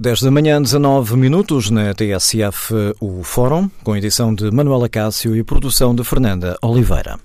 10 0.00 0.22
da 0.22 0.30
manhã, 0.30 0.62
19 0.62 1.16
minutos 1.16 1.70
na 1.70 1.92
TSF, 1.92 2.72
o 3.00 3.24
Fórum, 3.24 3.68
com 3.82 3.96
edição 3.96 4.32
de 4.32 4.48
Manuela 4.48 4.88
Cássio 4.88 5.34
e 5.34 5.42
produção 5.42 5.92
de 5.92 6.04
Fernanda 6.04 6.56
Oliveira. 6.62 7.18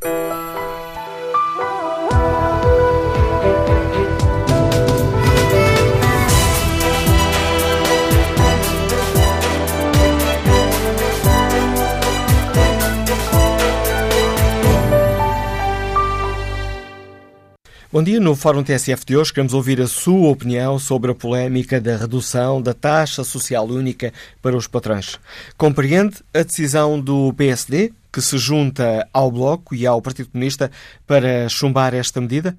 Bom 17.93 18.01
dia. 18.01 18.19
No 18.19 18.35
Fórum 18.35 18.63
TSF 18.63 19.05
de 19.05 19.15
hoje 19.15 19.31
queremos 19.31 19.53
ouvir 19.53 19.79
a 19.79 19.85
sua 19.85 20.31
opinião 20.31 20.79
sobre 20.79 21.11
a 21.11 21.13
polémica 21.13 21.79
da 21.79 21.95
redução 21.95 22.59
da 22.59 22.73
taxa 22.73 23.23
social 23.23 23.67
única 23.67 24.11
para 24.41 24.57
os 24.57 24.65
patrões. 24.65 25.19
Compreende 25.55 26.15
a 26.33 26.41
decisão 26.41 26.99
do 26.99 27.31
PSD, 27.35 27.93
que 28.11 28.19
se 28.19 28.35
junta 28.39 29.07
ao 29.13 29.29
Bloco 29.29 29.75
e 29.75 29.85
ao 29.85 30.01
Partido 30.01 30.31
Comunista 30.31 30.71
para 31.05 31.47
chumbar 31.47 31.93
esta 31.93 32.19
medida? 32.19 32.57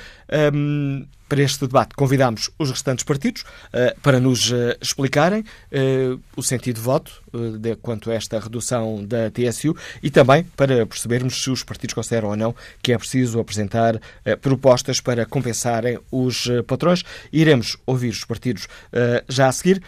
Um, 0.54 1.06
para 1.30 1.44
este 1.44 1.68
debate 1.68 1.94
convidamos 1.94 2.50
os 2.58 2.72
restantes 2.72 3.06
partidos 3.06 3.44
uh, 3.44 4.02
para 4.02 4.20
nos 4.20 4.52
uh, 4.52 4.76
explicarem 4.82 5.42
uh, 5.42 6.20
o 6.36 6.42
sentido 6.42 6.78
de 6.78 6.82
voto 6.82 7.22
de, 7.60 7.76
quanto 7.76 8.10
a 8.10 8.16
esta 8.16 8.40
redução 8.40 9.06
da 9.06 9.30
TSU 9.30 9.76
e 10.02 10.10
também 10.10 10.44
para 10.58 10.84
percebermos 10.88 11.44
se 11.44 11.52
os 11.52 11.64
partidos 11.64 11.94
consideram 11.94 12.30
ou 12.30 12.36
não 12.36 12.56
que 12.82 12.92
é 12.92 12.98
preciso 12.98 13.40
apresentar 13.40 14.02
propostas 14.42 15.00
para 15.00 15.28
compensarem 15.28 16.00
os 16.12 16.50
patrões. 16.66 17.04
Iremos 17.32 17.78
ouvir 17.86 18.10
os 18.10 18.26
partidos 18.26 18.68
já 19.28 19.48
a 19.48 19.52
seguir 19.52 19.80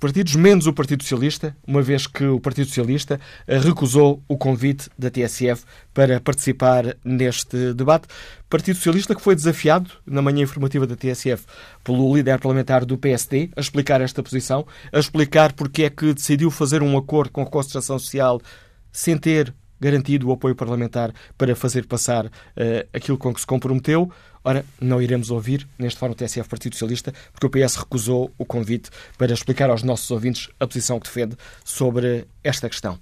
partidos, 0.00 0.34
menos 0.34 0.66
o 0.66 0.72
Partido 0.72 1.02
Socialista, 1.02 1.56
uma 1.66 1.80
vez 1.80 2.06
que 2.06 2.24
o 2.24 2.40
Partido 2.40 2.66
Socialista 2.66 3.20
eh, 3.46 3.58
recusou 3.58 4.22
o 4.28 4.36
convite 4.36 4.90
da 4.98 5.10
TSF 5.10 5.64
para 5.94 6.20
participar 6.20 6.96
neste 7.04 7.72
debate. 7.72 8.08
Partido 8.48 8.76
Socialista 8.76 9.14
que 9.14 9.22
foi 9.22 9.34
desafiado 9.34 9.90
na 10.04 10.20
manhã 10.20 10.42
informativa 10.42 10.86
da 10.86 10.96
TSF 10.96 11.44
pelo 11.82 12.14
líder 12.14 12.38
parlamentar 12.40 12.84
do 12.84 12.98
PSD 12.98 13.50
a 13.56 13.60
explicar 13.60 14.00
esta 14.00 14.22
posição, 14.22 14.66
a 14.92 14.98
explicar 14.98 15.52
porque 15.52 15.84
é 15.84 15.90
que 15.90 16.12
decidiu 16.12 16.50
fazer 16.50 16.82
um 16.82 16.96
acordo 16.96 17.30
com 17.30 17.42
a 17.42 17.46
Constituição 17.46 17.98
Social 17.98 18.40
sem 18.92 19.16
ter 19.16 19.54
garantido 19.80 20.28
o 20.28 20.32
apoio 20.32 20.54
parlamentar 20.54 21.12
para 21.36 21.54
fazer 21.54 21.86
passar 21.86 22.26
uh, 22.26 22.30
aquilo 22.92 23.18
com 23.18 23.32
que 23.32 23.40
se 23.40 23.46
comprometeu. 23.46 24.10
Ora, 24.44 24.64
não 24.80 25.02
iremos 25.02 25.30
ouvir 25.30 25.66
neste 25.78 25.98
Fórum 25.98 26.14
TSF 26.14 26.48
Partido 26.48 26.74
Socialista, 26.74 27.12
porque 27.32 27.46
o 27.46 27.50
PS 27.50 27.76
recusou 27.76 28.30
o 28.38 28.44
convite 28.44 28.90
para 29.18 29.32
explicar 29.32 29.70
aos 29.70 29.82
nossos 29.82 30.10
ouvintes 30.10 30.48
a 30.60 30.66
posição 30.66 31.00
que 31.00 31.06
defende 31.08 31.36
sobre 31.64 32.26
esta 32.44 32.68
questão. 32.68 32.98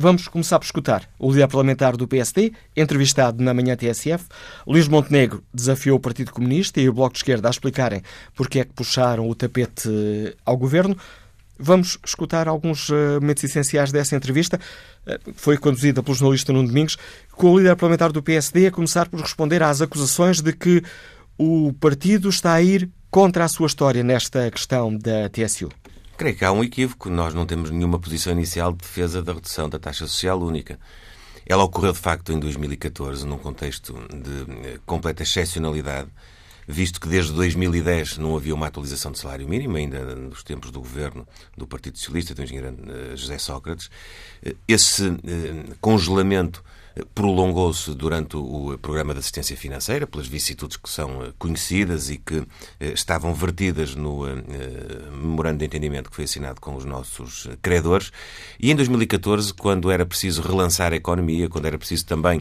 Vamos 0.00 0.28
começar 0.28 0.60
por 0.60 0.64
escutar 0.64 1.10
o 1.18 1.28
líder 1.32 1.48
parlamentar 1.48 1.96
do 1.96 2.06
PSD, 2.06 2.52
entrevistado 2.76 3.42
na 3.42 3.52
manhã 3.52 3.74
TSF. 3.74 4.26
Luís 4.64 4.86
Montenegro 4.86 5.42
desafiou 5.52 5.96
o 5.96 6.00
Partido 6.00 6.30
Comunista 6.30 6.80
e 6.80 6.88
o 6.88 6.92
Bloco 6.92 7.14
de 7.14 7.18
Esquerda 7.18 7.48
a 7.48 7.50
explicarem 7.50 8.00
porque 8.32 8.60
é 8.60 8.64
que 8.64 8.72
puxaram 8.72 9.28
o 9.28 9.34
tapete 9.34 9.88
ao 10.46 10.56
governo. 10.56 10.96
Vamos 11.58 11.98
escutar 12.04 12.46
alguns 12.46 12.88
uh, 12.88 13.18
momentos 13.20 13.42
essenciais 13.44 13.90
dessa 13.90 14.14
entrevista, 14.14 14.60
uh, 15.06 15.32
foi 15.34 15.56
conduzida 15.56 16.02
pelo 16.02 16.16
jornalista 16.16 16.52
Nuno 16.52 16.68
Domingos, 16.68 16.96
com 17.32 17.52
o 17.52 17.58
líder 17.58 17.76
parlamentar 17.76 18.12
do 18.12 18.22
PSD 18.22 18.66
a 18.66 18.70
começar 18.70 19.08
por 19.08 19.20
responder 19.20 19.62
às 19.62 19.82
acusações 19.82 20.40
de 20.40 20.52
que 20.52 20.82
o 21.36 21.72
partido 21.80 22.28
está 22.28 22.54
a 22.54 22.62
ir 22.62 22.90
contra 23.10 23.44
a 23.44 23.48
sua 23.48 23.66
história 23.66 24.02
nesta 24.02 24.50
questão 24.50 24.96
da 24.96 25.28
TSU. 25.28 25.70
Creio 26.16 26.36
que 26.36 26.44
há 26.44 26.50
um 26.50 26.64
equívoco. 26.64 27.08
Nós 27.08 27.32
não 27.32 27.46
temos 27.46 27.70
nenhuma 27.70 27.98
posição 27.98 28.32
inicial 28.32 28.72
de 28.72 28.78
defesa 28.78 29.22
da 29.22 29.32
redução 29.32 29.68
da 29.68 29.78
taxa 29.78 30.06
social 30.06 30.40
única. 30.40 30.78
Ela 31.46 31.62
ocorreu, 31.62 31.92
de 31.92 31.98
facto, 31.98 32.32
em 32.32 32.38
2014, 32.38 33.24
num 33.24 33.38
contexto 33.38 33.94
de 34.12 34.68
eh, 34.68 34.78
completa 34.84 35.22
excepcionalidade 35.22 36.08
visto 36.68 37.00
que 37.00 37.08
desde 37.08 37.32
2010 37.32 38.18
não 38.18 38.36
havia 38.36 38.54
uma 38.54 38.66
atualização 38.66 39.10
de 39.10 39.18
salário 39.18 39.48
mínimo, 39.48 39.76
ainda 39.76 40.14
nos 40.14 40.42
tempos 40.42 40.70
do 40.70 40.80
governo 40.80 41.26
do 41.56 41.66
Partido 41.66 41.96
Socialista, 41.96 42.34
do 42.34 42.42
engenheiro 42.42 42.68
eh, 42.68 43.16
José 43.16 43.38
Sócrates. 43.38 43.90
Eh, 44.42 44.54
esse 44.68 45.06
eh, 45.08 45.74
congelamento 45.80 46.62
prolongou-se 47.14 47.94
durante 47.94 48.36
o 48.36 48.78
programa 48.78 49.12
de 49.12 49.20
assistência 49.20 49.56
financeira, 49.56 50.06
pelas 50.06 50.26
vicissitudes 50.26 50.76
que 50.76 50.88
são 50.88 51.22
eh, 51.22 51.32
conhecidas 51.38 52.10
e 52.10 52.18
que 52.18 52.46
eh, 52.80 52.92
estavam 52.92 53.34
vertidas 53.34 53.94
no 53.94 54.26
eh, 54.26 54.34
memorando 55.12 55.58
de 55.58 55.64
entendimento 55.64 56.10
que 56.10 56.16
foi 56.16 56.24
assinado 56.24 56.60
com 56.60 56.74
os 56.74 56.84
nossos 56.84 57.48
credores. 57.62 58.10
E 58.58 58.70
em 58.70 58.76
2014, 58.76 59.52
quando 59.54 59.90
era 59.90 60.04
preciso 60.06 60.42
relançar 60.42 60.92
a 60.92 60.96
economia, 60.96 61.48
quando 61.48 61.66
era 61.66 61.78
preciso 61.78 62.06
também 62.06 62.40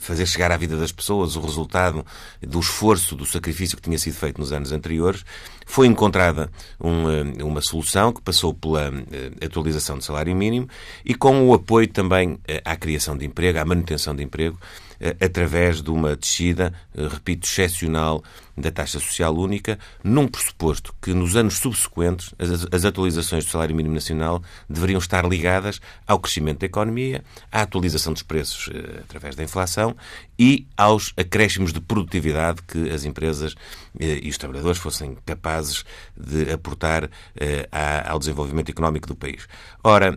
fazer 0.00 0.26
chegar 0.26 0.50
à 0.50 0.56
vida 0.56 0.76
das 0.76 0.90
pessoas 0.90 1.36
o 1.36 1.40
resultado 1.40 2.04
do 2.40 2.60
esforço, 2.60 3.14
do 3.14 3.26
sacrifício 3.26 3.76
que 3.76 3.82
tinha 3.82 3.98
sido 3.98 4.14
feito 4.14 4.40
nos 4.40 4.52
anos 4.52 4.72
anteriores, 4.72 5.24
foi 5.70 5.86
encontrada 5.86 6.50
uma, 6.80 7.22
uma 7.44 7.60
solução 7.60 8.12
que 8.12 8.20
passou 8.20 8.52
pela 8.52 8.92
atualização 9.40 9.98
do 9.98 10.04
salário 10.04 10.34
mínimo 10.34 10.68
e 11.04 11.14
com 11.14 11.48
o 11.48 11.54
apoio 11.54 11.86
também 11.86 12.38
à 12.64 12.74
criação 12.74 13.16
de 13.16 13.24
emprego, 13.24 13.58
à 13.58 13.64
manutenção 13.64 14.14
de 14.14 14.24
emprego, 14.24 14.58
eh, 15.00 15.16
através 15.18 15.80
de 15.80 15.90
uma 15.90 16.14
descida, 16.14 16.74
eh, 16.94 17.08
repito, 17.08 17.46
excepcional 17.46 18.22
da 18.60 18.70
taxa 18.70 18.98
social 18.98 19.34
única, 19.34 19.78
num 20.02 20.26
pressuposto 20.28 20.94
que 21.00 21.12
nos 21.12 21.36
anos 21.36 21.58
subsequentes 21.58 22.34
as, 22.38 22.66
as 22.72 22.84
atualizações 22.84 23.44
do 23.44 23.50
salário 23.50 23.74
mínimo 23.74 23.94
nacional 23.94 24.42
deveriam 24.68 24.98
estar 24.98 25.24
ligadas 25.26 25.80
ao 26.06 26.18
crescimento 26.18 26.60
da 26.60 26.66
economia, 26.66 27.24
à 27.50 27.62
atualização 27.62 28.12
dos 28.12 28.22
preços 28.22 28.70
eh, 28.72 29.00
através 29.00 29.34
da 29.34 29.42
inflação 29.42 29.96
e 30.38 30.66
aos 30.76 31.12
acréscimos 31.16 31.72
de 31.72 31.80
produtividade 31.80 32.62
que 32.62 32.90
as 32.90 33.04
empresas 33.04 33.54
eh, 33.98 34.20
e 34.22 34.28
os 34.28 34.38
trabalhadores 34.38 34.78
fossem 34.78 35.16
capazes 35.24 35.84
de 36.16 36.52
aportar 36.52 37.10
eh, 37.36 37.68
ao 38.06 38.18
desenvolvimento 38.18 38.70
económico 38.70 39.06
do 39.06 39.16
país. 39.16 39.46
Ora, 39.82 40.16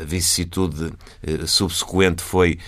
a 0.00 0.04
vicissitude 0.04 0.92
subsequente 1.46 2.22
foi 2.22 2.58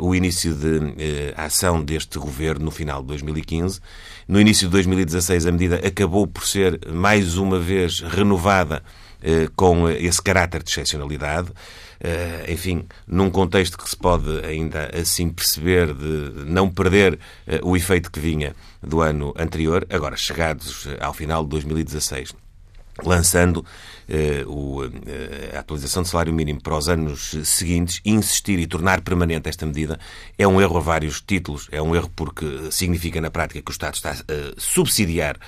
o 0.00 0.14
início 0.14 0.54
de 0.54 1.34
ação 1.36 1.82
deste 1.84 2.18
governo 2.18 2.66
no 2.66 2.70
final 2.70 3.02
de 3.02 3.08
2015 3.08 3.80
no 4.28 4.40
início 4.40 4.66
de 4.68 4.72
2016, 4.72 5.46
a 5.46 5.52
medida 5.52 5.76
acabou 5.76 6.26
por 6.26 6.46
ser 6.46 6.80
mais 6.88 7.36
uma 7.36 7.58
vez 7.58 8.00
renovada 8.00 8.82
eh, 9.22 9.48
com 9.54 9.88
esse 9.88 10.20
caráter 10.22 10.62
de 10.62 10.70
excepcionalidade. 10.70 11.50
Uh, 12.04 12.50
enfim, 12.50 12.84
num 13.06 13.30
contexto 13.30 13.78
que 13.78 13.88
se 13.88 13.96
pode 13.96 14.44
ainda 14.44 14.90
assim 14.92 15.28
perceber 15.28 15.94
de 15.94 16.50
não 16.50 16.68
perder 16.68 17.16
o 17.62 17.76
efeito 17.76 18.10
que 18.10 18.18
vinha 18.18 18.56
do 18.82 19.00
ano 19.00 19.32
anterior, 19.38 19.86
agora 19.88 20.16
chegados 20.16 20.88
ao 21.00 21.14
final 21.14 21.44
de 21.44 21.50
2016 21.50 22.41
lançando 23.04 23.64
eh, 24.08 24.44
o, 24.46 24.84
eh, 24.84 25.52
a 25.54 25.60
atualização 25.60 26.02
do 26.02 26.08
salário 26.08 26.32
mínimo 26.32 26.60
para 26.60 26.76
os 26.76 26.88
anos 26.88 27.36
seguintes, 27.44 28.00
insistir 28.04 28.58
e 28.58 28.66
tornar 28.66 29.00
permanente 29.00 29.48
esta 29.48 29.64
medida 29.64 29.98
é 30.38 30.46
um 30.46 30.60
erro 30.60 30.76
a 30.76 30.80
vários 30.80 31.20
títulos. 31.20 31.68
É 31.70 31.80
um 31.80 31.94
erro 31.94 32.10
porque 32.14 32.70
significa 32.70 33.20
na 33.20 33.30
prática 33.30 33.62
que 33.62 33.70
o 33.70 33.72
Estado 33.72 33.94
está 33.94 34.10
a 34.10 34.14
subsidiar 34.56 35.38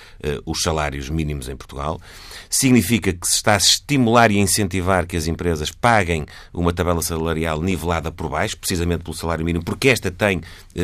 os 0.47 0.63
salários 0.63 1.11
mínimos 1.11 1.49
em 1.49 1.57
Portugal. 1.57 2.01
Significa 2.49 3.13
que 3.13 3.27
se 3.27 3.35
está 3.35 3.55
a 3.55 3.57
estimular 3.57 4.31
e 4.31 4.39
incentivar 4.39 5.07
que 5.07 5.17
as 5.17 5.27
empresas 5.27 5.71
paguem 5.71 6.25
uma 6.53 6.73
tabela 6.73 7.03
salarial 7.03 7.61
nivelada 7.61 8.11
por 8.13 8.29
baixo, 8.29 8.57
precisamente 8.57 9.03
pelo 9.03 9.17
salário 9.17 9.45
mínimo, 9.45 9.65
porque 9.65 9.89
esta 9.89 10.11
tem 10.11 10.41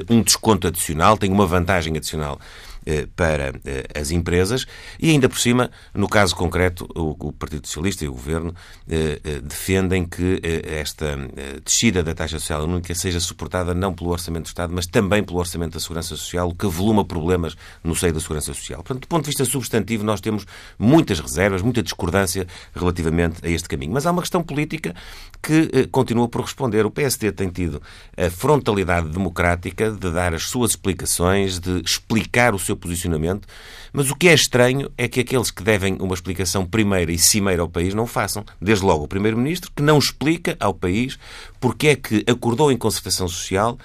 um 0.08 0.22
desconto 0.22 0.66
adicional, 0.66 1.16
tem 1.16 1.30
uma 1.30 1.46
vantagem 1.46 1.96
adicional 1.96 2.38
eh, 2.38 2.69
para 3.14 3.52
eh, 3.64 3.86
as 3.94 4.10
empresas 4.10 4.66
e, 4.98 5.10
ainda 5.10 5.28
por 5.28 5.38
cima, 5.38 5.70
no 5.94 6.08
caso 6.08 6.34
concreto, 6.34 6.88
o 6.94 7.32
Partido 7.32 7.66
Socialista 7.66 8.04
e 8.04 8.08
o 8.08 8.12
Governo 8.12 8.54
eh, 8.88 9.40
defendem 9.42 10.04
que 10.04 10.40
esta 10.64 11.16
descida 11.64 12.02
da 12.02 12.14
taxa 12.14 12.38
social 12.38 12.64
única 12.64 12.94
seja 12.94 13.20
suportada 13.20 13.74
não 13.74 13.92
pelo 13.92 14.10
Orçamento 14.10 14.44
do 14.44 14.48
Estado, 14.48 14.72
mas 14.74 14.86
também 14.86 15.22
pelo 15.22 15.38
Orçamento 15.38 15.74
da 15.74 15.80
Segurança 15.80 16.16
Social, 16.16 16.48
o 16.48 16.54
que 16.54 16.66
avoluma 16.66 17.04
problemas 17.04 17.56
no 17.82 17.94
seio 17.94 18.12
da 18.12 18.20
Segurança 18.20 18.52
Social. 18.54 18.82
Portanto, 18.82 19.02
do 19.02 19.08
ponto 19.08 19.24
de 19.24 19.28
vista 19.28 19.44
substantivo, 19.44 20.04
nós 20.04 20.20
temos 20.20 20.46
muitas 20.78 21.20
reservas, 21.20 21.62
muita 21.62 21.82
discordância 21.82 22.46
relativamente 22.74 23.44
a 23.44 23.50
este 23.50 23.68
caminho. 23.68 23.92
Mas 23.92 24.06
há 24.06 24.10
uma 24.10 24.22
questão 24.22 24.42
política 24.42 24.94
que 25.42 25.86
continua 25.90 26.28
por 26.28 26.42
responder. 26.42 26.84
O 26.86 26.90
PSD 26.90 27.32
tem 27.32 27.48
tido 27.48 27.80
a 28.16 28.30
frontalidade 28.30 29.08
democrática 29.08 29.90
de 29.90 30.10
dar 30.10 30.34
as 30.34 30.44
suas 30.44 30.72
explicações, 30.72 31.58
de 31.58 31.82
explicar 31.84 32.54
o 32.54 32.58
seu 32.58 32.69
seu 32.70 32.76
posicionamento, 32.76 33.46
mas 33.92 34.10
o 34.10 34.16
que 34.16 34.28
é 34.28 34.34
estranho 34.34 34.90
é 34.96 35.08
que 35.08 35.20
aqueles 35.20 35.50
que 35.50 35.62
devem 35.62 35.96
uma 36.00 36.14
explicação 36.14 36.64
primeira 36.64 37.12
e 37.12 37.18
cimeira 37.18 37.62
ao 37.62 37.68
país 37.68 37.94
não 37.94 38.06
façam. 38.06 38.44
Desde 38.60 38.84
logo 38.84 39.04
o 39.04 39.08
Primeiro-Ministro, 39.08 39.70
que 39.74 39.82
não 39.82 39.98
explica 39.98 40.56
ao 40.60 40.72
país 40.72 41.18
porque 41.60 41.88
é 41.88 41.96
que 41.96 42.24
acordou 42.26 42.70
em 42.70 42.76
concertação 42.76 43.28
social 43.28 43.78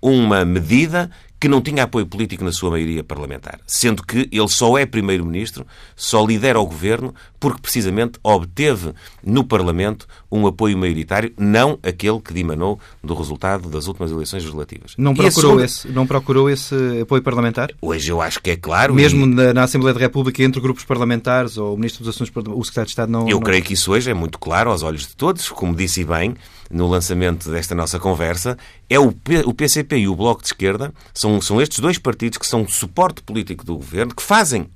uma 0.00 0.44
medida 0.44 1.10
que 1.40 1.48
não 1.48 1.60
tinha 1.60 1.84
apoio 1.84 2.06
político 2.06 2.42
na 2.42 2.52
sua 2.52 2.70
maioria 2.70 3.04
parlamentar, 3.04 3.60
sendo 3.66 4.02
que 4.02 4.28
ele 4.32 4.48
só 4.48 4.76
é 4.76 4.84
primeiro-ministro, 4.84 5.66
só 5.94 6.24
lidera 6.24 6.58
o 6.58 6.66
governo 6.66 7.14
porque 7.38 7.60
precisamente 7.60 8.18
obteve 8.22 8.92
no 9.22 9.44
Parlamento 9.44 10.06
um 10.30 10.46
apoio 10.46 10.76
maioritário, 10.76 11.32
não 11.38 11.78
aquele 11.82 12.20
que 12.20 12.34
dimanou 12.34 12.80
do 13.02 13.14
resultado 13.14 13.68
das 13.68 13.86
últimas 13.86 14.10
eleições 14.10 14.42
legislativas. 14.42 14.94
Não 14.98 15.14
procurou, 15.14 15.50
segunda... 15.50 15.64
esse, 15.64 15.88
não 15.88 16.06
procurou 16.06 16.50
esse 16.50 16.74
apoio 17.00 17.22
parlamentar? 17.22 17.70
Hoje 17.80 18.10
eu 18.10 18.20
acho 18.20 18.40
que 18.40 18.50
é 18.50 18.56
claro. 18.56 18.94
Mesmo 18.94 19.24
e... 19.24 19.28
na, 19.28 19.54
na, 19.54 19.62
Assembleia 19.62 19.94
da 19.94 20.00
República, 20.00 20.42
entre 20.42 20.60
grupos 20.60 20.84
parlamentares 20.84 21.56
ou 21.56 21.74
o 21.74 21.76
Ministro 21.76 22.04
dos 22.04 22.14
Assuntos, 22.14 22.32
o 22.34 22.64
Secretário 22.64 22.86
de 22.86 22.90
Estado 22.90 23.12
não... 23.12 23.28
Eu 23.28 23.36
não... 23.36 23.40
creio 23.40 23.62
que 23.62 23.74
isso 23.74 23.92
hoje 23.92 24.10
é 24.10 24.14
muito 24.14 24.38
claro 24.38 24.70
aos 24.70 24.82
olhos 24.82 25.06
de 25.06 25.14
todos, 25.14 25.48
como 25.50 25.74
disse 25.74 26.04
bem, 26.04 26.34
no 26.70 26.86
lançamento 26.86 27.50
desta 27.50 27.74
nossa 27.74 27.98
conversa, 27.98 28.56
é 28.88 28.98
o, 28.98 29.12
P, 29.12 29.42
o 29.44 29.54
PCP 29.54 29.98
e 29.98 30.08
o 30.08 30.16
Bloco 30.16 30.42
de 30.42 30.48
Esquerda, 30.48 30.92
são, 31.14 31.40
são 31.40 31.60
estes 31.60 31.78
dois 31.78 31.98
partidos 31.98 32.38
que 32.38 32.46
são 32.46 32.66
suporte 32.66 33.22
político 33.22 33.64
do 33.64 33.76
governo, 33.76 34.14
que 34.14 34.22
fazem, 34.22 34.68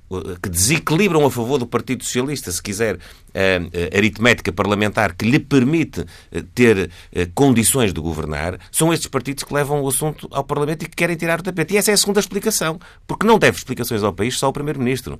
que 0.42 0.48
desequilibram 0.48 1.24
a 1.24 1.30
favor 1.30 1.58
do 1.58 1.66
Partido 1.66 2.04
Socialista, 2.04 2.50
se 2.50 2.62
quiser, 2.62 2.98
a, 3.34 3.94
a 3.94 3.96
aritmética 3.96 4.52
parlamentar 4.52 5.14
que 5.14 5.24
lhe 5.24 5.38
permite 5.38 6.04
eh, 6.30 6.42
ter 6.54 6.90
eh, 7.12 7.26
condições 7.34 7.92
de 7.92 8.00
governar, 8.00 8.58
são 8.70 8.92
estes 8.92 9.08
partidos 9.08 9.44
que 9.44 9.54
levam 9.54 9.80
o 9.80 9.88
assunto 9.88 10.28
ao 10.30 10.44
Parlamento 10.44 10.84
e 10.84 10.88
que 10.88 10.96
querem 10.96 11.16
tirar 11.16 11.40
o 11.40 11.42
tapete. 11.42 11.74
E 11.74 11.76
essa 11.78 11.90
é 11.90 11.94
a 11.94 11.96
segunda 11.96 12.20
explicação, 12.20 12.78
porque 13.06 13.26
não 13.26 13.38
deve 13.38 13.56
explicações 13.56 14.02
ao 14.02 14.12
país 14.12 14.38
só 14.38 14.48
o 14.48 14.52
Primeiro-Ministro 14.52 15.18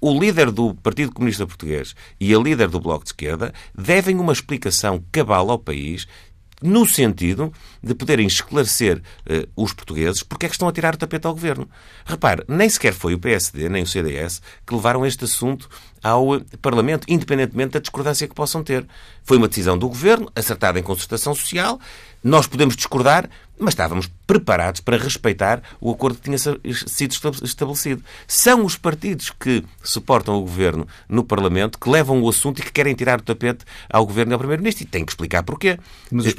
o 0.00 0.18
líder 0.18 0.50
do 0.50 0.74
Partido 0.74 1.12
Comunista 1.12 1.46
Português 1.46 1.94
e 2.18 2.34
a 2.34 2.38
líder 2.38 2.68
do 2.68 2.80
Bloco 2.80 3.04
de 3.04 3.10
Esquerda 3.10 3.52
devem 3.74 4.18
uma 4.18 4.32
explicação 4.32 5.02
cabal 5.12 5.50
ao 5.50 5.58
país 5.58 6.06
no 6.62 6.86
sentido 6.86 7.52
de 7.82 7.94
poderem 7.94 8.26
esclarecer 8.26 8.98
uh, 8.98 9.48
os 9.56 9.72
portugueses 9.72 10.22
porque 10.22 10.46
é 10.46 10.48
que 10.48 10.54
estão 10.54 10.68
a 10.68 10.72
tirar 10.72 10.94
o 10.94 10.98
tapete 10.98 11.26
ao 11.26 11.32
governo. 11.32 11.68
Repare, 12.04 12.44
nem 12.46 12.68
sequer 12.68 12.92
foi 12.92 13.14
o 13.14 13.18
PSD 13.18 13.68
nem 13.68 13.82
o 13.82 13.86
CDS 13.86 14.42
que 14.66 14.74
levaram 14.74 15.06
este 15.06 15.24
assunto 15.24 15.68
ao 16.02 16.36
uh, 16.36 16.44
Parlamento, 16.60 17.06
independentemente 17.08 17.72
da 17.72 17.80
discordância 17.80 18.28
que 18.28 18.34
possam 18.34 18.62
ter. 18.62 18.86
Foi 19.24 19.36
uma 19.38 19.48
decisão 19.48 19.78
do 19.78 19.88
governo, 19.88 20.30
acertada 20.34 20.78
em 20.78 20.82
concertação 20.82 21.34
social. 21.34 21.80
Nós 22.22 22.46
podemos 22.46 22.76
discordar, 22.76 23.28
mas 23.60 23.74
estávamos 23.74 24.10
preparados 24.26 24.80
para 24.80 24.96
respeitar 24.96 25.62
o 25.80 25.90
acordo 25.90 26.16
que 26.16 26.22
tinha 26.22 26.38
sido 26.38 27.14
estabelecido. 27.42 28.02
São 28.26 28.64
os 28.64 28.76
partidos 28.76 29.30
que 29.30 29.62
suportam 29.82 30.36
o 30.36 30.40
governo 30.40 30.88
no 31.08 31.22
Parlamento 31.22 31.78
que 31.78 31.88
levam 31.88 32.22
o 32.22 32.28
assunto 32.28 32.60
e 32.60 32.62
que 32.62 32.72
querem 32.72 32.94
tirar 32.94 33.20
o 33.20 33.22
tapete 33.22 33.64
ao 33.90 34.06
governo 34.06 34.32
e 34.32 34.34
ao 34.34 34.38
Primeiro-Ministro. 34.38 34.84
E 34.84 34.86
têm 34.86 35.04
que 35.04 35.12
explicar 35.12 35.42
porquê. 35.42 35.78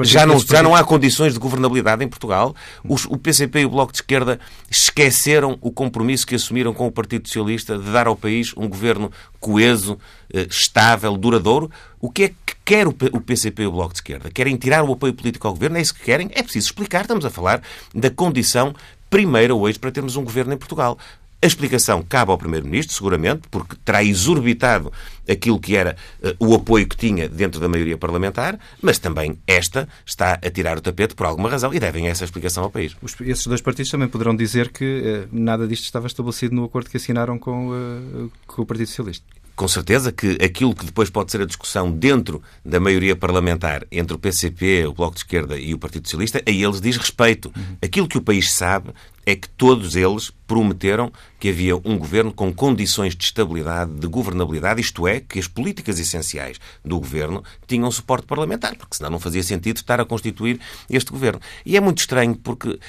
já, 0.01 0.25
não, 0.25 0.39
já 0.39 0.63
não 0.63 0.75
há 0.75 0.83
condições 0.83 1.33
de 1.33 1.39
governabilidade 1.39 2.03
em 2.03 2.07
Portugal. 2.07 2.55
Os, 2.83 3.05
o 3.05 3.17
PCP 3.17 3.61
e 3.61 3.65
o 3.65 3.69
Bloco 3.69 3.91
de 3.91 3.99
Esquerda 3.99 4.39
esqueceram 4.69 5.57
o 5.61 5.71
compromisso 5.71 6.25
que 6.25 6.35
assumiram 6.35 6.73
com 6.73 6.87
o 6.87 6.91
Partido 6.91 7.27
Socialista 7.27 7.77
de 7.77 7.91
dar 7.91 8.07
ao 8.07 8.15
país 8.15 8.53
um 8.57 8.67
governo 8.67 9.11
coeso, 9.39 9.99
eh, 10.33 10.47
estável, 10.49 11.15
duradouro. 11.15 11.69
O 11.99 12.09
que 12.09 12.23
é 12.23 12.27
que 12.29 12.55
quer 12.71 12.87
o 12.87 12.93
PCP 12.93 13.63
e 13.63 13.67
o 13.67 13.71
Bloco 13.73 13.91
de 13.91 13.97
Esquerda? 13.97 14.31
Querem 14.31 14.55
tirar 14.55 14.81
o 14.85 14.93
apoio 14.93 15.13
político 15.13 15.45
ao 15.45 15.53
governo? 15.53 15.75
É 15.75 15.81
isso 15.81 15.93
que 15.93 16.03
querem? 16.05 16.29
É 16.31 16.41
preciso 16.41 16.67
explicar. 16.67 17.01
Estamos 17.01 17.25
a 17.25 17.29
falar 17.29 17.61
da 17.93 18.09
condição 18.09 18.73
primeira 19.09 19.53
hoje 19.53 19.77
para 19.77 19.91
termos 19.91 20.15
um 20.15 20.23
governo 20.23 20.53
em 20.53 20.57
Portugal. 20.57 20.97
A 21.41 21.47
explicação 21.47 22.01
cabe 22.01 22.31
ao 22.31 22.37
Primeiro-Ministro, 22.37 22.95
seguramente, 22.95 23.41
porque 23.51 23.75
terá 23.83 24.01
exorbitado 24.01 24.89
aquilo 25.29 25.59
que 25.59 25.75
era 25.75 25.97
uh, 26.23 26.47
o 26.47 26.55
apoio 26.55 26.87
que 26.87 26.95
tinha 26.95 27.27
dentro 27.27 27.59
da 27.59 27.67
maioria 27.67 27.97
parlamentar, 27.97 28.57
mas 28.81 28.97
também 28.97 29.37
esta 29.45 29.85
está 30.05 30.35
a 30.35 30.49
tirar 30.49 30.77
o 30.77 30.81
tapete 30.81 31.13
por 31.13 31.25
alguma 31.25 31.49
razão 31.49 31.73
e 31.73 31.79
devem 31.79 32.07
essa 32.07 32.23
explicação 32.23 32.63
ao 32.63 32.69
país. 32.69 32.95
Os, 33.01 33.19
esses 33.19 33.47
dois 33.47 33.59
partidos 33.59 33.91
também 33.91 34.07
poderão 34.07 34.33
dizer 34.33 34.71
que 34.71 35.25
uh, 35.25 35.27
nada 35.29 35.67
disto 35.67 35.83
estava 35.83 36.07
estabelecido 36.07 36.55
no 36.55 36.63
acordo 36.63 36.89
que 36.89 36.95
assinaram 36.95 37.37
com, 37.37 37.69
uh, 37.69 38.31
com 38.47 38.61
o 38.61 38.65
Partido 38.65 38.87
Socialista 38.87 39.40
com 39.61 39.67
certeza 39.67 40.11
que 40.11 40.39
aquilo 40.43 40.73
que 40.73 40.83
depois 40.83 41.07
pode 41.11 41.31
ser 41.31 41.39
a 41.39 41.45
discussão 41.45 41.91
dentro 41.91 42.41
da 42.65 42.79
maioria 42.79 43.15
parlamentar 43.15 43.85
entre 43.91 44.15
o 44.15 44.17
PCP, 44.17 44.87
o 44.87 44.93
Bloco 44.93 45.13
de 45.13 45.19
Esquerda 45.19 45.55
e 45.55 45.71
o 45.71 45.77
Partido 45.77 46.07
Socialista, 46.07 46.41
a 46.43 46.49
eles 46.49 46.81
diz 46.81 46.97
respeito. 46.97 47.53
Aquilo 47.79 48.07
que 48.07 48.17
o 48.17 48.23
país 48.23 48.51
sabe 48.51 48.89
é 49.25 49.35
que 49.35 49.47
todos 49.49 49.95
eles 49.95 50.31
prometeram 50.51 51.11
que 51.39 51.49
havia 51.49 51.77
um 51.77 51.97
governo 51.97 52.33
com 52.33 52.53
condições 52.53 53.15
de 53.15 53.23
estabilidade, 53.23 53.91
de 53.93 54.05
governabilidade, 54.05 54.81
isto 54.81 55.07
é, 55.07 55.19
que 55.19 55.39
as 55.39 55.47
políticas 55.47 55.97
essenciais 55.97 56.59
do 56.83 56.99
governo 56.99 57.43
tinham 57.65 57.89
suporte 57.89 58.27
parlamentar, 58.27 58.75
porque 58.75 58.95
senão 58.95 59.11
não 59.11 59.19
fazia 59.19 59.41
sentido 59.41 59.77
estar 59.77 60.01
a 60.01 60.05
constituir 60.05 60.59
este 60.89 61.09
governo. 61.11 61.39
E 61.65 61.77
é 61.77 61.79
muito 61.79 61.99
estranho 61.99 62.35
porque 62.35 62.69
uh, 62.69 62.79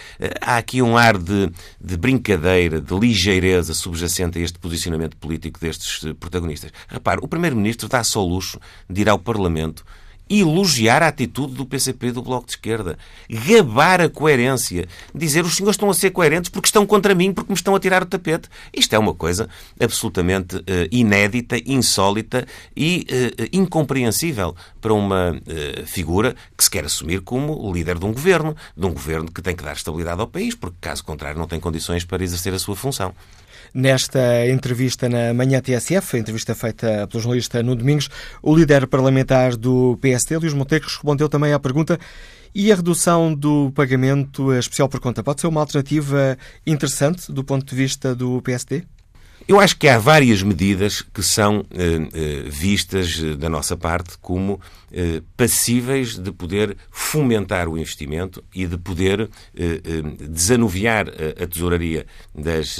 há 0.40 0.56
aqui 0.56 0.82
um 0.82 0.96
ar 0.96 1.16
de, 1.16 1.50
de, 1.80 1.96
brincadeira, 1.96 2.80
de 2.80 2.94
ligeireza 2.98 3.74
subjacente 3.74 4.38
a 4.38 4.42
este 4.42 4.58
posicionamento 4.58 5.16
político 5.16 5.60
destes 5.60 6.02
uh, 6.02 6.14
protagonistas. 6.14 6.72
Repare, 6.88 7.20
o 7.22 7.28
Primeiro-Ministro 7.28 7.88
dá-se 7.88 8.18
ao 8.18 8.26
luxo 8.26 8.58
de 8.90 9.02
ir 9.02 9.08
ao 9.08 9.18
Parlamento 9.18 9.84
elogiar 10.40 11.02
a 11.02 11.08
atitude 11.08 11.54
do 11.54 11.66
PCP 11.66 12.08
e 12.08 12.12
do 12.12 12.22
Bloco 12.22 12.46
de 12.46 12.52
Esquerda, 12.52 12.98
gabar 13.28 14.00
a 14.00 14.08
coerência, 14.08 14.88
dizer 15.14 15.44
os 15.44 15.56
senhores 15.56 15.74
estão 15.74 15.90
a 15.90 15.94
ser 15.94 16.10
coerentes 16.10 16.50
porque 16.50 16.66
estão 16.66 16.86
contra 16.86 17.14
mim, 17.14 17.32
porque 17.32 17.50
me 17.50 17.56
estão 17.56 17.74
a 17.74 17.80
tirar 17.80 18.02
o 18.02 18.06
tapete. 18.06 18.48
Isto 18.72 18.94
é 18.94 18.98
uma 18.98 19.14
coisa 19.14 19.48
absolutamente 19.80 20.56
uh, 20.56 20.62
inédita, 20.90 21.56
insólita 21.66 22.46
e 22.76 23.06
uh, 23.10 23.48
incompreensível 23.52 24.56
para 24.80 24.94
uma 24.94 25.32
uh, 25.32 25.86
figura 25.86 26.34
que 26.56 26.64
se 26.64 26.70
quer 26.70 26.84
assumir 26.84 27.20
como 27.20 27.72
líder 27.72 27.98
de 27.98 28.04
um 28.04 28.12
governo, 28.12 28.56
de 28.76 28.86
um 28.86 28.92
governo 28.92 29.30
que 29.30 29.42
tem 29.42 29.54
que 29.54 29.62
dar 29.62 29.74
estabilidade 29.74 30.20
ao 30.20 30.26
país, 30.26 30.54
porque 30.54 30.76
caso 30.80 31.04
contrário 31.04 31.38
não 31.38 31.46
tem 31.46 31.60
condições 31.60 32.04
para 32.04 32.22
exercer 32.22 32.54
a 32.54 32.58
sua 32.58 32.76
função. 32.76 33.14
Nesta 33.74 34.46
entrevista 34.48 35.08
na 35.08 35.32
Manhã 35.32 35.58
TSF, 35.62 36.18
entrevista 36.18 36.54
feita 36.54 37.06
pelo 37.08 37.22
jornalista 37.22 37.62
Nuno 37.62 37.76
Domingos, 37.76 38.10
o 38.42 38.54
líder 38.54 38.86
parlamentar 38.86 39.56
do 39.56 39.96
PSD, 39.98 40.36
Luís 40.36 40.52
Monteiro, 40.52 40.84
respondeu 40.84 41.26
também 41.26 41.54
à 41.54 41.58
pergunta 41.58 41.98
e 42.54 42.70
a 42.70 42.76
redução 42.76 43.34
do 43.34 43.72
pagamento 43.74 44.52
especial 44.52 44.90
por 44.90 45.00
conta 45.00 45.24
pode 45.24 45.40
ser 45.40 45.46
uma 45.46 45.60
alternativa 45.60 46.36
interessante 46.66 47.32
do 47.32 47.42
ponto 47.42 47.64
de 47.64 47.74
vista 47.74 48.14
do 48.14 48.42
PSD? 48.42 48.84
Eu 49.48 49.58
acho 49.60 49.76
que 49.76 49.88
há 49.88 49.98
várias 49.98 50.42
medidas 50.42 51.02
que 51.02 51.22
são 51.22 51.64
eh, 51.70 52.08
eh, 52.12 52.42
vistas 52.48 53.20
eh, 53.22 53.34
da 53.34 53.48
nossa 53.48 53.76
parte 53.76 54.16
como 54.18 54.60
eh, 54.94 55.22
passíveis 55.38 56.18
de 56.18 56.30
poder 56.30 56.76
fomentar 56.90 57.66
o 57.66 57.78
investimento 57.78 58.44
e 58.54 58.66
de 58.66 58.76
poder 58.76 59.30
eh, 59.56 59.80
eh, 59.84 60.02
desanuviar 60.28 61.08
a, 61.08 61.44
a 61.44 61.46
tesouraria 61.46 62.06
das 62.34 62.78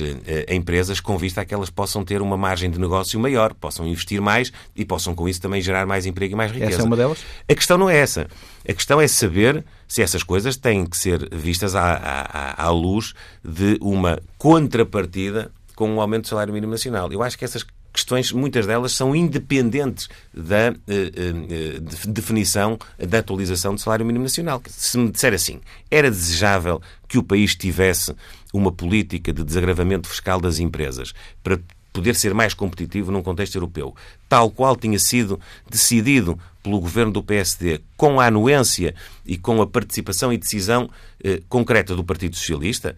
empresas 0.49 1.00
com 1.00 1.16
vista 1.16 1.40
a 1.40 1.45
que 1.45 1.54
elas 1.54 1.71
possam 1.71 2.04
ter 2.04 2.21
uma 2.21 2.37
margem 2.37 2.71
de 2.71 2.78
negócio 2.78 3.19
maior, 3.19 3.54
possam 3.54 3.87
investir 3.87 4.21
mais 4.21 4.52
e 4.76 4.85
possam 4.85 5.14
com 5.14 5.26
isso 5.26 5.40
também 5.40 5.62
gerar 5.62 5.87
mais 5.87 6.04
emprego 6.04 6.35
e 6.35 6.37
mais 6.37 6.52
riqueza. 6.52 6.75
Essa 6.75 6.83
é 6.83 6.85
uma 6.85 6.97
delas? 6.97 7.19
A 7.49 7.54
questão 7.54 7.78
não 7.78 7.88
é 7.88 7.97
essa. 7.97 8.28
A 8.69 8.73
questão 8.75 9.00
é 9.00 9.09
saber 9.09 9.64
se 9.88 10.02
essas 10.02 10.23
coisas 10.23 10.57
têm 10.57 10.85
que 10.85 10.97
ser 10.97 11.28
vistas 11.35 11.75
à, 11.75 11.95
à, 11.95 12.66
à 12.66 12.71
luz 12.71 13.14
de 13.42 13.78
uma 13.81 14.19
contrapartida 14.37 15.50
com 15.82 15.90
um 15.90 16.00
aumento 16.00 16.22
do 16.22 16.28
salário 16.28 16.54
mínimo 16.54 16.70
nacional. 16.70 17.12
Eu 17.12 17.24
acho 17.24 17.36
que 17.36 17.44
essas 17.44 17.66
questões, 17.92 18.30
muitas 18.30 18.68
delas 18.68 18.92
são 18.92 19.16
independentes 19.16 20.08
da 20.32 20.70
uh, 20.70 20.76
uh, 20.76 22.08
definição 22.08 22.78
da 22.96 23.18
atualização 23.18 23.74
do 23.74 23.80
salário 23.80 24.06
mínimo 24.06 24.22
nacional. 24.22 24.62
Se 24.68 24.96
me 24.96 25.10
disser 25.10 25.34
assim, 25.34 25.60
era 25.90 26.08
desejável 26.08 26.80
que 27.08 27.18
o 27.18 27.22
país 27.22 27.56
tivesse 27.56 28.14
uma 28.54 28.70
política 28.70 29.32
de 29.32 29.42
desagravamento 29.42 30.08
fiscal 30.08 30.40
das 30.40 30.60
empresas 30.60 31.12
para 31.42 31.58
poder 31.92 32.14
ser 32.14 32.32
mais 32.32 32.54
competitivo 32.54 33.10
num 33.10 33.22
contexto 33.22 33.56
europeu, 33.56 33.94
tal 34.28 34.50
qual 34.50 34.76
tinha 34.76 34.98
sido 35.00 35.38
decidido 35.68 36.38
pelo 36.62 36.80
governo 36.80 37.12
do 37.12 37.22
PSD, 37.22 37.80
com 37.96 38.20
a 38.20 38.26
anuência 38.26 38.94
e 39.26 39.36
com 39.36 39.60
a 39.60 39.66
participação 39.66 40.32
e 40.32 40.38
decisão 40.38 40.88
eh, 41.22 41.42
concreta 41.48 41.94
do 41.94 42.04
Partido 42.04 42.36
Socialista, 42.36 42.90
eh, 42.90 42.94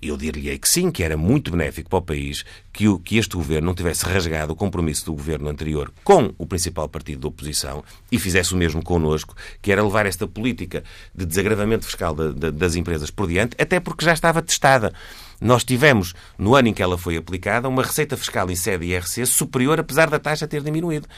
eu 0.00 0.16
diria 0.16 0.56
que 0.58 0.68
sim, 0.68 0.90
que 0.90 1.02
era 1.02 1.16
muito 1.16 1.50
benéfico 1.50 1.90
para 1.90 1.98
o 1.98 2.02
país 2.02 2.44
que, 2.72 2.86
o, 2.86 2.98
que 2.98 3.18
este 3.18 3.34
governo 3.34 3.66
não 3.66 3.74
tivesse 3.74 4.04
rasgado 4.04 4.52
o 4.52 4.56
compromisso 4.56 5.04
do 5.06 5.12
governo 5.12 5.48
anterior 5.48 5.92
com 6.04 6.32
o 6.38 6.46
principal 6.46 6.88
partido 6.88 7.22
da 7.22 7.28
oposição 7.28 7.82
e 8.10 8.18
fizesse 8.18 8.54
o 8.54 8.56
mesmo 8.56 8.82
connosco, 8.82 9.34
que 9.60 9.72
era 9.72 9.82
levar 9.82 10.06
esta 10.06 10.28
política 10.28 10.84
de 11.14 11.26
desagravamento 11.26 11.86
fiscal 11.86 12.14
das 12.14 12.76
empresas 12.76 13.10
por 13.10 13.26
diante, 13.26 13.56
até 13.60 13.80
porque 13.80 14.04
já 14.04 14.12
estava 14.12 14.40
testada. 14.42 14.92
Nós 15.40 15.64
tivemos, 15.64 16.14
no 16.38 16.54
ano 16.54 16.68
em 16.68 16.72
que 16.72 16.82
ela 16.82 16.96
foi 16.96 17.16
aplicada, 17.16 17.68
uma 17.68 17.82
receita 17.82 18.16
fiscal 18.16 18.50
em 18.50 18.56
sede 18.56 18.86
IRC 18.86 19.26
superior, 19.26 19.80
apesar 19.80 20.08
da 20.08 20.18
taxa 20.18 20.46
ter 20.46 20.62
diminuído. 20.62 21.08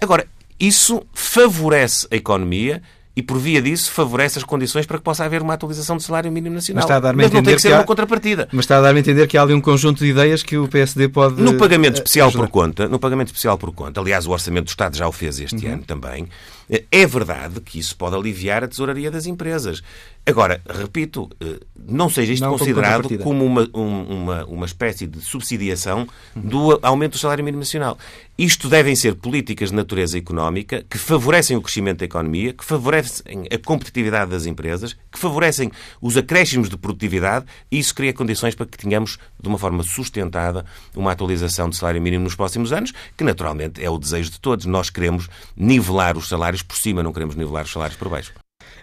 Agora, 0.00 0.26
isso 0.58 1.06
favorece 1.12 2.06
a 2.10 2.16
economia 2.16 2.82
e, 3.16 3.22
por 3.22 3.38
via 3.38 3.62
disso, 3.62 3.90
favorece 3.90 4.38
as 4.38 4.44
condições 4.44 4.84
para 4.84 4.98
que 4.98 5.02
possa 5.02 5.24
haver 5.24 5.40
uma 5.40 5.54
atualização 5.54 5.96
do 5.96 6.02
salário 6.02 6.30
mínimo 6.30 6.54
nacional. 6.54 6.82
Mas, 6.82 6.84
está 6.84 6.96
a 6.96 7.00
dar 7.00 7.16
mas 7.16 7.32
não 7.32 7.42
tem 7.42 7.54
que 7.54 7.62
ser 7.62 7.68
que 7.68 7.74
há... 7.74 7.78
uma 7.78 7.84
contrapartida. 7.84 8.46
Mas 8.52 8.64
está 8.66 8.76
a 8.76 8.82
dar-me 8.82 8.98
a 8.98 9.00
entender 9.00 9.26
que 9.26 9.38
há 9.38 9.42
ali 9.42 9.54
um 9.54 9.60
conjunto 9.60 10.04
de 10.04 10.10
ideias 10.10 10.42
que 10.42 10.58
o 10.58 10.68
PSD 10.68 11.08
pode. 11.08 11.40
No 11.40 11.54
pagamento 11.54 11.94
eh, 11.94 11.98
especial 11.98 12.28
ajudar. 12.28 12.44
por 12.44 12.50
conta, 12.50 12.88
no 12.88 12.98
pagamento 12.98 13.28
especial 13.28 13.56
por 13.56 13.72
conta, 13.72 14.02
aliás, 14.02 14.26
o 14.26 14.32
Orçamento 14.32 14.66
do 14.66 14.68
Estado 14.68 14.98
já 14.98 15.08
o 15.08 15.12
fez 15.12 15.40
este 15.40 15.66
uhum. 15.66 15.72
ano 15.72 15.82
também, 15.84 16.28
é 16.68 17.06
verdade 17.06 17.60
que 17.60 17.78
isso 17.78 17.96
pode 17.96 18.16
aliviar 18.16 18.64
a 18.64 18.68
tesouraria 18.68 19.10
das 19.10 19.26
empresas. 19.26 19.82
Agora, 20.28 20.60
repito, 20.68 21.30
eh, 21.40 21.60
não 21.88 22.10
seja 22.10 22.32
isto 22.32 22.42
não 22.42 22.58
considerado 22.58 23.16
como 23.18 23.44
uma, 23.44 23.68
uma, 23.72 24.44
uma 24.46 24.66
espécie 24.66 25.06
de 25.06 25.20
subsidiação 25.20 26.08
do 26.34 26.76
aumento 26.82 27.12
do 27.12 27.18
salário 27.18 27.44
mínimo 27.44 27.60
nacional. 27.60 27.96
Isto 28.36 28.68
devem 28.68 28.96
ser 28.96 29.14
políticas 29.14 29.70
de 29.70 29.76
natureza 29.76 30.18
económica 30.18 30.84
que 30.90 30.98
favorecem 30.98 31.56
o 31.56 31.62
crescimento 31.62 32.00
da 32.00 32.06
economia, 32.06 32.52
que 32.52 32.64
favorecem 32.64 33.46
a 33.52 33.56
competitividade 33.56 34.30
das 34.32 34.46
empresas, 34.46 34.96
que 35.12 35.18
favorecem 35.18 35.70
os 36.02 36.16
acréscimos 36.16 36.68
de 36.68 36.76
produtividade 36.76 37.46
e 37.70 37.78
isso 37.78 37.94
cria 37.94 38.12
condições 38.12 38.56
para 38.56 38.66
que 38.66 38.76
tenhamos, 38.76 39.18
de 39.46 39.48
uma 39.48 39.58
forma 39.58 39.82
sustentada, 39.82 40.64
uma 40.94 41.12
atualização 41.12 41.68
do 41.68 41.76
salário 41.76 42.02
mínimo 42.02 42.24
nos 42.24 42.34
próximos 42.34 42.72
anos, 42.72 42.92
que 43.16 43.24
naturalmente 43.24 43.82
é 43.82 43.88
o 43.88 43.98
desejo 43.98 44.30
de 44.30 44.40
todos. 44.40 44.66
Nós 44.66 44.90
queremos 44.90 45.28
nivelar 45.56 46.16
os 46.16 46.28
salários 46.28 46.62
por 46.62 46.76
cima, 46.76 47.02
não 47.02 47.12
queremos 47.12 47.36
nivelar 47.36 47.64
os 47.64 47.72
salários 47.72 47.96
por 47.96 48.08
baixo 48.08 48.32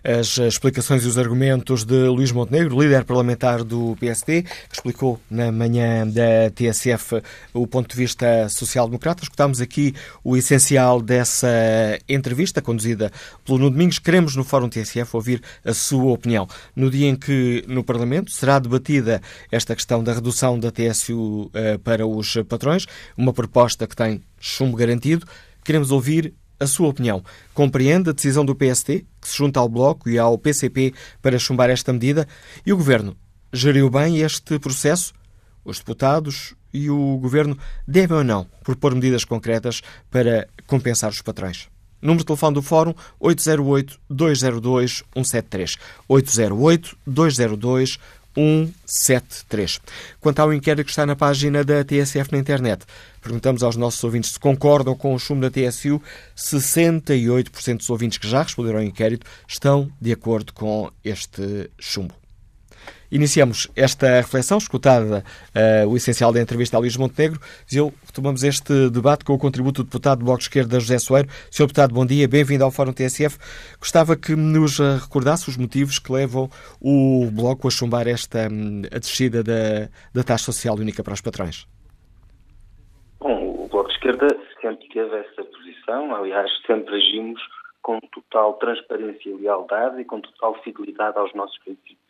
as 0.03 0.38
explicações 0.38 1.05
e 1.05 1.07
os 1.07 1.17
argumentos 1.17 1.86
de 1.86 2.07
Luís 2.07 2.31
Montenegro, 2.31 2.81
líder 2.81 3.05
parlamentar 3.05 3.63
do 3.63 3.95
PSD, 4.00 4.41
que 4.41 4.75
explicou 4.75 5.19
na 5.29 5.51
manhã 5.51 6.05
da 6.05 6.50
TSF 6.53 7.22
o 7.53 7.65
ponto 7.65 7.89
de 7.89 7.95
vista 7.95 8.50
social-democrata. 8.50 9.24
Escutámos 9.24 9.62
aqui 9.62 9.95
o 10.24 10.36
essencial 10.36 11.01
dessa 11.01 11.48
entrevista 12.10 12.62
conduzida 12.62 13.12
pelo 13.45 13.57
Nuno 13.57 13.72
Domingos. 13.72 13.98
Queremos 13.98 14.36
no 14.36 14.43
Fórum 14.43 14.67
TSF 14.67 15.15
ouvir 15.15 15.41
a 15.63 15.74
sua 15.74 16.12
opinião. 16.12 16.48
No 16.75 16.91
dia 16.91 17.07
em 17.07 17.15
que 17.15 17.63
no 17.67 17.83
Parlamento 17.83 18.31
será 18.31 18.60
debatida 18.60 19.22
esta 19.50 19.74
questão 19.74 20.03
da 20.03 20.13
redução 20.13 20.60
da 20.60 20.69
TSU 20.69 21.50
eh, 21.53 21.77
para 21.77 22.05
os 22.05 22.36
patrões, 22.50 22.86
uma 23.17 23.31
proposta 23.31 23.88
que 23.88 23.95
tem 23.95 24.22
chumbo 24.39 24.75
garantido, 24.75 25.25
queremos 25.63 25.91
ouvir 25.91 26.33
a 26.63 26.67
sua 26.67 26.88
opinião. 26.88 27.24
Compreende 27.53 28.10
a 28.10 28.13
decisão 28.13 28.43
do 28.43 28.55
PST, 28.55 29.05
que 29.22 29.27
se 29.27 29.38
junta 29.38 29.60
ao 29.60 29.70
Bloco 29.70 30.10
e 30.10 30.17
ao 30.17 30.36
PCP 30.38 30.93
para 31.22 31.38
chumbar 31.38 31.70
esta 31.70 31.93
medida? 31.93 32.27
E 32.65 32.74
o 32.74 32.77
Governo 32.77 33.15
geriu 33.51 33.89
bem 33.89 34.20
este 34.20 34.58
processo? 34.60 35.13
Os 35.63 35.79
deputados 35.79 36.55
e 36.74 36.89
o 36.89 37.17
Governo 37.17 37.58
devem 37.88 38.17
ou 38.17 38.24
não 38.24 38.48
propor 38.63 38.96
medidas 38.96 39.24
concretas 39.24 39.84
para 40.10 40.48
compensar 40.65 41.12
os 41.12 41.22
patrões? 41.22 41.70
Número 42.01 42.20
de 42.20 42.25
telefone 42.25 42.55
do 42.55 42.62
Fórum 42.62 42.93
808-202-173. 43.22 45.77
808-202-173. 46.10 48.00
173. 48.36 49.82
Quanto 50.20 50.40
ao 50.40 50.54
inquérito 50.54 50.86
que 50.86 50.92
está 50.92 51.06
na 51.06 51.16
página 51.16 51.63
da 51.63 51.84
TSF 51.84 52.32
na 52.32 52.38
internet, 52.38 52.86
perguntamos 53.22 53.63
aos 53.63 53.75
nossos 53.75 54.04
ouvintes 54.04 54.32
se 54.32 54.40
concordam 54.40 54.96
com 54.96 55.13
o 55.13 55.20
chumbo 55.20 55.42
da 55.42 55.52
TSU. 55.52 56.02
68% 56.36 57.78
dos 57.78 57.90
ouvintes 57.90 58.18
que 58.18 58.28
já 58.28 58.44
responderam 58.44 58.80
ao 58.80 58.86
inquérito 58.86 59.25
estão 59.48 59.92
de 60.02 60.12
acordo 60.12 60.54
com 60.54 60.90
este 61.04 61.70
chumbo. 61.80 62.23
Iniciamos 63.13 63.70
esta 63.75 64.08
reflexão, 64.08 64.58
escutada 64.58 65.24
uh, 65.53 65.88
o 65.88 65.96
essencial 65.96 66.34
da 66.34 66.41
entrevista 66.41 66.77
a 66.77 66.79
Luís 66.79 66.98
Montenegro. 66.98 67.39
Eu 67.72 67.93
retomamos 68.03 68.43
este 68.43 68.89
debate 68.89 69.24
com 69.24 69.34
o 69.34 69.38
contributo 69.38 69.84
do 69.84 69.86
deputado 69.86 70.17
do 70.17 70.25
Bloco 70.25 70.39
de 70.39 70.46
Esquerda, 70.46 70.79
José 70.79 70.98
Soeiro. 70.98 71.29
Sr. 71.51 71.67
Deputado, 71.67 71.93
bom 71.93 72.08
dia, 72.08 72.27
bem-vindo 72.27 72.63
ao 72.63 72.72
Fórum 72.72 72.91
TSF. 72.91 73.38
Gostava 73.77 74.15
que 74.15 74.36
nos 74.36 74.79
recordasse 74.79 75.48
os 75.48 75.58
motivos 75.58 76.00
que 76.00 76.12
levam 76.12 76.50
o 76.82 77.29
Bloco 77.32 77.67
a 77.67 77.70
chumbar 77.70 78.08
esta 78.08 78.48
hum, 78.51 78.82
a 78.91 78.98
descida 78.98 79.43
da, 79.43 79.89
da 80.12 80.24
taxa 80.24 80.46
social 80.46 80.75
única 80.75 81.03
para 81.03 81.13
os 81.13 81.22
patrões. 81.22 81.67
Bom, 83.20 83.63
o 83.63 83.67
Bloco 83.67 83.89
de 83.89 83.93
Esquerda 83.93 84.27
sempre 84.60 84.89
teve 84.89 85.15
essa 85.15 85.43
posição, 85.43 86.15
aliás, 86.15 86.50
sempre 86.65 86.96
agimos 86.96 87.39
com 87.84 88.00
total 88.12 88.53
transparência 88.53 89.29
e 89.29 89.34
lealdade 89.36 90.01
e 90.01 90.05
com 90.05 90.20
total 90.20 90.55
fidelidade 90.63 91.20
aos 91.20 91.32
nossos 91.36 91.60
princípios 91.60 92.02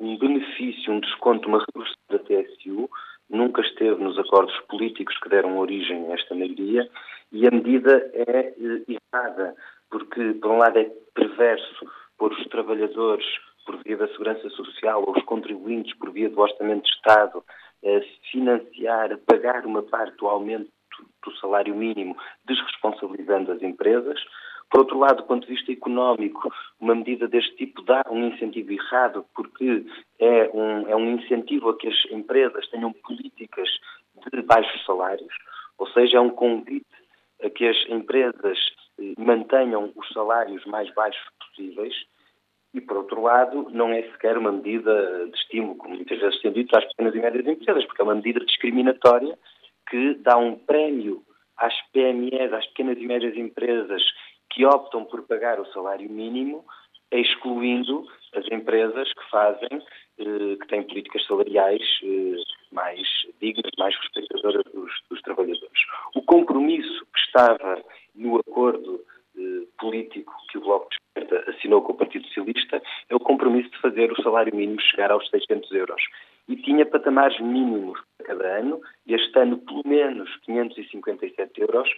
um 0.00 0.18
benefício, 0.18 0.92
um 0.92 1.00
desconto, 1.00 1.48
uma 1.48 1.64
redução 1.64 1.94
da 2.10 2.18
TSU 2.18 2.88
nunca 3.28 3.60
esteve 3.62 4.02
nos 4.02 4.18
acordos 4.18 4.56
políticos 4.68 5.18
que 5.18 5.28
deram 5.28 5.58
origem 5.58 6.10
a 6.10 6.14
esta 6.14 6.34
maioria 6.34 6.88
e 7.32 7.46
a 7.46 7.50
medida 7.50 8.10
é 8.14 8.54
eh, 8.56 8.98
errada, 9.12 9.56
porque, 9.90 10.34
por 10.34 10.50
um 10.52 10.58
lado, 10.58 10.78
é 10.78 10.90
perverso 11.14 11.86
pôr 12.18 12.32
os 12.32 12.46
trabalhadores, 12.46 13.26
por 13.64 13.82
via 13.82 13.96
da 13.96 14.06
segurança 14.08 14.48
social, 14.50 15.02
ou 15.06 15.16
os 15.16 15.24
contribuintes, 15.24 15.96
por 15.98 16.12
via 16.12 16.30
do 16.30 16.40
orçamento 16.40 16.84
de 16.84 16.90
Estado, 16.90 17.44
a 17.84 18.30
financiar, 18.30 19.18
pagar 19.26 19.66
uma 19.66 19.82
parte 19.82 20.16
do 20.18 20.28
aumento 20.28 20.70
do 21.24 21.36
salário 21.38 21.74
mínimo, 21.74 22.16
desresponsabilizando 22.46 23.52
as 23.52 23.62
empresas. 23.62 24.18
Por 24.70 24.80
outro 24.80 24.98
lado, 24.98 25.18
do 25.18 25.24
ponto 25.24 25.46
de 25.46 25.54
vista 25.54 25.72
económico, 25.72 26.52
uma 26.80 26.94
medida 26.94 27.28
deste 27.28 27.54
tipo 27.56 27.82
dá 27.82 28.02
um 28.10 28.26
incentivo 28.26 28.72
errado, 28.72 29.24
porque 29.34 29.84
é 30.18 30.50
um, 30.52 30.88
é 30.88 30.96
um 30.96 31.10
incentivo 31.12 31.70
a 31.70 31.76
que 31.76 31.88
as 31.88 32.10
empresas 32.10 32.68
tenham 32.68 32.92
políticas 32.92 33.68
de 34.32 34.42
baixos 34.42 34.84
salários, 34.84 35.32
ou 35.78 35.86
seja, 35.88 36.16
é 36.16 36.20
um 36.20 36.30
convite 36.30 36.86
a 37.42 37.50
que 37.50 37.66
as 37.66 37.76
empresas 37.88 38.58
eh, 38.98 39.14
mantenham 39.18 39.92
os 39.94 40.08
salários 40.08 40.64
mais 40.66 40.92
baixos 40.94 41.22
possíveis. 41.38 41.94
E, 42.74 42.80
por 42.80 42.98
outro 42.98 43.22
lado, 43.22 43.70
não 43.70 43.90
é 43.90 44.02
sequer 44.02 44.36
uma 44.36 44.52
medida 44.52 45.26
de 45.26 45.36
estímulo, 45.38 45.76
como 45.76 45.94
muitas 45.94 46.18
vezes 46.18 46.40
tem 46.40 46.52
dito, 46.52 46.76
às 46.76 46.84
pequenas 46.84 47.14
e 47.14 47.18
médias 47.18 47.46
empresas, 47.46 47.84
porque 47.86 48.02
é 48.02 48.04
uma 48.04 48.14
medida 48.14 48.44
discriminatória 48.44 49.38
que 49.88 50.14
dá 50.14 50.36
um 50.36 50.56
prémio 50.56 51.22
às 51.56 51.74
PMEs, 51.92 52.52
às 52.52 52.66
pequenas 52.66 52.98
e 52.98 53.06
médias 53.06 53.36
empresas, 53.36 54.02
que 54.56 54.64
optam 54.64 55.04
por 55.04 55.22
pagar 55.26 55.60
o 55.60 55.66
salário 55.66 56.10
mínimo, 56.10 56.64
excluindo 57.12 58.06
as 58.34 58.50
empresas 58.50 59.12
que 59.12 59.30
fazem, 59.30 59.82
eh, 60.18 60.56
que 60.58 60.66
têm 60.68 60.82
políticas 60.82 61.26
salariais 61.26 61.82
eh, 62.02 62.36
mais 62.72 63.06
dignas, 63.38 63.70
mais 63.78 63.94
respeitadoras 63.96 64.64
dos, 64.72 64.90
dos 65.10 65.20
trabalhadores. 65.20 65.80
O 66.14 66.22
compromisso 66.22 67.06
que 67.12 67.20
estava 67.20 67.84
no 68.14 68.38
acordo 68.38 69.04
eh, 69.36 69.66
político 69.78 70.32
que 70.50 70.56
o 70.56 70.62
Bloco 70.62 70.88
de 70.88 70.96
Esquerda 70.96 71.50
assinou 71.50 71.82
com 71.82 71.92
o 71.92 71.96
Partido 71.96 72.26
Socialista 72.28 72.82
é 73.10 73.14
o 73.14 73.20
compromisso 73.20 73.70
de 73.70 73.78
fazer 73.78 74.10
o 74.10 74.22
salário 74.22 74.56
mínimo 74.56 74.80
chegar 74.80 75.12
aos 75.12 75.28
600 75.28 75.70
euros. 75.72 76.02
E 76.48 76.56
tinha 76.56 76.86
patamares 76.86 77.38
mínimos 77.40 78.00
cada 78.24 78.58
ano, 78.58 78.80
este 79.06 79.38
ano 79.38 79.58
pelo 79.58 79.82
menos 79.84 80.34
557 80.46 81.60
euros, 81.60 81.88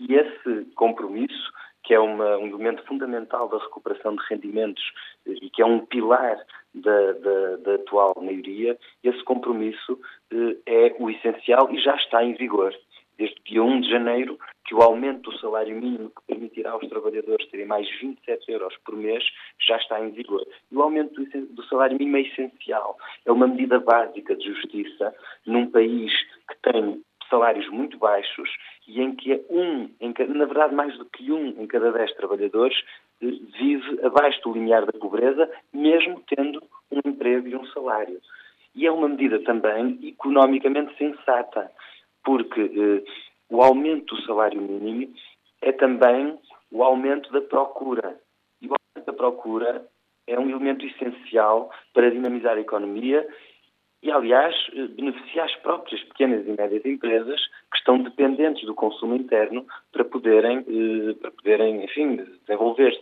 e 0.00 0.14
esse 0.14 0.64
compromisso 0.74 1.52
que 1.88 1.94
é 1.94 1.98
uma, 1.98 2.36
um 2.36 2.48
elemento 2.48 2.84
fundamental 2.84 3.48
da 3.48 3.56
recuperação 3.56 4.14
de 4.14 4.22
rendimentos 4.28 4.92
e 5.24 5.48
que 5.48 5.62
é 5.62 5.64
um 5.64 5.86
pilar 5.86 6.36
da, 6.74 7.12
da, 7.12 7.56
da 7.56 7.74
atual 7.76 8.14
maioria, 8.20 8.78
esse 9.02 9.24
compromisso 9.24 9.98
eh, 10.30 10.56
é 10.66 10.96
o 10.98 11.08
essencial 11.08 11.72
e 11.72 11.80
já 11.80 11.96
está 11.96 12.22
em 12.22 12.34
vigor. 12.34 12.74
Desde 13.16 13.36
dia 13.42 13.62
1 13.62 13.80
de 13.80 13.90
janeiro, 13.90 14.38
que 14.66 14.74
o 14.74 14.82
aumento 14.82 15.30
do 15.30 15.38
salário 15.38 15.74
mínimo 15.74 16.10
que 16.10 16.26
permitirá 16.26 16.72
aos 16.72 16.86
trabalhadores 16.90 17.48
terem 17.48 17.64
mais 17.64 17.88
27 17.98 18.52
euros 18.52 18.76
por 18.84 18.94
mês 18.94 19.24
já 19.66 19.78
está 19.78 19.98
em 19.98 20.10
vigor. 20.10 20.46
E 20.70 20.76
o 20.76 20.82
aumento 20.82 21.14
do, 21.14 21.46
do 21.46 21.64
salário 21.68 21.96
mínimo 21.98 22.18
é 22.18 22.20
essencial. 22.20 22.98
É 23.24 23.32
uma 23.32 23.46
medida 23.46 23.80
básica 23.80 24.36
de 24.36 24.44
justiça 24.44 25.14
num 25.46 25.70
país 25.70 26.12
que 26.50 26.70
tem 26.70 27.02
salários 27.28 27.68
muito 27.70 27.98
baixos 27.98 28.50
e 28.86 29.00
em 29.00 29.14
que 29.14 29.32
é 29.32 29.40
um, 29.50 29.90
na 30.28 30.44
verdade 30.44 30.74
mais 30.74 30.96
do 30.98 31.04
que 31.04 31.30
um 31.30 31.48
em 31.60 31.66
cada 31.66 31.92
dez 31.92 32.12
trabalhadores 32.14 32.76
eh, 33.22 33.26
vive 33.58 34.04
abaixo 34.04 34.40
do 34.42 34.52
limiar 34.52 34.86
da 34.86 34.92
pobreza, 34.92 35.50
mesmo 35.72 36.22
tendo 36.28 36.62
um 36.90 37.00
emprego 37.04 37.48
e 37.48 37.56
um 37.56 37.66
salário. 37.66 38.20
E 38.74 38.86
é 38.86 38.92
uma 38.92 39.08
medida 39.08 39.40
também 39.40 39.98
economicamente 40.02 40.96
sensata, 40.96 41.70
porque 42.24 42.60
eh, 42.60 43.10
o 43.50 43.62
aumento 43.62 44.14
do 44.14 44.22
salário 44.22 44.60
mínimo 44.60 45.12
é 45.60 45.72
também 45.72 46.38
o 46.70 46.82
aumento 46.82 47.32
da 47.32 47.40
procura. 47.40 48.18
E 48.60 48.68
o 48.68 48.74
aumento 48.74 49.06
da 49.06 49.12
procura 49.12 49.86
é 50.26 50.38
um 50.38 50.48
elemento 50.48 50.84
essencial 50.86 51.70
para 51.92 52.10
dinamizar 52.10 52.56
a 52.56 52.60
economia 52.60 53.26
e, 54.02 54.10
aliás, 54.10 54.54
eh, 54.74 54.86
beneficiar 54.88 55.46
as 55.46 55.54
próprias 55.56 56.02
pequenas 56.04 56.46
e 56.46 56.50
médias 56.50 56.84
empresas 56.84 57.40
que 57.70 57.78
estão 57.78 57.98
dependentes 58.02 58.64
do 58.64 58.74
consumo 58.74 59.16
interno 59.16 59.66
para 59.92 60.04
poderem, 60.04 60.58
eh, 60.58 61.14
para 61.20 61.30
poderem 61.32 61.84
enfim, 61.84 62.16
desenvolver-se. 62.46 63.00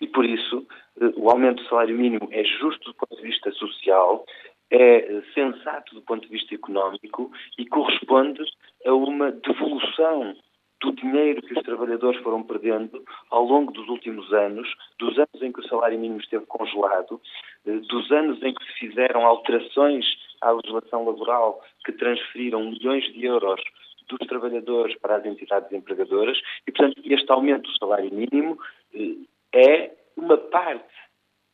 E, 0.00 0.06
por 0.06 0.24
isso, 0.24 0.66
eh, 1.00 1.12
o 1.16 1.30
aumento 1.30 1.62
do 1.62 1.68
salário 1.68 1.96
mínimo 1.96 2.28
é 2.30 2.44
justo 2.44 2.92
do 2.92 2.94
ponto 2.94 3.16
de 3.16 3.22
vista 3.22 3.50
social, 3.52 4.24
é 4.70 5.22
sensato 5.34 5.94
do 5.94 6.02
ponto 6.02 6.22
de 6.22 6.32
vista 6.32 6.54
económico 6.54 7.30
e 7.58 7.66
corresponde 7.66 8.42
a 8.86 8.94
uma 8.94 9.30
devolução 9.30 10.34
do 10.80 10.92
dinheiro 10.92 11.42
que 11.42 11.54
os 11.54 11.62
trabalhadores 11.62 12.20
foram 12.22 12.42
perdendo 12.42 13.02
ao 13.30 13.44
longo 13.44 13.72
dos 13.72 13.88
últimos 13.88 14.30
anos, 14.32 14.68
dos 14.98 15.16
anos 15.16 15.40
em 15.40 15.50
que 15.52 15.60
o 15.60 15.68
salário 15.68 15.98
mínimo 15.98 16.20
esteve 16.20 16.44
congelado, 16.46 17.20
dos 17.64 18.12
anos 18.12 18.42
em 18.42 18.52
que 18.52 18.64
se 18.66 18.72
fizeram 18.78 19.24
alterações 19.24 20.04
à 20.40 20.50
legislação 20.50 21.04
laboral 21.04 21.62
que 21.84 21.92
transferiram 21.92 22.70
milhões 22.70 23.04
de 23.12 23.24
euros 23.24 23.60
dos 24.08 24.26
trabalhadores 24.28 24.98
para 24.98 25.16
as 25.16 25.24
entidades 25.24 25.72
empregadoras 25.72 26.38
e, 26.66 26.72
portanto, 26.72 27.00
este 27.04 27.32
aumento 27.32 27.70
do 27.70 27.78
salário 27.78 28.12
mínimo 28.12 28.58
eh, 28.94 29.16
é 29.52 29.90
uma 30.16 30.36
parte 30.36 30.92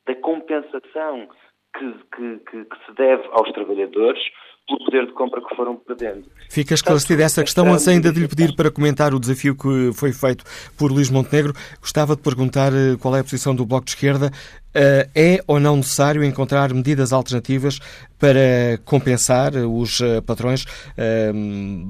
da 0.07 0.14
compensação 0.17 1.29
que, 1.76 1.93
que, 2.17 2.38
que, 2.38 2.64
que 2.64 2.87
se 2.87 2.93
deve 2.95 3.29
aos 3.31 3.52
trabalhadores 3.52 4.23
pelo 4.71 4.85
poder 4.85 5.07
de 5.07 5.12
compra 5.12 5.41
que 5.41 5.57
foram 5.57 5.77
perdendo. 5.77 6.25
Fica 6.49 6.75
esclarecida 6.75 7.23
essa 7.23 7.43
questão, 7.43 7.73
antes 7.73 7.89
ainda 7.89 8.12
de 8.12 8.21
lhe 8.21 8.29
pedir 8.29 8.55
para 8.55 8.71
comentar 8.71 9.12
o 9.12 9.21
desafio 9.21 9.57
que 9.57 9.93
foi 9.93 10.12
feito 10.12 10.45
por 10.79 10.93
Luís 10.93 11.11
Montenegro, 11.11 11.53
gostava 11.81 12.15
de 12.15 12.23
perguntar 12.23 12.73
eh, 12.73 12.97
qual 13.00 13.17
é 13.17 13.21
a 13.21 13.25
posição 13.25 13.55
do 13.55 13.67
Bloco 13.67 13.85
de 13.85 13.91
Esquerda. 13.91 14.31
Eh, 14.73 15.09
é 15.17 15.39
ou 15.49 15.59
não 15.59 15.77
necessário 15.77 16.23
encontrar 16.23 16.73
medidas 16.73 17.12
alternativas 17.12 17.81
para 18.19 18.79
compensar 18.85 19.53
os 19.55 20.00
eh, 20.00 20.21
patrões 20.21 20.65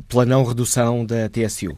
pela 0.08 0.24
não 0.24 0.44
redução 0.44 1.04
da 1.04 1.28
TSU? 1.28 1.76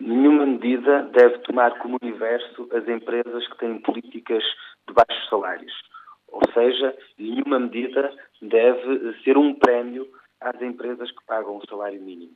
Nenhuma 0.00 0.46
medida 0.46 1.08
deve 1.14 1.38
tomar 1.38 1.78
como 1.78 1.98
universo 2.02 2.68
as 2.72 2.88
empresas 2.88 3.46
que 3.48 3.58
têm 3.58 3.80
políticas 3.82 4.42
de 4.88 4.94
baixos 4.94 5.28
salários 5.28 5.72
ou 6.30 6.42
seja, 6.52 6.96
nenhuma 7.18 7.58
medida 7.58 8.12
deve 8.40 9.14
ser 9.22 9.36
um 9.36 9.54
prémio 9.54 10.06
às 10.40 10.60
empresas 10.62 11.10
que 11.10 11.26
pagam 11.26 11.56
o 11.56 11.66
salário 11.68 12.00
mínimo. 12.00 12.32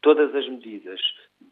Todas 0.00 0.34
as 0.34 0.48
medidas 0.48 1.00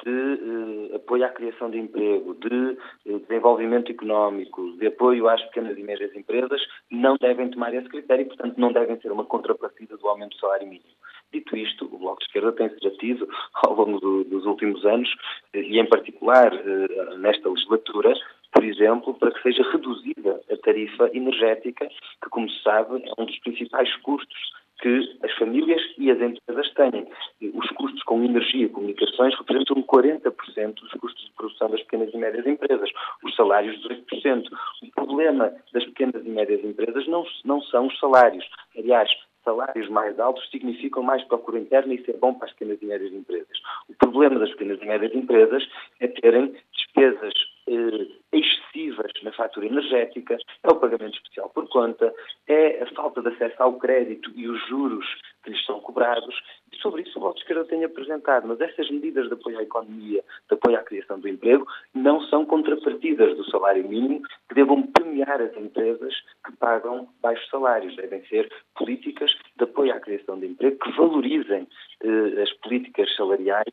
de 0.02 0.90
eh, 0.92 0.97
apoio 0.97 1.25
à 1.25 1.28
criação 1.28 1.70
de 1.70 1.78
emprego, 1.78 2.35
de 2.35 2.76
eh, 3.06 3.18
desenvolvimento 3.18 3.92
económico, 3.92 4.73
de 4.76 4.88
apoio 4.88 5.28
às 5.28 5.40
pequenas 5.44 5.78
e 5.78 5.82
médias 5.82 6.14
empresas, 6.16 6.61
não 6.90 7.16
devem 7.16 7.49
tomar 7.49 7.73
esse 7.75 7.88
critério 7.88 8.23
e, 8.23 8.28
portanto, 8.28 8.59
não 8.59 8.73
devem 8.73 8.99
ser 9.00 9.12
uma 9.12 9.25
contrapartida 9.25 9.97
do 9.97 10.09
aumento 10.09 10.35
do 10.35 10.40
salário 10.40 10.66
mínimo. 10.66 10.97
Dito 11.32 11.56
isto, 11.56 11.85
o 11.85 11.99
Bloco 11.99 12.18
de 12.18 12.26
Esquerda 12.26 12.52
tem-se 12.52 12.80
debatido 12.80 13.28
ao 13.54 13.75
longo 13.75 14.00
do, 14.00 14.25
dos 14.25 14.44
últimos 14.44 14.85
anos, 14.85 15.09
eh, 15.52 15.62
e 15.62 15.78
em 15.78 15.87
particular 15.87 16.52
eh, 16.52 17.16
nesta 17.18 17.49
legislatura, 17.49 18.14
por 18.52 18.64
exemplo, 18.64 19.15
para 19.15 19.30
que 19.30 19.43
seja 19.43 19.63
reduzida 19.71 20.41
a 20.50 20.56
tarifa 20.56 21.10
energética, 21.15 21.86
que, 21.86 22.30
como 22.30 22.49
se 22.49 22.63
sabe, 22.63 23.02
é 23.04 23.23
um 23.23 23.25
dos 23.25 23.39
principais 23.41 23.95
custos 23.97 24.39
que 24.80 25.19
as 25.23 25.32
famílias 25.34 25.80
e 25.99 26.10
as 26.10 26.21
empresas 26.21 26.73
têm. 26.75 27.06
Os 27.54 27.69
custos 27.71 28.02
com 28.04 28.25
energia 28.25 28.67
e 28.67 28.69
comunicações 28.69 29.36
representam 29.39 29.82
40% 29.82 30.75
dos 30.75 30.93
custos 30.93 31.25
de 31.25 31.32
produção 31.32 31.71
das 31.71 31.82
pequenas 31.82 32.13
e 32.13 32.17
médias 32.17 32.47
empresas, 32.47 32.91
os 33.23 33.34
salários 33.36 33.76
18%. 33.86 34.45
O 34.82 34.91
problema 34.93 35.52
das 35.73 35.84
pequenas 35.84 36.25
e 36.25 36.28
médias 36.30 36.65
empresas 36.65 37.06
não, 37.06 37.25
não 37.45 37.60
são 37.63 37.86
os 37.89 37.99
salários. 37.99 38.49
Aliás, 38.76 39.10
salários 39.45 39.89
mais 39.91 40.19
altos 40.19 40.49
significam 40.50 41.02
mais 41.02 41.23
procura 41.25 41.58
interna 41.58 41.93
e 41.93 41.97
isso 41.97 42.10
é 42.10 42.15
bom 42.15 42.34
para 42.34 42.47
as 42.47 42.52
pequenas 42.52 42.80
e 42.80 42.86
médias 42.86 43.13
empresas. 43.13 43.58
O 43.89 43.95
problema 43.95 44.39
das 44.39 44.50
pequenas 44.50 44.80
e 44.80 44.86
médias 44.86 45.15
empresas 45.15 45.63
é 46.00 46.08
terem 46.08 46.54
despesas 46.73 47.34
eh, 47.71 48.09
excessivas 48.33 49.13
na 49.23 49.30
fatura 49.33 49.67
energética, 49.67 50.37
é 50.65 50.69
o 50.69 50.75
pagamento 50.75 51.15
especial 51.15 51.49
por 51.50 51.69
conta, 51.69 52.13
é 52.49 52.83
a 52.83 52.87
falta 52.95 53.23
de 53.23 53.28
acesso 53.28 53.63
ao 53.63 53.78
crédito 53.78 54.30
e 54.35 54.49
os 54.49 54.61
juros 54.67 55.06
que 55.45 55.50
lhes 55.50 55.65
são 55.65 55.80
cobrados. 55.80 56.35
E 56.73 56.76
sobre 56.78 57.02
isso 57.02 57.17
o 57.19 57.21
Bloco 57.21 57.37
de 57.37 57.43
Esquerda 57.43 57.65
tem 57.65 57.85
apresentado, 57.85 58.49
mas 58.49 58.61
essas 58.61 58.91
medidas 58.91 59.28
de 59.28 59.35
apoio 59.35 59.59
à 59.59 59.63
economia, 59.63 60.25
de 60.49 60.54
apoio 60.54 60.78
à 60.78 60.83
criação 60.83 61.21
do 61.21 61.28
emprego, 61.28 61.67
não 61.95 62.21
são 62.23 62.45
contrapartidas 62.45 63.37
do 63.37 63.49
salário 63.50 63.89
mínimo 63.89 64.23
que 64.49 64.54
devam 64.54 64.83
premiar 64.83 65.41
as 65.41 65.56
empresas 65.56 66.15
que 66.45 66.56
pagam 66.56 67.09
baixos 67.23 67.49
salários. 67.50 67.95
Devem 67.95 68.25
ser 68.26 68.50
políticas 68.76 69.30
de 69.56 69.65
apoio 69.65 69.95
à 69.95 70.00
criação 70.00 70.39
de 70.41 70.47
emprego 70.47 70.76
que 70.78 70.91
valorizem 70.97 71.69
eh, 72.02 72.43
as 72.43 72.52
políticas 72.54 73.15
salariais 73.15 73.65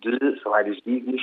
de 0.00 0.40
salários 0.42 0.78
dignos, 0.86 1.22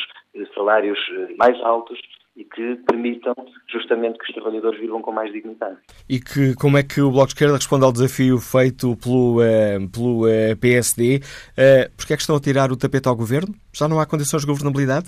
salários 0.54 1.00
eh, 1.12 1.36
mais 1.38 1.60
altos 1.62 2.00
e 2.36 2.44
que 2.44 2.76
permitam 2.88 3.34
justamente 3.68 4.20
que 4.20 4.26
os 4.26 4.34
trabalhadores 4.34 4.80
vivam 4.80 5.02
com 5.02 5.12
mais 5.12 5.32
dignidade. 5.32 5.78
E 6.10 6.20
que 6.20 6.54
como 6.56 6.78
é 6.78 6.84
que 6.84 7.00
o 7.00 7.10
Bloco 7.10 7.28
de 7.28 7.34
Esquerda 7.34 7.56
responde 7.56 7.86
ao 7.86 7.94
desafio 7.94 8.38
feito 8.40 8.96
pelo, 8.98 9.40
uh, 9.40 9.90
pelo 9.90 10.28
uh, 10.28 10.58
PSD? 10.60 11.22
Uh, 11.56 11.88
Porquê 11.96 12.14
é 12.14 12.16
que 12.18 12.22
estão 12.22 12.36
a 12.36 12.40
tirar 12.40 12.72
o 12.72 12.78
tapete 12.78 13.08
ao 13.08 13.16
Governo? 13.16 13.56
Já 13.74 13.88
não 13.88 14.00
há 14.00 14.06
condições 14.06 14.42
de 14.42 14.48
governabilidade? 14.48 15.08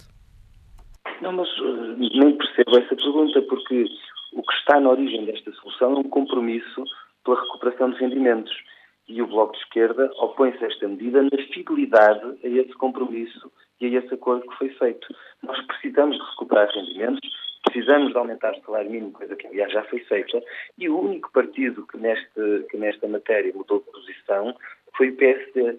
Não, 1.21 1.33
mas 1.33 1.49
nem 1.97 2.37
percebo 2.37 2.77
essa 2.77 2.95
pergunta, 2.95 3.41
porque 3.41 3.85
o 4.33 4.41
que 4.41 4.53
está 4.53 4.79
na 4.79 4.89
origem 4.89 5.25
desta 5.25 5.51
solução 5.51 5.95
é 5.95 5.99
um 5.99 6.03
compromisso 6.03 6.83
pela 7.25 7.41
recuperação 7.41 7.91
de 7.91 7.97
rendimentos. 7.97 8.53
E 9.07 9.21
o 9.21 9.27
Bloco 9.27 9.53
de 9.53 9.59
Esquerda 9.59 10.11
opõe-se 10.17 10.63
a 10.63 10.67
esta 10.67 10.87
medida 10.87 11.23
na 11.23 11.43
fidelidade 11.53 12.39
a 12.43 12.47
esse 12.47 12.73
compromisso 12.73 13.51
e 13.79 13.85
a 13.85 13.99
esse 13.99 14.13
acordo 14.13 14.47
que 14.47 14.57
foi 14.57 14.69
feito. 14.69 15.07
Nós 15.43 15.59
precisamos 15.65 16.17
de 16.17 16.23
recuperar 16.23 16.69
rendimentos, 16.73 17.29
precisamos 17.63 18.11
de 18.11 18.17
aumentar 18.17 18.53
o 18.53 18.61
salário 18.61 18.91
mínimo, 18.91 19.11
coisa 19.11 19.35
que 19.35 19.47
aliás 19.47 19.71
já 19.71 19.83
foi 19.83 19.99
feita, 19.99 20.41
e 20.77 20.89
o 20.89 20.99
único 20.99 21.31
partido 21.31 21.85
que, 21.87 21.97
neste, 21.97 22.65
que 22.69 22.77
nesta 22.77 23.07
matéria 23.07 23.53
mudou 23.53 23.79
de 23.79 23.91
posição 23.91 24.55
foi 24.95 25.09
o 25.09 25.15
PSD. 25.15 25.77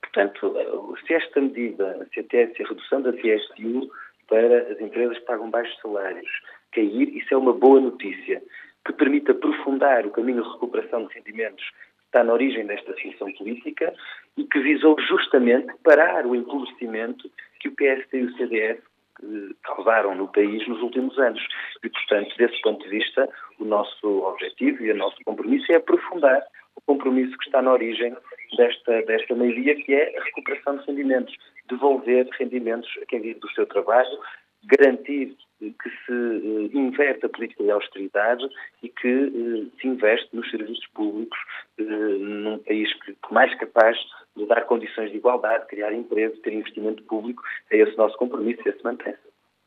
Portanto, 0.00 0.96
se 1.06 1.14
esta 1.14 1.40
medida, 1.40 2.08
se 2.12 2.20
a, 2.20 2.24
se 2.24 2.62
a 2.62 2.66
redução 2.66 3.02
da 3.02 3.12
TSU 3.12 3.90
para 4.28 4.72
as 4.72 4.80
empresas 4.80 5.18
que 5.18 5.24
pagam 5.24 5.50
baixos 5.50 5.78
salários 5.80 6.30
cair, 6.72 7.16
isso 7.16 7.32
é 7.32 7.36
uma 7.36 7.52
boa 7.52 7.80
notícia, 7.80 8.42
que 8.84 8.92
permite 8.92 9.30
aprofundar 9.30 10.06
o 10.06 10.10
caminho 10.10 10.42
de 10.42 10.50
recuperação 10.50 11.06
de 11.06 11.14
rendimentos 11.14 11.64
está 12.06 12.24
na 12.24 12.32
origem 12.32 12.66
desta 12.66 12.94
solução 13.00 13.32
política 13.32 13.92
e 14.36 14.44
que 14.44 14.58
visou 14.60 14.98
justamente 15.00 15.72
parar 15.82 16.26
o 16.26 16.34
empobrecimento 16.34 17.30
que 17.60 17.68
o 17.68 17.74
PSD 17.74 18.20
e 18.20 18.24
o 18.24 18.36
CDS 18.36 18.78
eh, 19.22 19.54
causaram 19.62 20.14
no 20.14 20.28
país 20.28 20.66
nos 20.66 20.80
últimos 20.82 21.18
anos. 21.18 21.42
E, 21.84 21.88
portanto, 21.88 22.36
desse 22.36 22.60
ponto 22.62 22.82
de 22.82 22.90
vista, 22.90 23.28
o 23.58 23.64
nosso 23.64 24.06
objetivo 24.24 24.82
e 24.82 24.92
o 24.92 24.96
nosso 24.96 25.16
compromisso 25.24 25.70
é 25.72 25.76
aprofundar 25.76 26.42
o 26.76 26.80
compromisso 26.82 27.36
que 27.38 27.46
está 27.46 27.62
na 27.62 27.72
origem 27.72 28.14
desta, 28.56 29.02
desta 29.02 29.34
maioria, 29.34 29.74
que 29.74 29.94
é 29.94 30.18
a 30.18 30.24
recuperação 30.24 30.76
de 30.76 30.86
rendimentos, 30.86 31.34
devolver 31.68 32.28
rendimentos 32.38 32.90
a 33.02 33.06
quem 33.06 33.20
vive 33.20 33.40
do 33.40 33.50
seu 33.52 33.66
trabalho, 33.66 34.18
garantir 34.64 35.36
que 35.60 35.90
se 36.04 36.12
uh, 36.12 36.70
inverte 36.76 37.24
a 37.24 37.28
política 37.28 37.64
de 37.64 37.70
austeridade 37.70 38.46
e 38.82 38.88
que 38.88 39.08
uh, 39.08 39.70
se 39.80 39.88
investe 39.88 40.28
nos 40.34 40.50
serviços 40.50 40.86
públicos 40.88 41.38
uh, 41.80 41.84
num 41.84 42.58
país 42.58 42.92
que, 43.04 43.16
mais 43.30 43.54
capaz 43.58 43.96
de 44.36 44.46
dar 44.46 44.62
condições 44.62 45.10
de 45.10 45.16
igualdade, 45.16 45.66
criar 45.66 45.92
emprego, 45.92 46.36
ter 46.38 46.52
investimento 46.52 47.02
público. 47.04 47.42
É 47.70 47.78
esse 47.78 47.96
nosso 47.96 48.16
compromisso 48.18 48.60
e 48.66 48.68
esse 48.68 48.84
mantém-se. 48.84 49.18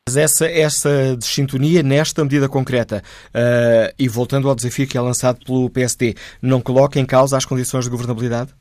Mas 0.08 0.16
essa, 0.16 0.46
essa 0.46 1.16
desintonia 1.16 1.82
nesta 1.82 2.22
medida 2.24 2.48
concreta, 2.48 3.02
uh, 3.28 3.94
e 3.98 4.08
voltando 4.08 4.48
ao 4.48 4.54
desafio 4.54 4.88
que 4.88 4.96
é 4.96 5.00
lançado 5.00 5.44
pelo 5.44 5.70
PSD, 5.70 6.14
não 6.42 6.60
coloca 6.60 6.98
em 6.98 7.06
causa 7.06 7.36
as 7.36 7.44
condições 7.44 7.84
de 7.84 7.90
governabilidade? 7.90 8.52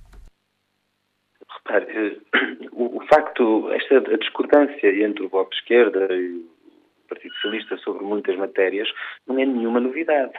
Repare, 1.57 2.21
o, 2.71 2.97
o, 2.97 3.07
facto, 3.07 3.71
esta 3.71 3.99
discordância 4.17 5.03
entre 5.03 5.23
o 5.23 5.29
Bloco 5.29 5.51
de 5.51 5.57
Esquerda 5.57 6.07
e 6.11 6.45
Partido 7.09 7.33
Socialista 7.35 7.77
sobre 7.77 8.03
muitas 8.03 8.35
matérias 8.37 8.89
não 9.27 9.39
é 9.39 9.45
nenhuma 9.45 9.79
novidade. 9.79 10.33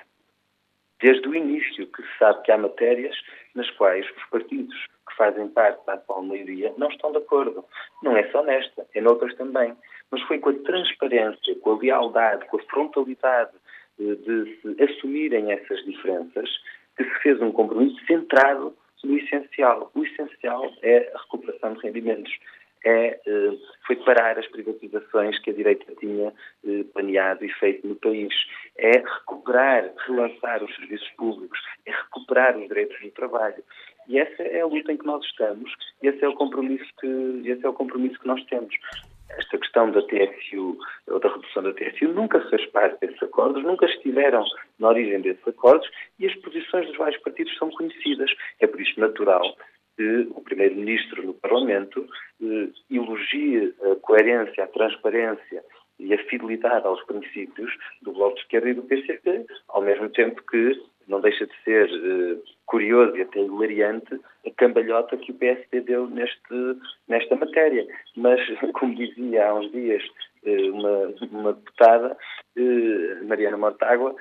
Desde 1.03 1.27
o 1.29 1.35
início 1.35 1.87
que 1.87 2.03
se 2.03 2.19
sabe 2.19 2.43
que 2.43 2.53
há 2.53 2.59
matérias 2.59 3.17
nas 3.55 3.69
quais 3.73 4.07
os 4.17 4.25
partidos 4.31 4.77
fazem 5.21 5.49
parte 5.49 5.85
da 5.85 5.93
atual 5.95 6.23
maioria 6.23 6.73
não 6.79 6.89
estão 6.89 7.13
de 7.13 7.19
acordo. 7.19 7.63
Não 8.03 8.17
é 8.17 8.27
só 8.31 8.43
nesta, 8.43 8.87
é 8.95 9.01
noutras 9.03 9.35
também. 9.35 9.77
Mas 10.11 10.23
foi 10.23 10.39
com 10.39 10.49
a 10.49 10.55
transparência, 10.55 11.55
com 11.57 11.73
a 11.73 11.79
lealdade, 11.79 12.47
com 12.47 12.57
a 12.57 12.63
frontalidade 12.63 13.53
de, 13.99 14.17
de 14.17 14.61
se 14.63 14.83
assumirem 14.83 15.53
essas 15.53 15.85
diferenças 15.85 16.49
que 16.97 17.05
se 17.05 17.15
fez 17.23 17.43
um 17.43 17.53
compromisso 17.53 18.03
centrado 18.07 18.75
no 19.05 19.19
essencial. 19.19 19.91
O 19.95 20.03
essencial 20.03 20.73
é 20.81 21.13
a 21.15 21.19
recuperação 21.19 21.75
de 21.75 21.81
rendimentos 21.81 22.33
é, 22.85 23.21
eh, 23.27 23.53
foi 23.87 23.97
parar 23.97 24.38
as 24.38 24.47
privatizações 24.49 25.38
que 25.40 25.51
a 25.51 25.53
direita 25.53 25.93
tinha 25.99 26.33
eh, 26.64 26.85
planeado 26.93 27.45
e 27.45 27.53
feito 27.55 27.87
no 27.87 27.95
país. 27.97 28.33
É 28.79 28.99
recuperar, 28.99 29.93
relançar 30.07 30.64
os 30.64 30.75
serviços 30.77 31.09
públicos, 31.11 31.59
é 31.87 31.90
recuperar 31.90 32.57
os 32.57 32.66
direitos 32.69 32.99
do 33.01 33.11
trabalho. 33.11 33.62
E 34.09 34.19
essa 34.19 34.43
é 34.43 34.61
a 34.61 34.66
luta 34.66 34.93
em 34.93 34.97
que 34.97 35.07
nós 35.07 35.25
estamos, 35.25 35.73
e 36.03 36.09
esse 36.09 36.25
é 36.25 36.29
o 36.29 36.35
compromisso 36.35 36.88
que, 37.01 37.43
esse 37.45 37.64
é 37.64 37.69
o 37.69 37.75
compromisso 37.75 38.19
que 38.19 38.27
nós 38.27 38.43
temos. 38.47 38.75
Esta 39.29 39.59
questão 39.59 39.93
da 39.93 40.03
TSU, 40.03 40.77
ou 41.07 41.21
da 41.21 41.29
redução 41.29 41.62
da 41.62 41.73
TSU, 41.73 42.09
nunca 42.09 42.40
fez 42.49 42.66
parte 42.71 42.99
desses 43.01 43.23
acordos, 43.23 43.62
nunca 43.62 43.87
estiveram 43.87 44.45
na 44.81 44.88
origem 44.88 45.21
desses 45.21 45.47
acordos, 45.47 45.88
e 46.19 46.27
as 46.27 46.35
posições 46.37 46.88
dos 46.88 46.97
vários 46.97 47.21
partidos 47.23 47.57
são 47.57 47.71
conhecidas. 47.71 48.31
É 48.59 48.66
por 48.66 48.81
isso 48.81 48.99
natural 48.99 49.55
que 50.01 50.29
o 50.31 50.41
Primeiro-Ministro 50.41 51.23
no 51.23 51.35
Parlamento 51.35 52.09
eh, 52.43 52.69
elogie 52.91 53.75
a 53.83 53.97
coerência, 53.97 54.65
a 54.65 54.69
transparência 54.69 55.63
e 55.99 56.15
a 56.15 56.25
fidelidade 56.25 56.87
aos 56.87 57.05
princípios 57.05 57.71
do 58.01 58.13
Bloco 58.13 58.37
de 58.37 58.41
Esquerda 58.41 58.71
e 58.71 58.75
do 58.75 58.83
PCP, 58.85 59.45
ao 59.69 59.83
mesmo 59.83 60.09
tempo 60.09 60.43
que 60.51 60.83
não 61.07 61.21
deixa 61.21 61.47
de 61.47 61.53
ser 61.65 61.91
eh, 61.91 62.39
curioso 62.65 63.15
e 63.15 63.21
até 63.21 63.41
hilariante 63.41 64.19
a 64.47 64.51
cambalhota 64.57 65.19
que 65.19 65.33
o 65.33 65.35
PSD 65.35 65.83
deu 65.83 66.07
neste, 66.07 66.79
nesta 67.07 67.37
matéria. 67.37 67.87
Mas, 68.17 68.41
como 68.73 68.95
dizia 68.95 69.49
há 69.49 69.55
uns 69.55 69.71
dias 69.71 70.03
eh, 70.47 70.71
uma, 70.71 71.13
uma 71.31 71.53
deputada, 71.53 72.17
eh, 72.57 73.23
Mariana 73.25 73.59
Mortágua, 73.59 74.17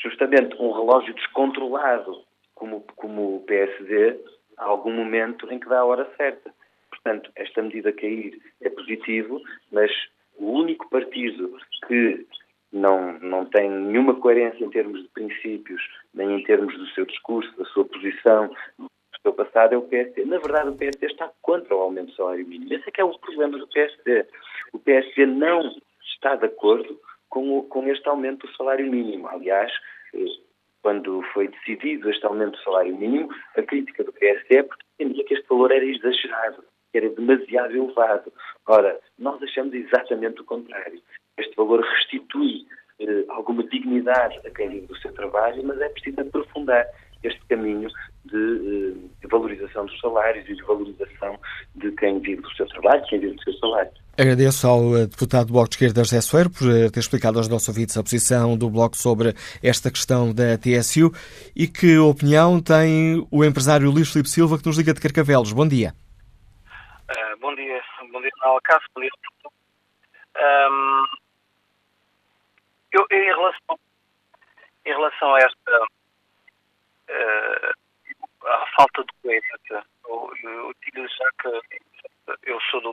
justamente 0.00 0.54
um 0.62 0.70
relógio 0.70 1.12
descontrolado 1.14 2.22
como, 2.54 2.84
como 2.94 3.38
o 3.38 3.40
PSD 3.40 4.16
há 4.56 4.64
algum 4.64 4.92
momento 4.92 5.50
em 5.52 5.58
que 5.58 5.68
dá 5.68 5.80
a 5.80 5.84
hora 5.84 6.10
certa. 6.16 6.52
Portanto, 6.90 7.30
esta 7.36 7.62
medida 7.62 7.92
cair 7.92 8.40
é 8.60 8.70
positivo, 8.70 9.40
mas 9.70 9.90
o 10.36 10.50
único 10.52 10.88
partido 10.90 11.56
que 11.86 12.26
não, 12.72 13.18
não 13.18 13.44
tem 13.44 13.70
nenhuma 13.70 14.14
coerência 14.14 14.64
em 14.64 14.70
termos 14.70 15.02
de 15.02 15.08
princípios, 15.08 15.82
nem 16.14 16.40
em 16.40 16.44
termos 16.44 16.76
do 16.76 16.86
seu 16.88 17.04
discurso, 17.04 17.54
da 17.56 17.64
sua 17.66 17.84
posição, 17.84 18.48
do 18.78 18.88
seu 19.20 19.32
passado, 19.32 19.74
é 19.74 19.76
o 19.76 19.82
PSD. 19.82 20.24
Na 20.24 20.38
verdade, 20.38 20.70
o 20.70 20.76
PSD 20.76 21.06
está 21.06 21.30
contra 21.42 21.74
o 21.74 21.80
aumento 21.80 22.10
do 22.10 22.16
salário 22.16 22.46
mínimo. 22.46 22.72
Esse 22.72 22.88
é 22.88 22.92
que 22.92 23.00
é 23.00 23.04
o 23.04 23.18
problema 23.18 23.58
do 23.58 23.68
PSD. 23.68 24.26
O 24.72 24.78
PSD 24.78 25.26
não 25.26 25.74
está 26.14 26.34
de 26.36 26.46
acordo 26.46 26.98
com, 27.28 27.58
o, 27.58 27.62
com 27.64 27.86
este 27.88 28.08
aumento 28.08 28.46
do 28.46 28.56
salário 28.56 28.90
mínimo. 28.90 29.28
Aliás, 29.28 29.70
eh, 30.14 30.24
quando 30.82 31.22
foi 31.32 31.48
decidido 31.48 32.10
este 32.10 32.26
aumento 32.26 32.52
do 32.52 32.64
salário 32.64 32.96
mínimo, 32.96 33.28
a 33.56 33.62
crítica 33.62 34.04
do 34.04 34.12
PSD 34.12 34.56
é 34.56 34.62
porque 34.62 34.84
entendia 34.98 35.24
que 35.24 35.34
este 35.34 35.48
valor 35.48 35.72
era 35.72 35.84
exagerado, 35.84 36.64
que 36.90 36.98
era 36.98 37.08
demasiado 37.10 37.74
elevado. 37.74 38.32
Ora, 38.66 38.98
nós 39.18 39.42
achamos 39.42 39.72
exatamente 39.72 40.40
o 40.40 40.44
contrário. 40.44 41.00
Este 41.38 41.54
valor 41.56 41.80
restitui 41.80 42.66
eh, 43.00 43.24
alguma 43.28 43.62
dignidade 43.64 44.38
a 44.44 44.50
quem 44.50 44.68
vive 44.68 44.86
do 44.86 44.96
seu 44.98 45.12
trabalho, 45.12 45.62
mas 45.64 45.80
é 45.80 45.88
preciso 45.88 46.20
aprofundar 46.20 46.86
este 47.22 47.40
caminho 47.46 47.88
de, 48.24 48.36
eh, 48.36 49.08
de 49.20 49.28
valorização 49.28 49.86
dos 49.86 49.98
salários 50.00 50.48
e 50.48 50.54
de 50.54 50.62
valorização 50.62 51.38
de 51.76 51.92
quem 51.92 52.18
vive 52.18 52.42
do 52.42 52.52
seu 52.54 52.66
trabalho, 52.66 53.04
quem 53.08 53.20
vive 53.20 53.36
do 53.36 53.42
seu 53.44 53.54
salário. 53.54 53.92
Agradeço 54.18 54.68
ao 54.68 54.94
eh, 54.94 55.06
deputado 55.06 55.46
do 55.46 55.54
Bloco 55.54 55.70
de 55.70 55.76
Esquerda, 55.76 56.04
José 56.04 56.20
Soeiro, 56.20 56.50
por 56.50 56.68
eh, 56.68 56.90
ter 56.90 57.00
explicado 57.00 57.38
aos 57.38 57.48
nossos 57.48 57.68
ouvintes 57.68 57.96
a 57.96 58.02
posição 58.02 58.58
do 58.58 58.68
Bloco 58.68 58.94
sobre 58.94 59.32
esta 59.62 59.90
questão 59.90 60.34
da 60.34 60.58
TSU 60.58 61.10
e 61.56 61.66
que 61.66 61.96
opinião 61.96 62.60
tem 62.60 63.26
o 63.30 63.42
empresário 63.42 63.90
Luís 63.90 64.12
Filipe 64.12 64.28
Silva, 64.28 64.58
que 64.58 64.66
nos 64.66 64.76
liga 64.76 64.92
de 64.92 65.00
Carcavelos. 65.00 65.54
Bom 65.54 65.66
dia. 65.66 65.94
Uh, 67.08 67.38
bom 67.40 67.54
dia. 67.54 67.82
Bom 68.12 68.20
dia, 68.20 68.30
Manuel 68.36 68.60
Cássio. 68.64 68.86
Bom 68.94 69.00
dia. 69.00 69.10
Um, 70.36 71.04
eu, 72.92 73.06
em, 73.10 73.24
relação, 73.24 73.78
em 74.84 74.92
relação 74.92 75.34
a 75.34 75.38
esta 75.38 75.84
uh, 77.08 77.72
a 78.46 78.66
falta 78.76 79.02
de 79.04 79.12
coerência, 79.22 79.82
eu, 80.06 80.30
eu 80.44 80.74
digo 80.84 81.08
já 81.08 81.30
que 81.40 81.48
eu 82.42 82.60
sou 82.70 82.82
do 82.82 82.92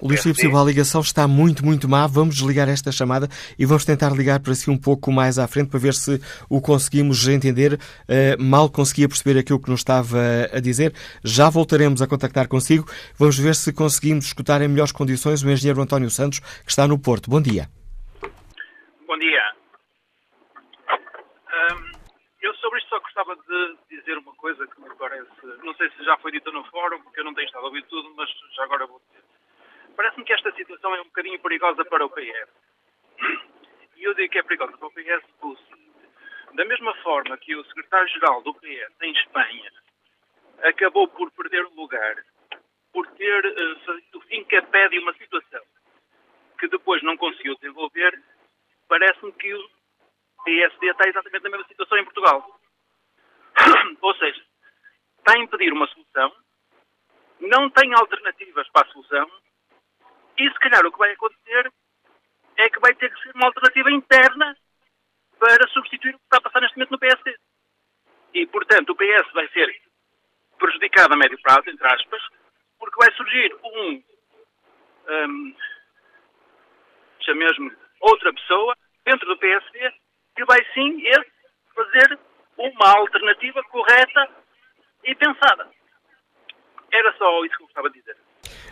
Luís 0.00 0.22
Filipe 0.22 0.40
Silva, 0.40 0.62
a 0.62 0.64
ligação 0.64 1.00
está 1.00 1.26
muito, 1.26 1.64
muito 1.64 1.88
má. 1.88 2.06
Vamos 2.06 2.36
desligar 2.36 2.68
esta 2.68 2.92
chamada 2.92 3.28
e 3.58 3.66
vamos 3.66 3.84
tentar 3.84 4.10
ligar 4.10 4.38
para 4.38 4.54
si 4.54 4.70
um 4.70 4.78
pouco 4.78 5.10
mais 5.10 5.36
à 5.36 5.48
frente 5.48 5.68
para 5.68 5.80
ver 5.80 5.94
se 5.94 6.20
o 6.48 6.60
conseguimos 6.60 7.26
entender. 7.26 7.74
Uh, 7.74 8.40
mal 8.40 8.70
conseguia 8.70 9.08
perceber 9.08 9.38
aquilo 9.38 9.60
que 9.60 9.68
nos 9.68 9.80
estava 9.80 10.46
a 10.52 10.60
dizer. 10.60 10.94
Já 11.24 11.50
voltaremos 11.50 12.00
a 12.00 12.06
contactar 12.06 12.46
consigo. 12.46 12.88
Vamos 13.18 13.36
ver 13.36 13.56
se 13.56 13.72
conseguimos 13.72 14.26
escutar 14.26 14.62
em 14.62 14.68
melhores 14.68 14.92
condições 14.92 15.42
o 15.42 15.50
engenheiro 15.50 15.82
António 15.82 16.08
Santos, 16.08 16.38
que 16.38 16.70
está 16.70 16.86
no 16.86 16.96
Porto. 16.96 17.28
Bom 17.28 17.42
dia. 17.42 17.68
Bom 19.08 19.18
dia. 19.18 19.42
Um, 21.72 21.90
eu 22.40 22.54
sobre 22.54 22.78
isto 22.78 22.90
só 22.90 23.00
gostava 23.00 23.34
de 23.34 23.96
dizer 23.98 24.16
uma 24.18 24.34
coisa 24.36 24.64
que 24.68 24.80
me 24.80 24.94
parece. 24.96 25.28
Não 25.64 25.74
sei 25.74 25.90
se 25.90 26.04
já 26.04 26.16
foi 26.18 26.30
dita 26.30 26.52
no 26.52 26.62
fórum, 26.66 27.02
porque 27.02 27.18
eu 27.18 27.24
não 27.24 27.34
tenho 27.34 27.46
estado 27.46 27.64
a 27.64 27.66
ouvir 27.66 27.84
tudo, 27.86 28.08
mas 28.16 28.30
já 28.54 28.62
agora 28.62 28.86
vou 28.86 29.02
dizer. 29.08 29.29
Parece-me 30.00 30.24
que 30.24 30.32
esta 30.32 30.50
situação 30.52 30.94
é 30.94 31.00
um 31.02 31.04
bocadinho 31.04 31.38
perigosa 31.40 31.84
para 31.84 32.06
o 32.06 32.08
PS. 32.08 32.48
E 33.98 34.02
eu 34.02 34.14
digo 34.14 34.32
que 34.32 34.38
é 34.38 34.42
perigosa 34.42 34.74
para 34.78 34.88
o 34.88 34.92
PS 34.92 35.22
pelo. 35.38 35.78
Da 36.54 36.64
mesma 36.64 36.94
forma 37.02 37.36
que 37.36 37.54
o 37.54 37.62
secretário-geral 37.66 38.40
do 38.40 38.54
PS 38.54 38.94
em 39.02 39.12
Espanha 39.12 39.70
acabou 40.62 41.06
por 41.06 41.30
perder 41.32 41.66
o 41.66 41.74
lugar 41.74 42.16
por 42.94 43.06
ter 43.08 43.44
uh, 43.44 43.80
feito 44.16 44.40
o 44.40 44.46
que 44.46 44.56
é 44.56 44.88
de 44.88 44.98
uma 45.00 45.12
situação 45.12 45.60
que 46.58 46.68
depois 46.68 47.02
não 47.02 47.18
conseguiu 47.18 47.54
desenvolver, 47.56 48.18
parece-me 48.88 49.32
que 49.32 49.52
o 49.52 49.68
PSD 50.46 50.92
está 50.92 51.10
exatamente 51.10 51.42
na 51.42 51.50
mesma 51.50 51.66
situação 51.66 51.98
em 51.98 52.04
Portugal. 52.04 52.58
Ou 54.00 54.14
seja, 54.14 54.42
está 55.18 55.34
a 55.34 55.38
impedir 55.38 55.74
uma 55.74 55.86
solução, 55.88 56.34
não 57.38 57.68
tem 57.68 57.92
alternativas 57.92 58.66
para 58.70 58.88
a 58.88 58.92
solução 58.92 59.30
e 60.40 60.50
se 60.50 60.58
calhar 60.58 60.84
o 60.86 60.90
que 60.90 60.98
vai 60.98 61.12
acontecer 61.12 61.70
é 62.56 62.70
que 62.70 62.80
vai 62.80 62.94
ter 62.94 63.12
que 63.12 63.22
ser 63.22 63.34
uma 63.34 63.46
alternativa 63.46 63.90
interna 63.90 64.56
para 65.38 65.68
substituir 65.68 66.14
o 66.14 66.18
que 66.18 66.24
está 66.24 66.38
a 66.38 66.40
passar 66.40 66.60
neste 66.62 66.76
momento 66.76 66.92
no 66.92 66.98
PSD. 66.98 67.36
E, 68.32 68.46
portanto, 68.46 68.90
o 68.90 68.96
PS 68.96 69.32
vai 69.34 69.46
ser 69.48 69.68
prejudicado 70.58 71.12
a 71.12 71.16
médio 71.16 71.40
prazo, 71.42 71.68
entre 71.68 71.86
aspas, 71.86 72.22
porque 72.78 72.96
vai 72.96 73.12
surgir 73.14 73.54
um, 73.62 74.02
um 75.10 75.56
chamemos 77.20 77.76
outra 78.00 78.32
pessoa 78.32 78.76
dentro 79.04 79.26
do 79.26 79.38
PSD 79.38 79.92
que 80.36 80.44
vai 80.46 80.58
sim 80.72 81.06
esse, 81.06 81.32
fazer 81.74 82.18
uma 82.56 82.98
alternativa 82.98 83.62
correta 83.64 84.28
e 85.04 85.14
pensada. 85.14 85.70
Era 86.92 87.12
só 87.18 87.44
isso 87.44 87.56
que 87.56 87.62
eu 87.62 87.66
gostava 87.66 87.90
de 87.90 88.00
dizer 88.00 88.16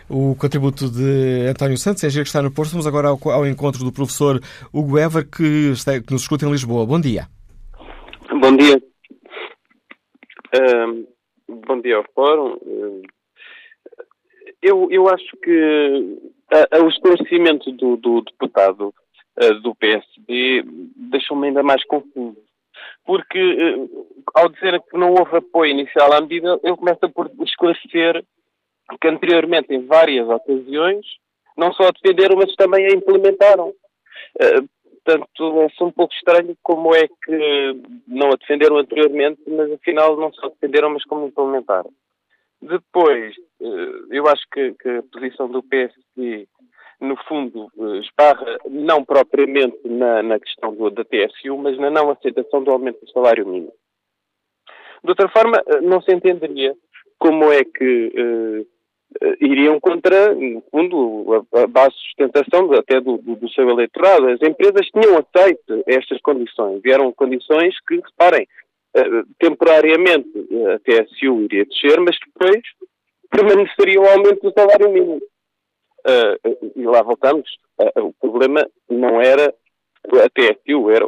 o 0.09 0.35
contributo 0.35 0.89
de 0.89 1.47
António 1.47 1.77
Santos, 1.77 2.03
é 2.03 2.09
que 2.09 2.19
está 2.19 2.41
no 2.41 2.51
Porto. 2.51 2.71
Vamos 2.71 2.87
agora 2.87 3.09
ao, 3.09 3.19
ao 3.31 3.45
encontro 3.45 3.83
do 3.83 3.91
professor 3.91 4.41
Hugo 4.73 4.97
Ever, 4.97 5.29
que, 5.29 5.71
está, 5.71 6.01
que 6.01 6.11
nos 6.11 6.23
escuta 6.23 6.45
em 6.45 6.51
Lisboa. 6.51 6.85
Bom 6.85 6.99
dia. 6.99 7.27
Bom 8.41 8.55
dia. 8.57 8.81
Uh, 10.55 11.07
bom 11.67 11.79
dia 11.79 11.97
ao 11.97 12.05
Fórum. 12.15 12.55
Uh, 12.55 13.01
eu, 14.61 14.87
eu 14.89 15.07
acho 15.07 15.37
que 15.43 16.17
uh, 16.51 16.83
o 16.83 16.89
esclarecimento 16.89 17.71
do, 17.73 17.95
do 17.97 18.21
deputado 18.21 18.93
do 19.63 19.73
PSB 19.73 20.65
deixou-me 20.97 21.47
ainda 21.47 21.63
mais 21.63 21.81
confuso. 21.85 22.35
Porque, 23.05 23.39
ao 24.35 24.49
dizer 24.49 24.81
que 24.81 24.97
não 24.97 25.11
houve 25.11 25.37
apoio 25.37 25.71
inicial 25.71 26.11
à 26.11 26.19
medida, 26.19 26.59
ele 26.61 26.75
começa 26.75 27.07
por 27.07 27.31
esclarecer 27.45 28.21
que 28.97 29.07
anteriormente, 29.07 29.73
em 29.73 29.85
várias 29.85 30.27
ocasiões, 30.27 31.05
não 31.59 31.73
só 31.73 31.87
a 31.87 31.91
defenderam, 31.91 32.37
mas 32.37 32.55
também 32.55 32.85
a 32.85 32.95
implementaram. 32.95 33.69
Uh, 33.69 34.69
portanto, 35.03 35.61
é 35.61 35.83
um 35.83 35.91
pouco 35.91 36.13
estranho 36.13 36.55
como 36.63 36.95
é 36.95 37.07
que 37.07 37.81
não 38.07 38.31
a 38.31 38.35
defenderam 38.35 38.77
anteriormente, 38.77 39.41
mas 39.47 39.71
afinal 39.71 40.15
não 40.17 40.31
só 40.33 40.49
defenderam, 40.49 40.89
mas 40.91 41.03
como 41.03 41.27
implementaram. 41.27 41.91
Depois, 42.61 43.35
uh, 43.61 44.13
eu 44.13 44.27
acho 44.27 44.43
que, 44.51 44.73
que, 44.73 44.89
a 44.89 45.03
posição 45.03 45.49
do 45.49 45.61
PSD, 45.63 46.47
no 47.01 47.15
fundo, 47.27 47.69
uh, 47.75 47.95
esbarra 47.95 48.57
não 48.69 49.03
propriamente 49.03 49.79
na, 49.85 50.23
na 50.23 50.39
questão 50.39 50.73
do, 50.73 50.89
da 50.89 51.03
TSU, 51.03 51.57
mas 51.57 51.77
na 51.77 51.89
não 51.89 52.11
aceitação 52.11 52.63
do 52.63 52.71
aumento 52.71 53.05
do 53.05 53.11
salário 53.11 53.45
mínimo. 53.45 53.73
De 55.03 55.09
outra 55.11 55.29
forma, 55.29 55.61
não 55.81 56.01
se 56.01 56.13
entenderia 56.13 56.75
como 57.17 57.51
é 57.53 57.63
que 57.63 58.65
iriam 59.41 59.79
contra, 59.79 60.33
no 60.35 60.61
fundo, 60.71 61.45
a, 61.53 61.67
base 61.67 61.95
de 61.95 62.01
sustentação 62.01 62.71
até 62.73 63.01
do, 63.01 63.17
do, 63.17 63.35
do, 63.35 63.49
seu 63.49 63.69
eleitorado. 63.69 64.27
As 64.27 64.41
empresas 64.41 64.87
tinham 64.87 65.17
aceito 65.17 65.83
estas 65.87 66.21
condições, 66.21 66.81
e 66.85 66.91
eram 66.91 67.11
condições 67.11 67.75
que, 67.87 67.95
reparem, 67.95 68.47
uh, 68.95 69.25
temporariamente 69.39 70.29
a 70.73 70.79
TSU 70.79 71.41
iria 71.41 71.65
descer, 71.65 71.99
mas 71.99 72.17
depois 72.25 72.61
permaneceria 73.29 73.99
o 73.99 74.07
aumento 74.07 74.41
do 74.41 74.53
salário 74.53 74.91
mínimo. 74.91 75.21
E 76.75 76.83
lá 76.83 77.03
voltamos. 77.03 77.47
O 77.97 78.13
problema 78.13 78.65
não 78.89 79.21
era 79.21 79.53
a 80.07 80.29
TSU, 80.29 80.89
era 80.89 81.05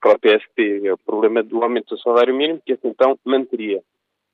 para 0.00 0.12
o 0.12 0.18
PSP, 0.18 0.82
é 0.84 0.92
o 0.92 0.98
problema 0.98 1.42
do 1.42 1.62
aumento 1.62 1.94
do 1.94 2.00
salário 2.00 2.34
mínimo, 2.34 2.60
que 2.66 2.72
assim 2.72 2.88
então 2.88 3.18
manteria. 3.24 3.80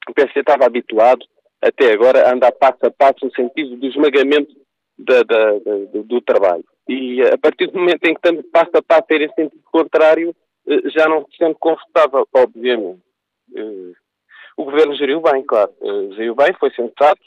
O 0.09 0.15
PSP 0.15 0.41
estava 0.41 0.67
habituado 0.67 1.25
até 1.63 1.93
agora 1.93 2.29
a 2.29 2.35
andar 2.35 2.53
passo 2.53 2.87
a 2.87 2.91
passo 2.91 3.25
no 3.25 3.35
sentido 3.35 3.77
do 3.77 3.87
esmagamento 3.87 4.55
da, 4.99 5.23
da, 5.23 5.53
da, 5.53 6.03
do, 6.05 6.21
trabalho. 6.21 6.65
E 6.89 7.23
a 7.23 7.39
partir 7.39 7.69
do 7.69 7.79
momento 7.79 8.05
em 8.05 8.15
que 8.15 8.21
estamos 8.21 8.45
passo 8.51 8.71
a 8.75 8.83
passo 8.83 9.07
a 9.11 9.15
ir 9.15 9.23
em 9.23 9.35
sentido 9.35 9.63
contrário, 9.71 10.35
já 10.87 11.09
não 11.09 11.27
se 11.27 11.37
sente 11.37 11.57
confortável, 11.59 12.27
obviamente. 12.35 13.01
O 14.57 14.65
governo 14.65 14.95
geriu 14.95 15.21
bem, 15.21 15.43
claro. 15.43 15.73
Geriu 16.17 16.35
bem, 16.35 16.53
foi 16.59 16.71
sensato, 16.71 17.21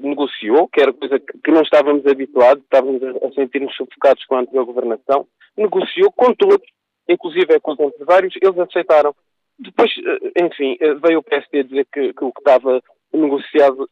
negociou, 0.00 0.68
que 0.68 0.80
era 0.80 0.92
coisa 0.92 1.18
que, 1.18 1.50
não 1.50 1.62
estávamos 1.62 2.06
habituados, 2.06 2.62
estávamos 2.62 3.02
a, 3.02 3.32
sentir-nos 3.32 3.74
sufocados 3.74 4.24
com 4.26 4.36
a 4.36 4.40
anterior 4.40 4.64
governação, 4.64 5.26
negociou 5.56 6.12
com 6.12 6.32
todos, 6.34 6.66
inclusive 7.08 7.58
com 7.60 7.72
os 7.72 7.80
empresários, 7.80 8.34
eles 8.40 8.58
aceitaram. 8.58 9.14
Depois, 9.58 9.90
enfim, 10.40 10.76
veio 11.02 11.18
o 11.18 11.22
PSD 11.22 11.64
dizer 11.64 11.86
que, 11.92 12.12
que, 12.12 12.24
o 12.24 12.32
que 12.32 12.40
estava 12.40 12.82
negociado 13.18 13.88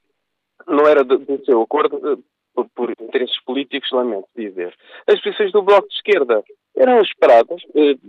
não 0.66 0.87
era 0.87 1.02
do, 1.04 1.44
seu 1.44 1.62
acordo, 1.62 2.22
por, 2.54 2.68
por, 2.74 2.90
interesses 2.90 3.38
políticos, 3.44 3.90
lamento 3.92 4.28
dizer. 4.37 4.74
As 5.06 5.20
posições 5.20 5.52
do 5.52 5.62
Bloco 5.62 5.88
de 5.88 5.94
Esquerda 5.94 6.42
eram 6.76 7.00
esperadas, 7.00 7.61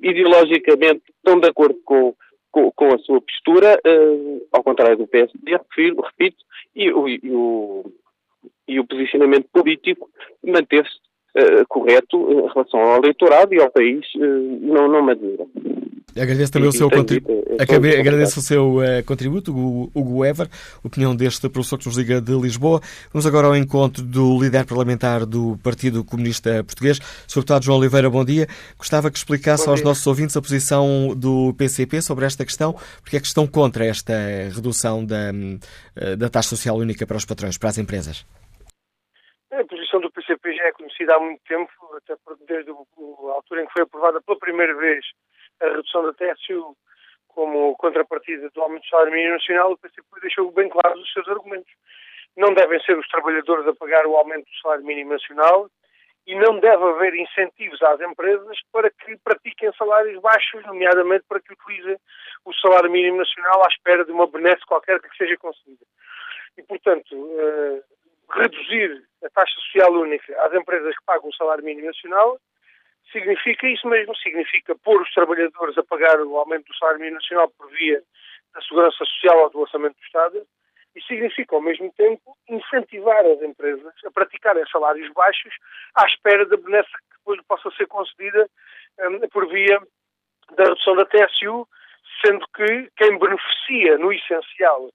ideologicamente 0.02 1.04
estão 1.18 1.40
de 1.40 1.48
acordo 1.48 1.80
com 1.84 2.16
com, 2.52 2.72
com 2.72 2.94
a 2.94 3.00
sua 3.00 3.22
postura, 3.22 3.80
uh, 3.88 4.48
ao 4.52 4.64
contrário 4.64 4.98
do 4.98 5.08
PSD, 5.08 5.52
refiro, 5.52 6.02
repito, 6.02 6.38
e, 6.76 6.92
o, 6.92 7.08
e, 7.08 7.20
o, 7.26 7.92
e 8.68 8.80
o 8.80 8.86
posicionamento 8.86 9.48
político 9.52 10.10
manteve-se 10.46 10.98
uh, 11.38 11.66
correto 11.68 12.18
em 12.32 12.48
relação 12.48 12.80
ao 12.80 12.98
eleitorado 12.98 13.54
e 13.54 13.62
ao 13.62 13.72
país, 13.72 14.06
uh, 14.16 14.20
não, 14.20 14.88
não 14.88 15.04
me 15.04 15.14
admira. 15.14 15.46
Agradeço 16.16 16.52
também 16.52 16.68
e, 16.68 16.70
o 16.70 16.72
seu 16.72 16.90
contributo. 16.90 17.42
Agradeço 17.62 18.40
o 18.40 18.44
seu 18.44 18.78
uh, 18.78 19.04
contributo, 19.06 19.52
Hugo, 19.52 19.92
Hugo 19.94 20.26
Ever, 20.26 20.48
opinião 20.84 21.16
deste 21.16 21.48
professor 21.50 21.78
que 21.78 21.86
nos 21.86 21.98
liga 21.98 22.20
de 22.20 22.34
Lisboa. 22.34 22.82
Vamos 23.14 23.26
agora 23.26 23.48
ao 23.48 23.56
encontro 23.56 24.04
do 24.04 24.42
líder 24.42 24.66
parlamentar 24.66 25.26
do 25.26 25.58
Partido 25.64 26.04
Comunista 26.04 26.64
Português, 26.64 26.98
Sr. 27.28 27.42
Deputado 27.42 27.64
João 27.64 27.78
Oliveira. 27.78 28.10
Bom 28.10 28.26
dia. 28.26 28.48
Gostava 28.78 29.10
que 29.10 29.18
explicasse 29.18 29.70
aos 29.70 29.82
nossos 29.82 30.06
ouvintes 30.06 30.36
a 30.36 30.42
posição 30.42 31.16
do 31.16 31.54
PCP 31.54 32.02
sobre 32.02 32.26
esta 32.26 32.44
questão, 32.44 32.74
porque 33.02 33.18
é 33.18 33.20
que 33.20 33.28
estão 33.28 33.48
contra 33.48 33.86
esta 33.86 34.14
redução 34.54 35.06
da, 35.06 35.32
eh, 35.96 36.16
da 36.16 36.30
taxa 36.30 36.50
social 36.50 36.78
única 36.78 37.06
para 37.06 37.18
os 37.18 37.26
patrões, 37.26 37.58
para 37.58 37.70
as 37.70 37.78
empresas. 37.78 38.26
A 39.52 39.64
posição 39.66 40.00
do 40.00 40.10
PCP 40.12 40.54
já 40.54 40.64
é 40.64 40.72
conhecida 40.72 41.16
há 41.16 41.20
muito 41.20 41.42
tempo, 41.48 41.70
até 41.98 42.16
desde 42.48 42.72
a 42.72 43.34
altura 43.34 43.64
em 43.64 43.66
que 43.68 43.74
foi 43.74 43.84
aprovada 43.84 44.22
pela 44.22 44.40
primeira 44.40 44.76
vez 44.78 45.06
a 45.62 45.70
redução 45.70 46.04
da 46.04 46.14
TSU 46.14 46.76
como 47.28 47.76
contrapartida 47.78 48.50
do 48.50 48.62
aumento 48.62 48.84
do 48.84 48.90
salário 48.90 49.14
mínimo 49.14 49.34
nacional, 49.34 49.72
o 49.72 49.78
PCP 49.78 50.08
deixou 50.22 50.52
bem 50.52 50.70
claros 50.70 51.02
os 51.02 51.14
seus 51.14 51.28
argumentos. 51.28 51.72
Não 52.36 52.54
devem 52.54 52.82
ser 52.82 52.98
os 52.98 53.08
trabalhadores 53.08 53.68
a 53.68 53.76
pagar 53.76 54.06
o 54.06 54.16
aumento 54.16 54.46
do 54.46 54.62
salário 54.62 54.86
mínimo 54.86 55.12
nacional 55.12 55.70
e 56.28 56.36
não 56.36 56.60
deve 56.60 56.84
haver 56.84 57.16
incentivos 57.16 57.82
às 57.82 58.00
empresas 58.00 58.58
para 58.72 58.90
que 58.90 59.18
pratiquem 59.24 59.72
salários 59.74 60.22
baixos, 60.22 60.64
nomeadamente 60.66 61.26
para 61.28 61.42
que 61.42 61.54
utilizem 61.54 61.98
o 62.46 62.54
salário 62.54 62.92
mínimo 62.92 63.18
nacional 63.18 63.64
à 63.64 63.68
espera 63.68 64.06
de 64.06 64.12
uma 64.12 64.28
benesse 64.28 64.66
qualquer 64.66 65.00
que 65.02 65.16
seja 65.18 65.36
concedida. 65.38 65.86
E, 66.58 66.64
portanto, 66.64 67.16
uh, 67.16 67.84
reduzir 68.34 69.04
a 69.24 69.30
taxa 69.30 69.54
social 69.62 69.94
única 69.94 70.42
às 70.44 70.54
empresas 70.54 70.96
que 70.96 71.06
pagam 71.06 71.30
o 71.30 71.36
salário 71.36 71.64
mínimo 71.64 71.88
nacional 71.88 72.38
significa 73.12 73.68
isso 73.68 73.88
mesmo, 73.88 74.16
significa 74.18 74.76
pôr 74.84 75.02
os 75.02 75.14
trabalhadores 75.14 75.78
a 75.78 75.84
pagar 75.84 76.20
o 76.22 76.38
aumento 76.38 76.68
do 76.68 76.76
salário 76.76 77.00
mínimo 77.00 77.18
nacional 77.18 77.50
por 77.58 77.70
via 77.72 78.02
da 78.54 78.62
segurança 78.62 78.98
social 78.98 79.44
ou 79.44 79.50
do 79.50 79.60
orçamento 79.60 79.96
do 79.96 80.04
Estado 80.04 80.46
e 80.96 81.02
significa, 81.04 81.56
ao 81.56 81.62
mesmo 81.62 81.92
tempo, 81.94 82.38
incentivar 82.50 83.26
as 83.26 83.42
empresas 83.42 83.94
a 84.06 84.12
praticarem 84.12 84.64
salários 84.72 85.12
baixos 85.14 85.54
à 85.96 86.06
espera 86.06 86.46
da 86.46 86.58
benesse 86.58 86.90
que 86.90 87.18
depois 87.18 87.42
possa 87.48 87.72
ser 87.78 87.88
concedida 87.88 88.50
um, 89.00 89.20
por 89.30 89.48
via 89.48 89.80
da 90.56 90.66
redução 90.66 90.96
da 90.96 91.06
TSU, 91.06 91.68
sendo 92.26 92.46
que 92.54 92.90
quem 92.98 93.18
beneficia, 93.18 93.98
no 93.98 94.12
essencial, 94.12 94.92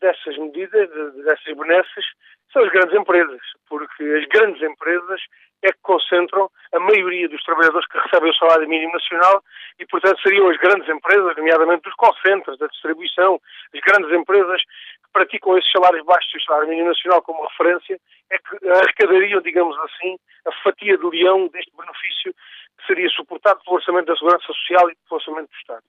dessas 0.00 0.36
medidas, 0.38 0.88
dessas 1.24 1.56
benesses, 1.56 2.04
são 2.52 2.62
as 2.62 2.70
grandes 2.70 2.94
empresas, 2.94 3.40
porque 3.68 4.02
as 4.04 4.24
grandes 4.26 4.62
empresas 4.62 5.20
é 5.62 5.72
que 5.72 5.78
concentram 5.82 6.50
a 6.72 6.78
maioria 6.78 7.28
dos 7.28 7.42
trabalhadores 7.42 7.86
que 7.88 7.98
recebem 7.98 8.30
o 8.30 8.34
salário 8.34 8.68
mínimo 8.68 8.92
nacional 8.92 9.42
e, 9.78 9.86
portanto, 9.86 10.20
seriam 10.20 10.48
as 10.48 10.56
grandes 10.58 10.88
empresas, 10.88 11.36
nomeadamente 11.36 11.82
dos 11.82 11.94
call 11.94 12.14
centers, 12.24 12.58
da 12.58 12.66
distribuição, 12.66 13.40
as 13.74 13.80
grandes 13.80 14.12
empresas 14.12 14.60
que 14.62 15.12
praticam 15.12 15.56
esses 15.58 15.72
salários 15.72 16.04
baixos 16.04 16.32
do 16.32 16.42
salário 16.42 16.68
mínimo 16.68 16.88
nacional 16.88 17.22
como 17.22 17.46
referência, 17.46 17.98
é 18.30 18.38
que 18.38 18.68
arrecadariam, 18.68 19.40
digamos 19.40 19.76
assim, 19.78 20.16
a 20.46 20.52
fatia 20.62 20.98
do 20.98 21.08
leão 21.08 21.48
deste 21.48 21.72
benefício 21.76 22.34
que 22.78 22.86
seria 22.86 23.08
suportado 23.08 23.60
pelo 23.64 23.76
Orçamento 23.76 24.06
da 24.06 24.16
Segurança 24.16 24.46
Social 24.46 24.90
e 24.90 24.94
pelo 24.94 25.18
Orçamento 25.18 25.50
do 25.50 25.56
Estado. 25.56 25.84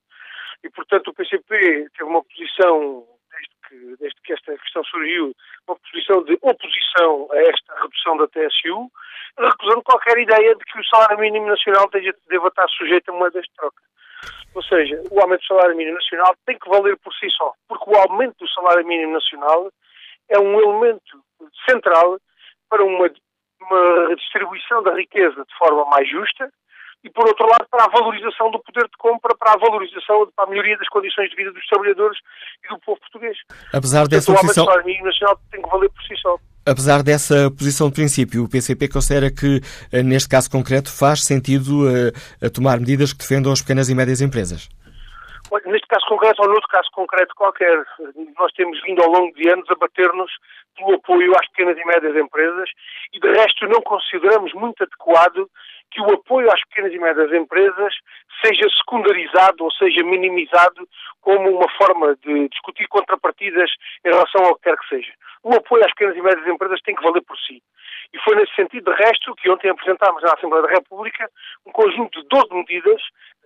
E, 0.63 0.69
portanto, 0.69 1.09
o 1.09 1.13
PCP 1.13 1.89
teve 1.97 2.09
uma 2.09 2.23
posição 2.23 3.05
que, 3.67 3.95
desde 3.99 4.21
que 4.21 4.33
esta 4.33 4.57
questão 4.57 4.83
surgiu, 4.83 5.35
uma 5.67 5.77
posição 5.77 6.23
de 6.23 6.37
oposição 6.41 7.27
a 7.31 7.37
esta 7.41 7.81
redução 7.81 8.17
da 8.17 8.27
TSU, 8.27 8.91
recusando 9.37 9.83
qualquer 9.83 10.17
ideia 10.17 10.55
de 10.55 10.63
que 10.63 10.79
o 10.79 10.85
salário 10.85 11.19
mínimo 11.19 11.47
nacional 11.47 11.89
deva 11.89 12.47
estar 12.47 12.67
sujeito 12.69 13.09
a 13.09 13.13
moedas 13.13 13.43
de 13.43 13.53
troca. 13.55 13.81
Ou 14.53 14.63
seja, 14.63 15.01
o 15.11 15.19
aumento 15.19 15.41
do 15.41 15.47
salário 15.47 15.75
mínimo 15.75 15.97
nacional 15.97 16.33
tem 16.45 16.57
que 16.57 16.69
valer 16.69 16.97
por 16.97 17.13
si 17.15 17.29
só, 17.29 17.53
porque 17.67 17.89
o 17.89 17.97
aumento 17.97 18.37
do 18.39 18.49
salário 18.49 18.85
mínimo 18.85 19.13
nacional 19.13 19.69
é 20.29 20.39
um 20.39 20.59
elemento 20.59 21.23
central 21.69 22.17
para 22.69 22.83
uma, 22.83 23.11
uma 23.61 24.07
redistribuição 24.07 24.81
da 24.83 24.93
riqueza 24.95 25.43
de 25.43 25.57
forma 25.57 25.85
mais 25.85 26.09
justa, 26.09 26.49
e, 27.05 27.09
por 27.11 27.27
outro 27.27 27.45
lado, 27.45 27.67
para 27.69 27.85
a 27.85 27.87
valorização 27.87 28.49
do 28.49 28.59
poder 28.59 28.85
de 28.85 28.97
compra, 28.97 29.35
para 29.37 29.53
a 29.53 29.57
valorização, 29.57 30.27
para 30.35 30.45
a 30.45 30.49
melhoria 30.49 30.75
das 30.75 30.89
condições 30.89 31.29
de 31.29 31.35
vida 31.35 31.51
dos 31.51 31.65
trabalhadores 31.67 32.17
e 32.65 32.67
do 32.67 32.79
povo 32.79 32.99
português. 32.99 33.37
Apesar 33.71 34.07
dessa 34.07 34.33
Portanto, 34.33 34.47
posição... 34.47 34.65
O 34.65 35.05
nacional 35.05 35.39
tem 35.51 35.61
que 35.61 35.69
valer 35.69 35.89
por 35.91 36.03
si 36.03 36.17
só. 36.17 36.35
Apesar 36.65 37.03
dessa 37.03 37.51
posição 37.51 37.89
de 37.89 37.93
princípio, 37.93 38.43
o 38.43 38.49
PCP 38.49 38.89
considera 38.89 39.29
que, 39.29 39.61
eh, 39.93 40.01
neste 40.01 40.27
caso 40.27 40.49
concreto, 40.49 40.91
faz 40.91 41.23
sentido 41.23 41.85
uh, 41.85 42.49
tomar 42.49 42.79
medidas 42.79 43.13
que 43.13 43.19
defendam 43.19 43.51
as 43.51 43.61
pequenas 43.61 43.87
e 43.87 43.93
médias 43.93 44.19
empresas? 44.19 44.67
Neste 45.67 45.87
caso 45.87 46.07
concreto 46.07 46.41
ou 46.41 46.47
noutro 46.47 46.67
caso 46.67 46.89
concreto 46.91 47.35
qualquer, 47.35 47.85
nós 48.37 48.51
temos 48.53 48.81
vindo 48.81 49.01
ao 49.03 49.11
longo 49.11 49.31
de 49.35 49.47
anos 49.47 49.69
a 49.69 49.75
bater-nos 49.75 50.31
pelo 50.75 50.95
apoio 50.95 51.31
às 51.37 51.47
pequenas 51.49 51.77
e 51.77 51.85
médias 51.85 52.15
empresas 52.15 52.69
e, 53.13 53.19
de 53.19 53.27
resto, 53.27 53.67
não 53.67 53.81
consideramos 53.81 54.51
muito 54.53 54.83
adequado 54.83 55.47
que 55.91 56.01
o 56.01 56.13
apoio 56.13 56.51
às 56.51 56.61
pequenas 56.65 56.93
e 56.93 56.99
médias 56.99 57.31
empresas 57.33 57.93
seja 58.43 58.67
secundarizado 58.77 59.63
ou 59.63 59.71
seja 59.71 60.03
minimizado 60.03 60.87
como 61.21 61.49
uma 61.49 61.69
forma 61.77 62.15
de 62.23 62.49
discutir 62.49 62.87
contrapartidas 62.87 63.71
em 64.03 64.09
relação 64.09 64.43
ao 64.45 64.55
que 64.55 64.63
quer 64.63 64.77
que 64.77 64.87
seja. 64.89 65.13
O 65.45 65.53
apoio 65.53 65.85
às 65.85 65.91
pequenas 65.93 66.17
e 66.17 66.21
médias 66.23 66.47
empresas 66.47 66.81
tem 66.81 66.95
que 66.95 67.03
valer 67.03 67.21
por 67.21 67.37
si. 67.37 67.61
E 68.11 68.17
foi 68.23 68.35
nesse 68.35 68.55
sentido, 68.55 68.91
de 68.91 68.97
resto, 68.97 69.35
que 69.35 69.47
ontem 69.47 69.69
apresentámos 69.69 70.23
na 70.23 70.33
Assembleia 70.33 70.63
da 70.63 70.73
República 70.73 71.29
um 71.67 71.71
conjunto 71.71 72.19
de 72.19 72.27
12 72.27 72.51
medidas 72.51 72.99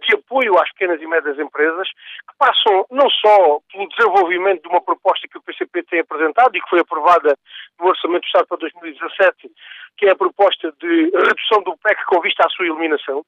de 0.08 0.16
apoio 0.16 0.58
às 0.58 0.72
pequenas 0.72 1.02
e 1.02 1.06
médias 1.06 1.38
empresas, 1.38 1.90
que 1.90 2.38
passam 2.38 2.86
não 2.90 3.10
só 3.10 3.60
pelo 3.70 3.90
desenvolvimento 3.90 4.62
de 4.62 4.70
uma 4.70 4.82
proposta 4.82 5.28
que 5.28 5.38
o 5.38 5.42
PCP 5.42 5.84
tem 5.84 6.00
apresentado 6.00 6.56
e 6.56 6.62
que 6.62 6.70
foi 6.70 6.80
aprovada 6.80 7.38
no 7.78 7.88
Orçamento 7.88 8.22
do 8.22 8.28
Estado 8.28 8.48
para 8.48 8.58
2017, 8.60 9.52
que 9.98 10.06
é 10.06 10.12
a 10.12 10.16
proposta 10.16 10.72
de 10.80 11.12
redução 11.14 11.62
do 11.64 11.76
PEC 11.84 12.06
com 12.06 12.22
vista 12.22 12.46
à 12.46 12.50
sua 12.50 12.66
eliminação. 12.66 13.26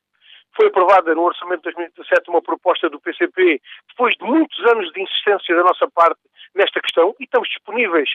Foi 0.55 0.67
aprovada 0.67 1.15
no 1.15 1.23
Orçamento 1.23 1.59
de 1.59 1.75
2017 1.75 2.29
uma 2.29 2.41
proposta 2.41 2.89
do 2.89 2.99
PCP, 2.99 3.61
depois 3.89 4.15
de 4.15 4.23
muitos 4.23 4.59
anos 4.65 4.91
de 4.91 5.01
insistência 5.01 5.55
da 5.55 5.63
nossa 5.63 5.89
parte 5.89 6.19
nesta 6.53 6.81
questão, 6.81 7.15
e 7.19 7.23
estamos 7.23 7.47
disponíveis 7.49 8.09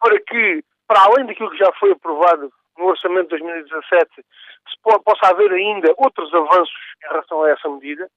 para 0.00 0.18
que, 0.20 0.64
para 0.86 1.02
além 1.02 1.26
daquilo 1.26 1.50
que 1.50 1.58
já 1.58 1.70
foi 1.78 1.92
aprovado 1.92 2.50
no 2.78 2.86
Orçamento 2.86 3.24
de 3.24 3.42
2017 3.42 4.24
se 4.68 4.76
possa 4.82 5.30
haver 5.30 5.52
ainda 5.52 5.92
outros 5.98 6.32
avanços 6.32 6.74
em 7.04 7.08
relação 7.08 7.42
a 7.42 7.50
essa 7.50 7.68
medida. 7.68 8.08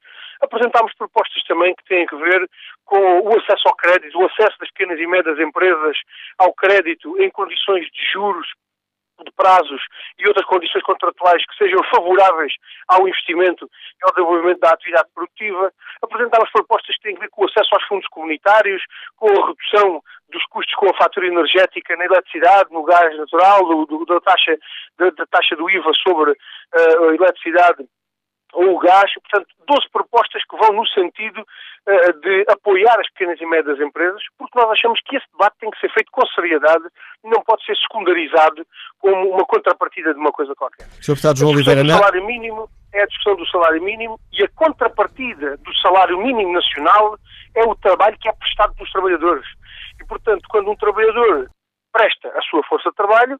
Apresentámos 0.41 0.93
propostas 0.95 1.43
também 1.43 1.73
que 1.75 1.83
têm 1.85 2.05
a 2.09 2.15
ver 2.15 2.49
com 2.85 3.21
o 3.21 3.37
acesso 3.37 3.67
ao 3.67 3.75
crédito, 3.75 4.17
o 4.17 4.25
acesso 4.25 4.57
das 4.59 4.69
pequenas 4.71 4.99
e 4.99 5.07
médias 5.07 5.39
empresas 5.39 5.97
ao 6.37 6.53
crédito 6.53 7.19
em 7.21 7.29
condições 7.31 7.85
de 7.91 8.11
juros 8.13 8.47
de 9.23 9.31
prazos 9.31 9.81
e 10.19 10.27
outras 10.27 10.45
condições 10.45 10.83
contratuais 10.83 11.43
que 11.45 11.57
sejam 11.57 11.81
favoráveis 11.93 12.53
ao 12.87 13.07
investimento 13.07 13.65
e 13.65 14.05
ao 14.05 14.13
desenvolvimento 14.13 14.59
da 14.59 14.71
atividade 14.71 15.07
produtiva. 15.13 15.71
Apresentámos 16.01 16.51
propostas 16.51 16.95
que 16.95 17.01
têm 17.03 17.17
a 17.17 17.19
ver 17.19 17.29
com 17.29 17.43
o 17.43 17.45
acesso 17.45 17.69
aos 17.73 17.83
fundos 17.85 18.07
comunitários, 18.09 18.81
com 19.15 19.29
a 19.29 19.47
redução 19.47 20.01
dos 20.29 20.45
custos 20.47 20.75
com 20.75 20.89
a 20.89 20.97
fatura 20.97 21.27
energética 21.27 21.95
na 21.95 22.05
eletricidade, 22.05 22.71
no 22.71 22.83
gás 22.83 23.15
natural, 23.17 23.65
do, 23.65 23.85
do, 23.85 24.05
da, 24.05 24.19
taxa, 24.21 24.57
da, 24.97 25.09
da, 25.11 25.25
taxa 25.27 25.55
do 25.55 25.69
IVA 25.69 25.91
sobre 26.07 26.31
uh, 26.31 27.09
a 27.09 27.15
eletricidade 27.15 27.85
ou 28.55 28.75
o 28.75 28.79
gás, 28.79 29.11
portanto, 29.13 29.47
12 29.67 29.89
propostas 29.91 30.41
que 30.45 30.57
vão 30.57 30.73
no 30.73 30.87
sentido 30.87 31.41
uh, 31.41 32.19
de 32.21 32.45
apoiar 32.49 32.99
as 32.99 33.09
pequenas 33.11 33.39
e 33.39 33.45
médias 33.45 33.79
empresas, 33.79 34.21
porque 34.37 34.57
nós 34.57 34.71
achamos 34.71 34.99
que 35.05 35.17
esse 35.17 35.25
debate 35.31 35.57
tem 35.59 35.69
que 35.69 35.79
ser 35.79 35.91
feito 35.91 36.11
com 36.11 36.25
seriedade 36.27 36.85
não 37.23 37.41
pode 37.41 37.65
ser 37.65 37.75
secundarizado 37.77 38.65
como 38.99 39.29
uma 39.29 39.45
contrapartida 39.45 40.13
de 40.13 40.19
uma 40.19 40.31
coisa 40.31 40.53
qualquer. 40.55 40.85
Sr. 41.01 41.13
Deputado 41.13 41.39
João 41.39 41.51
Oliveira, 41.51 41.83
não... 41.83 41.95
O 41.95 41.97
salário 41.97 42.25
mínimo 42.25 42.69
é 42.93 43.01
a 43.03 43.07
discussão 43.07 43.35
do 43.35 43.47
salário 43.47 43.83
mínimo 43.83 44.19
e 44.31 44.43
a 44.43 44.49
contrapartida 44.49 45.57
do 45.57 45.75
salário 45.77 46.17
mínimo 46.17 46.53
nacional 46.53 47.17
é 47.55 47.63
o 47.63 47.75
trabalho 47.75 48.17
que 48.19 48.29
é 48.29 48.33
prestado 48.33 48.73
pelos 48.75 48.91
trabalhadores. 48.91 49.45
E, 49.99 50.05
portanto, 50.05 50.43
quando 50.49 50.69
um 50.69 50.75
trabalhador 50.75 51.49
presta 51.91 52.27
a 52.29 52.41
sua 52.43 52.61
força 52.63 52.89
de 52.89 52.95
trabalho, 52.95 53.39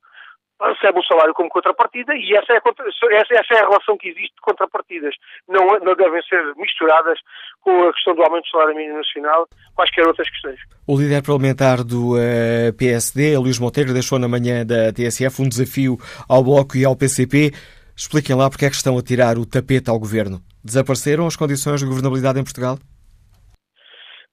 recebe 0.62 1.00
o 1.00 1.04
salário 1.04 1.34
como 1.34 1.50
contrapartida 1.50 2.13
e 2.15 2.34
essa 2.36 2.54
é, 2.54 2.58
a, 2.58 3.15
essa, 3.15 3.34
essa 3.34 3.54
é 3.54 3.60
a 3.60 3.68
relação 3.68 3.98
que 3.98 4.10
existe 4.10 4.34
de 4.36 4.41
contrapartidas. 4.41 5.13
Não, 5.48 5.80
não 5.80 5.96
devem 5.96 6.22
ser 6.24 6.41
misturadas 6.56 7.20
com 7.62 7.88
a 7.88 7.94
questão 7.94 8.15
do 8.15 8.24
aumento 8.24 8.44
do 8.44 8.50
salário 8.50 8.76
mínimo 8.76 8.98
nacional, 8.98 9.48
quaisquer 9.76 10.08
outras 10.08 10.30
questões. 10.30 10.60
O 10.88 10.98
líder 10.98 11.24
parlamentar 11.24 11.84
do 11.84 12.13
uh, 12.13 12.20
eh, 12.20 12.72
PSD, 12.78 13.38
Luís 13.38 13.60
Monteiro, 13.60 13.94
deixou 13.94 14.18
na 14.18 14.28
manhã 14.28 14.65
da 14.65 14.94
TSF 14.94 15.41
um 15.41 15.50
desafio 15.50 15.98
ao 16.30 16.44
Bloco 16.44 16.78
e 16.78 16.86
ao 16.86 16.96
PCP. 16.96 17.52
Expliquem 17.96 18.36
lá 18.36 18.50
porque 18.50 18.65
é 18.65 18.70
que 18.70 18.76
estão 18.76 18.98
a 18.98 19.02
tirar 19.02 19.38
o 19.38 19.46
tapete 19.46 19.89
ao 19.89 20.00
governo. 20.00 20.39
Desapareceram 20.63 21.28
as 21.28 21.36
condições 21.36 21.82
de 21.82 21.86
governabilidade 21.86 22.39
em 22.39 22.44
Portugal? 22.44 22.78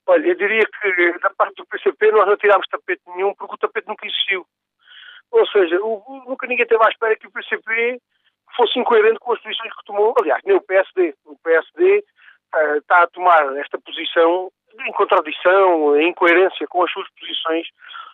Olha, 0.07 0.27
eu 0.27 0.37
diria 0.37 0.65
que 0.67 1.19
da 1.21 1.31
parte 1.31 1.55
do 1.57 1.67
PCP 1.67 2.11
nós 2.11 2.27
não 2.27 2.37
tirámos 2.37 2.67
tapete 2.69 3.03
nenhum 3.15 3.35
porque 3.35 3.55
o 3.55 3.59
tapete 3.59 3.89
nunca 3.89 4.07
existiu. 4.07 4.45
Ou 5.33 5.47
seja, 5.47 5.81
o, 5.83 6.25
nunca 6.29 6.47
ninguém 6.47 6.67
teve 6.67 6.85
à 6.85 6.89
espera 6.89 7.17
que 7.17 7.27
o 7.27 7.31
PCP 7.33 8.01
fosse 8.55 8.79
incoerente 8.79 9.19
com 9.19 9.33
as 9.33 9.41
posições 9.41 9.75
que 9.75 9.85
tomou. 9.85 10.15
Aliás, 10.21 10.43
nem 10.45 10.57
o 10.57 10.63
PSD. 10.63 11.15
O 11.25 11.37
PSD 11.43 11.99
uh, 11.99 12.57
eh, 12.57 12.79
está 12.79 13.03
a 13.03 13.07
tomar 13.09 13.57
esta 13.57 13.79
posição 13.81 14.51
em 14.87 14.93
contradição, 14.93 15.99
em 15.99 16.11
incoerência 16.11 16.67
com 16.67 16.83
as 16.83 16.91
suas 16.91 17.07
posições, 17.19 17.67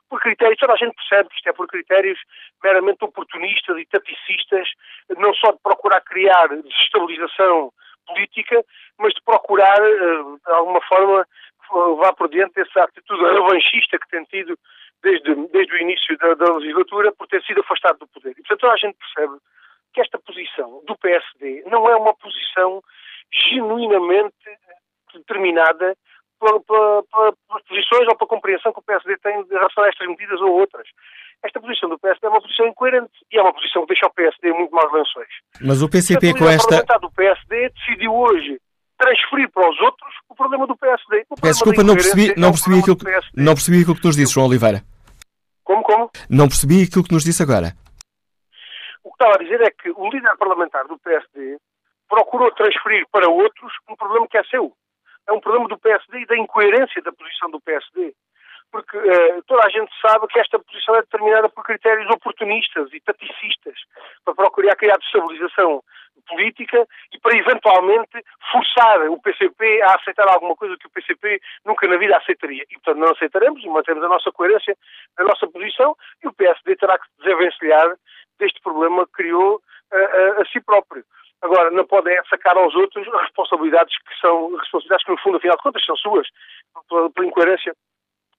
por 0.08 0.20
critérios, 0.20 0.58
toda 0.58 0.72
a 0.72 0.76
gente 0.76 0.94
percebe 0.94 1.28
que 1.28 1.36
isto 1.36 1.48
é 1.48 1.52
por 1.52 1.66
critérios 1.66 2.18
meramente 2.62 3.04
oportunistas 3.04 3.76
e 3.78 3.86
taticistas, 3.86 4.68
não 5.16 5.34
só 5.34 5.52
de 5.52 5.58
procurar 5.62 6.00
criar 6.00 6.48
desestabilização 6.48 7.70
política, 8.06 8.64
mas 8.98 9.12
de 9.12 9.22
procurar, 9.22 9.78
uh, 9.80 10.40
de 10.44 10.52
alguma 10.52 10.80
forma, 10.82 11.26
levar 11.74 12.14
por 12.14 12.28
diante 12.30 12.58
essa 12.60 12.84
atitude 12.84 13.22
revanchista 13.22 13.98
que 13.98 14.08
tem 14.08 14.24
tido 14.24 14.58
desde, 15.02 15.34
desde 15.48 15.74
o 15.74 15.78
início 15.78 16.16
da, 16.18 16.34
da, 16.34 16.54
legislatura 16.54 17.12
por 17.12 17.26
ter 17.26 17.42
sido 17.44 17.60
afastado 17.60 17.98
do 17.98 18.08
poder. 18.08 18.30
E, 18.30 18.42
portanto, 18.42 18.60
toda 18.60 18.72
a 18.72 18.76
gente 18.76 18.96
percebe 18.96 19.38
que 19.92 20.00
esta 20.00 20.18
posição 20.18 20.82
do 20.86 20.96
PSD 20.96 21.64
não 21.66 21.88
é 21.88 21.96
uma 21.96 22.14
posição 22.14 22.82
genuinamente 23.50 24.34
determinada 25.14 25.96
pelas 26.38 27.34
posições 27.66 28.06
ou 28.08 28.16
pela 28.16 28.28
compreensão 28.28 28.72
que 28.72 28.78
o 28.78 28.82
PSD 28.82 29.16
tem 29.18 29.40
em 29.40 29.48
relação 29.48 29.82
a 29.82 29.88
estas 29.88 30.06
medidas 30.06 30.40
ou 30.40 30.52
outras. 30.52 30.86
Esta 31.42 31.60
posição 31.60 31.88
do 31.88 31.98
PSD 31.98 32.26
é 32.26 32.30
uma 32.30 32.40
posição 32.40 32.66
incoerente 32.66 33.12
e 33.32 33.38
é 33.38 33.42
uma 33.42 33.52
posição 33.52 33.82
que 33.82 33.88
deixa 33.88 34.06
o 34.06 34.12
PSD 34.12 34.52
muito 34.52 34.74
mais 34.74 34.92
lençóis. 34.92 35.28
Mas 35.60 35.82
o 35.82 35.88
PCP 35.88 36.34
com 36.34 36.48
esta... 36.48 36.84
O 37.02 37.10
PSD 37.12 37.70
decidiu 37.70 38.14
hoje 38.14 38.60
transferir 38.98 39.48
para 39.50 39.70
os 39.70 39.80
outros 39.80 40.14
o 40.28 40.34
problema 40.34 40.66
do 40.66 40.76
PSD. 40.76 41.24
Peço 41.40 41.64
desculpa, 41.64 41.82
não 41.82 41.94
percebi, 41.94 42.34
não, 42.36 42.50
percebi 42.50 42.80
aquilo, 42.80 42.96
que, 42.96 43.04
não 43.34 43.54
percebi 43.54 43.80
aquilo 43.80 43.96
que 43.96 44.06
nos 44.06 44.16
disse, 44.16 44.34
João 44.34 44.48
Oliveira. 44.48 44.82
Como, 45.64 45.82
como? 45.82 46.10
Não 46.28 46.48
percebi 46.48 46.82
aquilo 46.82 47.04
que 47.04 47.14
nos 47.14 47.24
disse 47.24 47.42
agora. 47.42 47.72
O 49.04 49.10
que 49.10 49.22
estava 49.22 49.36
a 49.36 49.42
dizer 49.42 49.60
é 49.62 49.70
que 49.70 49.90
o 49.90 50.10
líder 50.10 50.36
parlamentar 50.36 50.86
do 50.86 50.98
PSD 50.98 51.56
procurou 52.08 52.50
transferir 52.52 53.06
para 53.12 53.28
outros 53.28 53.72
um 53.88 53.94
problema 53.94 54.26
que 54.28 54.38
é 54.38 54.44
seu. 54.44 54.72
É 55.28 55.32
um 55.32 55.40
problema 55.40 55.68
do 55.68 55.78
PSD 55.78 56.20
e 56.20 56.26
da 56.26 56.36
incoerência 56.36 57.02
da 57.02 57.12
posição 57.12 57.50
do 57.50 57.60
PSD. 57.60 58.14
Porque 58.70 58.96
uh, 58.96 59.42
toda 59.46 59.64
a 59.64 59.70
gente 59.70 59.90
sabe 60.00 60.26
que 60.26 60.38
esta 60.38 60.58
posição 60.58 60.96
é 60.96 61.00
determinada 61.00 61.48
por 61.48 61.64
critérios 61.64 62.10
oportunistas 62.10 62.92
e 62.92 63.00
taticistas 63.00 63.74
para 64.24 64.34
procurar 64.34 64.76
criar 64.76 64.98
destabilização 64.98 65.82
política 66.28 66.86
e 67.12 67.18
para 67.18 67.36
eventualmente 67.36 68.22
forçar 68.52 69.08
o 69.10 69.20
PCP 69.20 69.82
a 69.82 69.94
aceitar 69.96 70.28
alguma 70.28 70.54
coisa 70.54 70.76
que 70.76 70.86
o 70.86 70.90
PCP 70.90 71.40
nunca 71.64 71.86
na 71.88 71.96
vida 71.96 72.16
aceitaria. 72.16 72.64
E, 72.70 72.74
portanto, 72.74 72.98
não 72.98 73.12
aceitaremos 73.12 73.62
e 73.64 73.68
mantemos 73.68 74.04
a 74.04 74.08
nossa 74.08 74.30
coerência, 74.30 74.76
a 75.16 75.24
nossa 75.24 75.46
posição 75.48 75.96
e 76.22 76.28
o 76.28 76.32
PSD 76.32 76.76
terá 76.76 76.98
que 76.98 77.08
desenvencilhar 77.18 77.96
deste 78.38 78.60
problema 78.60 79.06
que 79.06 79.12
criou 79.12 79.60
a, 79.92 79.96
a, 79.96 80.42
a 80.42 80.44
si 80.46 80.60
próprio. 80.60 81.04
Agora, 81.40 81.70
não 81.70 81.86
podem 81.86 82.16
sacar 82.28 82.56
aos 82.56 82.74
outros 82.74 83.06
responsabilidades 83.06 83.96
que 83.98 84.20
são 84.20 84.56
responsabilidades 84.56 85.04
que, 85.04 85.12
no 85.12 85.18
fundo, 85.18 85.36
afinal 85.36 85.56
de 85.56 85.62
contas, 85.62 85.84
são 85.84 85.96
suas, 85.96 86.26
pela, 86.88 87.10
pela 87.10 87.26
incoerência 87.26 87.74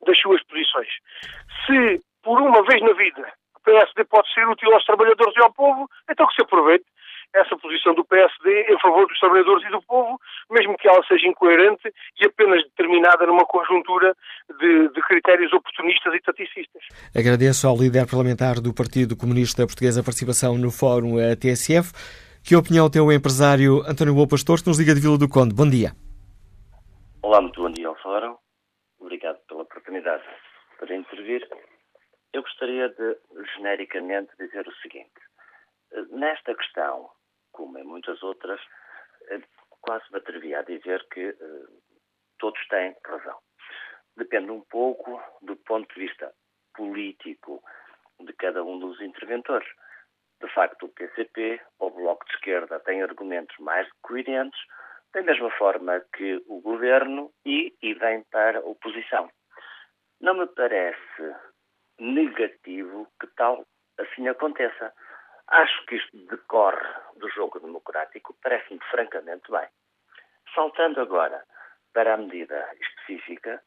das 0.06 0.20
suas 0.20 0.44
posições. 0.44 0.90
Se, 1.66 2.02
por 2.22 2.42
uma 2.42 2.62
vez 2.64 2.82
na 2.82 2.94
vida, 2.94 3.32
o 3.56 3.60
PSD 3.62 4.04
pode 4.06 4.32
ser 4.34 4.48
útil 4.48 4.74
aos 4.74 4.86
trabalhadores 4.86 5.36
e 5.36 5.42
ao 5.42 5.54
povo, 5.54 5.90
então 6.10 6.28
que 6.28 6.36
se 6.36 6.42
aproveite 6.42 6.86
essa 7.34 7.56
posição 7.58 7.94
do 7.94 8.04
PSD 8.06 8.74
em 8.74 8.80
favor 8.80 9.08
dos 9.08 9.20
trabalhadores 9.20 9.66
e 9.66 9.72
do 9.72 9.82
povo, 9.84 10.20
mesmo 10.50 10.78
que 10.78 10.88
ela 10.88 11.04
seja 11.06 11.28
incoerente 11.28 11.94
e 12.20 12.26
apenas 12.26 12.64
determinada 12.64 13.26
numa 13.26 13.46
conjuntura 13.46 14.16
de, 14.60 14.90
de 14.90 15.02
critérios 15.02 15.54
oportunistas 15.54 16.14
e 16.14 16.22
taticistas. 16.22 16.84
Agradeço 17.16 17.68
ao 17.68 17.78
líder 17.78 18.08
parlamentar 18.10 18.60
do 18.60 18.74
Partido 18.74 19.16
Comunista 19.16 19.66
Português 19.66 19.98
a 19.98 20.04
participação 20.04 20.58
no 20.58 20.72
Fórum 20.72 21.18
TSF. 21.40 21.94
Que 22.44 22.56
opinião 22.56 22.90
tem 22.90 23.02
o 23.02 23.12
empresário 23.12 23.82
António 23.88 24.16
Boa 24.16 24.28
Pastor, 24.28 24.60
que 24.62 24.68
nos 24.68 24.80
liga 24.80 24.96
de 24.96 25.02
Vila 25.02 25.18
do 25.18 25.30
Conde? 25.30 25.54
Bom 25.54 25.70
dia. 25.70 25.92
Olá, 27.22 27.42
muito 27.42 27.62
bom 27.62 27.70
dia 27.70 27.88
ao 27.88 27.96
Fórum. 27.98 28.36
Obrigado 29.00 29.38
pela 29.48 29.62
oportunidade 29.62 30.24
para 30.80 30.96
intervir. 30.96 31.48
Eu 32.34 32.42
gostaria 32.42 32.90
de, 32.90 33.18
genericamente, 33.56 34.32
dizer 34.40 34.68
o 34.68 34.74
seguinte. 34.82 35.12
Nesta 36.12 36.56
questão, 36.56 37.10
como 37.60 37.78
em 37.78 37.84
muitas 37.84 38.24
outras, 38.24 38.62
eh, 39.28 39.42
quase 39.82 40.06
me 40.12 40.20
atrevia 40.20 40.60
a 40.60 40.64
dizer 40.64 41.06
que 41.12 41.28
eh, 41.28 41.68
todos 42.40 42.66
têm 42.70 42.96
razão. 43.06 43.38
Depende 44.16 44.50
um 44.50 44.62
pouco 44.62 45.22
do 45.42 45.58
ponto 45.58 45.94
de 45.94 46.08
vista 46.08 46.34
político 46.74 47.62
de 48.22 48.32
cada 48.34 48.64
um 48.64 48.80
dos 48.80 49.02
interventores. 49.02 49.68
De 50.42 50.48
facto, 50.54 50.86
o 50.86 50.90
PCP 50.90 51.60
ou 51.80 51.90
o 51.90 51.96
Bloco 51.96 52.26
de 52.28 52.34
Esquerda 52.36 52.80
têm 52.80 53.04
argumentos 53.04 53.58
mais 53.60 53.90
coerentes, 54.02 54.60
da 55.14 55.22
mesma 55.22 55.52
forma 55.52 56.00
que 56.16 56.42
o 56.48 56.62
governo 56.62 57.30
e, 57.46 57.76
e 57.82 57.94
vem 57.94 58.24
para 58.32 58.60
a 58.60 58.66
oposição. 58.66 59.30
Não 60.22 60.34
me 60.34 60.48
parece 60.48 61.36
negativo 62.00 63.06
que 63.20 63.28
tal 63.36 63.66
assim 63.98 64.30
aconteça. 64.30 64.94
Acho 65.52 65.86
que 65.88 65.96
isto 65.96 66.16
decorre 66.28 66.88
do 67.16 67.28
jogo 67.30 67.60
democrático, 67.60 68.36
parece-me 68.44 68.80
francamente 68.92 69.50
bem. 69.50 69.68
Saltando 70.54 71.02
agora 71.02 71.44
para 71.92 72.14
a 72.14 72.18
medida 72.18 72.70
específica, 72.80 73.62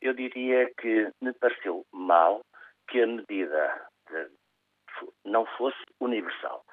eu 0.00 0.12
diria 0.12 0.68
que 0.74 1.08
me 1.20 1.32
pareceu 1.34 1.86
mal 1.92 2.40
que 2.88 3.00
a 3.00 3.06
medida 3.06 3.86
não 5.24 5.46
fosse 5.56 5.78
universal. 6.00 6.64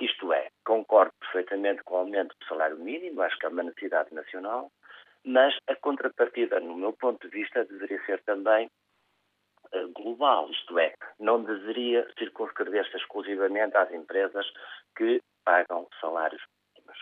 Isto 0.00 0.32
é, 0.32 0.48
concordo 0.64 1.12
perfeitamente 1.18 1.82
com 1.82 1.94
o 1.94 1.98
aumento 1.98 2.36
do 2.38 2.46
salário 2.46 2.78
mínimo, 2.78 3.20
acho 3.22 3.36
que 3.36 3.46
é 3.46 3.48
uma 3.48 3.64
necessidade 3.64 4.14
nacional, 4.14 4.70
mas 5.24 5.56
a 5.66 5.74
contrapartida, 5.74 6.60
no 6.60 6.76
meu 6.76 6.92
ponto 6.92 7.28
de 7.28 7.36
vista, 7.36 7.64
deveria 7.64 8.00
ser 8.06 8.22
também 8.22 8.70
global, 9.94 10.50
isto 10.50 10.78
é, 10.78 10.94
não 11.18 11.42
deveria 11.42 12.08
circunscrever-se 12.18 12.96
exclusivamente 12.96 13.76
às 13.76 13.90
empresas 13.92 14.46
que 14.96 15.22
pagam 15.44 15.88
salários 16.00 16.42
mínimos. 16.74 16.98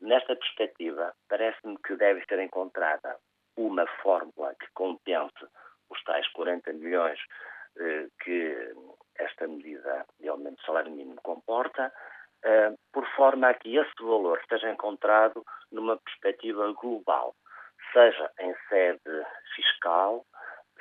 Nesta 0.00 0.36
perspectiva, 0.36 1.14
parece-me 1.28 1.76
que 1.78 1.96
deve 1.96 2.24
ser 2.26 2.38
encontrada 2.40 3.16
uma 3.56 3.86
fórmula 4.02 4.54
que 4.60 4.66
compense 4.74 5.46
os 5.88 6.02
tais 6.04 6.26
40 6.32 6.72
milhões 6.74 7.18
eh, 7.78 8.08
que 8.22 8.74
esta 9.18 9.46
medida 9.46 10.06
de 10.20 10.28
aumento 10.28 10.56
do 10.56 10.62
salário 10.62 10.92
mínimo 10.92 11.20
comporta, 11.22 11.92
uh, 12.44 12.78
por 12.92 13.06
forma 13.14 13.48
a 13.48 13.54
que 13.54 13.76
esse 13.76 14.02
valor 14.02 14.38
esteja 14.40 14.70
encontrado 14.70 15.44
numa 15.70 15.96
perspectiva 15.98 16.72
global, 16.72 17.34
seja 17.92 18.30
em 18.40 18.54
sede 18.68 19.26
fiscal, 19.54 20.24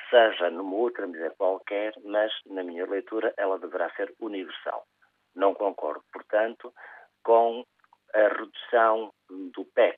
seja 0.10 0.49
numa 0.49 0.76
outra 0.76 1.08
medida 1.08 1.32
qualquer, 1.32 1.93
mas, 2.03 2.32
na 2.45 2.64
minha 2.64 2.86
leitura, 2.86 3.34
ela 3.38 3.60
deverá 3.60 3.89
ser 3.91 4.14
universal. 4.20 4.86
Não 5.36 5.53
concordo, 5.53 6.03
portanto, 6.12 6.74
com 7.24 7.66
a 8.14 8.28
redução 8.30 9.12
do 9.30 9.66
PEC. 9.74 9.97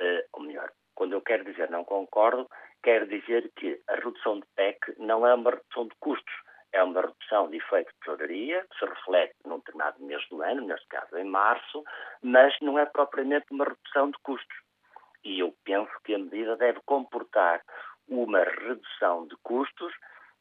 Uh, 0.00 0.22
ou 0.32 0.42
melhor, 0.42 0.72
quando 0.94 1.12
eu 1.12 1.20
quero 1.20 1.44
dizer 1.44 1.70
não 1.70 1.84
concordo, 1.84 2.48
quero 2.82 3.06
dizer 3.06 3.50
que 3.56 3.80
a 3.88 3.94
redução 3.96 4.40
de 4.40 4.46
PEC 4.56 4.94
não 4.98 5.26
é 5.26 5.34
uma 5.34 5.50
redução 5.50 5.86
de 5.86 5.94
custos, 6.00 6.34
é 6.72 6.82
uma 6.82 7.00
redução 7.00 7.48
de 7.50 7.56
efeito 7.56 7.88
de 7.88 7.98
tesouraria, 8.00 8.66
que 8.70 8.78
se 8.78 8.84
reflete 8.84 9.34
num 9.44 9.58
determinado 9.58 10.02
mês 10.02 10.26
do 10.28 10.42
ano, 10.42 10.66
neste 10.66 10.86
caso 10.88 11.16
em 11.16 11.24
março, 11.24 11.84
mas 12.22 12.54
não 12.60 12.78
é 12.78 12.86
propriamente 12.86 13.46
uma 13.50 13.64
redução 13.64 14.10
de 14.10 14.18
custos. 14.22 14.56
E 15.24 15.40
eu 15.40 15.54
penso 15.64 15.90
que 16.04 16.14
a 16.14 16.18
medida 16.18 16.56
deve 16.56 16.80
comportar 16.84 17.62
uma 18.08 18.42
redução 18.42 19.26
de 19.26 19.36
custos 19.42 19.92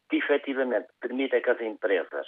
que 0.10 0.18
efetivamente 0.18 0.88
permita 1.00 1.42
que 1.42 1.50
as 1.50 1.62
empresas, 1.62 2.28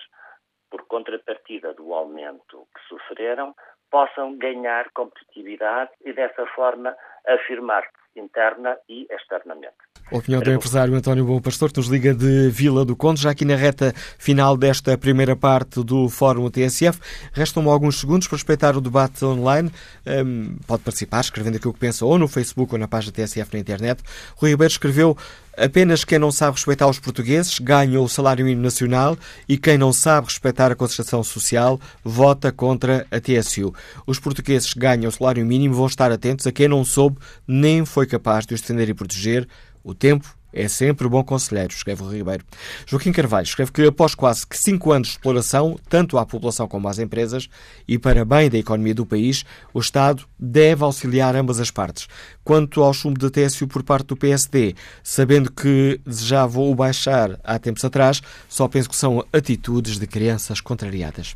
por 0.69 0.85
contrapartida 0.87 1.73
do 1.73 1.93
aumento 1.93 2.67
que 2.75 2.81
sofreram, 2.87 3.55
possam 3.89 4.37
ganhar 4.37 4.89
competitividade 4.91 5.91
e 6.01 6.13
dessa 6.13 6.45
forma 6.47 6.95
afirmar-se 7.27 7.98
interna 8.15 8.77
e 8.87 9.07
externamente. 9.11 9.73
A 10.11 10.17
opinião 10.17 10.41
do 10.41 10.51
empresário 10.51 10.95
António 10.95 11.23
Bom 11.23 11.39
Pastor, 11.39 11.71
que 11.71 11.77
nos 11.77 11.87
liga 11.87 12.15
de 12.15 12.49
Vila 12.49 12.83
do 12.83 12.95
Conde, 12.95 13.21
já 13.21 13.29
aqui 13.29 13.45
na 13.45 13.55
reta 13.55 13.93
final 14.17 14.57
desta 14.57 14.97
primeira 14.97 15.35
parte 15.35 15.83
do 15.83 16.09
Fórum 16.09 16.49
TSF. 16.49 16.99
Restam-me 17.31 17.69
alguns 17.69 17.99
segundos 17.99 18.27
para 18.27 18.37
respeitar 18.37 18.75
o 18.75 18.81
debate 18.81 19.23
online. 19.23 19.71
Um, 20.07 20.57
pode 20.65 20.81
participar 20.81 21.21
escrevendo 21.21 21.57
aquilo 21.57 21.73
que 21.73 21.79
pensa 21.79 22.05
ou 22.05 22.17
no 22.17 22.27
Facebook 22.27 22.73
ou 22.73 22.79
na 22.79 22.87
página 22.87 23.13
TSF 23.13 23.53
na 23.53 23.59
internet. 23.59 24.01
Rui 24.35 24.49
Ribeiro 24.49 24.71
escreveu 24.71 25.15
Apenas 25.57 26.03
quem 26.03 26.17
não 26.17 26.31
sabe 26.31 26.55
respeitar 26.55 26.87
os 26.87 26.99
portugueses 26.99 27.59
ganha 27.59 27.99
o 27.99 28.07
salário 28.07 28.45
mínimo 28.45 28.63
nacional 28.63 29.17
e 29.47 29.57
quem 29.57 29.77
não 29.77 29.91
sabe 29.91 30.27
respeitar 30.27 30.71
a 30.71 30.75
concertação 30.75 31.23
social 31.23 31.79
vota 32.03 32.51
contra 32.51 33.05
a 33.11 33.19
TSU. 33.19 33.73
Os 34.07 34.19
portugueses 34.19 34.73
que 34.73 34.79
ganham 34.79 35.09
o 35.09 35.11
salário 35.11 35.45
mínimo 35.45 35.75
vão 35.75 35.87
estar 35.87 36.11
atentos 36.11 36.47
a 36.47 36.51
quem 36.51 36.67
não 36.67 36.85
soube 36.85 37.17
nem 37.47 37.85
foi 37.85 38.05
capaz 38.05 38.45
de 38.45 38.53
os 38.53 38.61
defender 38.61 38.89
e 38.89 38.93
proteger 38.93 39.47
o 39.83 39.93
tempo 39.93 40.38
é 40.53 40.67
sempre 40.67 41.07
bom 41.07 41.23
conselheiro, 41.23 41.73
escreve 41.73 42.03
o 42.03 42.09
Ribeiro. 42.09 42.43
Joaquim 42.85 43.11
Carvalho 43.11 43.45
escreve 43.45 43.71
que 43.71 43.85
após 43.85 44.15
quase 44.15 44.45
que 44.45 44.57
cinco 44.57 44.91
anos 44.91 45.09
de 45.09 45.13
exploração, 45.13 45.79
tanto 45.89 46.17
à 46.17 46.25
população 46.25 46.67
como 46.67 46.87
às 46.87 46.99
empresas, 46.99 47.49
e 47.87 47.97
para 47.97 48.25
bem 48.25 48.49
da 48.49 48.57
economia 48.57 48.93
do 48.95 49.05
país, 49.05 49.45
o 49.73 49.79
Estado 49.79 50.25
deve 50.39 50.83
auxiliar 50.83 51.35
ambas 51.35 51.59
as 51.59 51.71
partes. 51.71 52.07
Quanto 52.43 52.83
ao 52.83 52.93
chumbo 52.93 53.19
de 53.19 53.29
TSU 53.29 53.67
por 53.67 53.83
parte 53.83 54.07
do 54.07 54.17
PSD, 54.17 54.75
sabendo 55.03 55.51
que 55.51 55.99
desejava 56.05 56.59
o 56.59 56.73
baixar 56.73 57.39
há 57.43 57.59
tempos 57.59 57.85
atrás, 57.85 58.21
só 58.47 58.67
penso 58.67 58.89
que 58.89 58.95
são 58.95 59.25
atitudes 59.31 59.99
de 59.99 60.07
crianças 60.07 60.61
contrariadas. 60.61 61.35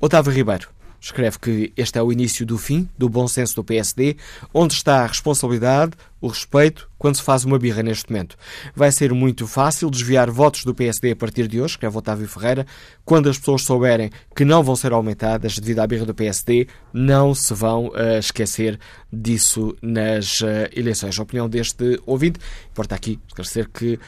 Otávio 0.00 0.32
Ribeiro 0.32 0.68
escreve 1.02 1.38
que 1.38 1.72
este 1.76 1.98
é 1.98 2.02
o 2.02 2.12
início 2.12 2.46
do 2.46 2.56
fim 2.56 2.88
do 2.96 3.08
bom 3.08 3.26
senso 3.26 3.56
do 3.56 3.64
PSD, 3.64 4.16
onde 4.54 4.74
está 4.74 5.02
a 5.02 5.06
responsabilidade, 5.06 5.92
o 6.20 6.28
respeito 6.28 6.88
quando 7.02 7.16
se 7.16 7.22
faz 7.22 7.44
uma 7.44 7.58
birra 7.58 7.82
neste 7.82 8.08
momento. 8.12 8.36
Vai 8.76 8.92
ser 8.92 9.12
muito 9.12 9.44
fácil 9.44 9.90
desviar 9.90 10.30
votos 10.30 10.64
do 10.64 10.72
PSD 10.72 11.10
a 11.10 11.16
partir 11.16 11.48
de 11.48 11.60
hoje, 11.60 11.72
escreve 11.72 11.98
Otávio 11.98 12.28
Ferreira, 12.28 12.64
quando 13.04 13.28
as 13.28 13.36
pessoas 13.36 13.62
souberem 13.62 14.08
que 14.36 14.44
não 14.44 14.62
vão 14.62 14.76
ser 14.76 14.92
aumentadas 14.92 15.58
devido 15.58 15.80
à 15.80 15.86
birra 15.88 16.06
do 16.06 16.14
PSD, 16.14 16.68
não 16.92 17.34
se 17.34 17.52
vão 17.54 17.88
uh, 17.88 18.18
esquecer 18.20 18.78
disso 19.12 19.76
nas 19.82 20.42
uh, 20.42 20.70
eleições. 20.76 21.18
A 21.18 21.22
opinião 21.24 21.48
deste 21.48 22.00
ouvinte, 22.06 22.38
importa 22.70 22.94
aqui 22.94 23.18
esclarecer 23.26 23.68
que 23.68 23.98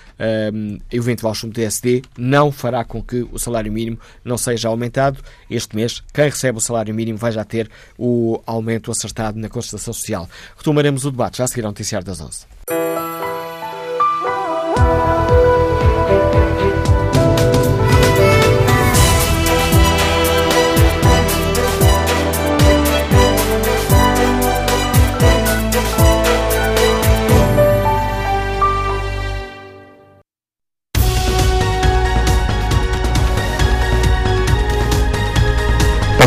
um, 0.53 0.77
o 0.77 0.97
eventual 0.97 1.35
chumbo 1.35 1.53
do 1.53 1.57
PSD 1.57 2.01
não 2.17 2.53
fará 2.53 2.85
com 2.85 3.03
que 3.03 3.27
o 3.33 3.41
salário 3.41 3.73
mínimo 3.73 3.99
não 4.25 4.39
seja 4.39 4.69
aumentado. 4.69 5.21
Este 5.51 5.75
mês, 5.75 6.01
quem 6.13 6.27
recebe 6.27 6.59
o 6.59 6.61
salário 6.61 6.95
mínimo 6.95 7.19
vai 7.19 7.33
já 7.33 7.45
ter 7.45 7.69
o 7.99 8.41
aumento 8.47 8.93
acertado 8.93 9.37
na 9.37 9.49
Constituição 9.49 9.93
Social. 9.93 10.31
Retomaremos 10.57 11.05
o 11.05 11.11
debate 11.11 11.39
já 11.39 11.45
a 11.45 11.49
seguir 11.49 11.65
ao 11.65 11.73
noticiário 11.73 12.07
das 12.07 12.21
11. 12.21 12.54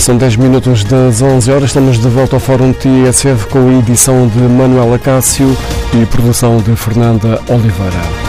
Passam 0.08 0.16
10 0.16 0.36
minutos 0.36 0.84
das 0.84 1.22
11 1.22 1.52
horas, 1.52 1.64
estamos 1.66 2.00
de 2.00 2.08
volta 2.08 2.36
ao 2.36 2.40
Fórum 2.40 2.72
TSF 2.72 3.48
com 3.48 3.68
a 3.68 3.74
edição 3.80 4.28
de 4.28 4.40
Manuela 4.40 5.00
Cássio 5.00 5.58
e 5.94 6.06
produção 6.06 6.58
de 6.58 6.76
Fernanda 6.76 7.42
Oliveira. 7.50 8.28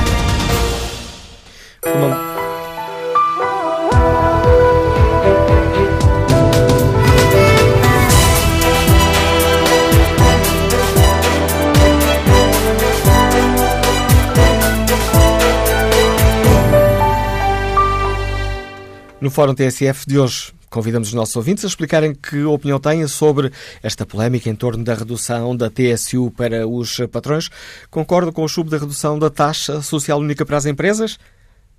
No 19.20 19.30
Fórum 19.30 19.54
TSF 19.54 20.06
de 20.06 20.18
hoje, 20.18 20.52
Convidamos 20.70 21.08
os 21.08 21.14
nossos 21.14 21.36
ouvintes 21.36 21.64
a 21.64 21.68
explicarem 21.68 22.14
que 22.14 22.42
opinião 22.44 22.78
têm 22.78 23.06
sobre 23.06 23.50
esta 23.82 24.04
polémica 24.04 24.50
em 24.50 24.54
torno 24.54 24.84
da 24.84 24.94
redução 24.94 25.56
da 25.56 25.70
TSU 25.70 26.30
para 26.30 26.66
os 26.66 26.98
patrões. 27.10 27.50
Concordam 27.90 28.32
com 28.32 28.44
o 28.44 28.48
chumbo 28.48 28.70
da 28.70 28.78
redução 28.78 29.18
da 29.18 29.30
taxa 29.30 29.80
social 29.82 30.18
única 30.18 30.44
para 30.44 30.56
as 30.56 30.66
empresas? 30.66 31.18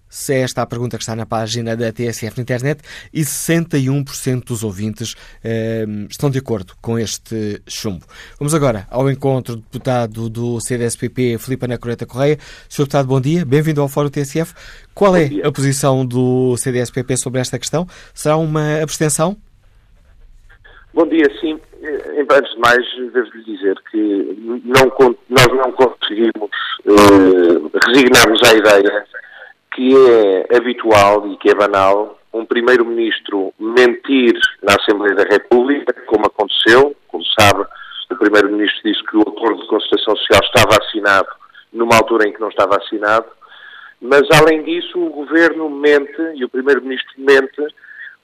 Se 0.10 0.34
é 0.34 0.42
esta 0.42 0.64
a 0.64 0.66
pergunta 0.66 0.98
que 0.98 1.04
está 1.04 1.16
na 1.16 1.26
página 1.26 1.78
da 1.78 1.94
TSF 1.94 2.38
na 2.38 2.42
internet 2.42 2.82
e 3.14 3.22
61% 3.22 4.44
dos 4.44 4.64
ouvintes 4.64 5.16
eh, 5.44 5.86
estão 6.10 6.32
de 6.32 6.40
acordo 6.40 6.74
com 6.82 6.98
este 6.98 7.62
chumbo. 7.68 8.04
Vamos 8.40 8.56
agora 8.56 8.88
ao 8.90 9.10
encontro 9.10 9.58
do 9.58 9.62
deputado 9.62 10.28
do 10.28 10.60
CDSPP, 10.60 11.38
Filipe 11.38 11.66
Ana 11.66 11.78
Coreta 11.78 12.08
Correia. 12.08 12.40
Sr. 12.68 12.90
Deputado, 12.90 13.08
bom 13.08 13.22
dia, 13.22 13.46
bem-vindo 13.46 13.82
ao 13.82 13.88
Fórum 13.88 14.10
TSF. 14.10 14.56
Qual 14.96 15.16
é 15.16 15.30
a 15.44 15.52
posição 15.52 16.04
do 16.04 16.58
CDSPP 16.58 17.16
sobre 17.16 17.40
esta 17.40 17.60
questão? 17.60 17.86
Será 18.12 18.36
uma 18.36 18.82
abstenção? 18.82 19.38
Bom 20.92 21.08
dia, 21.08 21.26
sim. 21.40 21.60
Eh, 21.84 22.26
antes 22.32 22.52
de 22.56 22.60
mais, 22.60 22.86
devo-lhe 23.14 23.44
dizer 23.44 23.76
que 23.92 24.36
não, 24.66 25.16
nós 25.30 25.48
não 25.48 25.72
conseguimos 25.74 26.50
eh, 26.88 27.80
resignar-nos 27.88 28.42
à 28.44 28.56
ideia 28.56 29.06
que 29.80 29.96
é 29.96 30.58
habitual 30.58 31.26
e 31.28 31.38
que 31.38 31.50
é 31.50 31.56
banal 31.56 32.20
um 32.34 32.46
primeiro-ministro 32.46 33.54
mentir 33.58 34.38
na 34.62 34.76
Assembleia 34.76 35.16
da 35.16 35.24
República, 35.24 35.94
como 36.06 36.26
aconteceu, 36.26 36.94
como 37.08 37.24
sabe, 37.40 37.66
o 38.12 38.16
primeiro-ministro 38.18 38.82
disse 38.84 39.02
que 39.06 39.16
o 39.16 39.22
acordo 39.22 39.62
de 39.62 39.68
concertação 39.70 40.18
social 40.18 40.42
estava 40.44 40.84
assinado 40.84 41.30
numa 41.72 41.96
altura 41.96 42.28
em 42.28 42.34
que 42.34 42.42
não 42.42 42.50
estava 42.50 42.76
assinado, 42.76 43.28
mas 44.02 44.24
além 44.42 44.64
disso 44.64 45.00
o 45.00 45.12
governo 45.12 45.70
mente 45.70 46.22
e 46.36 46.44
o 46.44 46.50
primeiro-ministro 46.50 47.14
mente 47.18 47.74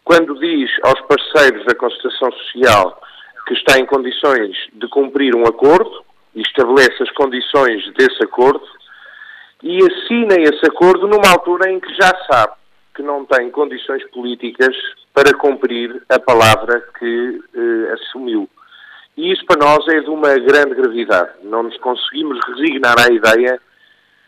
quando 0.04 0.38
diz 0.38 0.70
aos 0.84 1.00
parceiros 1.08 1.66
da 1.66 1.74
concertação 1.74 2.34
social 2.34 3.02
que 3.48 3.54
está 3.54 3.80
em 3.80 3.86
condições 3.86 4.58
de 4.74 4.90
cumprir 4.90 5.34
um 5.34 5.48
acordo 5.48 6.04
e 6.36 6.42
estabelece 6.42 7.02
as 7.02 7.12
condições 7.12 7.82
desse 7.94 8.22
acordo, 8.26 8.62
e 9.66 9.80
assina 9.80 10.36
esse 10.40 10.64
acordo 10.68 11.08
numa 11.08 11.28
altura 11.28 11.72
em 11.72 11.80
que 11.80 11.92
já 11.96 12.14
sabe 12.32 12.54
que 12.96 13.02
não 13.02 13.26
tem 13.26 13.50
condições 13.50 14.08
políticas 14.12 14.76
para 15.12 15.36
cumprir 15.36 16.04
a 16.08 16.20
palavra 16.20 16.82
que 17.00 17.42
eh, 17.56 17.94
assumiu. 17.94 18.48
E 19.18 19.34
isso 19.34 19.44
para 19.48 19.66
nós 19.66 19.88
é 19.88 20.02
de 20.02 20.10
uma 20.10 20.36
grande 20.36 20.76
gravidade. 20.76 21.32
Não 21.44 21.64
nos 21.64 21.76
conseguimos 21.78 22.38
resignar 22.48 22.96
à 23.00 23.12
ideia 23.12 23.60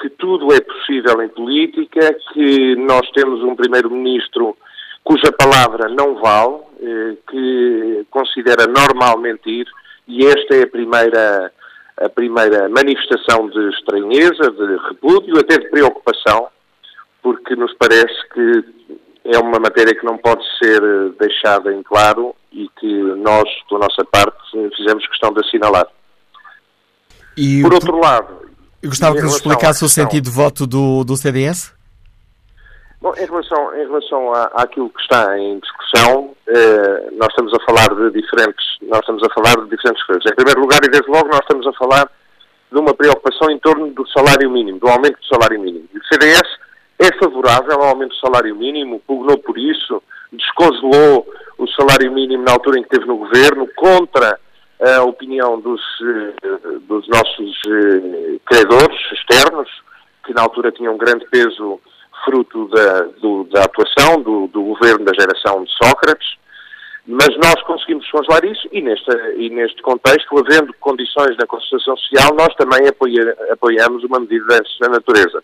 que 0.02 0.10
tudo 0.10 0.52
é 0.52 0.60
possível 0.60 1.22
em 1.22 1.30
política, 1.30 2.18
que 2.34 2.76
nós 2.76 3.08
temos 3.12 3.44
um 3.44 3.56
primeiro-ministro 3.56 4.58
cuja 5.04 5.32
palavra 5.38 5.88
não 5.88 6.16
vale, 6.16 6.62
eh, 6.82 7.18
que 7.30 8.06
considera 8.10 8.66
normal 8.66 9.20
mentir, 9.20 9.68
e 10.08 10.26
esta 10.26 10.56
é 10.56 10.64
a 10.64 10.68
primeira 10.68 11.52
a 12.00 12.10
primeira 12.10 12.70
manifestação 12.70 13.50
de 13.50 13.70
estranheza, 13.70 14.52
de 14.52 14.78
repúdio, 14.90 15.40
até 15.40 15.58
de 15.58 15.70
preocupação, 15.70 16.48
porque 17.22 17.56
nos 17.56 17.74
parece 17.76 18.16
que 18.34 18.64
é 19.26 19.38
uma 19.40 19.60
matéria 19.60 19.94
que 19.94 20.06
não 20.06 20.18
pode 20.18 20.44
ser 20.58 20.82
deixada 21.20 21.74
em 21.74 21.84
claro 21.84 22.36
e 22.52 22.70
que 22.80 23.02
nós, 23.18 23.50
da 23.70 23.80
nossa 23.80 24.06
parte, 24.06 24.38
fizemos 24.76 25.06
questão 25.08 25.34
de 25.34 25.42
assinalar. 25.46 25.88
E 27.36 27.62
Por 27.62 27.74
outro 27.74 28.00
lado... 28.00 28.48
Eu 28.82 28.90
gostava 28.90 29.16
que 29.16 29.24
nos 29.24 29.36
explicasse 29.36 29.84
o 29.84 29.90
sentido 29.90 30.26
de 30.26 30.30
voto 30.30 30.68
do, 30.68 31.04
do 31.04 31.18
CDS. 31.18 31.74
Bom, 33.02 33.12
em 33.16 33.26
relação, 33.26 33.76
em 33.76 33.88
relação 33.88 34.34
à, 34.34 34.44
àquilo 34.54 34.90
que 34.90 35.02
está 35.02 35.38
em 35.38 35.60
discussão, 35.60 36.36
eh, 36.48 37.10
nós 37.18 37.30
estamos 37.30 37.54
a 37.54 37.60
falar 37.66 37.94
de 37.94 38.12
diferentes, 38.12 38.66
nós 38.84 39.00
estamos 39.00 39.22
a 39.24 39.30
falar 39.34 39.56
de 39.64 39.70
diferentes 39.70 40.04
coisas. 40.06 40.26
Em 40.26 40.36
primeiro 40.36 40.62
lugar, 40.62 40.80
e 40.84 40.90
desde 40.90 41.10
logo, 41.10 41.28
nós 41.28 41.42
estamos 41.42 41.68
a 41.68 41.74
falar 41.74 42.10
de 42.72 42.80
uma 42.80 42.94
preocupação 42.94 43.50
em 43.50 43.60
torno 43.60 43.88
do 43.92 44.08
salário 44.10 44.50
mínimo, 44.50 44.80
do 44.80 44.88
aumento 44.88 45.20
do 45.20 45.26
salário 45.26 45.60
mínimo. 45.60 45.88
E 45.94 45.98
o 45.98 46.06
CDS 46.06 46.48
é 47.00 47.14
favorável 47.18 47.82
ao 47.82 47.90
aumento 47.90 48.10
do 48.10 48.20
salário 48.20 48.56
mínimo, 48.56 49.02
pugnou 49.06 49.38
por 49.38 49.58
isso, 49.58 50.02
descongelou 50.32 51.28
o 51.58 51.68
salário 51.68 52.12
mínimo 52.12 52.44
na 52.44 52.54
altura 52.54 52.80
em 52.80 52.84
que 52.84 52.88
esteve 52.88 53.08
no 53.08 53.18
governo, 53.18 53.68
contra 53.76 54.40
a 54.80 55.04
opinião 55.04 55.60
dos, 55.60 55.82
eh, 56.02 56.58
dos 56.88 57.08
nossos 57.08 57.62
eh, 57.68 58.40
credores 58.46 59.00
externos, 59.12 59.70
que 60.26 60.34
na 60.34 60.44
altura 60.44 60.72
tinham 60.72 60.94
um 60.94 60.98
grande 60.98 61.26
peso 61.30 61.80
fruto 62.26 62.68
da, 62.70 63.02
do, 63.22 63.44
da 63.46 63.64
atuação 63.64 64.22
do, 64.22 64.48
do, 64.48 64.64
governo 64.64 65.06
da 65.06 65.14
geração 65.14 65.64
de 65.64 65.72
Sócrates, 65.84 66.38
mas 67.06 67.30
nós 67.38 67.62
conseguimos 67.64 68.10
congelar 68.12 68.44
isso 68.44 68.68
e 68.72 68.82
neste, 68.82 69.10
e 69.38 69.50
neste 69.50 69.82
contexto, 69.82 70.38
havendo 70.38 70.74
condições 70.80 71.38
na 71.38 71.48
Constituição 71.48 71.96
Social, 71.96 72.36
nós 72.36 72.54
também 72.56 72.88
apoia, 72.88 73.36
apoiamos 73.50 74.04
uma 74.04 74.20
medida 74.20 74.46
dessa 74.46 74.90
natureza. 74.90 75.42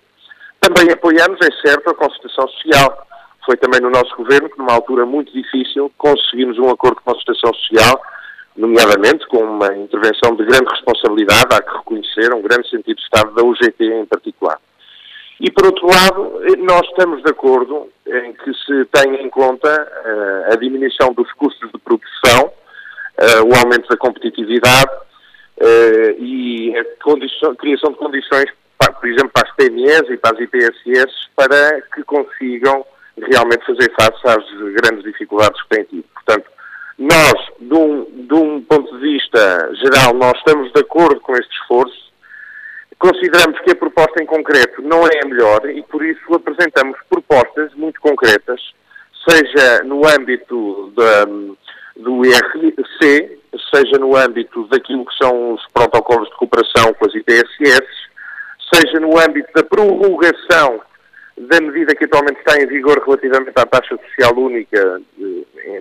Também 0.60 0.92
apoiamos, 0.92 1.40
é 1.42 1.68
certo, 1.68 1.90
a 1.90 1.96
Constituição 1.96 2.48
Social. 2.48 3.08
Foi 3.46 3.58
também 3.58 3.82
no 3.82 3.90
nosso 3.90 4.16
governo 4.16 4.50
que, 4.50 4.58
numa 4.58 4.74
altura 4.74 5.06
muito 5.06 5.32
difícil, 5.34 5.92
conseguimos 5.98 6.58
um 6.58 6.70
acordo 6.70 7.00
a 7.00 7.12
Constituição 7.12 7.54
Social, 7.54 8.02
nomeadamente 8.56 9.26
com 9.28 9.40
uma 9.40 9.74
intervenção 9.76 10.36
de 10.36 10.46
grande 10.46 10.70
responsabilidade, 10.70 11.48
há 11.52 11.62
que 11.62 11.78
reconhecer, 11.78 12.34
um 12.34 12.42
grande 12.42 12.70
sentido 12.70 12.96
de 12.96 13.04
Estado 13.04 13.34
da 13.34 13.44
UGT 13.44 13.84
em 13.84 14.06
particular. 14.06 14.58
E, 15.40 15.52
por 15.52 15.66
outro 15.66 15.88
lado, 15.88 16.42
nós 16.60 16.82
estamos 16.88 17.22
de 17.24 17.30
acordo 17.30 17.90
em 18.06 18.34
que 18.34 18.54
se 18.54 18.86
tenha 18.92 19.22
em 19.22 19.30
conta 19.30 19.70
uh, 19.70 20.54
a 20.54 20.56
diminuição 20.56 21.14
dos 21.14 21.32
custos 21.34 21.72
de 21.72 21.80
produção, 21.80 22.46
uh, 22.46 23.44
o 23.44 23.56
aumento 23.56 23.88
da 23.90 23.98
competitividade 23.98 24.92
uh, 25.58 26.16
e 26.20 26.74
a 26.78 27.56
criação 27.56 27.92
de 27.92 27.98
condições, 27.98 28.46
para, 28.78 28.94
por 28.94 29.10
exemplo, 29.10 29.32
para 29.34 29.48
as 29.50 29.56
PMEs 29.56 30.10
e 30.10 30.18
para 30.18 30.36
as 30.36 30.40
IPSS, 30.42 31.12
para 31.36 31.82
que 31.94 32.04
consigam 32.04 32.86
realmente 33.30 33.66
fazer 33.66 33.92
face 34.00 34.28
às 34.28 34.44
grandes 34.74 35.04
dificuldades 35.04 35.62
que 35.64 35.70
têm 35.70 35.84
tido. 35.86 36.06
Portanto, 36.14 36.50
nós, 36.98 37.34
de 37.60 37.74
um, 37.74 38.06
de 38.28 38.34
um 38.34 38.62
ponto 38.62 38.96
de 38.98 39.02
vista 39.02 39.70
geral, 39.76 40.14
nós 40.14 40.38
estamos 40.38 40.72
de 40.72 40.80
acordo 40.80 41.20
com 41.22 41.34
este 41.34 41.54
esforço, 41.62 42.13
Consideramos 43.00 43.60
que 43.62 43.72
a 43.72 43.76
proposta 43.76 44.22
em 44.22 44.26
concreto 44.26 44.82
não 44.82 45.06
é 45.06 45.20
a 45.24 45.28
melhor 45.28 45.70
e 45.70 45.82
por 45.84 46.04
isso 46.04 46.34
apresentamos 46.34 46.98
propostas 47.10 47.74
muito 47.76 48.00
concretas, 48.00 48.62
seja 49.28 49.84
no 49.84 50.08
âmbito 50.08 50.92
da, 50.96 51.26
do 51.98 52.26
IRC, 52.26 53.40
seja 53.74 53.98
no 53.98 54.16
âmbito 54.16 54.68
daquilo 54.68 55.06
que 55.06 55.18
são 55.18 55.54
os 55.54 55.66
protocolos 55.74 56.30
de 56.30 56.36
cooperação 56.36 56.94
com 56.94 57.06
as 57.06 57.16
IPSS, 57.16 57.88
seja 58.74 59.00
no 59.00 59.18
âmbito 59.20 59.52
da 59.54 59.64
prorrogação 59.64 60.82
da 61.38 61.60
medida 61.60 61.96
que 61.96 62.06
atualmente 62.06 62.40
está 62.40 62.62
em 62.62 62.68
vigor 62.68 63.02
relativamente 63.04 63.54
à 63.56 63.66
taxa 63.66 63.98
social 63.98 64.38
única, 64.38 65.02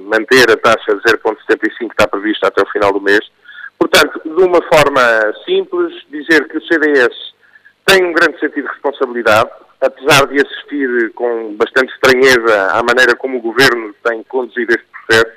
manter 0.02 0.50
a 0.50 0.56
taxa 0.56 0.94
de 0.94 1.02
0,75 1.02 1.76
que 1.78 1.84
está 1.84 2.08
prevista 2.08 2.48
até 2.48 2.62
o 2.62 2.72
final 2.72 2.92
do 2.92 3.00
mês, 3.00 3.20
Portanto, 3.82 4.20
de 4.24 4.44
uma 4.44 4.62
forma 4.72 5.02
simples, 5.44 5.92
dizer 6.08 6.46
que 6.46 6.56
o 6.56 6.62
CDS 6.66 7.16
tem 7.84 8.04
um 8.04 8.12
grande 8.12 8.38
sentido 8.38 8.62
de 8.62 8.72
responsabilidade, 8.74 9.50
apesar 9.80 10.24
de 10.28 10.40
assistir 10.40 11.10
com 11.14 11.56
bastante 11.56 11.92
estranheza 11.92 12.70
à 12.70 12.80
maneira 12.84 13.16
como 13.16 13.38
o 13.38 13.40
Governo 13.40 13.92
tem 14.04 14.22
conduzido 14.22 14.72
este 14.72 14.86
processo, 14.86 15.32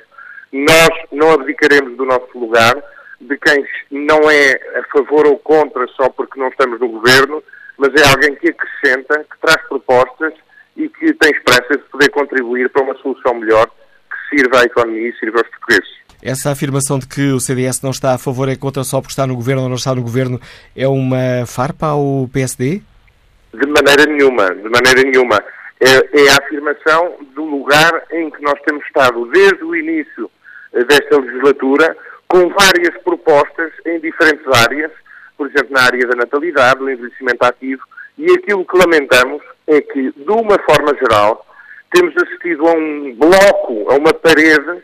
nós 0.53 0.89
não 1.11 1.31
abdicaremos 1.31 1.97
do 1.97 2.05
nosso 2.05 2.37
lugar 2.37 2.75
de 3.19 3.35
quem 3.37 3.65
não 3.89 4.29
é 4.29 4.51
a 4.77 4.83
favor 4.95 5.25
ou 5.25 5.39
contra 5.39 5.87
só 5.87 6.07
porque 6.09 6.39
não 6.39 6.49
estamos 6.49 6.79
no 6.79 6.87
Governo, 6.87 7.41
mas 7.79 7.89
é 7.99 8.07
alguém 8.07 8.35
que 8.35 8.49
acrescenta, 8.49 9.23
que 9.23 9.39
traz 9.41 9.59
propostas 9.67 10.35
e 10.77 10.87
que 10.87 11.15
tem 11.15 11.31
esperança 11.31 11.77
de 11.77 11.83
poder 11.89 12.09
contribuir 12.09 12.69
para 12.69 12.83
uma 12.83 12.95
solução 12.97 13.33
melhor 13.33 13.65
que 13.67 14.37
sirva 14.37 14.59
à 14.59 14.65
economia 14.65 15.09
e 15.09 15.17
sirva 15.17 15.39
aos 15.39 15.49
portugueses. 15.49 16.04
Essa 16.21 16.51
afirmação 16.51 16.97
de 16.99 17.07
que 17.07 17.31
o 17.31 17.39
CDS 17.39 17.81
não 17.81 17.91
está 17.91 18.13
a 18.13 18.17
favor 18.17 18.49
é 18.49 18.55
contra 18.55 18.83
só 18.83 18.99
porque 18.99 19.11
está 19.11 19.27
no 19.27 19.35
governo 19.35 19.63
ou 19.63 19.69
não 19.69 19.75
está 19.75 19.93
no 19.93 20.01
governo 20.01 20.39
é 20.75 20.87
uma 20.87 21.45
farpa 21.45 21.87
ao 21.87 22.29
PSD? 22.33 22.81
De 23.53 23.67
maneira 23.67 24.05
nenhuma, 24.05 24.53
de 24.53 24.69
maneira 24.69 25.03
nenhuma. 25.03 25.43
É, 25.79 26.21
é 26.21 26.29
a 26.31 26.37
afirmação 26.37 27.15
do 27.35 27.43
lugar 27.43 28.03
em 28.11 28.29
que 28.29 28.41
nós 28.41 28.59
temos 28.65 28.85
estado 28.85 29.25
desde 29.31 29.63
o 29.63 29.75
início 29.75 30.29
desta 30.73 31.19
legislatura 31.19 31.95
com 32.27 32.49
várias 32.49 32.97
propostas 33.03 33.71
em 33.85 33.99
diferentes 33.99 34.45
áreas, 34.65 34.91
por 35.37 35.47
exemplo, 35.47 35.71
na 35.71 35.83
área 35.83 36.07
da 36.07 36.15
natalidade, 36.15 36.79
do 36.79 36.89
envelhecimento 36.89 37.43
ativo, 37.43 37.81
e 38.17 38.31
aquilo 38.31 38.65
que 38.65 38.77
lamentamos 38.77 39.41
é 39.67 39.81
que, 39.81 40.11
de 40.11 40.31
uma 40.31 40.57
forma 40.59 40.93
geral, 40.95 41.45
temos 41.91 42.15
assistido 42.17 42.67
a 42.67 42.71
um 42.73 43.15
bloco, 43.15 43.91
a 43.91 43.95
uma 43.95 44.13
parede 44.13 44.81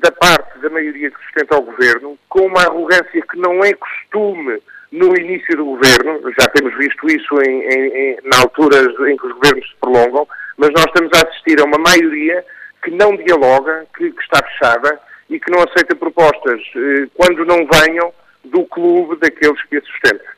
da 0.00 0.10
parte 0.10 0.58
da 0.58 0.68
maioria 0.68 1.10
que 1.10 1.22
sustenta 1.24 1.56
o 1.56 1.62
governo, 1.62 2.18
com 2.28 2.46
uma 2.46 2.62
arrogância 2.62 3.22
que 3.30 3.38
não 3.38 3.64
é 3.64 3.72
costume 3.74 4.60
no 4.90 5.16
início 5.16 5.56
do 5.56 5.64
governo, 5.64 6.20
já 6.38 6.46
temos 6.48 6.76
visto 6.76 7.06
isso 7.06 7.40
em, 7.42 7.62
em, 7.62 7.86
em, 7.96 8.18
na 8.24 8.40
altura 8.40 8.76
em 9.10 9.16
que 9.16 9.26
os 9.26 9.32
governos 9.34 9.68
se 9.68 9.76
prolongam, 9.80 10.26
mas 10.56 10.70
nós 10.70 10.84
estamos 10.86 11.10
a 11.14 11.26
assistir 11.26 11.60
a 11.60 11.64
uma 11.64 11.78
maioria 11.78 12.44
que 12.82 12.90
não 12.90 13.16
dialoga, 13.16 13.86
que, 13.96 14.10
que 14.10 14.22
está 14.22 14.40
fechada 14.44 15.00
e 15.30 15.40
que 15.40 15.50
não 15.50 15.62
aceita 15.62 15.96
propostas 15.96 16.60
eh, 16.76 17.08
quando 17.14 17.44
não 17.44 17.66
venham 17.66 18.12
do 18.44 18.64
clube 18.66 19.16
daqueles 19.20 19.60
que 19.64 19.78
a 19.78 19.80
sustentam. 19.80 20.33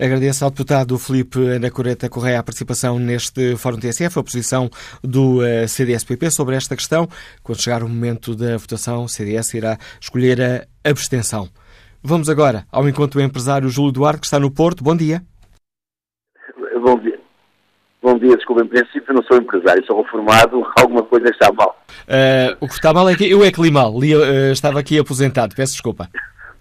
Agradeço 0.00 0.44
ao 0.44 0.50
deputado 0.50 0.98
Felipe 0.98 1.38
Ana 1.38 1.70
Coreta 1.70 2.08
Correia 2.08 2.40
a 2.40 2.42
participação 2.42 2.98
neste 2.98 3.56
Fórum 3.56 3.78
TSF, 3.78 4.18
a 4.18 4.22
posição 4.22 4.68
do 5.02 5.38
uh, 5.38 5.68
CDS-PP 5.68 6.30
sobre 6.30 6.56
esta 6.56 6.74
questão. 6.74 7.06
Quando 7.42 7.60
chegar 7.60 7.82
o 7.82 7.88
momento 7.88 8.34
da 8.34 8.56
votação, 8.56 9.04
o 9.04 9.08
CDS 9.08 9.54
irá 9.54 9.78
escolher 10.00 10.40
a 10.42 10.90
abstenção. 10.90 11.48
Vamos 12.02 12.28
agora 12.28 12.64
ao 12.72 12.88
encontro 12.88 13.20
do 13.20 13.24
empresário 13.24 13.68
Júlio 13.68 13.92
Duarte, 13.92 14.20
que 14.20 14.26
está 14.26 14.40
no 14.40 14.50
Porto. 14.50 14.82
Bom 14.82 14.96
dia. 14.96 15.22
Bom 16.82 16.98
dia. 16.98 17.18
Bom 18.02 18.18
dia, 18.18 18.36
desculpa, 18.36 18.62
em 18.62 18.66
princípio 18.66 19.14
não 19.14 19.22
sou 19.22 19.38
empresário, 19.38 19.82
sou 19.86 20.02
reformado, 20.02 20.62
alguma 20.78 21.02
coisa 21.04 21.30
está 21.30 21.50
mal. 21.50 21.74
Uh, 22.02 22.54
o 22.60 22.68
que 22.68 22.74
está 22.74 22.92
mal 22.92 23.08
é 23.08 23.16
que 23.16 23.30
eu 23.30 23.42
é 23.42 23.50
que 23.50 23.62
li 23.62 23.70
mal, 23.70 23.98
li, 23.98 24.14
uh, 24.14 24.52
estava 24.52 24.78
aqui 24.78 24.98
aposentado, 24.98 25.54
peço 25.54 25.72
desculpa. 25.72 26.10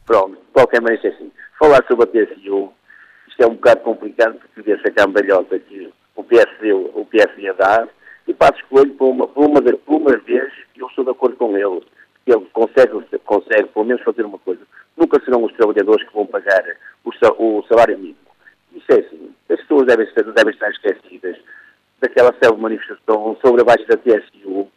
Pronto, 0.06 0.32
de 0.32 0.54
qualquer 0.54 0.82
maneira 0.82 1.06
é 1.06 1.12
assim. 1.12 1.30
Falar 1.60 1.84
sobre 1.86 2.06
a 2.06 2.08
TSU 2.08 2.72
isto 3.34 3.42
é 3.42 3.48
um 3.48 3.56
bocado 3.56 3.82
complicado 3.82 4.38
porque 4.38 4.62
vê-se 4.62 4.92
cambalhota 4.92 5.58
que 5.58 5.92
o 6.16 6.24
PSD, 6.24 6.72
o 6.72 7.04
PSD 7.10 7.52
e 8.28 8.34
Passos 8.36 8.62
Coelho, 8.70 8.94
por 8.94 9.10
uma, 9.10 9.28
por, 9.28 9.48
uma, 9.48 9.60
por 9.60 9.96
uma 9.96 10.18
vez, 10.18 10.54
eu 10.78 10.86
estou 10.86 11.04
de 11.04 11.10
acordo 11.10 11.36
com 11.38 11.58
ele, 11.58 11.82
que 12.24 12.32
ele 12.32 12.46
consegue, 12.54 12.92
consegue 13.26 13.68
pelo 13.70 13.86
menos 13.86 14.04
fazer 14.04 14.24
uma 14.24 14.38
coisa. 14.38 14.62
Nunca 14.96 15.20
serão 15.26 15.44
os 15.44 15.54
trabalhadores 15.54 16.08
que 16.08 16.14
vão 16.14 16.28
pagar 16.28 16.64
o, 17.04 17.64
salário 17.68 17.98
mínimo. 17.98 18.18
Isso 18.72 18.86
é 18.92 19.00
assim. 19.00 19.34
As 19.50 19.60
pessoas 19.62 19.88
devem, 19.88 20.08
devem 20.36 20.54
estar 20.54 20.70
esquecidas 20.70 21.36
daquela 22.00 22.36
célebre 22.40 22.62
manifestação 22.62 23.36
sobre 23.44 23.62
a 23.62 23.66
baixa 23.66 23.86
da 23.88 23.98
TSU, 23.98 24.68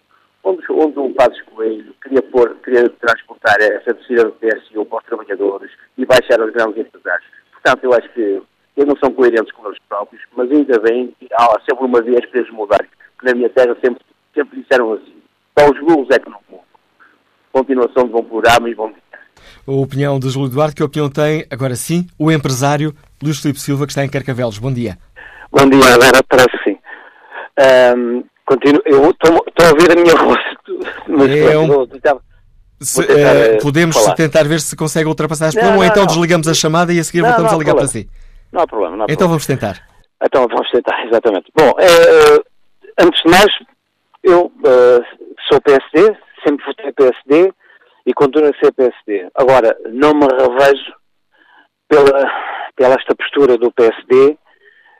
onde, 0.43 0.65
onde 0.71 0.99
o 0.99 1.13
Passos 1.13 1.43
Coelho 1.43 1.95
queria, 2.03 2.23
pôr, 2.23 2.57
queria 2.65 2.89
transportar 2.89 3.61
essa 3.61 3.93
descida 3.93 4.25
da 4.25 4.31
TSU 4.31 4.87
para 4.87 4.99
os 4.99 5.05
trabalhadores 5.05 5.71
e 5.99 6.07
baixar 6.07 6.41
os 6.41 6.53
grandes 6.55 6.79
empresários. 6.79 7.37
Portanto, 7.67 7.83
eu 7.83 7.95
acho 7.95 8.09
que 8.11 8.21
eles 8.21 8.89
não 8.89 8.97
são 9.03 9.13
coerentes 9.13 9.51
com 9.51 9.67
eles 9.67 9.79
próprios, 9.89 10.23
mas 10.37 10.49
ainda 10.53 10.79
bem 10.79 11.13
que 11.19 11.27
há 11.33 11.59
sempre 11.69 11.85
uma 11.85 12.01
vez 12.01 12.25
que 12.27 12.39
eles 12.39 12.49
mudarem, 12.53 12.87
que 13.19 13.27
na 13.27 13.35
minha 13.35 13.51
terra 13.51 13.77
sempre, 13.85 14.01
sempre 14.33 14.61
disseram 14.61 14.93
assim. 14.93 15.17
Só 15.59 15.69
os 15.69 15.81
burros 15.81 16.09
é 16.13 16.19
que 16.21 16.31
não 16.31 16.39
mudam. 16.49 16.65
Continuação 17.53 18.05
de 18.05 18.13
bom 18.13 18.23
programa 18.23 18.71
e 18.71 18.75
bom 18.77 18.87
dia. 18.87 19.19
A 19.67 19.73
opinião 19.73 20.21
de 20.21 20.31
Júlio 20.31 20.49
Duarte, 20.49 20.77
que 20.77 20.83
opinião 20.85 21.11
tem, 21.11 21.45
agora 21.51 21.75
sim, 21.75 22.07
o 22.17 22.31
empresário 22.31 22.95
Luís 23.21 23.41
Filipe 23.41 23.59
Silva, 23.59 23.85
que 23.85 23.91
está 23.91 24.05
em 24.05 24.09
Carcavelos. 24.09 24.61
Bom 24.61 24.73
dia. 24.73 24.97
Bom 25.51 25.69
dia, 25.69 25.93
agora 25.93 26.23
parece 26.29 26.57
sim. 26.63 26.79
Um, 27.97 28.23
continuo, 28.47 28.81
eu 28.85 29.11
estou 29.11 29.67
a 29.67 29.71
ouvir 29.71 29.91
a 29.91 30.01
minha 30.01 30.15
voz. 30.15 30.41
Mas 31.09 31.31
é 31.31 31.59
um... 31.59 31.89
Se, 32.81 33.01
uh, 33.01 33.63
podemos 33.63 33.97
falar. 33.97 34.15
tentar 34.15 34.45
ver 34.45 34.61
se 34.61 34.77
consegue 34.77 35.09
ultrapassar 35.09 35.49
este 35.49 35.59
problema 35.59 35.79
ou 35.79 35.85
então 35.85 36.03
não. 36.03 36.07
desligamos 36.07 36.47
a 36.49 36.55
chamada 36.55 36.93
e 36.93 36.99
a 36.99 37.05
seguir 37.05 37.23
não, 37.23 37.29
voltamos 37.29 37.53
a 37.53 37.57
ligar 37.57 37.75
problema. 37.75 37.93
para 37.93 38.01
si. 38.01 38.09
Não 38.53 38.61
há 38.63 38.67
problema. 38.67 38.97
Não 38.97 39.03
há 39.03 39.07
então 39.07 39.29
problema. 39.29 39.31
vamos 39.31 39.47
tentar. 39.47 39.83
Então 40.23 40.47
vamos 40.49 40.71
tentar, 40.71 41.07
exatamente. 41.07 41.51
Bom, 41.57 41.71
uh, 41.71 42.45
antes 43.01 43.23
de 43.23 43.31
mais, 43.31 43.53
eu 44.23 44.53
sou 45.49 45.61
PSD, 45.61 46.17
sempre 46.45 46.65
votei 46.67 46.93
PSD, 46.93 47.53
e 48.07 48.15
continua 48.15 48.51
a 48.51 48.65
ser 48.65 48.73
PSD. 48.73 49.29
Agora, 49.35 49.77
não 49.91 50.15
me 50.15 50.27
revejo 50.27 50.95
pela, 51.89 52.33
pela 52.77 52.95
esta 52.95 53.15
postura 53.17 53.59
do 53.59 53.73
PSD, 53.73 54.39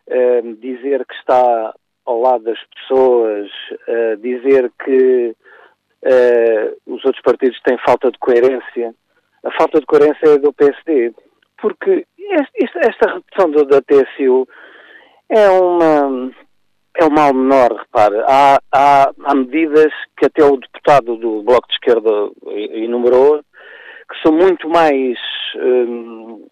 eh, 0.09 0.43
dizer 0.61 1.07
que 1.07 1.15
está 1.15 1.75
ao 2.05 2.21
lado 2.21 2.45
das 2.45 2.59
pessoas, 2.75 3.49
eh, 3.87 4.17
dizer 4.17 4.73
que 4.85 5.37
eh, 6.09 6.75
os 6.87 7.05
outros 7.05 7.23
partidos 7.23 7.61
têm 7.63 7.77
falta 7.85 8.11
de 8.11 8.19
coerência. 8.19 8.95
A 9.45 9.51
falta 9.53 9.81
de 9.81 9.87
coerência 9.87 10.27
é 10.27 10.39
do 10.39 10.53
PSD, 10.53 11.13
porque 11.61 12.07
este, 12.19 12.79
esta 12.79 13.15
redução 13.15 13.51
do, 13.51 13.65
da 13.65 13.81
TSU 13.83 14.47
é 15.29 15.49
uma 15.51 16.33
é 16.99 17.05
um 17.05 17.11
mal 17.11 17.35
menor, 17.35 17.73
repare. 17.73 18.17
Há, 18.27 18.59
há, 18.73 19.11
há 19.25 19.35
medidas 19.35 19.93
que 20.17 20.27
até 20.27 20.43
o 20.43 20.57
deputado 20.57 21.17
do 21.17 21.43
Bloco 21.43 21.69
de 21.69 21.75
Esquerda 21.75 22.11
enumerou 22.73 23.43
que 24.09 24.23
são 24.23 24.33
muito 24.33 24.69
mais 24.69 25.19
hum, 25.57 26.47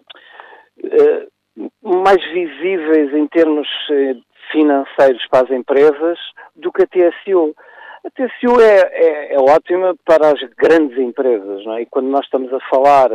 mais 1.82 2.22
visíveis 2.32 3.14
em 3.14 3.26
termos 3.28 3.68
financeiros 4.50 5.26
para 5.30 5.46
as 5.46 5.50
empresas 5.50 6.18
do 6.56 6.72
que 6.72 6.82
a 6.82 6.86
TSU. 6.86 7.54
A 8.04 8.10
TSU 8.10 8.60
é, 8.60 8.80
é, 8.92 9.34
é 9.34 9.38
ótima 9.38 9.96
para 10.04 10.28
as 10.28 10.40
grandes 10.58 10.98
empresas, 10.98 11.64
não 11.64 11.74
é? 11.74 11.82
E 11.82 11.86
quando 11.86 12.08
nós 12.08 12.24
estamos 12.24 12.52
a 12.52 12.60
falar 12.68 13.08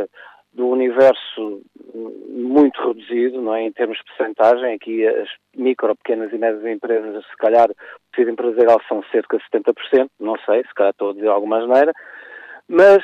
do 0.52 0.66
universo 0.66 1.62
muito 2.28 2.80
reduzido, 2.86 3.40
não 3.40 3.54
é? 3.54 3.62
Em 3.62 3.72
termos 3.72 3.98
de 3.98 4.04
percentagem, 4.04 4.74
aqui 4.74 5.06
as 5.06 5.28
micro, 5.54 5.94
pequenas 5.96 6.32
e 6.32 6.38
médias 6.38 6.64
empresas, 6.66 7.24
se 7.24 7.36
calhar, 7.36 7.68
o 7.70 8.20
empresarial 8.20 8.80
são 8.88 9.02
cerca 9.12 9.38
de 9.38 9.44
70%, 9.44 10.10
não 10.18 10.36
sei, 10.44 10.62
se 10.64 10.74
calhar 10.74 10.90
estou 10.90 11.10
a 11.10 11.14
dizer 11.14 11.28
alguma 11.28 11.64
maneira, 11.66 11.92
mas 12.68 13.02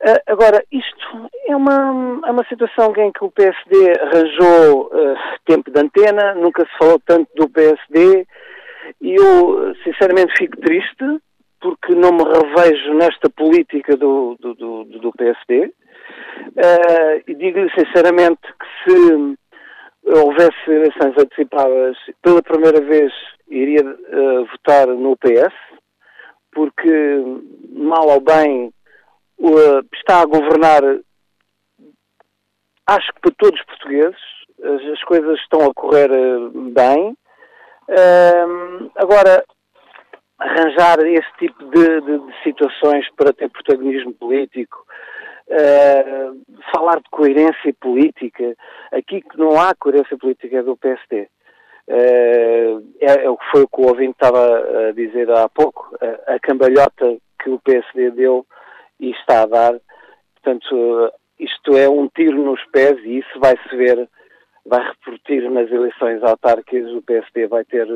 Uh, 0.00 0.14
agora, 0.28 0.62
isto 0.70 1.28
é 1.48 1.56
uma, 1.56 2.20
é 2.24 2.30
uma 2.30 2.46
situação 2.48 2.94
em 2.98 3.10
que 3.10 3.24
o 3.24 3.32
PSD 3.32 3.94
arranjou 4.00 4.86
uh, 4.86 5.16
tempo 5.44 5.72
de 5.72 5.80
antena, 5.80 6.36
nunca 6.36 6.64
se 6.64 6.78
falou 6.78 7.00
tanto 7.04 7.28
do 7.34 7.48
PSD, 7.48 8.24
e 9.00 9.14
eu, 9.14 9.74
sinceramente, 9.84 10.32
fico 10.36 10.56
triste, 10.58 11.20
porque 11.60 11.94
não 11.94 12.12
me 12.12 12.24
revejo 12.24 12.94
nesta 12.94 13.28
política 13.30 13.96
do, 13.96 14.36
do, 14.40 14.54
do, 14.54 14.84
do 14.84 15.12
PSD, 15.12 15.66
uh, 15.66 15.72
eh, 16.56 17.22
e 17.26 17.34
digo-lhe 17.34 17.70
sinceramente 17.76 18.40
que 18.42 18.92
se 18.92 19.38
houvesse 20.04 20.70
eleições 20.70 21.14
antecipadas, 21.18 21.96
pela 22.22 22.42
primeira 22.42 22.80
vez 22.80 23.12
iria 23.48 23.82
votar 24.50 24.86
no 24.86 25.16
PS, 25.16 25.52
porque, 26.52 26.90
mal 27.72 28.08
ou 28.08 28.20
bem, 28.20 28.72
uh, 29.38 29.86
está 29.94 30.22
a 30.22 30.26
governar, 30.26 30.82
acho 32.86 33.12
que 33.14 33.20
para 33.20 33.34
todos 33.38 33.60
os 33.60 33.66
portugueses, 33.66 34.20
as, 34.62 34.92
as 34.92 35.02
coisas 35.04 35.38
estão 35.40 35.68
a 35.68 35.74
correr 35.74 36.10
uh, 36.10 36.50
bem. 36.70 37.16
Uh, 37.88 38.90
agora, 38.96 39.42
arranjar 40.38 40.98
esse 41.06 41.32
tipo 41.38 41.64
de, 41.70 42.00
de, 42.02 42.18
de, 42.18 42.42
situações 42.42 43.06
para 43.16 43.32
ter 43.32 43.48
protagonismo 43.50 44.12
político, 44.14 44.84
uh, 45.48 46.60
falar 46.72 46.96
de 46.96 47.08
coerência 47.10 47.74
política, 47.80 48.54
aqui 48.92 49.22
que 49.22 49.38
não 49.38 49.58
há 49.60 49.74
coerência 49.74 50.16
política 50.18 50.58
é 50.58 50.62
do 50.62 50.76
PSD. 50.76 51.28
Uh, 51.88 52.84
é, 53.00 53.24
é, 53.24 53.30
o 53.30 53.36
que 53.38 53.50
foi 53.50 53.62
o 53.62 53.68
que 53.68 53.80
o 53.80 53.88
ouvinte 53.88 54.10
estava 54.10 54.88
a 54.88 54.92
dizer 54.92 55.30
há 55.30 55.48
pouco, 55.48 55.96
a, 56.00 56.34
a 56.34 56.40
cambalhota 56.40 57.16
que 57.42 57.48
o 57.48 57.58
PSD 57.60 58.10
deu 58.10 58.46
e 59.00 59.10
está 59.12 59.42
a 59.42 59.46
dar. 59.46 59.80
Portanto, 60.34 61.12
isto 61.38 61.76
é 61.76 61.88
um 61.88 62.08
tiro 62.08 62.42
nos 62.42 62.62
pés 62.66 62.98
e 63.04 63.18
isso 63.18 63.40
vai 63.40 63.54
se 63.68 63.76
ver, 63.76 64.08
vai 64.68 64.86
repercutir 64.86 65.50
nas 65.50 65.70
eleições 65.70 66.22
autárquicas. 66.22 66.90
O 66.92 67.02
PSD 67.02 67.46
vai 67.46 67.64
ter 67.64 67.86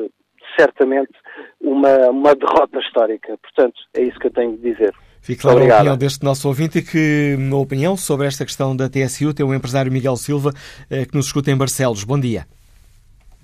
certamente 0.59 1.13
uma, 1.61 2.11
uma 2.11 2.35
derrota 2.35 2.79
histórica. 2.79 3.37
Portanto, 3.39 3.81
é 3.95 4.03
isso 4.03 4.19
que 4.19 4.27
eu 4.27 4.33
tenho 4.33 4.57
de 4.57 4.73
dizer. 4.73 4.95
Fique 5.21 5.43
claro 5.43 5.61
a 5.61 5.77
opinião 5.77 5.97
deste 5.97 6.25
nosso 6.25 6.49
ouvinte 6.49 6.79
e 6.79 6.83
que, 6.83 7.37
na 7.39 7.57
opinião 7.57 7.97
sobre 7.97 8.27
esta 8.27 8.45
questão 8.45 8.77
da 8.77 8.89
TSU, 8.89 9.33
tem 9.33 9.47
o 9.47 9.55
empresário 9.55 9.93
Miguel 9.93 10.17
Silva, 10.17 10.51
eh, 10.91 11.05
que 11.05 11.15
nos 11.15 11.27
escuta 11.27 11.51
em 11.51 11.57
Barcelos. 11.57 12.03
Bom 12.03 12.19
dia. 12.19 12.45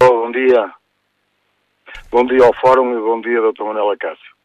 Oh, 0.03 0.09
bom 0.09 0.33
dia. 0.33 0.73
Bom 2.11 2.25
dia 2.25 2.45
ao 2.45 2.55
Fórum 2.55 2.99
e 2.99 3.01
bom 3.01 3.21
dia, 3.21 3.41
Dr. 3.41 3.63
Manela 3.63 3.97
Cássio. 3.97 4.39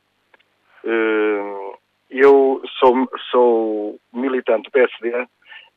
Uh, 0.84 1.74
eu 2.12 2.62
sou, 2.78 3.10
sou 3.32 4.00
militante 4.14 4.64
do 4.64 4.72
PSD 4.72 5.12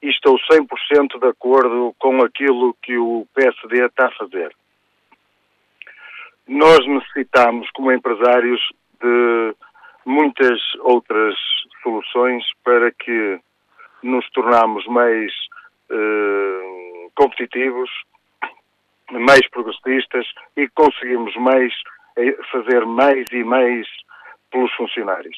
e 0.02 0.08
estou 0.08 0.38
100% 0.50 1.18
de 1.18 1.28
acordo 1.28 1.94
com 1.98 2.22
aquilo 2.22 2.76
que 2.82 2.96
o 2.98 3.26
PSD 3.34 3.84
está 3.84 4.06
a 4.06 4.12
fazer. 4.12 4.54
Nós 6.46 6.86
necessitamos, 6.86 7.68
como 7.70 7.92
empresários, 7.92 8.60
de 9.00 9.54
muitas 10.04 10.60
outras 10.80 11.34
soluções 11.82 12.44
para 12.62 12.92
que 12.92 13.40
nos 14.02 14.28
tornamos 14.30 14.86
mais 14.86 15.32
eh, 15.90 17.08
competitivos, 17.14 17.90
mais 19.10 19.48
progressistas 19.50 20.26
e 20.56 20.68
conseguimos 20.68 21.34
mais 21.36 21.72
eh, 22.16 22.36
fazer 22.52 22.84
mais 22.86 23.24
e 23.32 23.42
mais 23.42 23.86
pelos 24.50 24.72
funcionários 24.74 25.36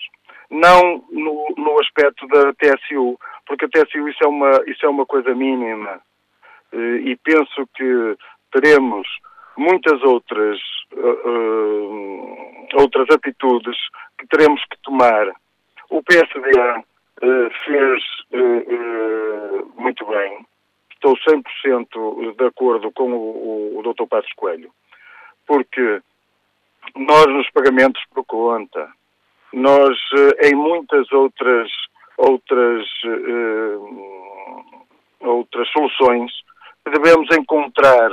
não 0.51 1.05
no, 1.11 1.55
no 1.57 1.80
aspecto 1.80 2.26
da 2.28 2.53
TSU, 2.55 3.18
porque 3.46 3.66
a 3.66 3.68
TSU 3.68 4.09
isso 4.09 4.22
é 4.22 4.26
uma, 4.26 4.62
isso 4.66 4.84
é 4.84 4.88
uma 4.88 5.07
coisa 5.07 5.34
mínima 5.34 6.01
eh, 6.72 6.96
e 7.05 7.16
penso 7.16 7.66
que 7.74 8.16
teremos 8.53 9.07
muitas 9.59 10.01
outras, 10.03 10.59
uh, 10.92 12.66
outras 12.74 13.09
atitudes 13.11 13.76
que 14.16 14.26
teremos 14.28 14.62
que 14.70 14.78
tomar. 14.82 15.26
O 15.90 16.03
PSD 16.03 16.51
uh, 16.51 17.51
fez 17.64 18.03
uh, 18.32 19.72
muito 19.76 20.07
bem. 20.07 20.46
Estou 20.94 21.16
100% 21.16 22.36
de 22.36 22.44
acordo 22.46 22.90
com 22.92 23.12
o, 23.12 23.76
o, 23.76 23.78
o 23.78 23.82
Dr. 23.82 24.07
Passos 24.09 24.32
Coelho, 24.34 24.70
porque 25.46 26.01
nós 26.96 27.26
nos 27.26 27.49
pagamentos 27.51 28.03
por 28.12 28.24
conta, 28.24 28.90
nós, 29.53 29.96
eh, 30.16 30.49
em 30.49 30.55
muitas 30.55 31.11
outras, 31.12 31.70
outras, 32.16 32.86
uh, 33.05 33.84
outras 35.20 35.68
soluções, 35.70 36.32
devemos 36.84 37.28
encontrar. 37.36 38.11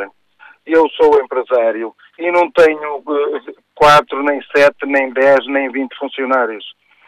Eu 0.65 0.89
sou 0.89 1.19
empresário 1.21 1.93
e 2.17 2.31
não 2.31 2.49
tenho 2.51 2.97
uh, 2.97 3.55
quatro, 3.75 4.23
nem 4.23 4.41
sete, 4.55 4.85
nem 4.85 5.11
dez, 5.11 5.45
nem 5.47 5.69
vinte 5.71 5.95
funcionários. 5.97 6.65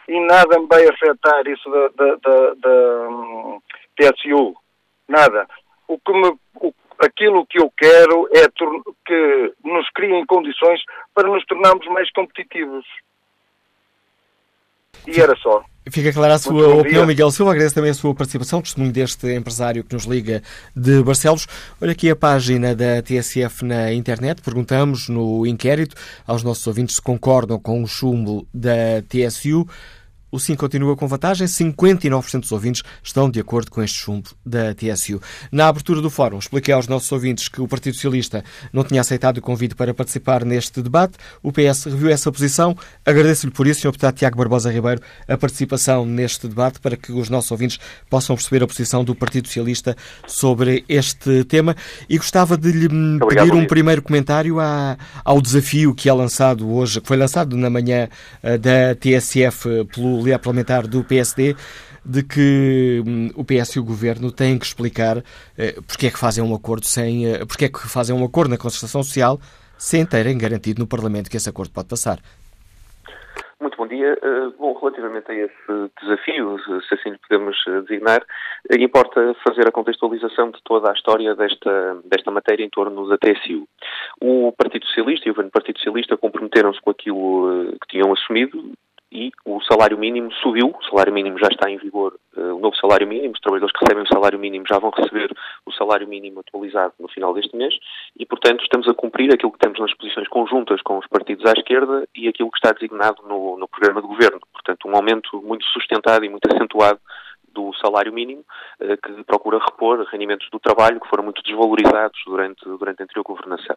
E 0.08 0.20
nada 0.20 0.58
me 0.58 0.66
vai 0.66 0.86
afetar 0.88 1.46
isso 1.46 1.68
da, 1.70 1.88
da, 1.88 2.16
da, 2.16 2.54
da 2.54 3.08
um, 3.08 3.60
TSU. 3.96 4.54
Nada. 5.08 5.46
O 5.86 5.98
que 5.98 6.12
me, 6.12 6.38
o, 6.60 6.72
aquilo 6.98 7.46
que 7.46 7.60
eu 7.60 7.70
quero 7.76 8.28
é 8.32 8.48
que 9.06 9.54
nos 9.64 9.88
criem 9.90 10.24
condições 10.26 10.80
para 11.14 11.28
nos 11.28 11.44
tornarmos 11.46 11.86
mais 11.88 12.10
competitivos. 12.12 12.84
E 15.06 15.20
era 15.20 15.34
só. 15.36 15.62
Fica 15.90 16.12
clara 16.12 16.34
a 16.34 16.38
sua 16.38 16.74
opinião, 16.74 17.06
Miguel 17.06 17.30
Silva. 17.30 17.52
Agradeço 17.52 17.74
também 17.74 17.90
a 17.90 17.94
sua 17.94 18.14
participação, 18.14 18.60
testemunho 18.60 18.92
deste 18.92 19.26
empresário 19.34 19.82
que 19.82 19.94
nos 19.94 20.04
liga 20.04 20.42
de 20.76 21.02
Barcelos. 21.02 21.46
Olha 21.80 21.92
aqui 21.92 22.10
a 22.10 22.16
página 22.16 22.74
da 22.74 23.00
TSF 23.02 23.64
na 23.64 23.92
internet. 23.92 24.42
Perguntamos 24.42 25.08
no 25.08 25.46
inquérito 25.46 25.96
aos 26.26 26.42
nossos 26.42 26.66
ouvintes 26.66 26.96
se 26.96 27.02
concordam 27.02 27.58
com 27.58 27.82
o 27.82 27.86
chumbo 27.86 28.46
da 28.52 29.02
TSU. 29.08 29.66
O 30.30 30.38
sim 30.38 30.54
continua 30.54 30.94
com 30.96 31.06
vantagem. 31.06 31.46
59% 31.46 32.40
dos 32.40 32.52
ouvintes 32.52 32.82
estão 33.02 33.30
de 33.30 33.40
acordo 33.40 33.70
com 33.70 33.82
este 33.82 33.98
chumbo 33.98 34.28
da 34.44 34.74
TSU. 34.74 35.20
Na 35.50 35.68
abertura 35.68 36.02
do 36.02 36.10
fórum, 36.10 36.38
expliquei 36.38 36.74
aos 36.74 36.86
nossos 36.86 37.10
ouvintes 37.10 37.48
que 37.48 37.60
o 37.60 37.68
Partido 37.68 37.94
Socialista 37.94 38.44
não 38.72 38.84
tinha 38.84 39.00
aceitado 39.00 39.38
o 39.38 39.42
convite 39.42 39.74
para 39.74 39.94
participar 39.94 40.44
neste 40.44 40.82
debate. 40.82 41.16
O 41.42 41.50
PS 41.50 41.84
reviu 41.84 42.10
essa 42.10 42.30
posição. 42.30 42.76
Agradeço-lhe 43.04 43.52
por 43.52 43.66
isso, 43.66 43.80
Sr. 43.80 43.88
Deputado 43.88 44.16
Tiago 44.16 44.36
Barbosa 44.36 44.70
Ribeiro, 44.70 45.00
a 45.26 45.36
participação 45.36 46.04
neste 46.04 46.46
debate 46.46 46.78
para 46.80 46.96
que 46.96 47.10
os 47.10 47.30
nossos 47.30 47.50
ouvintes 47.50 47.78
possam 48.10 48.36
perceber 48.36 48.62
a 48.62 48.66
posição 48.66 49.02
do 49.02 49.14
Partido 49.14 49.46
Socialista 49.48 49.96
sobre 50.26 50.84
este 50.88 51.44
tema. 51.44 51.74
E 52.08 52.18
gostava 52.18 52.56
de 52.56 52.70
lhe 52.70 52.86
Obrigado, 52.86 53.46
pedir 53.46 53.54
um 53.54 53.66
primeiro 53.66 54.02
comentário 54.02 54.56
ao 55.24 55.40
desafio 55.40 55.94
que 55.94 56.08
é 56.08 56.12
lançado 56.12 56.70
hoje, 56.70 57.00
que 57.00 57.08
foi 57.08 57.16
lançado 57.16 57.56
na 57.56 57.70
manhã 57.70 58.08
eh, 58.42 58.58
da 58.58 58.94
TSF 58.94 59.86
pelo 59.94 60.17
líder 60.18 60.38
parlamentar 60.38 60.86
do 60.86 61.04
PSD 61.04 61.54
de 62.04 62.22
que 62.22 63.02
hum, 63.06 63.30
o 63.34 63.44
PS 63.44 63.76
e 63.76 63.80
o 63.80 63.84
Governo 63.84 64.32
têm 64.32 64.58
que 64.58 64.64
explicar 64.64 65.18
eh, 65.58 65.78
porque 65.86 66.06
é 66.06 66.10
que 66.10 66.18
fazem 66.18 66.42
um 66.42 66.54
acordo 66.54 66.86
sem, 66.86 67.26
eh, 67.26 67.44
porque 67.44 67.66
é 67.66 67.68
que 67.68 67.86
fazem 67.86 68.16
um 68.16 68.24
acordo 68.24 68.50
na 68.50 68.56
concertação 68.56 69.02
social 69.02 69.38
sem 69.76 70.06
terem 70.06 70.36
garantido 70.38 70.80
no 70.80 70.88
Parlamento 70.88 71.30
que 71.30 71.36
esse 71.36 71.48
acordo 71.48 71.72
pode 71.72 71.88
passar. 71.88 72.18
Muito 73.60 73.76
bom 73.76 73.88
dia. 73.88 74.16
Uh, 74.22 74.52
bom, 74.56 74.72
relativamente 74.78 75.30
a 75.32 75.34
esse 75.34 75.90
desafio, 76.00 76.58
se 76.88 76.94
assim 76.94 77.16
podemos 77.28 77.56
designar, 77.88 78.24
importa 78.78 79.34
fazer 79.46 79.66
a 79.66 79.72
contextualização 79.72 80.52
de 80.52 80.62
toda 80.62 80.90
a 80.90 80.94
história 80.94 81.34
desta, 81.34 82.00
desta 82.04 82.30
matéria 82.30 82.64
em 82.64 82.70
torno 82.70 83.08
da 83.08 83.18
TSU. 83.18 83.66
O 84.20 84.52
Partido 84.52 84.86
Socialista 84.86 85.28
e 85.28 85.30
o 85.30 85.34
Governo 85.34 85.50
Partido 85.50 85.78
Socialista 85.78 86.16
comprometeram-se 86.16 86.80
com 86.80 86.90
aquilo 86.90 87.72
que 87.82 87.88
tinham 87.88 88.12
assumido 88.12 88.72
e 89.10 89.32
o 89.44 89.60
salário 89.62 89.98
mínimo 89.98 90.32
subiu, 90.34 90.74
o 90.78 90.84
salário 90.84 91.12
mínimo 91.12 91.38
já 91.38 91.48
está 91.48 91.70
em 91.70 91.78
vigor, 91.78 92.14
uh, 92.36 92.54
o 92.54 92.60
novo 92.60 92.76
salário 92.76 93.06
mínimo, 93.06 93.32
os 93.34 93.40
trabalhadores 93.40 93.72
que 93.72 93.84
recebem 93.84 94.04
o 94.04 94.14
salário 94.14 94.38
mínimo 94.38 94.64
já 94.68 94.78
vão 94.78 94.90
receber 94.90 95.34
o 95.64 95.72
salário 95.72 96.06
mínimo 96.06 96.40
atualizado 96.40 96.92
no 96.98 97.08
final 97.08 97.32
deste 97.32 97.56
mês 97.56 97.74
e, 98.18 98.26
portanto, 98.26 98.62
estamos 98.62 98.88
a 98.88 98.94
cumprir 98.94 99.32
aquilo 99.32 99.52
que 99.52 99.58
temos 99.58 99.80
nas 99.80 99.94
posições 99.94 100.28
conjuntas 100.28 100.82
com 100.82 100.98
os 100.98 101.06
partidos 101.06 101.46
à 101.46 101.52
esquerda 101.52 102.06
e 102.14 102.28
aquilo 102.28 102.50
que 102.50 102.58
está 102.58 102.72
designado 102.72 103.22
no, 103.26 103.56
no 103.58 103.68
programa 103.68 104.02
de 104.02 104.08
governo. 104.08 104.40
Portanto, 104.52 104.88
um 104.88 104.94
aumento 104.94 105.40
muito 105.42 105.64
sustentado 105.66 106.24
e 106.24 106.28
muito 106.28 106.46
acentuado 106.52 107.00
do 107.52 107.72
salário 107.74 108.12
mínimo, 108.12 108.44
uh, 108.80 108.96
que 108.96 109.24
procura 109.24 109.58
repor 109.58 110.04
rendimentos 110.10 110.48
do 110.50 110.58
trabalho 110.58 111.00
que 111.00 111.08
foram 111.08 111.24
muito 111.24 111.42
desvalorizados 111.42 112.18
durante, 112.26 112.64
durante 112.64 113.00
a 113.00 113.04
anterior 113.04 113.24
governação. 113.24 113.76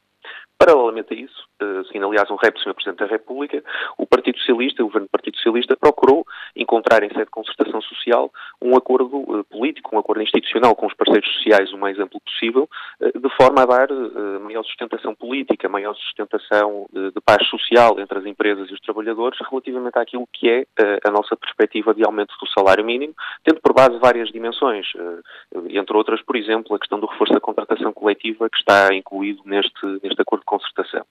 Paralelamente 0.58 1.14
a 1.14 1.18
isso, 1.18 1.48
uh, 1.62 1.86
seguindo 1.86 2.08
aliás 2.08 2.30
um 2.30 2.36
rap 2.36 2.54
do 2.54 2.60
Sr. 2.60 2.74
Presidente 2.74 3.00
da 3.00 3.06
República, 3.08 3.64
o 3.98 4.06
Partido 4.06 4.38
Socialista, 4.40 4.84
o 4.84 4.88
Governo 4.88 5.08
do 5.08 5.12
Partido 5.12 5.38
Socialista, 5.38 5.76
procurou 5.76 6.26
encontrar 6.56 7.04
em 7.04 7.10
sede 7.10 7.26
de 7.26 7.32
concertação 7.32 7.82
social 7.82 8.32
um 8.62 8.76
acordo 8.76 9.18
uh, 9.18 9.44
político, 9.46 9.96
um 9.96 10.00
acordo 10.00 10.22
institucional 10.22 10.76
com 10.76 10.86
os 10.86 10.94
parceiros 10.94 11.32
sociais 11.36 11.72
o 11.74 11.78
mais 11.78 12.00
amplo 12.00 12.20
possível, 12.22 12.70
de 13.00 13.30
forma 13.36 13.64
a 13.64 13.66
dar 13.66 13.88
maior 14.40 14.64
sustentação 14.64 15.16
política, 15.16 15.70
maior 15.70 15.96
sustentação 15.96 16.88
de 16.92 17.22
paz 17.26 17.48
social 17.48 18.00
entre 18.00 18.18
as 18.18 18.26
empresas 18.26 18.70
e 18.70 18.74
os 18.74 18.80
trabalhadores 18.82 19.40
relativamente 19.50 19.98
àquilo 19.98 20.28
que 20.34 20.50
é 20.50 20.66
a 21.06 21.12
nossa 21.12 21.36
perspectiva 21.36 21.94
de 21.94 22.04
aumento 22.04 22.34
do 22.40 22.48
salário 22.50 22.84
mínimo, 22.84 23.14
tendo 23.44 23.61
por 23.62 23.74
base 23.74 23.98
várias 24.00 24.30
dimensões, 24.30 24.88
entre 25.70 25.96
outras, 25.96 26.22
por 26.24 26.36
exemplo, 26.36 26.76
a 26.76 26.80
questão 26.80 27.00
do 27.00 27.08
reforço 27.08 27.34
da 27.34 27.40
contratação 27.40 27.94
coletiva 27.94 28.50
que 28.50 28.58
está 28.58 28.94
incluído 28.94 29.42
neste, 29.46 29.86
neste 30.04 30.22
acordo 30.22 30.44
concertação. 30.46 31.06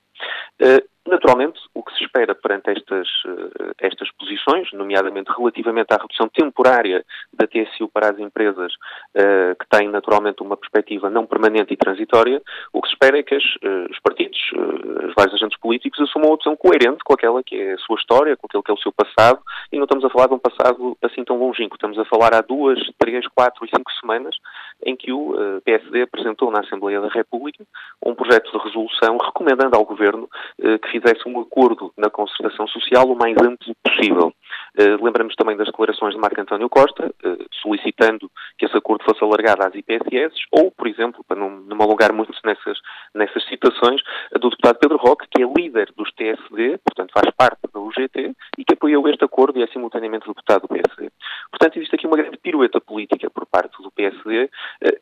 Naturalmente, 1.07 1.59
o 1.73 1.81
que 1.81 1.97
se 1.97 2.03
espera 2.03 2.35
perante 2.35 2.69
estas, 2.69 3.07
uh, 3.25 3.73
estas 3.79 4.11
posições, 4.11 4.71
nomeadamente 4.71 5.31
relativamente 5.35 5.91
à 5.91 5.97
redução 5.97 6.29
temporária 6.29 7.03
da 7.33 7.47
TSU 7.47 7.89
para 7.91 8.11
as 8.11 8.19
empresas 8.19 8.71
uh, 8.71 9.55
que 9.59 9.67
têm 9.67 9.89
naturalmente 9.89 10.43
uma 10.43 10.55
perspectiva 10.55 11.09
não 11.09 11.25
permanente 11.25 11.73
e 11.73 11.77
transitória, 11.77 12.39
o 12.71 12.83
que 12.83 12.87
se 12.87 12.93
espera 12.93 13.17
é 13.17 13.23
que 13.23 13.33
as, 13.33 13.43
uh, 13.43 13.89
os 13.89 13.99
partidos, 13.99 14.39
os 15.07 15.13
vários 15.17 15.33
agentes 15.33 15.59
políticos, 15.59 15.99
assumam 16.01 16.29
uma 16.29 16.35
opção 16.35 16.55
coerente 16.55 17.03
com 17.03 17.13
aquela 17.13 17.41
que 17.41 17.55
é 17.55 17.73
a 17.73 17.77
sua 17.79 17.95
história, 17.95 18.37
com 18.37 18.45
aquele 18.45 18.61
que 18.61 18.69
é 18.69 18.73
o 18.73 18.81
seu 18.81 18.91
passado, 18.91 19.41
e 19.71 19.77
não 19.77 19.85
estamos 19.85 20.05
a 20.05 20.09
falar 20.09 20.27
de 20.27 20.35
um 20.35 20.39
passado 20.39 20.95
assim 21.01 21.23
tão 21.23 21.39
longínquo, 21.39 21.77
estamos 21.77 21.97
a 21.97 22.05
falar 22.05 22.35
há 22.35 22.41
duas, 22.41 22.79
três, 22.99 23.27
quatro 23.29 23.65
e 23.65 23.69
cinco 23.75 23.91
semanas 23.99 24.35
em 24.85 24.95
que 24.95 25.11
o 25.11 25.35
PSD 25.63 26.03
apresentou 26.03 26.51
na 26.51 26.59
Assembleia 26.59 27.01
da 27.01 27.07
República 27.07 27.63
um 28.05 28.13
projeto 28.13 28.51
de 28.51 28.63
resolução 28.63 29.17
recomendando 29.17 29.75
ao 29.75 29.85
Governo 29.85 30.27
que 30.57 30.90
fizesse 30.91 31.27
um 31.27 31.39
acordo 31.39 31.91
na 31.97 32.09
concertação 32.09 32.67
social 32.67 33.09
o 33.09 33.15
mais 33.15 33.35
amplo 33.37 33.73
possível. 33.83 34.33
Uh, 34.77 35.03
lembramos 35.03 35.35
também 35.35 35.57
das 35.57 35.67
declarações 35.67 36.13
de 36.13 36.19
Marco 36.19 36.39
António 36.39 36.69
Costa, 36.69 37.07
uh, 37.07 37.45
solicitando 37.61 38.29
que 38.57 38.65
esse 38.65 38.77
acordo 38.77 39.03
fosse 39.03 39.23
alargado 39.23 39.63
às 39.65 39.75
IPSS, 39.75 40.35
ou, 40.51 40.71
por 40.71 40.87
exemplo, 40.87 41.23
para 41.27 41.37
não, 41.37 41.49
me 41.49 41.83
alongar 41.83 42.13
muito 42.13 42.31
nessas, 42.45 42.77
nessas 43.13 43.43
citações, 43.47 44.01
do 44.33 44.49
deputado 44.49 44.79
Pedro 44.79 44.97
Roque, 44.97 45.27
que 45.29 45.43
é 45.43 45.45
líder 45.45 45.91
dos 45.95 46.11
TSD, 46.13 46.79
portanto 46.85 47.11
faz 47.13 47.29
parte 47.35 47.59
da 47.73 47.79
UGT, 47.79 48.33
e 48.57 48.63
que 48.63 48.73
apoiou 48.73 49.07
este 49.09 49.23
acordo 49.25 49.59
e 49.59 49.63
é 49.63 49.67
simultaneamente 49.67 50.27
deputado 50.27 50.61
do 50.61 50.67
PSD. 50.69 51.09
Portanto, 51.49 51.77
existe 51.77 51.95
aqui 51.95 52.07
uma 52.07 52.17
grande 52.17 52.37
pirueta 52.37 52.79
política 52.79 53.29
por 53.29 53.45
parte 53.45 53.81
do 53.81 53.91
PSD, 53.91 54.45
uh, 54.45 54.49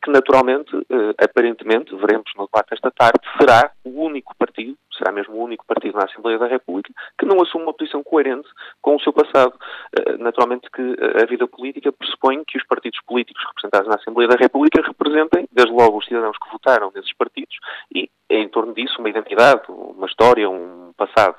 que 0.02 0.10
naturalmente, 0.10 0.70
aparentemente, 1.18 1.94
veremos 1.96 2.30
no 2.36 2.46
debate 2.46 2.74
esta 2.74 2.90
tarde, 2.90 3.20
será 3.38 3.70
o 3.84 4.04
único 4.04 4.34
partido, 4.36 4.76
será 5.00 5.10
mesmo 5.10 5.34
o 5.34 5.42
único 5.42 5.64
partido 5.66 5.96
na 5.96 6.04
Assembleia 6.04 6.38
da 6.38 6.46
República 6.46 6.92
que 7.18 7.26
não 7.26 7.42
assume 7.42 7.64
uma 7.64 7.74
posição 7.74 8.02
coerente 8.02 8.48
com 8.82 8.96
o 8.96 9.00
seu 9.00 9.12
passado. 9.12 9.54
Eh, 9.98 10.16
naturalmente 10.18 10.70
que 10.70 10.96
a 11.22 11.26
vida 11.26 11.48
política 11.48 11.90
pressupõe 11.90 12.44
que 12.44 12.58
os 12.58 12.66
partidos 12.66 13.00
políticos 13.06 13.42
representados 13.48 13.88
na 13.88 13.96
Assembleia 13.96 14.28
da 14.28 14.36
República 14.36 14.82
representem, 14.82 15.48
desde 15.50 15.72
logo, 15.72 15.98
os 15.98 16.04
cidadãos 16.04 16.36
que 16.38 16.50
votaram 16.52 16.92
nesses 16.94 17.12
partidos 17.14 17.56
e, 17.94 18.10
em 18.28 18.48
torno 18.48 18.74
disso, 18.74 18.96
uma 18.98 19.08
identidade, 19.08 19.62
uma 19.68 20.06
história, 20.06 20.48
um 20.48 20.92
passado 20.96 21.36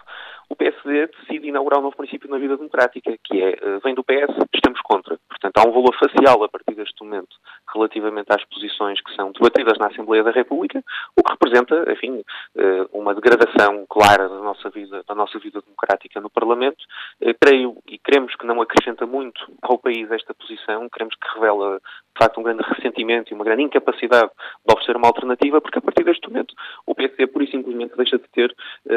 o 0.51 0.55
PSD 0.55 1.07
decide 1.07 1.47
inaugurar 1.47 1.79
um 1.79 1.83
novo 1.83 1.95
princípio 1.95 2.29
na 2.29 2.37
vida 2.37 2.57
democrática, 2.57 3.15
que 3.23 3.41
é, 3.41 3.51
eh, 3.51 3.79
vem 3.81 3.95
do 3.95 4.03
PS, 4.03 4.35
estamos 4.53 4.81
contra. 4.81 5.17
Portanto, 5.29 5.57
há 5.57 5.61
um 5.65 5.71
valor 5.71 5.95
facial 5.97 6.43
a 6.43 6.49
partir 6.49 6.75
deste 6.75 7.01
momento 7.01 7.37
relativamente 7.73 8.27
às 8.29 8.43
posições 8.45 9.01
que 9.01 9.13
são 9.15 9.31
debatidas 9.31 9.77
na 9.77 9.87
Assembleia 9.87 10.23
da 10.23 10.31
República, 10.31 10.83
o 11.15 11.23
que 11.23 11.31
representa, 11.31 11.91
enfim, 11.91 12.23
eh, 12.57 12.87
uma 12.91 13.13
degradação 13.13 13.85
clara 13.89 14.27
da 14.27 14.39
nossa 14.39 14.69
vida, 14.69 15.03
da 15.07 15.15
nossa 15.15 15.39
vida 15.39 15.61
democrática 15.61 16.19
no 16.19 16.29
Parlamento. 16.29 16.83
Eh, 17.21 17.33
creio 17.33 17.77
e 17.87 17.97
queremos 17.97 18.35
que 18.35 18.45
não 18.45 18.61
acrescenta 18.61 19.05
muito 19.05 19.51
ao 19.61 19.77
país 19.77 20.09
esta 20.11 20.33
posição, 20.33 20.89
queremos 20.89 21.15
que 21.15 21.33
revela, 21.35 21.79
facto, 22.17 22.39
um 22.39 22.43
grande 22.43 22.63
ressentimento 22.63 23.31
e 23.31 23.35
uma 23.35 23.43
grande 23.43 23.63
incapacidade 23.63 24.29
de 24.65 24.73
oferecer 24.73 24.95
uma 24.95 25.07
alternativa, 25.07 25.61
porque 25.61 25.79
a 25.79 25.81
partir 25.81 26.03
deste 26.03 26.27
momento 26.27 26.53
o 26.85 26.95
PSD, 26.95 27.27
pura 27.27 27.45
e 27.45 27.51
simplesmente, 27.51 27.95
deixa 27.95 28.17
de 28.17 28.25
ter 28.33 28.53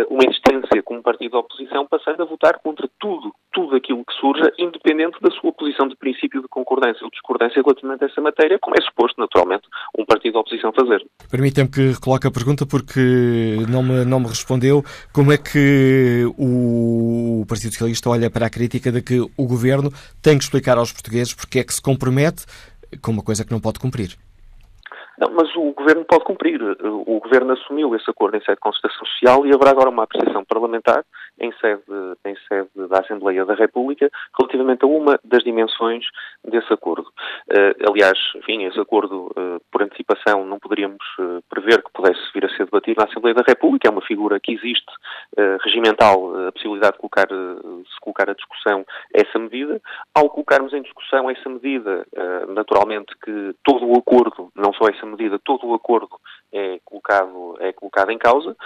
uma 0.08 0.24
existência 0.24 0.82
como 0.82 1.02
partido 1.02 1.38
oposição, 1.38 1.86
passando 1.86 2.22
a 2.22 2.26
votar 2.26 2.58
contra 2.60 2.88
tudo, 2.98 3.32
tudo 3.52 3.76
aquilo 3.76 4.04
que 4.04 4.14
surja, 4.14 4.52
independente 4.58 5.18
da 5.20 5.30
sua 5.30 5.52
posição 5.52 5.88
de 5.88 5.96
princípio 5.96 6.42
de 6.42 6.48
concordância 6.48 7.04
ou 7.04 7.10
discordância 7.10 7.62
relativamente 7.62 8.04
a 8.04 8.06
essa 8.06 8.20
matéria, 8.20 8.58
como 8.60 8.76
é 8.78 8.82
suposto, 8.82 9.20
naturalmente, 9.20 9.64
um 9.98 10.04
partido 10.04 10.32
de 10.32 10.38
oposição 10.38 10.72
fazer. 10.72 11.04
Permitem-me 11.30 11.70
que 11.70 12.00
coloque 12.00 12.26
a 12.26 12.30
pergunta 12.30 12.66
porque 12.66 13.00
não 13.68 13.82
me, 13.82 14.04
não 14.04 14.20
me 14.20 14.26
respondeu. 14.26 14.82
Como 15.12 15.32
é 15.32 15.38
que 15.38 16.24
o 16.38 17.44
Partido 17.48 17.72
Socialista 17.72 18.10
olha 18.10 18.30
para 18.30 18.46
a 18.46 18.50
crítica 18.50 18.90
de 18.90 19.02
que 19.02 19.20
o 19.20 19.46
Governo 19.46 19.90
tem 20.22 20.38
que 20.38 20.44
explicar 20.44 20.78
aos 20.78 20.92
portugueses 20.92 21.34
porque 21.34 21.60
é 21.60 21.64
que 21.64 21.74
se 21.74 21.82
compromete 21.82 22.44
com 23.02 23.12
uma 23.12 23.22
coisa 23.22 23.44
que 23.44 23.52
não 23.52 23.60
pode 23.60 23.78
cumprir? 23.78 24.16
Não, 25.18 25.30
mas 25.32 25.54
o 25.54 25.72
Governo 25.72 26.04
pode 26.04 26.24
cumprir. 26.24 26.60
O 26.62 27.20
Governo 27.20 27.52
assumiu 27.52 27.94
esse 27.94 28.10
acordo 28.10 28.36
em 28.36 28.40
sede 28.40 28.56
de 28.56 28.60
consultação 28.60 29.06
social 29.06 29.46
e 29.46 29.54
haverá 29.54 29.70
agora 29.70 29.90
uma 29.90 30.04
apreciação 30.04 30.44
parlamentar 30.44 31.04
em 31.38 31.52
sede, 31.60 31.82
em 32.24 32.36
sede 32.48 32.68
da 32.88 33.00
Assembleia 33.00 33.44
da 33.44 33.54
República 33.54 34.10
relativamente 34.38 34.84
a 34.84 34.88
uma 34.88 35.18
das 35.24 35.42
dimensões 35.42 36.04
desse 36.44 36.72
acordo. 36.72 37.08
Uh, 37.50 37.90
aliás, 37.90 38.18
enfim, 38.36 38.64
esse 38.64 38.78
acordo, 38.78 39.26
uh, 39.36 39.60
por 39.70 39.82
antecipação, 39.82 40.44
não 40.46 40.58
poderíamos 40.58 41.04
uh, 41.18 41.42
prever 41.48 41.82
que 41.82 41.92
pudesse 41.92 42.20
vir 42.32 42.44
a 42.44 42.48
ser 42.50 42.64
debatido 42.64 42.98
na 42.98 43.06
Assembleia 43.06 43.34
da 43.34 43.44
República. 43.46 43.88
É 43.88 43.90
uma 43.90 44.02
figura 44.02 44.38
que 44.40 44.52
existe 44.52 44.92
regimental, 45.62 46.46
a 46.46 46.52
possibilidade 46.52 46.92
de 46.92 46.98
colocar, 46.98 47.26
se 47.28 48.00
colocar 48.00 48.30
a 48.30 48.34
discussão 48.34 48.84
essa 49.12 49.38
medida. 49.38 49.80
Ao 50.14 50.28
colocarmos 50.28 50.72
em 50.72 50.82
discussão 50.82 51.28
essa 51.30 51.48
medida, 51.48 52.06
naturalmente 52.48 53.14
que 53.22 53.54
todo 53.64 53.86
o 53.86 53.98
acordo, 53.98 54.50
não 54.54 54.72
só 54.72 54.86
essa 54.88 55.06
medida, 55.06 55.40
todo 55.44 55.66
o 55.66 55.74
acordo 55.74 56.16
é 56.54 56.80
colocado, 56.84 57.56
é 57.60 57.72
colocado 57.72 58.10
em 58.10 58.18
causa 58.18 58.56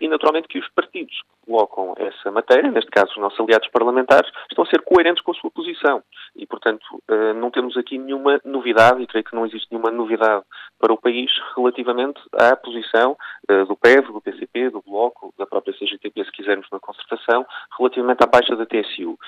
e, 0.00 0.08
naturalmente, 0.08 0.48
que 0.48 0.58
os 0.58 0.68
partidos 0.70 1.14
que 1.14 1.36
colocam 1.46 1.94
essa 1.96 2.30
matéria, 2.30 2.70
neste 2.70 2.90
caso 2.90 3.12
os 3.12 3.18
nossos 3.18 3.38
aliados 3.38 3.68
parlamentares, 3.68 4.30
estão 4.50 4.64
a 4.64 4.68
ser 4.68 4.82
coerentes 4.82 5.22
com 5.22 5.30
a 5.30 5.34
sua 5.34 5.50
posição. 5.50 6.02
E, 6.34 6.46
portanto, 6.46 6.84
eh, 7.08 7.32
não 7.34 7.50
temos 7.50 7.76
aqui 7.76 7.98
nenhuma 7.98 8.40
novidade, 8.44 9.02
e 9.02 9.06
creio 9.06 9.24
que 9.24 9.34
não 9.34 9.46
existe 9.46 9.68
nenhuma 9.70 9.90
novidade 9.90 10.44
para 10.78 10.92
o 10.92 10.98
país 10.98 11.30
relativamente 11.56 12.20
à 12.32 12.56
posição 12.56 13.16
eh, 13.48 13.64
do 13.64 13.76
PEV, 13.76 14.12
do 14.12 14.20
PCP, 14.20 14.70
do 14.70 14.82
Bloco, 14.82 15.32
da 15.38 15.46
própria 15.46 15.74
CGTP, 15.74 16.24
se 16.24 16.32
quisermos, 16.32 16.66
na 16.70 16.80
concertação, 16.80 17.46
relativamente 17.78 18.22
à 18.22 18.26
baixa 18.26 18.56
da 18.56 18.66
TSU. 18.66 19.18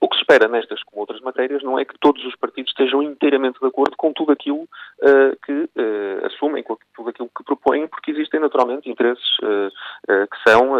O 0.00 0.08
que 0.08 0.16
se 0.16 0.22
espera 0.22 0.48
nestas 0.48 0.82
como 0.84 1.00
outras 1.00 1.20
matérias 1.20 1.62
não 1.62 1.78
é 1.78 1.84
que 1.84 1.98
todos 2.00 2.24
os 2.24 2.34
partidos 2.36 2.70
estejam 2.70 3.02
inteiramente 3.02 3.60
de 3.60 3.66
acordo 3.66 3.96
com 3.96 4.12
tudo 4.12 4.32
aquilo 4.32 4.66
que 5.44 5.68
assumem, 6.24 6.62
com 6.62 6.76
tudo 6.94 7.10
aquilo 7.10 7.30
que 7.36 7.44
propõem, 7.44 7.55
porque 7.88 8.10
existem 8.10 8.40
naturalmente 8.40 8.88
interesses 8.90 9.36
que 9.38 10.48
são 10.48 10.72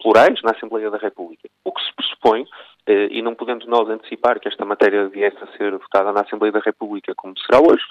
plurais 0.00 0.40
na 0.42 0.52
Assembleia 0.52 0.90
da 0.90 0.98
República. 0.98 1.48
O 1.64 1.72
que 1.72 1.82
se 1.82 1.94
pressupõe 1.94 2.46
eh, 2.88 3.08
e 3.10 3.20
não 3.20 3.34
podendo 3.34 3.66
nós 3.66 3.86
antecipar 3.90 4.40
que 4.40 4.48
esta 4.48 4.64
matéria 4.64 5.08
viesse 5.08 5.36
a 5.42 5.58
ser 5.58 5.72
votada 5.72 6.10
na 6.10 6.22
Assembleia 6.22 6.52
da 6.52 6.60
República 6.60 7.14
como 7.14 7.38
será 7.38 7.60
hoje, 7.60 7.84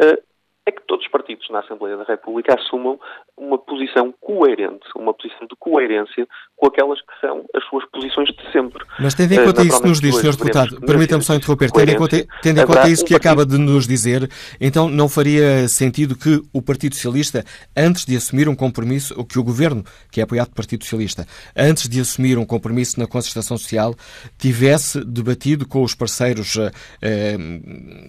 eh, 0.00 0.22
é 0.64 0.72
que 0.72 0.80
todos 0.86 1.04
os 1.04 1.10
partidos 1.10 1.48
na 1.50 1.60
Assembleia 1.60 1.98
da 1.98 2.04
República 2.04 2.54
assumam 2.54 2.98
uma 3.36 3.58
posição 3.58 4.10
coerente, 4.20 4.86
uma 4.96 5.12
posição 5.12 5.46
de 5.46 5.54
coerência 5.58 6.26
com 6.58 6.66
aquelas 6.66 7.00
que 7.00 7.20
são 7.20 7.44
as 7.54 7.64
suas 7.68 7.84
posições 7.90 8.28
de 8.30 8.52
sempre. 8.52 8.84
Mas 8.98 9.14
tendo 9.14 9.32
em 9.32 9.44
conta 9.44 9.62
isso 9.62 9.80
que 9.80 9.88
nos 9.88 10.00
diz, 10.00 10.16
Sr. 10.16 10.36
Deputado, 10.36 10.80
permita-me 10.80 11.22
só 11.22 11.34
interromper, 11.34 11.70
tendo 11.70 11.90
em 11.90 11.96
conta, 11.96 12.26
tendo 12.42 12.60
em 12.60 12.66
conta 12.66 12.88
isso 12.88 13.04
que 13.04 13.14
acaba 13.14 13.46
de 13.46 13.56
nos 13.56 13.86
dizer, 13.86 14.28
então 14.60 14.88
não 14.88 15.08
faria 15.08 15.68
sentido 15.68 16.16
que 16.16 16.42
o 16.52 16.60
Partido 16.60 16.96
Socialista, 16.96 17.44
antes 17.76 18.04
de 18.04 18.16
assumir 18.16 18.48
um 18.48 18.56
compromisso, 18.56 19.14
ou 19.16 19.24
que 19.24 19.38
o 19.38 19.44
Governo, 19.44 19.84
que 20.10 20.20
é 20.20 20.24
apoiado 20.24 20.48
pelo 20.48 20.56
Partido 20.56 20.82
Socialista, 20.82 21.26
antes 21.56 21.88
de 21.88 22.00
assumir 22.00 22.36
um 22.38 22.44
compromisso 22.44 22.98
na 22.98 23.06
concertação 23.06 23.56
social, 23.56 23.94
tivesse 24.36 25.04
debatido 25.04 25.66
com 25.66 25.82
os 25.82 25.94
parceiros 25.94 26.56
eh, 27.00 27.36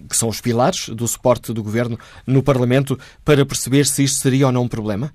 que 0.08 0.16
são 0.16 0.28
os 0.28 0.40
pilares 0.40 0.88
do 0.88 1.06
suporte 1.06 1.52
do 1.52 1.62
Governo 1.62 1.96
no 2.26 2.42
Parlamento 2.42 2.98
para 3.24 3.46
perceber 3.46 3.86
se 3.86 4.02
isto 4.02 4.20
seria 4.20 4.46
ou 4.46 4.52
não 4.52 4.62
um 4.62 4.68
problema? 4.68 5.12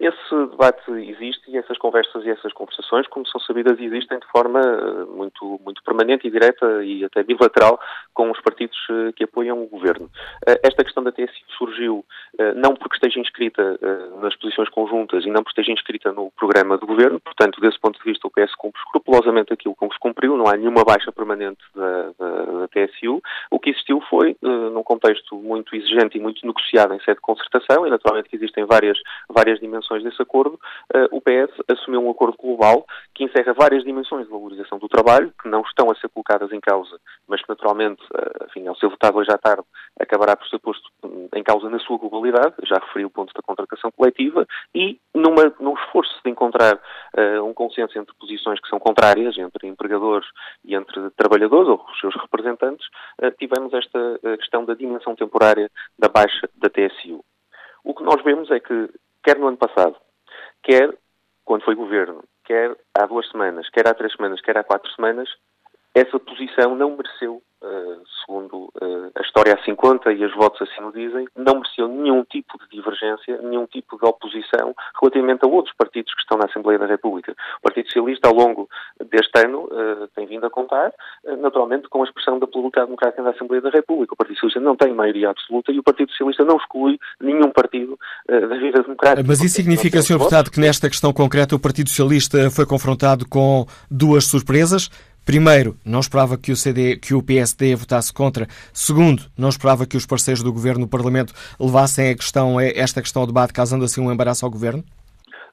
Esse 0.00 0.50
debate 0.50 0.90
existe 0.90 1.45
e 1.48 1.56
essas 1.56 1.78
conversas 1.78 2.24
e 2.24 2.30
essas 2.30 2.52
conversações, 2.52 3.06
como 3.06 3.26
são 3.26 3.40
sabidas, 3.40 3.78
existem 3.78 4.18
de 4.18 4.26
forma 4.26 4.60
eh, 4.60 5.04
muito, 5.04 5.60
muito 5.64 5.82
permanente 5.82 6.26
e 6.26 6.30
direta 6.30 6.84
e 6.84 7.04
até 7.04 7.22
bilateral 7.22 7.80
com 8.12 8.30
os 8.30 8.40
partidos 8.40 8.76
eh, 8.90 9.12
que 9.14 9.24
apoiam 9.24 9.62
o 9.62 9.66
governo. 9.66 10.10
Eh, 10.46 10.60
esta 10.64 10.84
questão 10.84 11.02
da 11.02 11.12
TSI 11.12 11.44
surgiu 11.56 12.04
não 12.56 12.74
porque 12.74 12.96
esteja 12.96 13.18
inscrita 13.18 13.78
nas 14.20 14.36
posições 14.36 14.68
conjuntas 14.68 15.24
e 15.24 15.28
não 15.28 15.42
porque 15.42 15.58
esteja 15.58 15.72
inscrita 15.72 16.12
no 16.12 16.30
programa 16.32 16.76
do 16.76 16.86
governo, 16.86 17.18
portanto, 17.18 17.60
desse 17.60 17.78
ponto 17.80 17.98
de 17.98 18.04
vista, 18.04 18.26
o 18.26 18.30
PS 18.30 18.54
cumpre 18.56 18.80
escrupulosamente 18.82 19.52
aquilo 19.52 19.74
que 19.74 19.86
se 19.86 19.98
cumpriu, 19.98 20.36
não 20.36 20.46
há 20.46 20.56
nenhuma 20.56 20.84
baixa 20.84 21.10
permanente 21.10 21.62
da, 21.74 22.12
da, 22.18 22.44
da 22.44 22.68
TSU. 22.68 23.22
O 23.50 23.58
que 23.58 23.70
existiu 23.70 24.02
foi, 24.02 24.36
num 24.42 24.82
contexto 24.82 25.36
muito 25.36 25.74
exigente 25.74 26.18
e 26.18 26.20
muito 26.20 26.46
negociado 26.46 26.92
em 26.92 27.00
sede 27.00 27.16
de 27.16 27.22
concertação, 27.22 27.86
e 27.86 27.90
naturalmente 27.90 28.28
que 28.28 28.36
existem 28.36 28.64
várias, 28.64 28.98
várias 29.30 29.58
dimensões 29.58 30.02
desse 30.02 30.20
acordo, 30.20 30.58
o 31.10 31.20
PS 31.20 31.35
assumiu 31.68 32.04
um 32.04 32.10
acordo 32.10 32.36
global 32.36 32.86
que 33.14 33.24
encerra 33.24 33.52
várias 33.52 33.84
dimensões 33.84 34.26
de 34.26 34.32
valorização 34.32 34.78
do 34.78 34.88
trabalho, 34.88 35.32
que 35.40 35.48
não 35.48 35.62
estão 35.62 35.90
a 35.90 35.94
ser 35.96 36.08
colocadas 36.08 36.52
em 36.52 36.60
causa, 36.60 36.98
mas 37.26 37.40
que 37.42 37.48
naturalmente, 37.48 38.02
uh, 38.14 38.44
enfim, 38.46 38.66
ao 38.66 38.76
ser 38.76 38.88
votado 38.88 39.18
hoje 39.18 39.30
à 39.30 39.38
tarde, 39.38 39.64
acabará 39.98 40.36
por 40.36 40.46
ser 40.48 40.58
posto 40.58 40.90
em 41.34 41.42
causa 41.42 41.68
na 41.68 41.78
sua 41.80 41.98
globalidade, 41.98 42.54
já 42.64 42.76
referi 42.76 43.04
o 43.04 43.10
ponto 43.10 43.32
da 43.34 43.42
contratação 43.42 43.90
coletiva, 43.90 44.46
e 44.74 44.98
numa, 45.14 45.52
num 45.60 45.74
esforço 45.74 46.20
de 46.24 46.30
encontrar 46.30 46.74
uh, 46.74 47.44
um 47.44 47.54
consenso 47.54 47.98
entre 47.98 48.14
posições 48.14 48.60
que 48.60 48.68
são 48.68 48.78
contrárias, 48.78 49.36
entre 49.38 49.66
empregadores 49.66 50.28
e 50.64 50.74
entre 50.74 51.10
trabalhadores, 51.10 51.68
ou 51.68 51.84
os 51.90 52.00
seus 52.00 52.14
representantes, 52.16 52.86
tivemos 53.38 53.72
esta 53.72 54.18
questão 54.38 54.64
da 54.64 54.74
dimensão 54.74 55.14
temporária 55.14 55.70
da 55.98 56.08
baixa 56.08 56.48
da 56.56 56.68
TSU. 56.68 57.24
O 57.84 57.94
que 57.94 58.02
nós 58.02 58.22
vemos 58.22 58.50
é 58.50 58.60
que, 58.60 58.90
quer 59.22 59.38
no 59.38 59.46
ano 59.46 59.56
passado, 59.56 59.96
quer 60.62 60.92
quando 61.46 61.64
foi 61.64 61.74
governo, 61.74 62.24
quer 62.44 62.76
há 62.92 63.06
duas 63.06 63.26
semanas, 63.30 63.70
quer 63.70 63.88
há 63.88 63.94
três 63.94 64.12
semanas, 64.12 64.40
quer 64.42 64.58
há 64.58 64.64
quatro 64.64 64.90
semanas, 64.92 65.30
essa 65.94 66.18
posição 66.18 66.74
não 66.74 66.96
mereceu 66.96 67.40
segundo 68.20 68.70
uh, 68.82 69.10
a 69.14 69.22
história 69.22 69.54
assim 69.54 69.74
conta 69.74 70.12
e 70.12 70.24
os 70.24 70.34
votos 70.34 70.60
assim 70.62 70.82
o 70.82 70.92
dizem, 70.92 71.26
não 71.36 71.54
mereceu 71.54 71.88
nenhum 71.88 72.24
tipo 72.24 72.58
de 72.58 72.76
divergência, 72.76 73.40
nenhum 73.42 73.66
tipo 73.66 73.98
de 73.98 74.04
oposição 74.04 74.74
relativamente 75.00 75.44
a 75.44 75.48
outros 75.48 75.74
partidos 75.76 76.12
que 76.14 76.20
estão 76.20 76.38
na 76.38 76.46
Assembleia 76.46 76.78
da 76.78 76.86
República. 76.86 77.34
O 77.58 77.62
Partido 77.62 77.86
Socialista, 77.86 78.28
ao 78.28 78.34
longo 78.34 78.68
deste 79.10 79.38
ano, 79.38 79.64
uh, 79.64 80.08
tem 80.14 80.26
vindo 80.26 80.46
a 80.46 80.50
contar, 80.50 80.92
naturalmente, 81.38 81.88
com 81.88 82.02
a 82.02 82.04
expressão 82.04 82.38
da 82.38 82.46
pluralidade 82.46 82.86
democrática 82.86 83.22
da 83.22 83.30
Assembleia 83.30 83.62
da 83.62 83.70
República. 83.70 84.14
O 84.14 84.16
Partido 84.16 84.36
Socialista 84.36 84.60
não 84.60 84.76
tem 84.76 84.92
maioria 84.92 85.30
absoluta 85.30 85.72
e 85.72 85.78
o 85.78 85.82
Partido 85.82 86.10
Socialista 86.10 86.44
não 86.44 86.56
exclui 86.56 86.98
nenhum 87.20 87.50
partido 87.50 87.98
da 88.26 88.56
vida 88.56 88.82
democrática. 88.82 89.26
Mas 89.26 89.42
isso 89.42 89.56
significa, 89.56 90.02
Sr. 90.02 90.18
Deputado, 90.18 90.50
que 90.50 90.60
nesta 90.60 90.88
questão 90.88 91.12
concreta 91.12 91.54
o 91.54 91.60
Partido 91.60 91.88
Socialista 91.88 92.50
foi 92.50 92.66
confrontado 92.66 93.28
com 93.28 93.66
duas 93.90 94.24
surpresas? 94.24 94.90
Primeiro, 95.26 95.76
não 95.84 95.98
esperava 95.98 96.38
que 96.38 96.52
o, 96.52 96.56
CD, 96.56 96.96
que 96.96 97.12
o 97.12 97.20
PSD 97.20 97.74
votasse 97.74 98.12
contra. 98.12 98.46
Segundo, 98.72 99.24
não 99.36 99.48
esperava 99.48 99.84
que 99.84 99.96
os 99.96 100.06
parceiros 100.06 100.40
do 100.40 100.52
Governo 100.52 100.82
no 100.82 100.88
Parlamento 100.88 101.34
levassem 101.58 102.10
a 102.10 102.14
questão, 102.14 102.60
esta 102.60 103.02
questão 103.02 103.22
ao 103.22 103.26
debate, 103.26 103.52
causando 103.52 103.84
assim 103.84 104.00
um 104.00 104.12
embaraço 104.12 104.44
ao 104.44 104.50
Governo? 104.52 104.84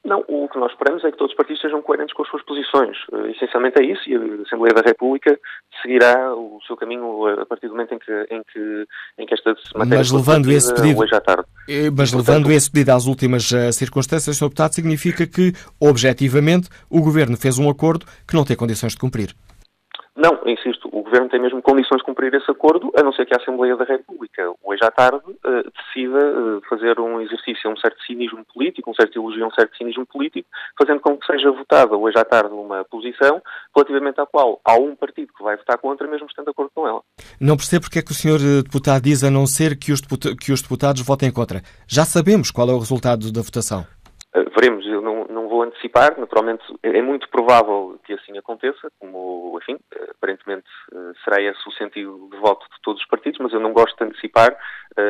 Não, 0.06 0.24
o 0.28 0.48
que 0.48 0.60
nós 0.60 0.72
esperamos 0.72 1.04
é 1.04 1.10
que 1.10 1.18
todos 1.18 1.32
os 1.32 1.38
partidos 1.38 1.62
sejam 1.62 1.82
coerentes 1.82 2.14
com 2.14 2.22
as 2.22 2.30
suas 2.30 2.44
posições. 2.44 2.98
Uh, 3.12 3.28
essencialmente 3.28 3.82
é 3.82 3.86
isso 3.86 4.02
e 4.08 4.16
a 4.16 4.44
Assembleia 4.46 4.76
da 4.76 4.82
República 4.82 5.40
seguirá 5.82 6.36
o 6.36 6.60
seu 6.68 6.76
caminho 6.76 7.26
a 7.26 7.46
partir 7.46 7.68
do 7.68 7.74
momento 7.74 7.96
em 7.96 8.00
que, 8.00 8.12
em 8.30 8.42
que, 8.52 8.86
em 9.18 9.26
que 9.26 9.34
esta 9.34 9.56
matéria 9.74 9.98
mas 9.98 10.12
levando 10.12 10.52
esse 10.52 10.72
pedido, 10.76 11.00
hoje 11.00 11.16
à 11.16 11.22
tarde. 11.22 11.46
Eh, 11.68 11.90
mas 11.90 12.12
e, 12.12 12.18
levando 12.18 12.52
esse 12.52 12.70
pedido 12.70 12.92
às 12.92 13.08
últimas 13.08 13.50
circunstâncias, 13.72 14.38
Sr. 14.38 14.46
Deputado, 14.46 14.76
significa 14.76 15.26
que, 15.26 15.54
objetivamente, 15.80 16.70
o 16.92 17.02
Governo 17.02 17.38
fez 17.38 17.58
um 17.58 17.70
acordo 17.70 18.06
que 18.28 18.36
não 18.36 18.44
tem 18.44 18.56
condições 18.58 18.92
de 18.92 19.00
cumprir. 19.00 19.34
Não, 20.16 20.39
insisto, 20.45 20.88
o 20.91 21.01
Governo 21.01 21.28
tem 21.28 21.41
mesmo 21.41 21.61
condições 21.61 21.97
de 21.97 22.03
cumprir 22.03 22.32
esse 22.36 22.49
acordo, 22.49 22.91
a 22.95 23.01
não 23.01 23.11
ser 23.14 23.26
que 23.26 23.34
a 23.34 23.41
Assembleia 23.41 23.76
da 23.76 23.84
República, 23.84 24.53
hoje 24.64 24.84
à 24.84 24.91
tarde, 24.91 25.24
uh, 25.28 25.72
decida 25.72 26.20
uh, 26.20 26.61
fazer 26.70 26.99
um 26.99 27.20
exercício, 27.20 27.70
um 27.70 27.78
certo 27.78 27.99
cinismo 28.05 28.45
político, 28.53 28.91
um 28.91 28.93
certo 28.93 29.18
elogio, 29.18 29.47
um 29.47 29.51
certo 29.51 29.76
cinismo 29.76 30.05
político, 30.05 30.47
fazendo 30.78 30.99
com 30.99 31.18
que 31.18 31.26
seja 31.26 31.51
votada 31.51 31.97
hoje 31.97 32.18
à 32.20 32.24
tarde 32.24 32.53
uma 32.53 32.86
posição 32.86 33.41
relativamente 33.76 34.22
à 34.22 34.26
qual 34.28 34.61
há 34.64 34.76
um 34.76 34.95
partido 34.95 35.34
que 35.36 35.43
vai 35.43 35.57
votar 35.57 35.80
contra, 35.80 36.07
mesmo 36.07 36.28
estando 36.28 36.45
de 36.45 36.51
acordo 36.51 36.72
com 36.76 36.88
ela. 36.88 37.01
Não 37.41 37.57
percebo 37.57 37.86
porque 37.86 37.99
é 37.99 38.01
que 38.03 38.11
o 38.11 38.16
Sr. 38.16 38.39
Eh, 38.39 38.64
deputado 38.64 39.01
diz 39.01 39.24
a 39.24 39.32
não 39.32 39.47
ser 39.47 39.78
que 39.78 39.91
os, 39.91 40.01
que 40.01 40.51
os 40.51 40.61
deputados 40.61 41.01
votem 41.01 41.32
contra. 41.32 41.61
Já 41.88 42.05
sabemos 42.05 42.51
qual 42.51 42.70
é 42.70 42.74
o 42.74 42.80
resultado 42.80 43.32
da 43.32 43.41
votação. 43.41 43.82
Uh, 44.36 44.45
veremos, 44.55 44.86
eu 44.86 45.01
não, 45.01 45.26
antecipar, 45.74 46.18
naturalmente 46.20 46.64
é 46.84 47.02
muito 47.02 47.28
provável 47.30 48.00
que 48.06 48.14
assim 48.14 48.38
aconteça, 48.38 48.92
como, 49.00 49.60
enfim, 49.62 49.78
aparentemente 50.12 50.68
eh, 50.94 51.12
será 51.24 51.42
esse 51.42 51.68
o 51.68 51.72
sentido 51.72 52.30
de 52.32 52.38
voto 52.38 52.66
de 52.66 52.82
todos 52.82 53.02
os 53.02 53.08
partidos, 53.08 53.40
mas 53.40 53.54
eu 53.54 53.60
não 53.60 53.74
gosto 53.74 53.98
de 53.98 54.04
antecipar 54.04 54.56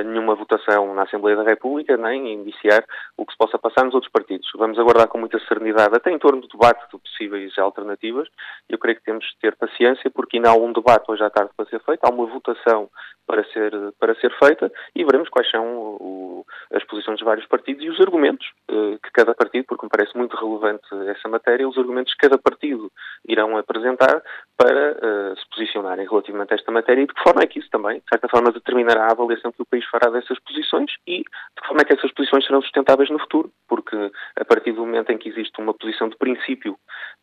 nenhuma 0.06 0.36
votação 0.36 0.94
na 0.94 1.04
Assembleia 1.04 1.38
da 1.38 1.44
República, 1.44 1.98
nem 1.98 2.34
iniciar 2.34 2.84
o 3.18 3.26
que 3.26 3.32
se 3.32 3.38
possa 3.38 3.58
passar 3.58 3.84
nos 3.86 3.94
outros 3.94 4.12
partidos. 4.12 4.50
Vamos 4.56 4.80
aguardar 4.80 5.08
com 5.08 5.18
muita 5.18 5.40
serenidade, 5.48 5.96
até 5.96 6.12
em 6.12 6.20
torno 6.20 6.42
do 6.42 6.48
debate 6.48 6.86
de 6.92 7.00
possíveis 7.00 7.58
alternativas, 7.58 8.28
eu 8.70 8.78
creio 8.78 8.98
que 8.98 9.04
temos 9.04 9.26
de 9.26 9.40
ter 9.40 9.56
paciência, 9.56 10.10
porque 10.12 10.38
ainda 10.38 10.50
há 10.50 10.56
um 10.56 10.74
debate 10.74 11.12
hoje 11.12 11.24
à 11.24 11.30
tarde 11.30 11.52
para 11.56 11.66
ser 11.66 11.80
feito, 11.82 12.04
há 12.04 12.10
uma 12.10 12.26
votação 12.26 12.90
para 13.26 13.44
ser, 13.46 13.72
para 14.00 14.16
ser 14.16 14.32
feita 14.38 14.72
e 14.96 15.04
veremos 15.04 15.30
quais 15.30 15.50
são 15.50 15.66
o, 15.66 16.46
as 16.74 16.84
posições 16.84 17.18
dos 17.18 17.26
vários 17.26 17.48
partidos 17.48 17.84
e 17.84 17.90
os 17.90 18.00
argumentos 18.00 18.46
uh, 18.70 19.00
que 19.02 19.12
cada 19.14 19.34
partido, 19.34 19.66
porque 19.68 19.86
me 19.86 19.90
parece 19.90 20.18
muito 20.18 20.36
relevante 20.36 20.84
essa 21.08 21.30
matéria, 21.30 21.68
os 21.68 21.78
argumentos 21.78 22.14
que 22.14 22.28
cada 22.28 22.38
partido 22.38 22.92
irão 23.28 23.58
apresentar 23.58 24.22
para 24.58 24.92
uh, 24.92 25.40
se 25.40 25.50
posicionarem 25.50 26.08
relativamente 26.08 26.54
a 26.54 26.56
esta 26.56 26.72
matéria 26.72 27.02
e 27.02 27.08
de 27.08 27.14
que 27.14 27.24
forma 27.24 27.42
é 27.42 27.48
que 27.48 27.60
isso 27.60 27.70
também, 27.70 28.00
de 28.00 28.06
certa 28.10 28.28
forma, 28.28 28.52
determinará 28.52 29.06
a 29.06 29.12
avaliação 29.12 29.52
que 29.52 29.62
o 29.62 29.66
país 29.74 29.86
fará 29.90 30.12
dessas 30.12 30.38
posições 30.40 30.92
e 31.08 31.20
de 31.20 31.68
forma 31.68 31.82
é 31.82 31.86
que 31.86 31.94
essas 31.94 32.12
posições 32.14 32.46
serão 32.46 32.62
sustentáveis 32.62 33.10
no 33.10 33.20
futuro, 33.20 33.52
porque 33.68 33.96
a 34.36 34.46
partir 34.46 34.72
do 34.74 34.82
momento 34.86 35.12
em 35.12 35.18
que 35.18 35.30
existe 35.30 35.60
uma 35.60 35.74
posição 35.74 36.08
de 36.10 36.16
princípio 36.18 36.74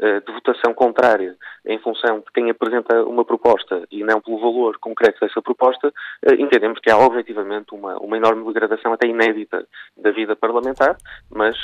uh, 0.01 0.21
de 0.27 0.33
votação 0.33 0.75
contrária 0.75 1.37
em 1.65 1.79
função 1.79 2.19
de 2.19 2.33
quem 2.35 2.51
apresenta 2.51 3.05
uma 3.05 3.25
proposta 3.25 3.87
e 3.91 4.03
não 4.03 4.21
pelo 4.21 4.41
valor 4.41 4.79
concreto 4.79 5.21
dessa 5.21 5.41
proposta, 5.41 5.89
uh, 5.89 6.35
entendemos 6.35 6.81
que 6.81 6.91
há 6.91 6.99
objetivamente 6.99 7.73
uma, 7.73 7.97
uma 7.99 8.17
enorme 8.17 8.45
degradação 8.45 8.93
até 8.93 9.07
inédita 9.07 9.65
da 9.97 10.11
vida 10.11 10.35
parlamentar, 10.35 10.97
mas 11.31 11.57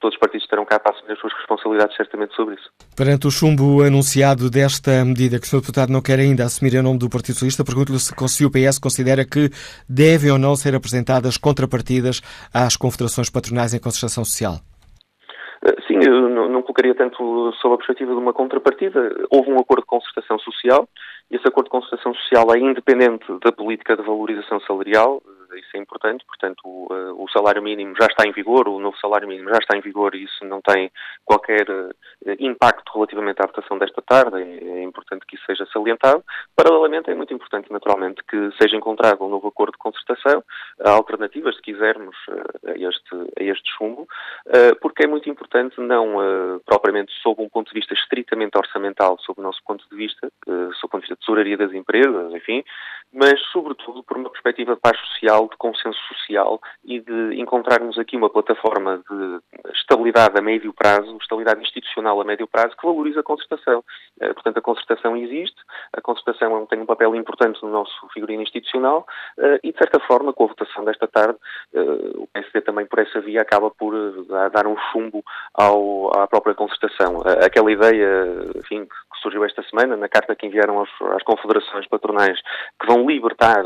todos 0.00 0.14
os 0.14 0.20
partidos 0.20 0.44
estarão 0.44 0.64
cá 0.64 0.78
para 0.78 0.94
assumir 0.94 1.12
as 1.12 1.18
suas 1.18 1.32
responsabilidades 1.32 1.96
certamente 1.96 2.34
sobre 2.34 2.54
isso. 2.54 2.70
Perante 2.96 3.26
o 3.26 3.30
chumbo 3.30 3.82
anunciado 3.82 4.50
desta 4.50 5.04
medida 5.04 5.38
que 5.38 5.46
o 5.46 5.48
Sr. 5.48 5.60
Deputado 5.60 5.92
não 5.92 6.02
quer 6.02 6.18
ainda 6.18 6.44
assumir 6.44 6.74
em 6.74 6.82
nome 6.82 6.98
do 6.98 7.08
Partido 7.08 7.34
Socialista, 7.34 7.64
pergunto-lhe 7.64 7.98
se 7.98 8.44
o 8.44 8.50
PS 8.50 8.78
considera 8.78 9.24
que 9.24 9.50
devem 9.88 10.30
ou 10.30 10.38
não 10.38 10.54
ser 10.54 10.74
apresentadas 10.74 11.36
contrapartidas 11.36 12.20
às 12.52 12.76
confederações 12.76 13.30
patronais 13.30 13.74
em 13.74 13.80
concertação 13.80 14.24
social. 14.24 14.56
Eh, 15.64 15.76
sim, 15.86 15.98
eu 16.06 16.28
não 16.28 16.62
colocaria 16.62 16.94
tanto 16.94 17.52
sob 17.60 17.74
a 17.74 17.78
perspectiva 17.78 18.12
de 18.12 18.18
uma 18.18 18.32
contrapartida. 18.32 19.10
Houve 19.30 19.50
um 19.50 19.58
acordo 19.58 19.82
de 19.82 19.86
concertação 19.86 20.38
social 20.38 20.88
e 21.30 21.36
esse 21.36 21.46
acordo 21.48 21.66
de 21.66 21.70
concertação 21.70 22.14
social 22.14 22.54
é 22.54 22.58
independente 22.58 23.26
da 23.44 23.52
política 23.52 23.96
de 23.96 24.02
valorização 24.02 24.60
salarial 24.60 25.22
isso 25.54 25.76
é 25.76 25.78
importante, 25.78 26.24
portanto 26.26 26.60
o, 26.64 26.88
eh, 26.90 27.12
o, 27.12 27.28
salário 27.28 27.62
mínimo 27.62 27.94
já 28.00 28.06
está 28.06 28.26
em 28.26 28.32
vigor, 28.32 28.68
o 28.68 28.80
novo 28.80 28.96
salário 28.98 29.28
mínimo 29.28 29.50
já 29.50 29.58
está 29.58 29.76
em 29.76 29.80
vigor 29.80 30.14
e 30.14 30.24
isso 30.24 30.44
não 30.44 30.60
tem 30.60 30.90
qualquer 31.24 31.68
uh, 31.68 31.94
impacto 32.38 32.92
relativamente 32.94 33.40
à 33.42 33.46
votação 33.46 33.78
desta 33.78 34.02
tarde, 34.02 34.36
é, 34.40 34.78
é, 34.78 34.82
importante 34.82 35.26
que 35.26 35.36
isso 35.36 35.44
seja 35.46 35.66
salientado. 35.72 36.24
Paralelamente 36.54 37.10
é 37.10 37.14
muito 37.14 37.32
importante, 37.32 37.72
naturalmente, 37.72 38.22
que 38.28 38.50
seja 38.60 38.76
encontrado 38.76 39.24
um 39.24 39.28
novo 39.28 39.48
acordo 39.48 39.72
de 39.72 39.78
concertação, 39.78 40.42
alternativas, 40.84 41.56
se 41.56 41.62
quisermos, 41.62 42.16
uh, 42.28 42.70
a, 42.70 42.72
este, 42.72 43.14
a 43.38 43.42
este 43.42 43.70
chumbo, 43.76 44.06
porque 44.80 45.04
é 45.04 45.06
muito 45.06 45.28
importante 45.28 45.80
não 45.80 46.16
propriamente 46.64 47.12
sob 47.22 47.42
um 47.42 47.48
ponto 47.48 47.68
de 47.68 47.74
vista 47.74 47.94
estritamente 47.94 48.56
orçamental, 48.56 49.18
sob 49.20 49.40
o 49.40 49.42
nosso 49.42 49.60
ponto 49.66 49.84
de 49.90 49.96
vista, 49.96 50.30
sob 50.46 50.84
o 50.84 50.88
ponto 50.88 51.02
de 51.02 51.08
vista 51.08 51.14
de 51.14 51.20
tesouraria 51.20 51.56
das 51.56 51.72
empresas, 51.72 52.32
enfim, 52.32 52.64
mas 53.12 53.40
sobretudo 53.52 54.02
por 54.02 54.16
uma 54.16 54.30
perspectiva 54.30 54.74
de 54.74 54.80
paz 54.80 54.98
social, 54.98 55.45
de 55.48 55.56
consenso 55.56 55.98
social 56.08 56.60
e 56.84 57.00
de 57.00 57.40
encontrarmos 57.40 57.98
aqui 57.98 58.16
uma 58.16 58.30
plataforma 58.30 59.02
de 59.08 59.40
estabilidade 59.72 60.38
a 60.38 60.42
médio 60.42 60.72
prazo, 60.72 61.16
estabilidade 61.20 61.60
institucional 61.60 62.20
a 62.20 62.24
médio 62.24 62.46
prazo, 62.46 62.76
que 62.76 62.86
valoriza 62.86 63.20
a 63.20 63.22
concertação. 63.22 63.84
Eh, 64.20 64.32
portanto, 64.32 64.58
a 64.58 64.62
concertação 64.62 65.16
existe, 65.16 65.56
a 65.92 66.00
concertação 66.00 66.66
tem 66.66 66.80
um 66.80 66.86
papel 66.86 67.14
importante 67.14 67.62
no 67.62 67.70
nosso 67.70 67.94
figurino 68.12 68.42
institucional 68.42 69.06
eh, 69.38 69.60
e, 69.62 69.72
de 69.72 69.78
certa 69.78 70.00
forma, 70.00 70.32
com 70.32 70.44
a 70.44 70.48
votação 70.48 70.84
desta 70.84 71.06
tarde, 71.06 71.38
eh, 71.74 71.80
o 72.16 72.26
PSD 72.32 72.60
também 72.62 72.86
por 72.86 72.98
essa 72.98 73.20
via 73.20 73.42
acaba 73.42 73.70
por 73.70 73.94
dar 74.52 74.66
um 74.66 74.76
chumbo 74.92 75.22
ao, 75.54 76.16
à 76.18 76.26
própria 76.26 76.54
concertação. 76.54 77.22
Aquela 77.44 77.70
ideia, 77.70 78.50
enfim, 78.56 78.86
que 79.16 79.22
surgiu 79.22 79.44
esta 79.44 79.62
semana, 79.64 79.96
na 79.96 80.08
carta 80.08 80.36
que 80.36 80.46
enviaram 80.46 80.82
às, 80.82 80.90
às 81.14 81.22
confederações 81.22 81.86
patronais, 81.88 82.38
que 82.80 82.86
vão 82.86 83.06
libertar 83.06 83.64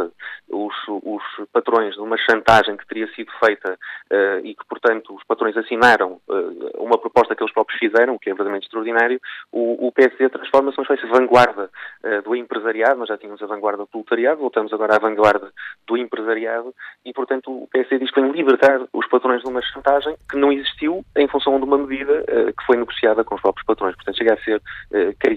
os, 0.49 0.75
os, 0.89 1.23
patrões 1.53 1.95
de 1.95 2.01
uma 2.01 2.17
chantagem 2.17 2.77
que 2.77 2.87
teria 2.87 3.07
sido 3.15 3.31
feita 3.45 3.79
uh, 4.11 4.45
e 4.45 4.55
que, 4.55 4.65
portanto, 4.69 5.15
os 5.15 5.25
patrões 5.25 5.57
assinaram 5.57 6.21
uh, 6.29 6.83
uma 6.83 6.99
proposta 6.99 7.35
que 7.35 7.43
eles 7.43 7.53
próprios 7.53 7.79
fizeram, 7.79 8.19
que 8.19 8.31
é 8.31 8.33
verdadeiramente 8.33 8.67
extraordinário, 8.67 9.21
o, 9.53 9.87
o 9.87 9.93
PSD 9.93 10.29
transforma-se 10.29 10.79
numa 10.79 10.85
espécie 10.85 11.07
de 11.07 11.19
vanguarda 11.19 11.71
uh, 12.05 12.23
do 12.23 12.35
empresariado, 12.35 12.99
nós 12.99 13.09
já 13.09 13.19
tínhamos 13.19 13.43
a 13.43 13.47
vanguarda 13.47 13.79
do 13.79 13.87
proletariado, 13.87 14.41
voltamos 14.41 14.73
agora 14.73 14.97
à 14.97 14.99
vanguarda 14.99 15.53
do 15.87 15.97
empresariado 15.97 16.75
e, 17.05 17.13
portanto, 17.13 17.51
o 17.51 17.69
PSD 17.69 17.99
diz 17.99 18.11
que 18.11 18.21
vem 18.21 18.31
libertar 18.31 18.81
os 18.93 19.07
patrões 19.09 19.43
de 19.43 19.49
uma 19.49 19.63
chantagem 19.63 20.17
que 20.29 20.37
não 20.37 20.53
existiu 20.53 21.05
em 21.17 21.29
função 21.29 21.59
de 21.59 21.65
uma 21.65 21.79
medida 21.79 22.25
que 22.57 22.67
foi 22.67 22.77
negociada 22.77 23.25
com 23.25 23.35
os 23.35 23.41
próprios 23.41 23.67
patrões. 23.67 23.95
Portanto, 23.97 24.17
chega 24.17 24.35
a 24.35 24.39
ser 24.39 24.63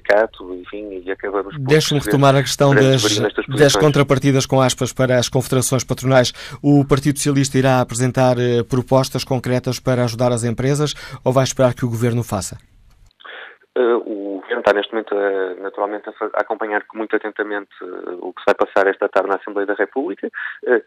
caricato, 0.04 0.54
enfim, 0.54 1.02
e 1.06 1.12
acabamos 1.12 1.56
por... 1.56 1.64
Deixe-me 1.64 2.00
retomar 2.00 2.36
a 2.36 2.42
questão 2.42 2.76
das, 2.76 3.04
das 3.48 3.76
contrapartidas 3.76 4.46
com 4.46 4.62
aspas 4.62 4.94
para 4.94 5.18
as 5.18 5.30
confederações 5.30 5.84
patronais. 5.84 6.34
O 6.62 6.86
Partido 6.86 7.18
Socialista 7.18 7.58
irá 7.58 7.80
apresentar 7.80 8.38
eh, 8.38 8.64
propostas 8.64 9.24
concretas 9.24 9.80
para 9.80 10.04
ajudar 10.04 10.32
as 10.32 10.44
empresas 10.44 10.94
ou 11.24 11.32
vai 11.32 11.44
esperar 11.44 11.74
que 11.74 11.86
o 11.86 11.90
Governo 11.90 12.24
faça? 12.24 12.58
Uh, 13.76 14.33
o 14.33 14.33
Governo 14.54 14.62
está 14.62 14.74
neste 14.74 14.94
momento, 14.94 15.16
naturalmente, 15.62 16.10
a, 16.10 16.12
a, 16.12 16.42
acompanhar 16.42 16.84
muito 16.94 17.16
atentamente 17.16 17.72
uh, 17.82 18.20
o 18.22 18.34
que 18.34 18.42
se 18.42 18.46
vai 18.46 18.56
passar 18.56 18.88
esta 18.88 19.10
tarde 19.10 19.30
na 19.30 19.36
Assembleia 19.36 19.66
da 19.66 19.74
República. 19.74 20.30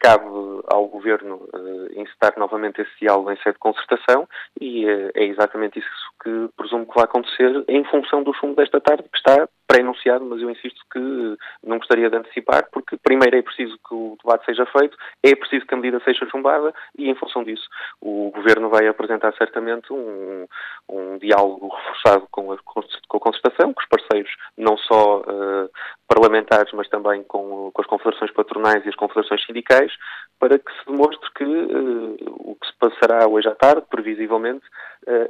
cabe 0.01 0.25
ao 0.73 0.87
Governo 0.89 1.49
incitar 1.95 2.35
novamente 2.37 2.81
esse 2.81 2.91
diálogo 3.01 3.31
em 3.31 3.37
sede 3.37 3.55
de 3.55 3.59
concertação 3.59 4.29
e 4.61 4.87
é 5.15 5.25
exatamente 5.25 5.79
isso 5.79 5.89
que 6.23 6.49
presumo 6.57 6.87
que 6.87 6.95
vai 6.95 7.05
acontecer 7.05 7.65
em 7.69 7.85
função 7.85 8.23
do 8.23 8.35
chumbo 8.35 8.55
desta 8.57 8.81
tarde, 8.81 9.05
que 9.05 9.19
está 9.19 9.49
pré-anunciado, 9.67 10.25
mas 10.25 10.41
eu 10.41 10.51
insisto 10.51 10.81
que 10.93 11.37
não 11.65 11.79
gostaria 11.79 12.09
de 12.09 12.17
antecipar, 12.17 12.69
porque 12.71 12.97
primeiro 12.97 13.37
é 13.37 13.43
preciso 13.43 13.77
que 13.89 13.95
o 13.95 14.17
debate 14.23 14.45
seja 14.45 14.67
feito, 14.67 14.97
é 15.23 15.35
preciso 15.35 15.67
que 15.67 15.75
a 15.75 15.77
medida 15.77 16.01
seja 16.05 16.27
chumbada 16.31 16.73
e, 16.97 17.11
em 17.11 17.15
função 17.15 17.43
disso, 17.43 17.67
o 18.01 18.31
Governo 18.31 18.69
vai 18.69 18.87
apresentar 18.87 19.35
certamente 19.37 19.93
um, 19.93 20.47
um 20.89 21.19
diálogo 21.19 21.69
reforçado 21.69 22.27
com 22.31 22.53
a, 22.53 22.59
com 22.59 23.17
a 23.17 23.21
concertação, 23.21 23.73
com 23.73 23.81
os 23.81 23.89
parceiros, 23.89 24.31
não 24.57 24.77
só 24.77 25.21
uh, 25.21 25.71
parlamentares, 26.09 26.73
mas 26.73 26.89
também 26.89 27.23
com, 27.25 27.71
com, 27.73 27.83
as 27.83 27.87
confederações 27.89 28.33
patronais 28.33 28.85
e 28.85 28.89
as 28.89 28.97
confederações 28.97 29.45
sindicais, 29.45 29.93
para 30.39 30.59
que 30.59 30.73
se 30.73 30.87
demonstre 30.87 31.31
que 31.35 31.45
uh, 31.45 32.17
o 32.27 32.55
que 32.55 32.67
se 32.67 32.73
passará 32.79 33.27
hoje 33.27 33.49
à 33.49 33.55
tarde, 33.55 33.87
previsivelmente, 33.91 34.65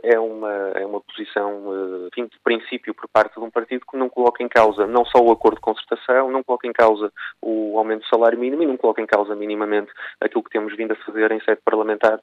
é, 0.03 0.18
uma, 0.18 0.51
é 0.74 0.87
uma 0.87 1.01
posição 1.01 2.07
enfim, 2.09 2.24
de 2.24 2.39
princípio 2.43 2.95
por 2.95 3.09
parte 3.09 3.39
de 3.39 3.45
um 3.45 3.51
partido 3.51 3.85
que 3.91 3.97
não 3.97 4.09
coloca 4.09 4.43
em 4.43 4.49
causa 4.49 4.87
não 4.87 5.05
só 5.05 5.18
o 5.18 5.31
acordo 5.31 5.57
de 5.57 5.61
concertação, 5.61 6.31
não 6.31 6.43
coloca 6.43 6.66
em 6.66 6.72
causa 6.72 7.12
o 7.43 7.79
aumento 7.79 8.01
do 8.01 8.09
salário 8.09 8.39
mínimo 8.39 8.62
e 8.62 8.66
não 8.66 8.77
coloca 8.77 9.03
em 9.03 9.07
causa 9.07 9.35
minimamente 9.35 9.91
aquilo 10.20 10.43
que 10.43 10.51
temos 10.51 10.77
vindo 10.77 10.93
a 10.93 10.97
fazer 10.97 11.31
em 11.33 11.41
sede 11.41 11.61
parlamentar 11.64 12.20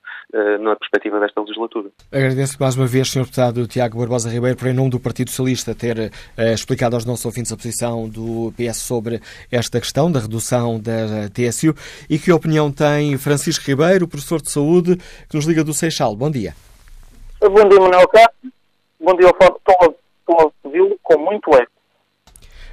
na 0.60 0.76
perspectiva 0.76 1.20
desta 1.20 1.42
legislatura. 1.42 1.90
Agradeço 2.12 2.58
mais 2.60 2.76
uma 2.76 2.88
vez, 2.88 3.10
Sr. 3.10 3.22
Deputado 3.22 3.68
Tiago 3.68 4.00
Barbosa 4.00 4.30
Ribeiro, 4.30 4.58
por 4.58 4.68
em 4.68 4.74
nome 4.74 4.90
do 4.90 5.00
Partido 5.00 5.30
Socialista, 5.30 5.76
ter 5.76 6.12
explicado 6.54 6.96
aos 6.96 7.06
nossos 7.06 7.26
ouvintes 7.26 7.52
a 7.52 7.58
posição 7.58 8.10
do 8.10 8.52
PS 8.58 8.78
sobre 8.78 9.20
esta 9.52 9.80
questão 9.80 10.12
da 10.12 10.20
redução 10.20 10.80
da 10.80 11.30
TSU. 11.30 11.74
E 12.10 12.18
que 12.18 12.32
opinião 12.32 12.72
tem 12.72 13.18
Francisco 13.18 13.66
Ribeiro, 13.66 14.08
professor 14.08 14.42
de 14.42 14.50
saúde, 14.50 14.98
que 15.30 15.36
nos 15.36 15.46
liga 15.46 15.64
do 15.64 15.74
Seixal? 15.74 16.16
Bom 16.16 16.32
dia. 16.32 16.54
Bom 17.50 17.68
dia, 17.68 17.80
Manuel 17.80 18.08
Castro. 18.08 18.52
Bom 19.02 19.16
dia, 19.18 19.28
estou 19.28 20.40
a 20.40 20.52
ouvi-lo 20.64 20.98
com 21.04 21.18
muito 21.20 21.54
eco. 21.54 21.74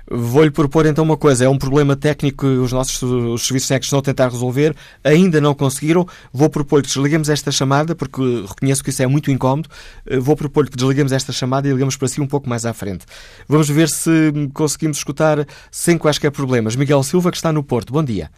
Vou-lhe 0.08 0.50
propor 0.50 0.86
então 0.86 1.02
uma 1.02 1.16
coisa: 1.16 1.44
é 1.44 1.48
um 1.48 1.58
problema 1.58 1.96
técnico 1.96 2.46
que 2.46 2.46
os 2.46 2.72
nossos 2.72 3.02
os 3.02 3.46
serviços 3.46 3.68
técnicos 3.68 3.86
estão 3.86 3.98
a 3.98 4.02
tentar 4.02 4.28
resolver, 4.28 4.74
ainda 5.02 5.40
não 5.40 5.54
conseguiram. 5.54 6.06
Vou 6.32 6.48
propor 6.48 6.82
que 6.82 6.88
desliguemos 6.88 7.28
esta 7.28 7.50
chamada, 7.50 7.96
porque 7.96 8.20
reconheço 8.48 8.82
que 8.82 8.90
isso 8.90 9.02
é 9.02 9.08
muito 9.08 9.30
incómodo. 9.30 9.68
Eh, 10.06 10.18
vou 10.18 10.36
propor 10.36 10.68
que 10.68 10.76
desliguemos 10.76 11.10
esta 11.10 11.32
chamada 11.32 11.68
e 11.68 11.72
ligamos 11.72 11.96
para 11.96 12.06
si 12.06 12.20
um 12.20 12.26
pouco 12.26 12.48
mais 12.48 12.64
à 12.64 12.72
frente. 12.72 13.04
Vamos 13.48 13.68
ver 13.68 13.88
se 13.88 14.10
conseguimos 14.54 14.98
escutar 14.98 15.46
sem 15.70 15.98
quaisquer 15.98 16.30
problemas. 16.30 16.76
Miguel 16.76 17.02
Silva, 17.02 17.30
que 17.30 17.36
está 17.36 17.52
no 17.52 17.64
Porto. 17.64 17.92
Bom 17.92 18.04
dia. 18.04 18.30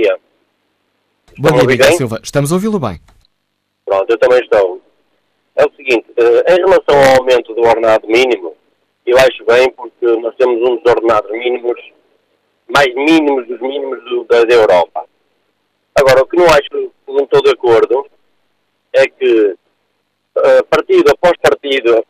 Bom 0.00 0.04
dia. 0.04 0.18
Bom 1.38 1.48
dia, 1.50 1.64
Miguel 1.66 1.88
bem? 1.88 1.96
Silva. 1.96 2.20
Estamos 2.22 2.52
a 2.52 2.54
ouvi-lo 2.54 2.78
bem. 2.78 3.00
Pronto, 3.86 4.10
eu 4.10 4.18
também 4.18 4.40
estou. 4.40 4.87
É 5.58 5.66
o 5.66 5.72
seguinte: 5.74 6.06
eh, 6.16 6.54
em 6.54 6.56
relação 6.56 6.96
ao 6.96 7.18
aumento 7.18 7.52
do 7.52 7.62
ordenado 7.62 8.06
mínimo 8.06 8.56
eu 9.08 9.16
acho 9.16 9.42
bem 9.46 9.70
porque 9.70 10.06
nós 10.20 10.34
temos 10.36 10.60
um 10.60 10.76
dos 10.76 10.92
ordenados 10.92 11.30
mínimos, 11.30 11.80
mais 12.68 12.94
mínimos 12.94 13.48
dos 13.48 13.58
mínimos 13.58 14.04
do, 14.04 14.24
da, 14.24 14.44
da, 14.44 14.54
Europa. 14.54 15.06
Agora, 15.94 16.22
o 16.22 16.26
que 16.26 16.36
não 16.36 16.44
acho 16.44 16.68
que 16.68 16.90
não 17.06 17.24
estou 17.24 17.42
de 17.42 17.50
acordo 17.50 18.06
é 18.92 19.06
que 19.06 19.56
uh, 20.36 20.64
partido 20.68 21.10
após 21.10 21.32
partido 21.38 22.04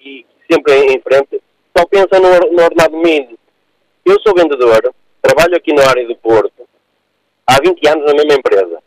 e 0.00 0.24
sempre 0.50 0.72
em, 0.86 1.00
frente 1.02 1.42
só 1.76 1.84
pensa 1.86 2.18
no, 2.18 2.50
no 2.50 2.62
ordenado 2.62 2.96
mínimo. 2.96 3.38
Eu 4.04 4.18
sou 4.22 4.34
vendedor, 4.34 4.92
trabalho 5.20 5.54
aqui 5.54 5.74
na 5.74 5.86
área 5.86 6.08
do 6.08 6.16
Porto, 6.16 6.66
há 7.46 7.58
20 7.62 7.88
anos 7.88 8.06
na 8.06 8.14
mesma 8.14 8.38
empresa. 8.38 8.82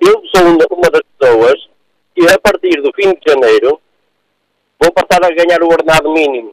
Eu 0.00 0.22
sou 0.34 0.42
uma 0.44 0.90
das 0.90 1.02
pessoas 1.16 1.68
que 2.18 2.28
a 2.28 2.38
partir 2.40 2.82
do 2.82 2.90
fim 2.96 3.12
de 3.12 3.32
janeiro 3.32 3.80
vou 4.80 4.92
passar 4.92 5.24
a 5.24 5.32
ganhar 5.32 5.62
o 5.62 5.68
ordenado 5.68 6.10
mínimo. 6.10 6.52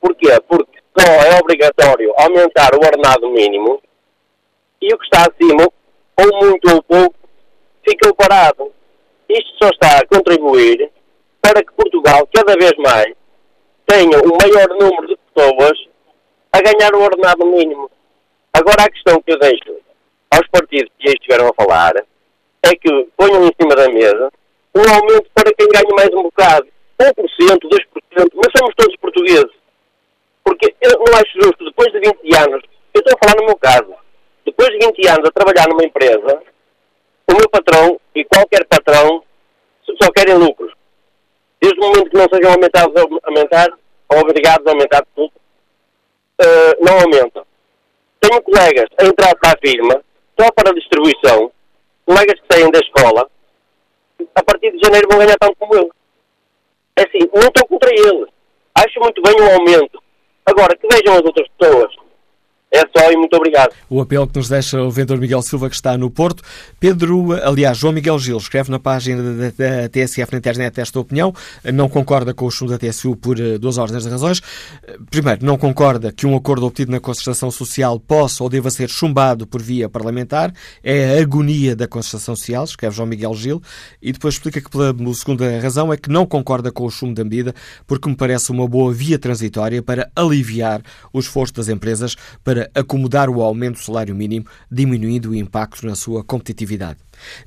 Porquê? 0.00 0.28
Porque 0.48 0.80
só 0.98 1.06
é 1.06 1.38
obrigatório 1.38 2.12
aumentar 2.18 2.74
o 2.74 2.84
ordenado 2.84 3.30
mínimo 3.30 3.80
e 4.82 4.92
o 4.92 4.98
que 4.98 5.04
está 5.04 5.28
acima, 5.30 5.68
ou 6.18 6.38
muito 6.40 6.74
ou 6.74 6.82
pouco, 6.82 7.14
fica 7.88 8.12
parado. 8.14 8.72
Isto 9.28 9.50
só 9.62 9.68
está 9.68 9.98
a 9.98 10.06
contribuir 10.06 10.90
para 11.40 11.62
que 11.62 11.72
Portugal, 11.72 12.28
cada 12.34 12.54
vez 12.56 12.72
mais, 12.78 13.14
tenha 13.86 14.18
o 14.18 14.38
maior 14.42 14.68
número 14.70 15.06
de 15.06 15.16
pessoas 15.16 15.78
a 16.52 16.60
ganhar 16.60 16.94
o 16.94 17.02
ordenado 17.02 17.46
mínimo. 17.46 17.88
Agora, 18.52 18.84
a 18.84 18.90
questão 18.90 19.22
que 19.22 19.32
eu 19.32 19.38
deixo 19.38 19.76
aos 20.30 20.48
partidos 20.48 20.90
que 20.98 21.08
aí 21.08 21.14
estiveram 21.14 21.48
a 21.48 21.54
falar 21.54 21.94
é 22.62 22.74
que 22.74 23.08
ponham 23.16 23.44
em 23.44 23.52
cima 23.60 23.76
da 23.76 23.88
mesa 23.88 24.32
um 24.74 24.80
aumento 24.80 25.30
para 25.34 25.52
quem 25.54 25.68
ganha 25.68 25.94
mais 25.96 26.10
um 26.10 26.22
bocado. 26.22 26.66
1%, 27.00 27.14
2%, 27.14 28.30
mas 28.34 28.52
somos 28.56 28.74
todos 28.76 28.96
portugueses. 28.96 29.50
Porque 30.44 30.74
eu 30.80 30.90
não 30.98 31.14
acho 31.14 31.40
justo, 31.42 31.64
depois 31.64 31.90
de 31.92 32.00
20 32.00 32.36
anos, 32.36 32.62
eu 32.94 33.00
estou 33.00 33.14
a 33.14 33.26
falar 33.26 33.40
no 33.40 33.46
meu 33.46 33.56
caso, 33.56 33.94
depois 34.44 34.68
de 34.70 34.86
20 34.86 35.08
anos 35.08 35.28
a 35.28 35.32
trabalhar 35.32 35.68
numa 35.68 35.84
empresa, 35.84 36.42
o 37.30 37.36
meu 37.36 37.48
patrão 37.48 37.98
e 38.14 38.24
qualquer 38.24 38.66
patrão 38.66 39.22
só 40.02 40.10
querem 40.12 40.34
lucros. 40.34 40.72
Desde 41.60 41.78
o 41.78 41.82
momento 41.82 42.10
que 42.10 42.16
não 42.16 42.28
sejam 42.28 42.52
aumentados 42.52 42.94
aumentar, 43.22 43.68
ou 44.08 44.18
obrigados 44.18 44.66
a 44.66 44.70
aumentar 44.70 45.04
tudo, 45.14 45.32
uh, 46.40 46.84
não 46.84 47.00
aumentam. 47.00 47.46
Tenho 48.20 48.42
colegas 48.42 48.86
a 48.98 49.04
entrar 49.04 49.34
para 49.36 49.52
a 49.52 49.58
firma, 49.58 50.02
só 50.38 50.50
para 50.52 50.70
a 50.70 50.74
distribuição, 50.74 51.52
colegas 52.04 52.40
que 52.40 52.46
saem 52.54 52.70
da 52.70 52.78
escola, 52.78 53.30
a 54.34 54.42
partir 54.42 54.72
de 54.72 54.80
janeiro 54.84 55.08
vão 55.10 55.18
ganhar 55.18 55.36
tanto 55.38 55.56
como 55.56 55.74
eu. 55.74 55.90
É 56.96 57.02
assim, 57.02 57.28
não 57.34 57.48
estou 57.48 57.66
contra 57.66 57.90
eles. 57.90 58.28
Acho 58.74 59.00
muito 59.00 59.22
bem 59.22 59.34
o 59.40 59.52
aumento. 59.54 60.02
Agora, 60.46 60.76
que 60.76 60.86
vejam 60.86 61.14
as 61.14 61.24
outras 61.24 61.48
pessoas. 61.56 61.94
É 62.72 62.82
só 62.96 63.10
e 63.10 63.16
muito 63.16 63.34
obrigado. 63.34 63.72
O 63.88 64.00
apelo 64.00 64.28
que 64.28 64.38
nos 64.38 64.48
deixa 64.48 64.80
o 64.80 64.90
vendedor 64.92 65.18
Miguel 65.18 65.42
Silva, 65.42 65.68
que 65.68 65.74
está 65.74 65.98
no 65.98 66.08
Porto. 66.08 66.40
Pedro, 66.78 67.32
aliás, 67.42 67.76
João 67.76 67.92
Miguel 67.92 68.16
Gil, 68.20 68.36
escreve 68.36 68.70
na 68.70 68.78
página 68.78 69.50
da, 69.50 69.88
TSF 69.88 70.30
na 70.30 70.38
internet 70.38 70.80
esta 70.80 71.00
opinião. 71.00 71.34
Não 71.74 71.88
concorda 71.88 72.32
com 72.32 72.46
o 72.46 72.50
chumbo 72.50 72.70
da 72.70 72.78
TSU 72.78 73.16
por 73.16 73.40
eh, 73.40 73.58
duas 73.58 73.76
ordens 73.76 74.04
de 74.04 74.08
razões. 74.08 74.40
Primeiro, 75.10 75.44
não 75.44 75.58
concorda 75.58 76.12
que 76.12 76.26
um 76.26 76.36
acordo 76.36 76.64
obtido 76.64 76.92
na 76.92 77.00
concertação 77.00 77.50
social 77.50 77.98
possa 77.98 78.44
ou 78.44 78.48
deva 78.48 78.70
ser 78.70 78.88
chumbado 78.88 79.48
por 79.48 79.60
via 79.60 79.88
parlamentar. 79.88 80.52
É 80.84 81.18
a 81.18 81.22
agonia 81.22 81.74
da 81.74 81.88
concertação 81.88 82.36
social, 82.36 82.62
escreve 82.62 82.94
João 82.94 83.08
Miguel 83.08 83.34
Gil. 83.34 83.60
E 84.00 84.12
depois 84.12 84.34
explica 84.34 84.60
que, 84.60 84.70
pela 84.70 84.94
segunda 85.14 85.58
razão, 85.58 85.92
é 85.92 85.96
que 85.96 86.08
não 86.08 86.24
concorda 86.24 86.70
com 86.70 86.84
o 86.84 86.90
chumbo 86.90 87.14
da 87.14 87.24
medida, 87.24 87.52
porque 87.84 88.08
me 88.08 88.14
parece 88.14 88.52
uma 88.52 88.68
boa 88.68 88.92
via 88.92 89.18
transitória 89.18 89.82
para 89.82 90.08
aliviar 90.14 90.82
o 91.12 91.18
esforço 91.18 91.54
das 91.54 91.68
empresas 91.68 92.14
para 92.44 92.59
para 92.60 92.70
acomodar 92.74 93.30
o 93.30 93.40
aumento 93.40 93.76
do 93.76 93.84
salário 93.84 94.14
mínimo, 94.14 94.46
diminuindo 94.70 95.30
o 95.30 95.34
impacto 95.34 95.86
na 95.86 95.94
sua 95.94 96.22
competitividade. 96.22 96.98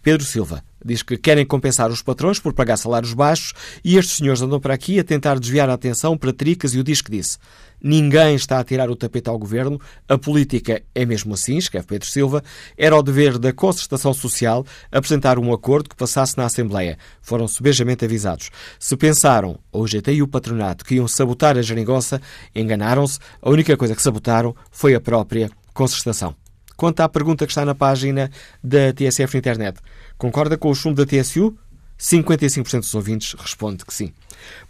Pedro 0.01 0.26
Silva 0.26 0.63
diz 0.84 1.01
que 1.01 1.17
querem 1.17 1.45
compensar 1.45 1.89
os 1.89 2.01
patrões 2.01 2.39
por 2.39 2.53
pagar 2.53 2.78
salários 2.78 3.13
baixos 3.13 3.53
e 3.84 3.97
estes 3.97 4.17
senhores 4.17 4.41
andam 4.41 4.59
para 4.59 4.74
aqui 4.74 4.99
a 4.99 5.03
tentar 5.03 5.39
desviar 5.39 5.69
a 5.69 5.74
atenção 5.74 6.17
para 6.17 6.34
tricas 6.34 6.74
e 6.74 6.80
o 6.80 6.84
diz 6.84 7.01
que 7.01 7.11
disse. 7.11 7.38
Ninguém 7.82 8.36
está 8.36 8.59
a 8.59 8.63
tirar 8.63 8.89
o 8.89 8.95
tapete 8.95 9.30
ao 9.30 9.38
governo, 9.38 9.80
a 10.07 10.17
política 10.17 10.82
é 10.95 11.05
mesmo 11.05 11.34
assim, 11.34 11.57
escreve 11.57 11.86
Pedro 11.86 12.07
Silva, 12.07 12.41
era 12.78 12.95
o 12.95 13.03
dever 13.03 13.38
da 13.38 13.51
concertação 13.51 14.13
social 14.13 14.65
apresentar 14.89 15.38
um 15.38 15.51
acordo 15.53 15.89
que 15.89 15.95
passasse 15.95 16.38
na 16.38 16.45
Assembleia. 16.45 16.97
Foram 17.21 17.45
subejamente 17.45 18.05
avisados. 18.05 18.49
Se 18.80 18.95
pensaram, 18.95 19.59
o 19.71 19.86
GT 19.86 20.13
e 20.13 20.24
o 20.24 20.28
patronato, 20.28 20.86
que 20.86 20.95
iam 20.95 21.09
sabotar 21.09 21.57
a 21.57 21.61
geringonça, 21.61 22.21
enganaram-se. 22.55 23.19
A 23.41 23.49
única 23.49 23.76
coisa 23.76 23.95
que 23.95 24.01
sabotaram 24.01 24.55
foi 24.71 24.95
a 24.95 25.01
própria 25.01 25.49
concertação. 25.74 26.43
Quanto 26.84 26.99
à 26.99 27.07
pergunta 27.07 27.45
que 27.45 27.51
está 27.53 27.63
na 27.63 27.73
página 27.73 28.29
da 28.61 28.91
TSF 28.91 29.36
na 29.36 29.39
internet, 29.39 29.79
concorda 30.17 30.57
com 30.57 30.69
o 30.69 30.75
chumbo 30.75 30.97
da 30.97 31.05
TSU? 31.05 31.57
55% 32.00 32.80
dos 32.80 32.96
ouvintes 32.96 33.36
responde 33.38 33.86
que 33.86 33.94
sim. 33.94 34.14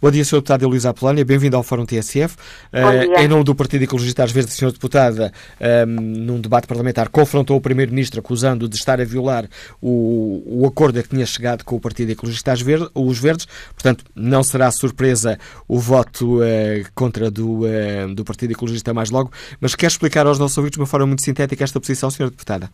Bom 0.00 0.10
dia, 0.10 0.24
Sr. 0.24 0.36
Deputado 0.36 0.68
Luís 0.68 0.86
Apolónia, 0.86 1.24
bem-vindo 1.24 1.56
ao 1.56 1.62
Fórum 1.62 1.84
TSF. 1.84 2.36
Uh, 2.72 3.18
em 3.20 3.28
nome 3.28 3.44
do 3.44 3.54
Partido 3.54 3.82
Ecologista 3.82 4.22
às 4.22 4.30
Verdes, 4.30 4.54
a 4.54 4.56
Sra. 4.56 4.72
Deputada, 4.72 5.32
um, 5.86 6.00
num 6.00 6.40
debate 6.40 6.66
parlamentar, 6.66 7.08
confrontou 7.08 7.56
o 7.56 7.60
Primeiro-Ministro 7.60 8.20
acusando 8.20 8.68
de 8.68 8.76
estar 8.76 9.00
a 9.00 9.04
violar 9.04 9.48
o, 9.80 10.42
o 10.46 10.66
acordo 10.66 10.98
a 10.98 11.02
que 11.02 11.08
tinha 11.08 11.26
chegado 11.26 11.64
com 11.64 11.76
o 11.76 11.80
Partido 11.80 12.10
Ecologista 12.12 12.52
às 12.52 12.60
Verdes, 12.60 12.88
os 12.94 13.18
Verdes. 13.18 13.46
Portanto, 13.72 14.04
não 14.14 14.42
será 14.42 14.70
surpresa 14.70 15.38
o 15.66 15.78
voto 15.78 16.40
uh, 16.40 16.44
contra 16.94 17.30
do, 17.30 17.62
uh, 17.62 18.14
do 18.14 18.24
Partido 18.24 18.52
Ecologista 18.52 18.94
mais 18.94 19.10
logo. 19.10 19.32
Mas 19.60 19.74
quer 19.74 19.86
explicar 19.86 20.26
aos 20.26 20.38
nossos 20.38 20.56
ouvintes 20.56 20.76
de 20.76 20.80
uma 20.80 20.86
forma 20.86 21.06
muito 21.06 21.22
sintética 21.22 21.64
esta 21.64 21.80
posição, 21.80 22.10
Sra. 22.10 22.30
Deputada? 22.30 22.70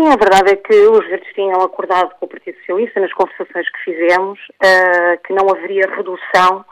Sim, 0.00 0.08
a 0.08 0.16
verdade 0.16 0.52
é 0.52 0.56
que 0.56 0.74
os 0.74 1.06
verdes 1.08 1.30
tinham 1.34 1.60
acordado 1.60 2.14
com 2.14 2.24
o 2.24 2.28
Partido 2.28 2.56
Socialista 2.60 3.00
nas 3.00 3.12
conversações 3.12 3.68
que 3.68 3.84
fizemos 3.84 4.40
uh, 4.54 5.20
que 5.26 5.34
não 5.34 5.46
haveria 5.50 5.94
redução 5.94 6.64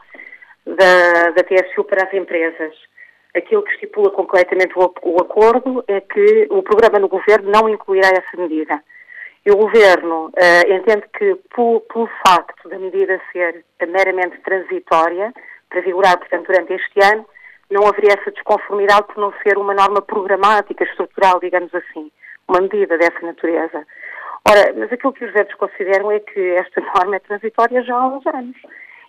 da, 0.65 1.29
da 1.29 1.43
TSU 1.43 1.83
para 1.83 2.07
as 2.07 2.13
empresas. 2.15 2.73
Aquilo 3.35 3.61
que 3.61 3.73
estipula 3.73 4.09
completamente 4.09 4.73
o, 4.75 4.91
o 5.03 5.21
acordo 5.21 5.83
é 5.87 6.01
que 6.01 6.47
o 6.49 6.63
programa 6.63 6.97
no 6.97 7.07
governo 7.07 7.51
não 7.51 7.69
incluirá 7.69 8.07
essa 8.07 8.35
medida. 8.35 8.83
E 9.45 9.51
o 9.51 9.57
governo 9.57 10.29
uh, 10.29 10.73
entende 10.73 11.05
que, 11.15 11.35
pelo, 11.53 12.09
facto 12.25 12.67
da 12.67 12.79
medida 12.79 13.21
ser 13.31 13.63
meramente 13.87 14.39
transitória, 14.39 15.31
para 15.69 15.81
vigorar, 15.81 16.17
portanto, 16.17 16.47
durante 16.47 16.73
este 16.73 16.99
ano, 17.03 17.27
não 17.69 17.85
haveria 17.87 18.15
essa 18.19 18.31
desconformidade 18.31 19.05
por 19.13 19.17
não 19.17 19.31
ser 19.43 19.55
uma 19.59 19.75
norma 19.75 20.01
programática, 20.01 20.83
estrutural, 20.83 21.39
digamos 21.39 21.71
assim 21.75 22.11
uma 22.49 22.61
medida 22.61 22.97
dessa 22.97 23.19
natureza. 23.21 23.85
Ora, 24.49 24.73
mas 24.75 24.91
aquilo 24.91 25.13
que 25.13 25.25
os 25.25 25.31
verdes 25.31 25.55
consideram 25.55 26.11
é 26.11 26.19
que 26.19 26.39
esta 26.55 26.81
norma 26.95 27.15
é 27.15 27.19
transitória 27.19 27.83
já 27.83 27.95
há 27.95 28.07
uns 28.07 28.25
anos 28.27 28.57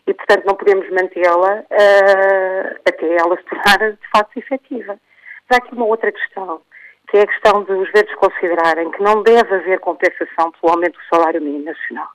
e, 0.06 0.14
portanto, 0.14 0.44
não 0.46 0.54
podemos 0.54 0.88
mantê-la 0.90 1.60
uh, 1.60 2.80
até 2.86 3.16
ela 3.16 3.36
se 3.36 3.44
tornar 3.44 3.92
de 3.92 4.08
facto 4.14 4.36
efetiva. 4.36 4.98
Mas 5.48 5.58
há 5.58 5.64
aqui 5.64 5.74
uma 5.74 5.86
outra 5.86 6.12
questão, 6.12 6.60
que 7.08 7.18
é 7.18 7.22
a 7.22 7.26
questão 7.26 7.64
de 7.64 7.72
os 7.72 7.90
verdes 7.92 8.14
considerarem 8.16 8.90
que 8.90 9.02
não 9.02 9.22
deve 9.22 9.54
haver 9.54 9.80
compensação 9.80 10.52
pelo 10.52 10.72
aumento 10.72 10.98
do 10.98 11.16
salário 11.16 11.40
mínimo 11.40 11.64
nacional. 11.64 12.08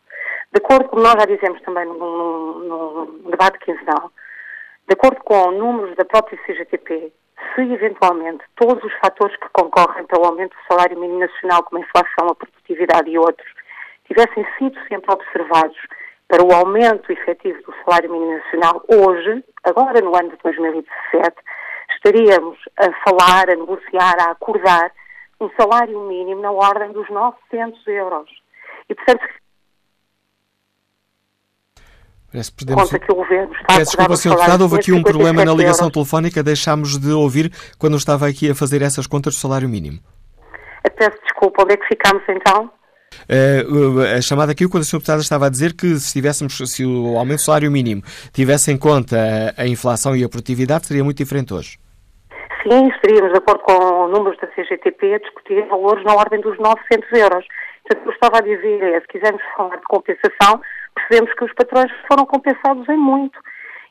De 0.52 0.60
acordo 0.64 0.90
com 0.90 1.00
nós 1.00 1.14
já 1.14 1.26
dizemos 1.26 1.62
também 1.62 1.86
num, 1.86 1.98
num, 1.98 3.06
num 3.24 3.32
debate 3.32 3.60
quinzenal, 3.60 4.12
de 4.88 4.94
acordo 4.94 5.22
com 5.24 5.52
números 5.52 5.96
da 5.96 6.06
própria 6.06 6.40
CGTP, 6.46 7.12
se 7.54 7.62
eventualmente 7.62 8.44
todos 8.56 8.84
os 8.84 8.94
fatores 9.00 9.36
que 9.38 9.50
concorrem 9.54 10.06
para 10.06 10.20
o 10.20 10.26
aumento 10.26 10.56
do 10.56 10.68
salário 10.74 11.00
mínimo 11.00 11.20
nacional, 11.20 11.64
como 11.64 11.82
a 11.82 11.86
inflação, 11.86 12.30
a 12.30 12.36
produtividade 12.36 13.10
e 13.10 13.18
outros, 13.18 13.48
tivessem 14.08 14.46
sido 14.58 14.80
sempre 14.88 15.14
observados 15.14 15.78
para 16.28 16.44
o 16.44 16.52
aumento 16.54 17.12
efetivo 17.12 17.62
do 17.64 17.74
salário 17.84 18.12
mínimo 18.12 18.38
nacional 18.38 18.84
hoje, 18.88 19.44
agora 19.64 20.02
no 20.02 20.16
ano 20.16 20.30
de 20.30 20.38
2017, 20.44 21.36
estaríamos 21.96 22.58
a 22.78 22.92
falar, 23.04 23.50
a 23.50 23.56
negociar, 23.56 24.16
a 24.20 24.32
acordar 24.32 24.92
um 25.40 25.50
salário 25.60 26.00
mínimo 26.02 26.42
na 26.42 26.52
ordem 26.52 26.92
dos 26.92 27.10
900 27.10 27.88
euros. 27.88 28.30
E, 28.90 28.96
portanto, 28.96 29.28
Parece 32.36 32.52
que 32.52 32.66
perdemos... 32.66 32.90
conta 32.90 33.00
que 33.00 33.12
o 33.12 33.16
governo 33.16 33.54
está 33.54 33.78
Peço 33.78 33.92
desculpa, 33.92 34.16
Sr. 34.18 34.30
Deputado, 34.32 34.62
houve 34.62 34.76
aqui 34.76 34.92
um 34.92 35.02
problema 35.02 35.46
na 35.46 35.54
ligação 35.54 35.86
euros. 35.86 35.94
telefónica, 35.94 36.44
deixámos 36.44 36.98
de 36.98 37.12
ouvir 37.12 37.50
quando 37.80 37.96
estava 37.96 38.28
aqui 38.28 38.52
a 38.52 38.56
fazer 38.56 38.82
essas 38.82 39.08
contas 39.08 39.36
do 39.36 39.40
salário 39.40 39.70
mínimo. 39.70 40.00
Peço 40.98 41.18
desculpa, 41.24 41.64
onde 41.64 41.74
é 41.74 41.78
que 41.78 41.88
ficámos 41.88 42.24
então? 42.28 42.70
Uh, 43.30 44.18
a 44.18 44.22
chamada 44.22 44.52
aqui, 44.52 44.68
quando 44.68 44.82
a 44.82 44.86
Sra. 44.86 45.00
Deputada 45.00 45.22
estava 45.22 45.46
a 45.46 45.50
dizer 45.50 45.74
que 45.74 45.96
se 45.96 46.12
tivéssemos, 46.12 46.58
se 46.58 46.86
o 46.86 47.18
aumento 47.18 47.38
do 47.38 47.44
salário 47.44 47.72
mínimo 47.72 48.02
tivesse 48.34 48.72
em 48.72 48.78
conta 48.78 49.16
a, 49.58 49.64
a 49.64 49.68
inflação 49.68 50.14
e 50.14 50.24
a 50.24 50.28
produtividade, 50.28 50.88
seria 50.88 51.04
muito 51.04 51.18
diferente 51.18 51.54
hoje. 51.54 51.78
Sim, 52.64 52.90
estaríamos 52.90 53.32
de 53.32 53.38
acordo 53.38 53.64
com 53.64 54.08
números 54.10 54.38
da 54.40 54.48
CGTP 54.48 55.14
a 55.14 55.20
discutir 55.20 55.66
valores 55.68 56.04
na 56.04 56.16
ordem 56.16 56.42
dos 56.42 56.58
900 56.58 57.12
euros. 57.14 57.46
Portanto, 57.84 58.00
o 58.00 58.04
que 58.04 58.10
eu 58.10 58.14
estava 58.14 58.38
a 58.40 58.42
dizer 58.42 58.84
é, 58.84 59.00
se 59.00 59.08
quisermos 59.08 59.42
falar 59.56 59.78
de 59.78 59.84
compensação, 59.84 60.60
percebemos 60.96 61.34
que 61.34 61.43
os 61.43 61.54
patrões 61.54 61.91
foram 62.08 62.26
compensados 62.26 62.88
em 62.89 62.98
muito. 62.98 63.38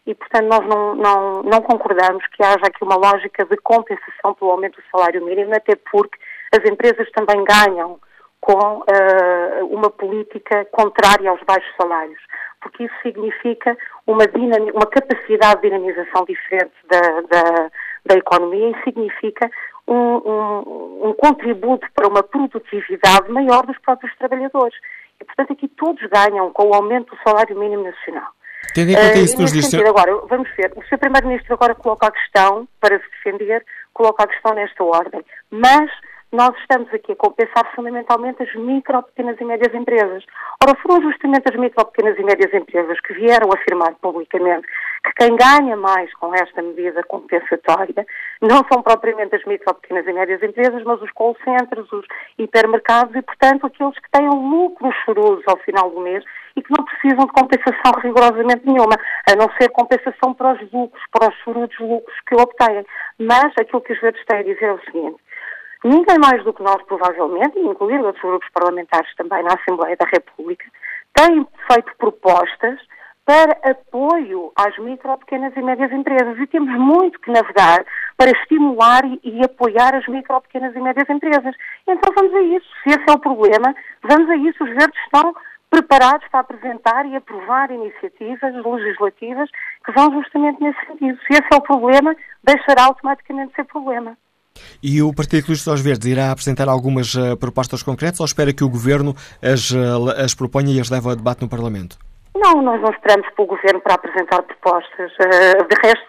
E, 0.07 0.14
portanto, 0.14 0.46
nós 0.46 0.66
não, 0.66 0.94
não, 0.94 1.42
não 1.42 1.62
concordamos 1.62 2.26
que 2.28 2.42
haja 2.42 2.66
aqui 2.66 2.82
uma 2.82 2.96
lógica 2.96 3.44
de 3.44 3.57
compensação 3.59 4.34
pelo 4.34 4.50
aumento 4.50 4.76
do 4.76 4.86
salário 4.90 5.24
mínimo, 5.24 5.55
até 5.55 5.76
porque 5.90 6.18
as 6.52 6.70
empresas 6.70 7.11
também 7.12 7.42
ganham 7.44 7.98
com 8.40 8.80
uh, 8.80 9.66
uma 9.70 9.88
política 9.88 10.66
contrária 10.66 11.30
aos 11.30 11.40
baixos 11.44 11.74
salários, 11.80 12.20
porque 12.61 12.84
isso 12.84 12.94
significa 13.02 13.74
uma, 14.07 14.24
uma 14.74 14.86
capacidade 14.86 15.62
de 15.62 15.70
dinamização 15.70 16.26
diferente 16.26 16.74
da, 16.90 17.00
da, 17.22 17.70
da 18.05 18.14
economia 18.16 18.68
e 18.68 18.84
significa 18.84 19.50
um, 19.88 19.94
um, 19.94 21.09
um 21.09 21.12
contributo 21.14 21.86
para 21.94 22.07
uma 22.07 22.22
produtividade 22.22 23.30
maior 23.30 23.64
dos 23.64 23.78
próprios 23.78 24.14
trabalhadores. 24.16 24.76
E, 25.20 25.24
portanto, 25.24 25.52
aqui 25.52 25.68
todos 25.68 26.02
ganham 26.08 26.52
com 26.52 26.68
o 26.68 26.74
aumento 26.74 27.14
do 27.14 27.22
salário 27.22 27.58
mínimo 27.58 27.84
nacional. 27.84 28.32
Tendo 28.74 28.90
em 28.90 28.94
conta 28.94 29.18
isso, 29.18 29.36
uh, 29.36 29.42
nos 29.42 29.52
diz... 29.52 29.74
agora, 29.74 30.16
vamos 30.28 30.48
ver, 30.56 30.72
o 30.76 30.82
Sr. 30.82 30.98
Primeiro-Ministro 30.98 31.54
agora 31.54 31.74
coloca 31.74 32.06
a 32.06 32.10
questão, 32.10 32.66
para 32.80 32.98
se 32.98 33.10
defender, 33.10 33.64
coloca 33.92 34.24
a 34.24 34.26
questão 34.26 34.54
nesta 34.54 34.82
ordem. 34.82 35.24
Mas 35.50 35.90
nós 36.32 36.56
estamos 36.58 36.92
aqui 36.92 37.12
a 37.12 37.16
compensar 37.16 37.64
fundamentalmente 37.74 38.42
as 38.42 38.54
micro, 38.54 39.02
pequenas 39.04 39.40
e 39.40 39.44
médias 39.44 39.74
empresas. 39.74 40.24
Ora, 40.62 40.76
foram 40.82 41.02
justamente 41.02 41.44
as 41.50 41.58
micro, 41.58 41.84
pequenas 41.86 42.18
e 42.18 42.24
médias 42.24 42.52
empresas 42.52 43.00
que 43.00 43.14
vieram 43.14 43.48
afirmar 43.52 43.94
publicamente 44.02 44.66
que 45.04 45.12
quem 45.16 45.36
ganha 45.36 45.76
mais 45.76 46.12
com 46.14 46.34
esta 46.34 46.62
medida 46.62 47.02
compensatória 47.04 48.06
não 48.40 48.62
são 48.72 48.82
propriamente 48.82 49.36
as 49.36 49.44
micro, 49.44 49.74
pequenas 49.74 50.06
e 50.06 50.12
médias 50.12 50.42
empresas, 50.42 50.82
mas 50.84 51.00
os 51.02 51.10
call 51.12 51.36
centers, 51.44 51.92
os 51.92 52.06
hipermercados 52.38 53.14
e, 53.14 53.22
portanto, 53.22 53.66
aqueles 53.66 53.98
que 53.98 54.10
têm 54.10 54.28
lucros 54.28 54.94
chorudos 55.04 55.44
ao 55.46 55.58
final 55.58 55.90
do 55.90 56.00
mês 56.00 56.24
e 56.56 56.62
que 56.62 56.72
não 56.76 56.84
precisam 56.84 57.26
de 57.26 57.32
compensação 57.32 57.92
rigorosamente 58.00 58.66
nenhuma, 58.66 58.96
a 59.28 59.36
não 59.36 59.48
ser 59.60 59.68
compensação 59.70 60.32
para 60.34 60.54
os 60.54 60.72
lucros, 60.72 61.02
para 61.12 61.28
os 61.28 61.36
chorudos 61.42 61.78
lucros 61.78 62.16
que 62.26 62.34
obtêm. 62.34 62.84
Mas 63.18 63.52
aquilo 63.58 63.82
que 63.82 63.92
os 63.92 64.00
verdes 64.00 64.24
têm 64.26 64.40
a 64.40 64.42
dizer 64.42 64.64
é 64.66 64.72
o 64.72 64.84
seguinte, 64.84 65.16
ninguém 65.85 66.18
mais 66.18 66.43
do 66.43 66.53
que 66.53 66.62
nós, 66.62 66.82
provavelmente, 66.85 67.59
incluindo 67.59 68.06
outros 68.06 68.23
grupos 68.23 68.48
parlamentares 68.52 69.15
também 69.16 69.43
na 69.43 69.55
Assembleia 69.55 69.97
da 69.97 70.06
República, 70.06 70.65
têm 71.15 71.47
feito 71.70 71.97
propostas 71.98 72.81
para 73.24 73.56
apoio 73.70 74.52
às 74.55 74.77
micro, 74.78 75.16
pequenas 75.19 75.56
e 75.56 75.62
médias 75.62 75.90
empresas. 75.93 76.39
E 76.39 76.47
temos 76.47 76.70
muito 76.78 77.19
que 77.20 77.31
navegar 77.31 77.85
para 78.16 78.31
estimular 78.31 79.05
e, 79.05 79.20
e, 79.23 79.44
apoiar 79.44 79.94
as 79.94 80.06
micro, 80.06 80.40
pequenas 80.43 80.74
e 80.77 80.81
médias 80.81 81.09
empresas. 81.09 81.55
Então 81.86 82.12
vamos 82.15 82.35
a 82.35 82.43
isso. 82.43 82.66
Se 82.82 82.90
esse 82.90 83.05
é 83.09 83.12
o 83.12 83.19
problema, 83.19 83.74
vamos 84.02 84.28
a 84.28 84.36
isso. 84.36 84.62
Os 84.62 84.70
verdes 84.70 84.98
estão 85.05 85.35
preparados 85.70 86.27
para 86.28 86.40
apresentar 86.40 87.06
e 87.06 87.16
aprovar 87.16 87.70
iniciativas 87.70 88.55
legislativas 88.55 89.51
que 89.85 89.93
vão 89.93 90.12
justamente 90.12 90.62
nesse 90.62 90.86
sentido. 90.86 91.19
Se 91.27 91.32
esse 91.32 91.48
é 91.52 91.56
o 91.56 91.62
problema, 91.62 92.15
deixará 92.44 92.85
automaticamente 92.85 93.55
ser 93.55 93.65
problema. 93.65 94.16
E 94.82 95.01
o 95.02 95.14
Partido 95.14 95.40
Ecologista 95.40 95.70
aos 95.70 95.81
Verdes 95.81 96.06
irá 96.06 96.31
apresentar 96.31 96.68
algumas 96.68 97.14
uh, 97.14 97.36
propostas 97.39 97.82
concretas 97.82 98.20
ou 98.20 98.26
espera 98.26 98.52
que 98.52 98.62
o 98.62 98.68
Governo 98.68 99.14
as, 99.43 99.70
uh, 99.70 100.10
as 100.22 100.35
proponha 100.35 100.72
e 100.72 100.81
as 100.81 100.90
leve 100.90 101.09
a 101.09 101.14
debate 101.14 101.43
no 101.43 101.48
Parlamento? 101.48 101.97
Não, 102.36 102.60
nós 102.60 102.81
não 102.82 102.90
esperamos 102.90 103.26
pelo 103.35 103.48
Governo 103.48 103.81
para 103.81 103.94
apresentar 103.94 104.43
propostas. 104.43 105.10
Uh, 105.12 105.66
de 105.66 105.76
resto, 105.82 106.05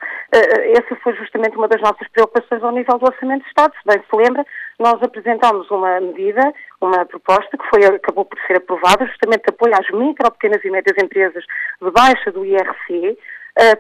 essa 0.76 0.96
foi 1.02 1.16
justamente 1.16 1.56
uma 1.56 1.70
das 1.70 1.80
nossas 1.80 2.08
preocupações 2.12 2.62
ao 2.62 2.72
nível 2.72 2.98
do 3.00 3.06
Orçamento 3.06 3.44
de 3.44 3.48
Estado. 3.48 3.74
Se 3.76 3.88
bem 3.88 4.04
se 4.04 4.16
lembra, 4.18 4.46
nós 4.78 5.02
apresentámos 5.02 5.72
uma 5.72 6.02
medida, 6.02 6.54
uma 6.82 7.06
proposta 7.06 7.58
que 7.58 7.64
foi, 7.70 7.86
acabou 7.86 8.26
por 8.26 8.38
ser 8.46 8.58
aprovada, 8.58 9.06
justamente 9.06 9.44
de 9.44 9.54
apoio 9.54 9.74
às 9.74 9.90
micro, 9.98 10.30
pequenas 10.32 10.62
e 10.66 10.70
médias 10.70 11.02
empresas 11.02 11.44
de 11.82 11.92
baixa 11.92 12.32
do 12.34 12.44
IRC, 12.44 13.18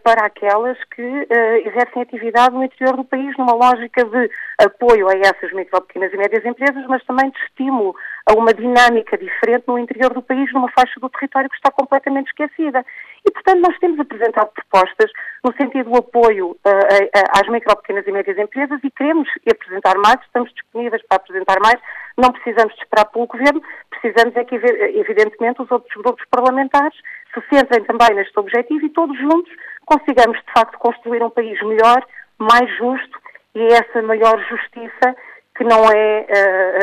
para 0.04 0.26
aquelas 0.26 0.78
que 0.86 1.02
uh, 1.02 1.68
exercem 1.68 2.02
atividade 2.02 2.56
no 2.56 2.64
interior 2.64 2.96
do 2.96 3.04
país, 3.04 3.36
numa 3.38 3.54
lógica 3.54 4.06
de 4.06 4.32
apoio 4.58 5.10
a 5.10 5.14
essas 5.18 5.52
micro, 5.52 5.82
pequenas 5.82 6.14
e 6.14 6.18
médias 6.18 6.46
empresas, 6.46 6.86
mas 6.88 7.04
também 7.04 7.30
de 7.30 7.38
estímulo 7.40 7.94
a 8.26 8.34
uma 8.34 8.54
dinâmica 8.54 9.18
diferente 9.18 9.66
no 9.68 9.78
interior 9.78 10.14
do 10.14 10.22
país, 10.22 10.52
numa 10.54 10.72
faixa 10.72 10.98
do 11.00 11.10
território 11.10 11.50
que 11.50 11.58
está 11.58 11.72
completamente 11.72 12.28
esquecida. 12.28 12.86
E, 13.28 13.32
portanto, 13.32 13.60
nós 13.60 13.78
temos 13.80 14.00
apresentado 14.00 14.50
propostas 14.54 15.12
no 15.44 15.54
sentido 15.58 15.90
do 15.90 15.98
apoio 15.98 16.52
uh, 16.52 17.38
às 17.38 17.48
micro, 17.50 17.76
pequenas 17.78 18.08
e 18.08 18.12
médias 18.14 18.38
empresas 18.38 18.80
e 18.82 18.90
queremos 18.92 19.28
apresentar 19.50 19.96
mais, 19.98 20.22
estamos 20.22 20.54
disponíveis 20.54 21.06
para 21.08 21.18
apresentar 21.18 21.58
mais, 21.62 21.80
não 22.18 22.32
precisamos 22.32 22.74
de 22.76 22.82
esperar 22.82 23.06
pelo 23.06 23.28
Governo, 23.28 23.62
precisamos 23.90 24.36
é 24.38 24.46
que, 24.46 24.56
evidentemente, 24.56 25.62
os 25.62 25.70
outros 25.70 25.94
grupos 26.02 26.24
parlamentares 26.32 26.96
se 27.36 27.42
centrem 27.50 27.84
também 27.84 28.16
neste 28.16 28.38
objetivo 28.40 28.86
e 28.86 28.90
todos 28.90 29.18
juntos 29.18 29.52
consigamos, 29.86 30.38
de 30.38 30.54
facto, 30.54 30.78
construir 30.80 31.22
um 31.22 31.30
país 31.30 31.62
melhor, 31.62 32.04
mais 32.40 32.70
justo 32.78 33.20
e 33.54 33.62
essa 33.68 34.02
maior 34.02 34.38
justiça 34.50 35.16
que 35.56 35.64
não 35.64 35.90
é 35.90 36.26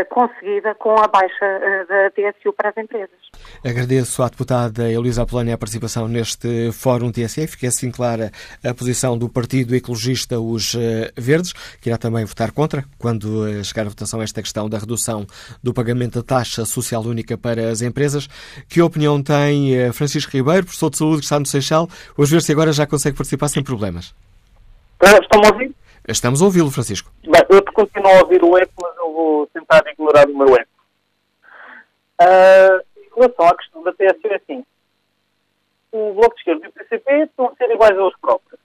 uh, 0.01 0.09
conseguida 0.09 0.75
com 0.77 0.99
a 0.99 1.07
baixa 1.07 1.45
uh, 1.45 1.87
da 1.87 2.11
TSU 2.11 2.53
para 2.55 2.71
as 2.71 2.77
empresas. 2.79 3.11
Agradeço 3.65 4.23
à 4.23 4.29
deputada 4.29 4.91
Elisa 4.91 5.23
Apolónia 5.23 5.55
a 5.55 5.59
participação 5.59 6.09
neste 6.09 6.73
Fórum 6.73 7.13
TSE. 7.13 7.47
Fica 7.47 7.69
assim 7.69 7.91
clara 7.91 8.31
a 8.65 8.73
posição 8.73 9.17
do 9.19 9.29
Partido 9.29 9.75
Ecologista 9.75 10.41
Os 10.41 10.75
Verdes, 11.17 11.53
que 11.81 11.89
irá 11.91 11.99
também 11.99 12.25
votar 12.25 12.51
contra 12.53 12.85
quando 12.99 13.63
chegar 13.65 13.87
à 13.87 13.89
votação 13.89 14.23
esta 14.23 14.41
questão 14.43 14.69
da 14.69 14.79
redução 14.79 15.27
do 15.63 15.75
pagamento 15.75 16.21
da 16.21 16.23
taxa 16.23 16.65
social 16.65 17.03
única 17.03 17.37
para 17.37 17.71
as 17.71 17.83
empresas. 17.83 18.29
Que 18.69 18.81
opinião 18.81 19.23
tem 19.23 19.93
Francisco 19.93 20.33
Ribeiro, 20.33 20.65
professor 20.65 20.91
de 20.91 20.99
saúde 20.99 21.19
que 21.19 21.25
está 21.25 21.39
no 21.39 21.47
Seixal? 21.47 21.89
Os 22.17 22.31
Verdes 22.31 22.49
agora 22.51 22.73
já 22.73 22.87
consegue 22.87 23.17
participar 23.17 23.49
sem 23.49 23.63
problemas. 23.63 24.15
Estão 25.03 25.43
a 25.45 25.53
ouvir? 25.53 25.75
Estamos 26.09 26.43
a 26.43 26.45
ouvi-lo, 26.45 26.71
Francisco. 26.71 27.13
Bem, 27.23 27.43
eu 27.49 27.62
continuo 27.73 28.11
a 28.11 28.21
ouvir 28.21 28.43
o 28.43 28.57
eco, 28.57 28.73
mas 28.81 28.97
eu 28.97 29.13
vou 29.13 29.47
tentar 29.49 29.83
ignorar 29.87 30.29
o 30.29 30.37
meu 30.37 30.55
eco. 30.55 30.71
Uh, 32.21 33.01
em 33.01 33.11
relação 33.15 33.47
à 33.47 33.57
questão 33.57 33.83
da 33.83 33.93
TSU, 33.93 34.29
é 34.29 34.37
assim. 34.37 34.65
O 35.91 36.15
Bloco 36.15 36.35
de 36.35 36.41
Esquerda 36.41 36.67
e 36.67 36.69
o 36.69 36.73
PCP 36.73 37.13
estão 37.25 37.47
a 37.47 37.55
ser 37.57 37.71
iguais 37.71 37.99
aos 37.99 38.17
próprios. 38.19 38.61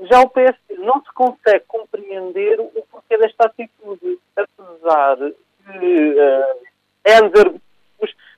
Já 0.00 0.20
o 0.20 0.30
PSD 0.30 0.74
não 0.78 1.00
se 1.02 1.12
consegue 1.12 1.64
compreender 1.68 2.60
o 2.60 2.86
porquê 2.90 3.16
desta 3.16 3.46
atitude, 3.46 4.18
apesar 4.36 5.16
de 5.16 6.16
uh, 6.18 6.60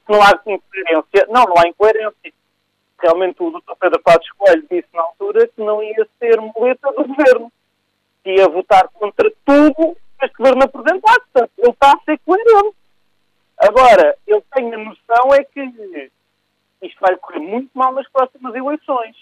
que 0.06 0.12
não 0.12 0.20
há 0.22 0.32
incoerência. 0.46 1.26
Não, 1.28 1.44
não 1.44 1.58
há 1.58 1.68
incoerência 1.68 2.32
realmente 2.98 3.42
o 3.42 3.50
Dr. 3.50 3.74
Pedro 3.78 4.02
Passos 4.02 4.30
Coelho 4.32 4.66
disse 4.70 4.88
na 4.94 5.02
altura 5.02 5.46
que 5.48 5.62
não 5.62 5.82
ia 5.82 6.06
ser 6.18 6.40
muleta 6.40 6.92
do 6.92 7.06
governo, 7.06 7.52
que 8.26 8.32
ia 8.32 8.48
votar 8.48 8.88
contra 8.88 9.30
tudo 9.44 9.96
que 10.18 10.24
este 10.24 10.36
governo 10.36 10.64
apresentasse. 10.64 11.20
Portanto, 11.32 11.52
ele 11.58 11.70
está 11.70 11.92
a 11.92 12.04
ser 12.04 12.18
coerente. 12.26 12.76
Agora, 13.56 14.16
eu 14.26 14.42
tenho 14.52 14.74
a 14.74 14.78
noção 14.78 15.32
é 15.32 15.44
que 15.44 16.10
isto 16.82 17.00
vai 17.00 17.14
correr 17.16 17.38
muito 17.38 17.70
mal 17.72 17.92
nas 17.92 18.08
próximas 18.08 18.52
eleições. 18.52 19.14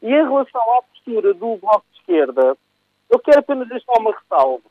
E 0.00 0.06
em 0.06 0.24
relação 0.24 0.62
à 0.78 0.82
postura 0.82 1.34
do 1.34 1.56
Bloco 1.56 1.84
de 1.92 1.98
Esquerda, 1.98 2.56
eu 3.10 3.18
quero 3.18 3.40
apenas 3.40 3.68
deixar 3.68 3.92
uma 3.98 4.16
ressalva. 4.16 4.64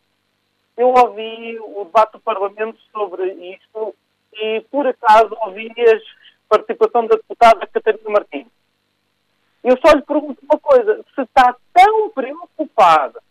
Eu 0.76 0.88
ouvi 0.88 1.60
o 1.60 1.86
debate 1.86 2.14
do 2.14 2.20
Parlamento 2.22 2.80
sobre 2.92 3.32
isto 3.54 3.94
e, 4.34 4.62
por 4.72 4.88
acaso, 4.88 5.38
ouvi 5.42 5.72
as 5.78 6.02
participação 6.50 7.06
da 7.06 7.18
deputada 7.18 7.68
Catarina 7.68 8.10
Martins. 8.10 8.48
Eu 9.64 9.78
só 9.86 9.94
lhe 9.94 10.02
pergunto 10.02 10.42
uma 10.42 10.60
coisa: 10.60 11.06
se 11.14 11.22
está 11.22 11.56
tão 11.72 12.10
preocupada 12.10 13.22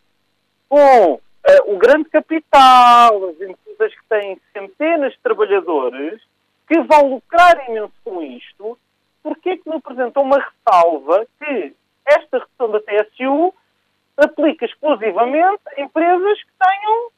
com 0.69 1.15
uh, 1.15 1.19
o 1.65 1.77
grande 1.77 2.07
capital, 2.09 3.29
as 3.29 3.41
empresas 3.41 3.95
que 3.95 4.05
têm 4.07 4.39
centenas 4.53 5.13
de 5.13 5.19
trabalhadores 5.19 6.21
que 6.67 6.79
vão 6.81 7.15
lucrar 7.15 7.67
imenso 7.67 7.93
com 8.03 8.21
isto, 8.21 8.77
por 9.23 9.35
que 9.37 9.59
não 9.65 9.77
apresentou 9.77 10.23
uma 10.23 10.37
ressalva 10.37 11.25
que 11.39 11.73
esta 12.05 12.37
redução 12.37 12.71
da 12.71 12.79
TSU 12.79 13.53
aplica 14.15 14.65
exclusivamente 14.65 15.61
a 15.75 15.81
empresas 15.81 16.43
que 16.43 16.51
tenham 16.59 17.09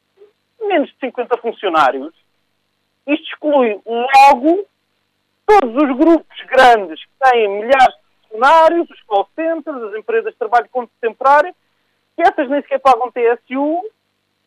menos 0.68 0.88
de 0.90 0.98
50 1.00 1.36
funcionários? 1.38 2.14
Isto 3.06 3.24
exclui 3.24 3.80
logo 3.84 4.66
todos 5.46 5.74
os 5.74 5.96
grupos 5.96 6.40
grandes 6.46 7.04
que 7.04 7.30
têm 7.30 7.48
milhares 7.48 7.94
de 7.94 8.28
funcionários, 8.28 8.90
os 8.90 9.02
call 9.02 9.28
centers, 9.34 9.82
as 9.82 9.94
empresas 9.94 10.32
de 10.32 10.38
trabalho 10.38 10.68
com 10.70 10.86
temporário, 11.00 11.54
que 12.16 12.22
essas 12.22 12.48
nem 12.48 12.62
sequer 12.62 12.80
pagam 12.80 13.10
TSU, 13.10 13.90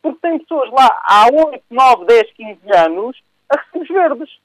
porque 0.02 0.20
têm 0.20 0.38
pessoas 0.38 0.70
lá 0.70 0.88
há 1.02 1.26
8, 1.32 1.64
9, 1.70 2.04
10, 2.06 2.32
15 2.32 2.60
anos 2.76 3.22
a 3.48 3.58
recibos 3.58 3.88
verdes. 3.88 4.38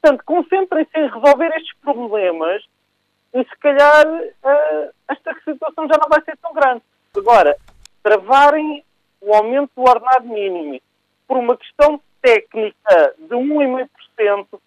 Portanto, 0.00 0.24
concentrem-se 0.24 0.98
em 0.98 1.08
resolver 1.08 1.48
estes 1.56 1.74
problemas 1.78 2.64
e 3.32 3.44
se 3.44 3.56
calhar 3.58 4.06
uh, 4.06 4.94
esta 5.08 5.34
situação 5.44 5.88
já 5.88 5.98
não 6.00 6.08
vai 6.08 6.22
ser 6.24 6.36
tão 6.38 6.52
grande. 6.52 6.82
Agora, 7.16 7.56
travarem 8.02 8.84
o 9.20 9.34
aumento 9.34 9.70
do 9.74 9.82
ordenado 9.82 10.28
mínimo 10.28 10.80
por 11.26 11.38
uma 11.38 11.56
questão 11.56 12.00
técnica 12.20 13.14
de 13.18 13.34
1,5%, 13.34 14.60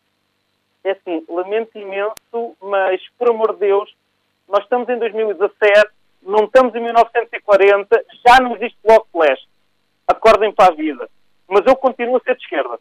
é 0.84 0.92
assim, 0.92 1.26
lamento 1.30 1.78
imenso, 1.78 2.56
mas, 2.62 3.02
por 3.18 3.30
amor 3.30 3.54
de 3.54 3.60
Deus, 3.60 3.96
nós 4.48 4.64
estamos 4.64 4.88
em 4.90 4.98
2017, 4.98 5.90
não 6.22 6.46
estamos 6.46 6.74
em 6.76 6.82
1940, 6.82 7.88
já 8.26 8.40
não 8.42 8.56
existe 8.56 8.78
Bloco 8.84 9.08
de 9.14 9.20
Leste. 9.20 9.48
Acordem 10.08 10.54
para 10.54 10.74
a 10.74 10.76
vida. 10.76 11.10
Mas 11.48 11.66
eu 11.66 11.76
continuo 11.76 12.18
a 12.18 12.20
ser 12.20 12.36
de 12.36 12.44
esquerda. 12.44 12.78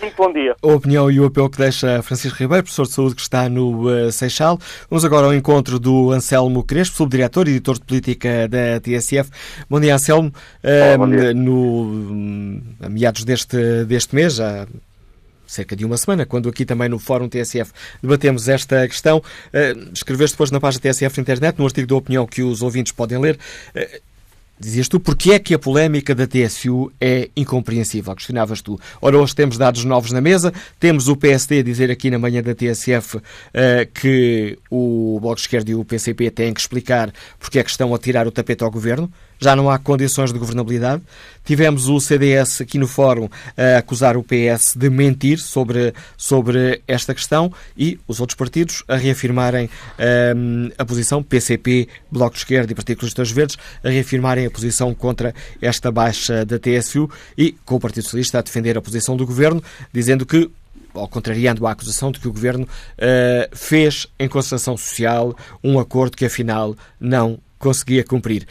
Muito 0.00 0.14
bom 0.16 0.32
dia. 0.32 0.54
A 0.62 0.66
opinião 0.68 1.10
e 1.10 1.18
o 1.18 1.26
apelo 1.26 1.50
que 1.50 1.58
deixa 1.58 2.00
Francisco 2.02 2.38
Ribeiro, 2.38 2.62
professor 2.62 2.84
de 2.84 2.92
saúde 2.92 3.14
que 3.16 3.20
está 3.20 3.48
no 3.48 3.88
uh, 3.88 4.12
Seixal. 4.12 4.56
Vamos 4.88 5.04
agora 5.04 5.26
ao 5.26 5.34
encontro 5.34 5.78
do 5.78 6.12
Anselmo 6.12 6.62
Crespo, 6.62 6.96
subdiretor 6.96 7.48
e 7.48 7.52
editor 7.52 7.74
de 7.74 7.84
política 7.84 8.48
da 8.48 8.80
TSF. 8.80 9.28
Bom 9.68 9.80
dia, 9.80 9.96
Anselmo. 9.96 10.32
Uh, 10.62 10.98
bom 10.98 11.08
dia. 11.08 11.34
No, 11.34 12.62
a 12.80 12.88
meados 12.88 13.24
deste, 13.24 13.84
deste 13.86 14.14
mês, 14.14 14.36
já 14.36 14.66
cerca 15.48 15.74
de 15.74 15.84
uma 15.84 15.96
semana, 15.96 16.24
quando 16.24 16.48
aqui 16.48 16.64
também 16.64 16.88
no 16.88 16.98
Fórum 16.98 17.28
TSF 17.28 17.72
debatemos 18.00 18.48
esta 18.48 18.86
questão. 18.86 19.18
Uh, 19.18 19.92
escreveste 19.92 20.34
depois 20.34 20.50
na 20.50 20.60
página 20.60 20.80
TSF 20.82 21.20
Internet, 21.20 21.58
no 21.58 21.64
artigo 21.64 21.88
da 21.88 21.96
opinião 21.96 22.26
que 22.26 22.42
os 22.42 22.62
ouvintes 22.62 22.92
podem 22.92 23.18
ler. 23.18 23.38
Uh, 23.74 24.08
Dizias 24.60 24.88
tu, 24.88 24.98
porque 24.98 25.30
é 25.30 25.38
que 25.38 25.54
a 25.54 25.58
polémica 25.58 26.16
da 26.16 26.26
TSU 26.26 26.90
é 27.00 27.30
incompreensível? 27.36 28.12
Questionavas 28.16 28.60
tu. 28.60 28.78
Ora, 29.00 29.16
hoje 29.16 29.32
temos 29.32 29.56
dados 29.56 29.84
novos 29.84 30.10
na 30.10 30.20
mesa, 30.20 30.52
temos 30.80 31.06
o 31.06 31.14
PSD 31.14 31.60
a 31.60 31.62
dizer 31.62 31.92
aqui 31.92 32.10
na 32.10 32.18
manhã 32.18 32.42
da 32.42 32.56
TSF 32.56 33.18
uh, 33.18 33.22
que 33.94 34.58
o 34.68 35.18
Bloco 35.20 35.36
de 35.36 35.42
Esquerda 35.42 35.70
e 35.70 35.76
o 35.76 35.84
PCP 35.84 36.30
têm 36.32 36.52
que 36.52 36.60
explicar 36.60 37.12
porque 37.38 37.60
é 37.60 37.62
que 37.62 37.70
estão 37.70 37.94
a 37.94 37.98
tirar 37.98 38.26
o 38.26 38.32
tapete 38.32 38.64
ao 38.64 38.70
governo 38.70 39.08
já 39.40 39.54
não 39.54 39.70
há 39.70 39.78
condições 39.78 40.32
de 40.32 40.38
governabilidade. 40.38 41.02
Tivemos 41.48 41.88
o 41.88 41.98
CDS 41.98 42.60
aqui 42.60 42.76
no 42.76 42.86
fórum 42.86 43.26
a 43.56 43.78
acusar 43.78 44.18
o 44.18 44.22
PS 44.22 44.74
de 44.76 44.90
mentir 44.90 45.38
sobre, 45.38 45.94
sobre 46.14 46.82
esta 46.86 47.14
questão 47.14 47.50
e 47.74 47.98
os 48.06 48.20
outros 48.20 48.36
partidos 48.36 48.84
a 48.86 48.96
reafirmarem 48.96 49.70
um, 50.36 50.70
a 50.76 50.84
posição, 50.84 51.22
PCP, 51.22 51.88
Bloco 52.12 52.34
de 52.34 52.40
Esquerda 52.40 52.70
e 52.70 52.74
Partido 52.74 53.00
dos 53.00 53.30
Verdes, 53.30 53.56
a 53.82 53.88
reafirmarem 53.88 54.44
a 54.44 54.50
posição 54.50 54.92
contra 54.92 55.34
esta 55.62 55.90
baixa 55.90 56.44
da 56.44 56.58
TSU 56.58 57.10
e 57.38 57.52
com 57.64 57.76
o 57.76 57.80
Partido 57.80 58.02
Socialista 58.04 58.40
a 58.40 58.42
defender 58.42 58.76
a 58.76 58.82
posição 58.82 59.16
do 59.16 59.24
Governo, 59.24 59.62
dizendo 59.90 60.26
que 60.26 60.50
ou 60.92 61.08
contrariando 61.08 61.66
a 61.66 61.70
acusação 61.70 62.12
de 62.12 62.20
que 62.20 62.28
o 62.28 62.32
Governo 62.32 62.64
uh, 62.64 63.56
fez 63.56 64.06
em 64.18 64.28
concertação 64.28 64.76
social 64.76 65.34
um 65.64 65.78
acordo 65.78 66.14
que 66.14 66.26
afinal 66.26 66.76
não 67.00 67.38
conseguia 67.58 68.04
cumprir. 68.04 68.46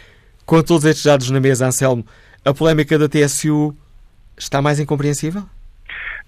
Com 0.47 0.63
todos 0.63 0.85
estes 0.85 1.05
dados 1.05 1.29
na 1.29 1.39
mesa, 1.39 1.67
Anselmo, 1.67 2.03
a 2.47 2.53
polémica 2.53 2.97
da 2.97 3.09
TSU 3.09 3.75
está 4.37 4.61
mais 4.61 4.79
incompreensível? 4.79 5.43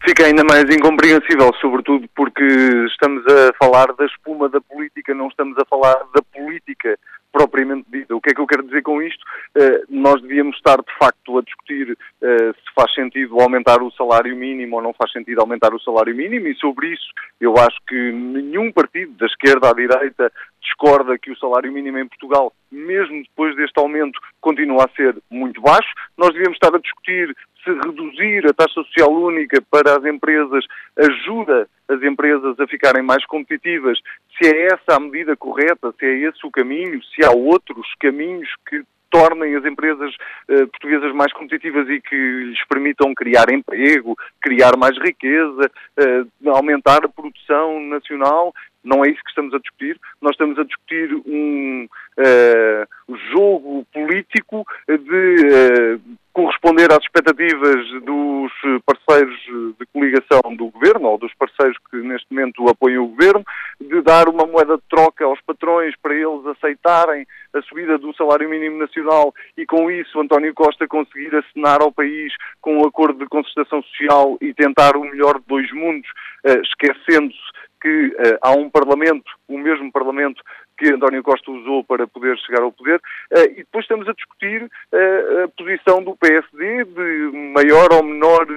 Fica 0.03 0.25
ainda 0.25 0.43
mais 0.43 0.63
incompreensível, 0.63 1.51
sobretudo 1.59 2.07
porque 2.15 2.43
estamos 2.87 3.23
a 3.27 3.53
falar 3.57 3.93
da 3.93 4.05
espuma 4.05 4.49
da 4.49 4.61
política, 4.61 5.13
não 5.13 5.27
estamos 5.27 5.57
a 5.57 5.65
falar 5.65 5.95
da 6.13 6.21
política 6.33 6.97
propriamente 7.31 7.85
dita. 7.91 8.15
O 8.15 8.21
que 8.21 8.31
é 8.31 8.33
que 8.33 8.41
eu 8.41 8.47
quero 8.47 8.63
dizer 8.63 8.81
com 8.81 9.01
isto? 9.01 9.23
Uh, 9.55 9.85
nós 9.89 10.21
devíamos 10.21 10.55
estar, 10.55 10.77
de 10.77 10.97
facto, 10.97 11.37
a 11.37 11.41
discutir 11.41 11.91
uh, 11.91 12.53
se 12.53 12.73
faz 12.75 12.93
sentido 12.93 13.39
aumentar 13.39 13.81
o 13.81 13.91
salário 13.91 14.35
mínimo 14.35 14.77
ou 14.77 14.81
não 14.81 14.93
faz 14.93 15.11
sentido 15.11 15.39
aumentar 15.39 15.73
o 15.73 15.79
salário 15.79 16.15
mínimo, 16.15 16.47
e 16.47 16.55
sobre 16.55 16.87
isso 16.87 17.09
eu 17.39 17.53
acho 17.57 17.77
que 17.87 18.11
nenhum 18.11 18.71
partido, 18.71 19.11
da 19.13 19.25
esquerda 19.25 19.69
à 19.69 19.73
direita, 19.73 20.31
discorda 20.61 21.18
que 21.18 21.31
o 21.31 21.38
salário 21.38 21.72
mínimo 21.72 21.98
em 21.98 22.07
Portugal, 22.07 22.53
mesmo 22.72 23.22
depois 23.23 23.56
deste 23.56 23.80
aumento, 23.80 24.19
continua 24.41 24.86
a 24.86 24.95
ser 24.95 25.15
muito 25.30 25.61
baixo. 25.61 25.90
Nós 26.18 26.31
devíamos 26.34 26.56
estar 26.56 26.76
a 26.76 26.80
discutir 26.80 27.36
se 27.64 27.72
reduzir 27.72 28.48
a 28.48 28.53
taxa 28.53 28.81
social 28.84 29.11
única 29.11 29.61
para 29.69 29.98
as 29.98 30.06
empresas 30.06 30.65
ajuda 30.98 31.68
as 31.90 32.02
empresas 32.03 32.60
a 32.60 32.68
ficarem 32.68 33.02
mais 33.02 33.26
competitivas, 33.26 33.98
se 34.38 34.48
é 34.48 34.68
essa 34.68 34.95
a 34.95 34.99
medida 34.99 35.36
correta, 35.36 35.94
se 35.98 36.06
é 36.06 36.19
esse 36.19 36.45
o 36.45 36.52
caminho, 36.52 37.02
se 37.03 37.26
há 37.26 37.31
outros 37.31 37.88
caminhos 37.99 38.48
que 38.68 38.84
tornem 39.10 39.56
as 39.56 39.65
empresas 39.65 40.14
uh, 40.49 40.68
portuguesas 40.68 41.14
mais 41.14 41.31
competitivas 41.34 41.90
e 41.90 42.02
que 42.02 42.15
lhes 42.15 42.68
permitam 42.68 43.14
criar 43.14 43.52
emprego, 43.52 44.18
criar 44.41 44.77
mais 44.77 44.98
riqueza, 44.98 45.72
uh, 45.98 46.49
aumentar 46.49 47.03
a 47.03 47.10
produção 47.10 47.80
nacional. 47.81 48.53
Não 48.84 49.03
é 49.03 49.10
isso 49.10 49.22
que 49.23 49.30
estamos 49.30 49.53
a 49.53 49.60
discutir. 49.60 49.99
Nós 50.22 50.31
estamos 50.31 50.57
a 50.57 50.64
discutir 50.64 51.14
um 51.26 51.88
uh, 52.18 53.15
jogo 53.31 53.86
político 53.94 54.65
de 54.88 55.99
corresponder 56.34 56.91
às 56.91 56.99
expectativas 56.99 57.85
dos 58.03 58.51
parceiros 58.85 59.35
de 59.80 59.85
coligação 59.91 60.56
do 60.56 60.68
governo, 60.68 61.10
ou 61.10 61.18
dos 61.18 61.34
parceiros 61.35 61.77
que 61.89 61.97
neste 61.97 62.27
momento 62.31 62.69
apoiam 62.69 63.03
o 63.03 63.07
governo, 63.07 63.43
de 63.80 64.01
dar 64.01 64.30
uma 64.30 64.45
moeda 64.45 64.77
de 64.77 64.84
troca 64.89 65.26
aos 65.26 65.41
patrões 65.41 65.95
para 66.01 66.14
eles 66.14 66.45
aceitarem 66.45 67.26
a 67.53 67.61
subida 67.64 67.97
do 67.97 68.14
salário 68.15 68.49
mínimo 68.49 68.77
nacional 68.77 69.34
e 69.57 69.65
com 69.65 69.89
isso 69.89 70.19
António 70.19 70.53
Costa 70.53 70.88
conseguir 70.88 71.35
assinar 71.35 71.81
ao 71.81 71.91
país 71.91 72.34
com 72.61 72.77
um 72.77 72.88
acordo 72.88 73.19
de 73.19 73.30
concertação 73.30 73.81
social 73.84 74.38
e 74.39 74.53
tentar 74.53 74.95
o 74.95 75.03
melhor 75.03 75.39
de 75.39 75.45
dois 75.47 75.72
mundos, 75.73 76.10
eh, 76.45 76.61
esquecendo-se 76.61 77.39
que 77.81 78.07
uh, 78.07 78.38
há 78.41 78.51
um 78.51 78.69
Parlamento, 78.69 79.31
o 79.47 79.57
mesmo 79.57 79.91
Parlamento 79.91 80.41
que 80.77 80.93
António 80.93 81.23
Costa 81.23 81.51
usou 81.51 81.84
para 81.84 82.07
poder 82.07 82.38
chegar 82.39 82.61
ao 82.61 82.72
poder, 82.72 82.97
uh, 82.97 83.51
e 83.51 83.57
depois 83.57 83.84
estamos 83.84 84.07
a 84.07 84.14
discutir 84.14 84.64
uh, 84.64 85.43
a 85.43 85.47
posição 85.49 86.03
do 86.03 86.15
PSD 86.15 86.85
de 86.85 87.31
maior 87.53 87.93
ou 87.93 88.03
menor 88.03 88.47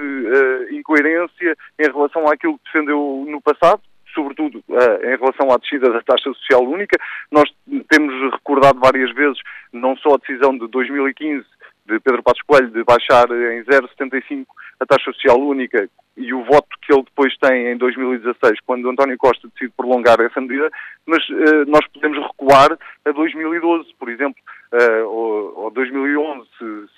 incoerência 0.71 1.55
em 1.79 1.91
relação 1.91 2.27
àquilo 2.27 2.57
que 2.57 2.65
defendeu 2.65 3.25
no 3.27 3.41
passado, 3.41 3.81
sobretudo 4.13 4.63
em 4.69 5.17
relação 5.17 5.51
à 5.51 5.57
descida 5.57 5.91
da 5.91 6.01
taxa 6.01 6.31
social 6.33 6.63
única. 6.63 6.97
Nós 7.31 7.49
temos 7.89 8.31
recordado 8.31 8.79
várias 8.79 9.11
vezes 9.13 9.39
não 9.71 9.95
só 9.97 10.15
a 10.15 10.17
decisão 10.17 10.57
de 10.57 10.67
2015 10.67 11.45
de 11.85 11.99
Pedro 11.99 12.23
Passos 12.23 12.41
Coelho 12.43 12.69
de 12.69 12.83
baixar 12.83 13.25
em 13.29 13.63
0,75 13.63 14.45
a 14.79 14.85
taxa 14.85 15.11
social 15.11 15.39
única 15.39 15.89
e 16.15 16.33
o 16.33 16.43
voto 16.43 16.67
que 16.81 16.93
ele 16.93 17.03
depois 17.03 17.35
tem 17.37 17.67
em 17.67 17.77
2016, 17.77 18.59
quando 18.65 18.89
António 18.89 19.17
Costa 19.17 19.47
decide 19.47 19.73
prolongar 19.75 20.19
essa 20.21 20.39
medida, 20.39 20.69
mas 21.05 21.27
uh, 21.29 21.65
nós 21.67 21.85
podemos 21.87 22.17
recuar 22.19 22.77
a 23.05 23.11
2012, 23.11 23.93
por 23.97 24.09
exemplo, 24.09 24.39
uh, 24.73 25.07
ou, 25.07 25.63
ou 25.63 25.71
2011, 25.71 26.47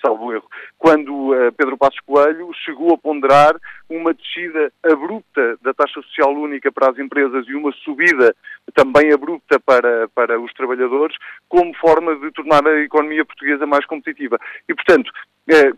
salvo 0.04 0.32
erro, 0.32 0.44
quando 0.78 1.32
uh, 1.32 1.52
Pedro 1.56 1.78
Passos 1.78 2.00
Coelho 2.00 2.50
chegou 2.64 2.92
a 2.94 2.98
ponderar 2.98 3.56
uma 3.88 4.12
descida 4.12 4.70
abrupta 4.82 5.56
da 5.62 5.72
taxa 5.72 6.02
social 6.02 6.34
única 6.34 6.70
para 6.70 6.90
as 6.90 6.98
empresas 6.98 7.46
e 7.48 7.54
uma 7.54 7.72
subida 7.72 8.34
também 8.74 9.12
abrupta 9.12 9.58
para, 9.60 10.08
para 10.08 10.38
os 10.38 10.52
trabalhadores, 10.52 11.16
como 11.48 11.74
forma 11.76 12.16
de 12.16 12.30
tornar 12.32 12.66
a 12.66 12.80
economia 12.82 13.24
portuguesa 13.24 13.66
mais 13.66 13.86
competitiva. 13.86 14.38
E, 14.68 14.74
portanto, 14.74 15.10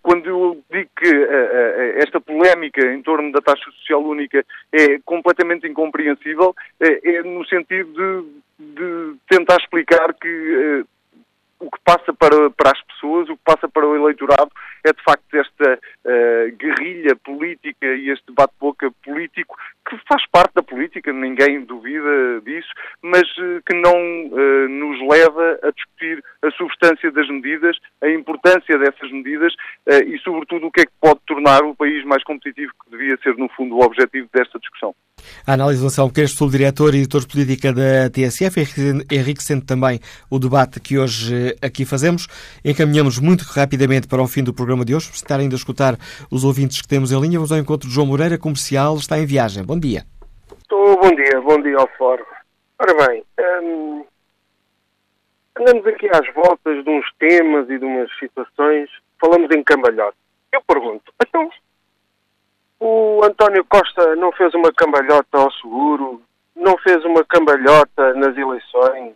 quando 0.03 0.27
eu 0.27 0.65
digo 0.71 0.91
que 0.97 1.09
esta 1.97 2.21
polémica 2.21 2.81
em 2.93 3.03
torno 3.03 3.31
da 3.33 3.41
taxa 3.41 3.71
social 3.73 4.03
única 4.03 4.45
é 4.73 4.99
completamente 5.05 5.67
incompreensível, 5.67 6.55
é 6.81 7.23
no 7.23 7.45
sentido 7.47 7.93
de, 8.59 8.75
de 8.75 9.17
tentar 9.29 9.57
explicar 9.57 10.15
que 10.15 10.85
o 11.61 11.71
que 11.71 11.79
passa 11.85 12.13
para, 12.13 12.51
para 12.51 12.71
as 12.71 12.83
pessoas, 12.83 13.29
o 13.29 13.37
que 13.37 13.43
passa 13.45 13.69
para 13.69 13.87
o 13.87 13.97
eleitorado 13.97 14.51
é 14.85 14.93
de 14.93 15.03
facto 15.03 15.25
esta 15.35 15.75
uh, 15.75 16.57
guerrilha 16.57 17.17
política 17.17 17.87
e 17.87 18.11
este 18.11 18.33
bate-boca 18.33 18.91
político 19.03 19.57
que 19.89 19.99
faz 20.09 20.25
parte 20.31 20.55
da 20.55 20.63
política, 20.63 21.13
ninguém 21.13 21.65
duvida 21.65 22.41
disso, 22.43 22.69
mas 23.03 23.23
uh, 23.39 23.61
que 23.67 23.75
não 23.75 23.97
uh, 23.97 24.69
nos 24.69 25.01
leva 25.09 25.59
a 25.63 25.71
discutir 25.71 26.23
a 26.43 26.51
substância 26.53 27.11
das 27.11 27.29
medidas, 27.29 27.77
a 28.03 28.09
importância 28.09 28.79
dessas 28.79 29.11
medidas 29.11 29.53
e, 30.07 30.19
sobretudo, 30.19 30.67
o 30.67 30.71
que 30.71 30.83
é 30.83 30.87
que 30.87 30.93
pode 31.01 31.21
tornar 31.27 31.63
o 31.65 31.75
país 31.75 32.05
mais 32.05 32.23
competitivo, 32.23 32.73
que 32.85 32.91
devia 32.91 33.17
ser, 33.19 33.37
no 33.37 33.49
fundo, 33.49 33.77
o 33.77 33.85
objetivo 33.85 34.29
desta 34.33 34.59
discussão. 34.59 34.95
A 35.47 35.55
análise 35.55 35.81
do 35.81 35.87
Anselmo 35.87 36.13
Queiroz, 36.13 36.33
subdiretor 36.33 36.95
e 36.95 36.99
editor 36.99 37.21
de 37.23 37.29
política 37.29 37.73
da 37.73 38.11
TSF, 38.11 38.61
enriquecendo 39.11 39.65
também 39.65 40.01
o 40.31 40.39
debate 40.39 40.81
que 40.81 40.99
hoje 40.99 41.57
aqui 41.63 41.85
fazemos. 41.85 42.27
Encaminhamos 42.65 43.19
muito 43.19 43.43
rapidamente 43.43 44.07
para 44.07 44.23
o 44.23 44.27
fim 44.27 44.43
do 44.43 44.53
programa 44.53 44.85
de 44.85 44.95
hoje, 44.95 45.09
para 45.09 45.17
estar 45.17 45.41
ainda 45.41 45.55
a 45.55 45.59
escutar 45.59 45.97
os 46.31 46.45
ouvintes 46.45 46.81
que 46.83 46.89
temos 46.89 47.13
em 47.13 47.21
linha. 47.21 47.39
Vamos 47.39 47.53
ao 47.53 47.59
encontro 47.59 47.89
de 47.89 47.95
João 47.95 48.07
Moreira, 48.07 48.39
comercial, 48.39 48.97
está 48.97 49.19
em 49.19 49.27
viagem. 49.27 49.65
Bom 49.65 49.79
dia. 49.79 50.05
Estou, 50.61 51.01
bom 51.01 51.15
dia, 51.15 51.41
bom 51.41 51.61
dia 51.63 51.77
ao 51.79 51.89
fórum. 51.97 52.25
Ora 52.79 53.07
bem, 53.07 53.25
hum, 53.63 54.05
andamos 55.59 55.87
aqui 55.87 56.09
às 56.09 56.33
voltas 56.33 56.85
de 56.85 56.91
uns 56.91 57.07
temas 57.19 57.69
e 57.69 57.79
de 57.79 57.85
umas 57.85 58.09
situações, 58.19 58.89
falamos 59.21 59.51
em 59.51 59.65
cambalhota. 59.65 60.17
Eu 60.53 60.63
pergunto, 60.67 61.13
então 61.27 61.51
o 62.81 63.21
António 63.25 63.65
Costa 63.65 64.15
não 64.17 64.33
fez 64.33 64.55
uma 64.55 64.73
cambalhota 64.73 65.39
ao 65.39 65.51
seguro, 65.53 66.23
não 66.55 66.77
fez 66.79 67.05
uma 67.05 67.25
cambalhota 67.25 68.15
nas 68.15 68.37
eleições. 68.37 69.15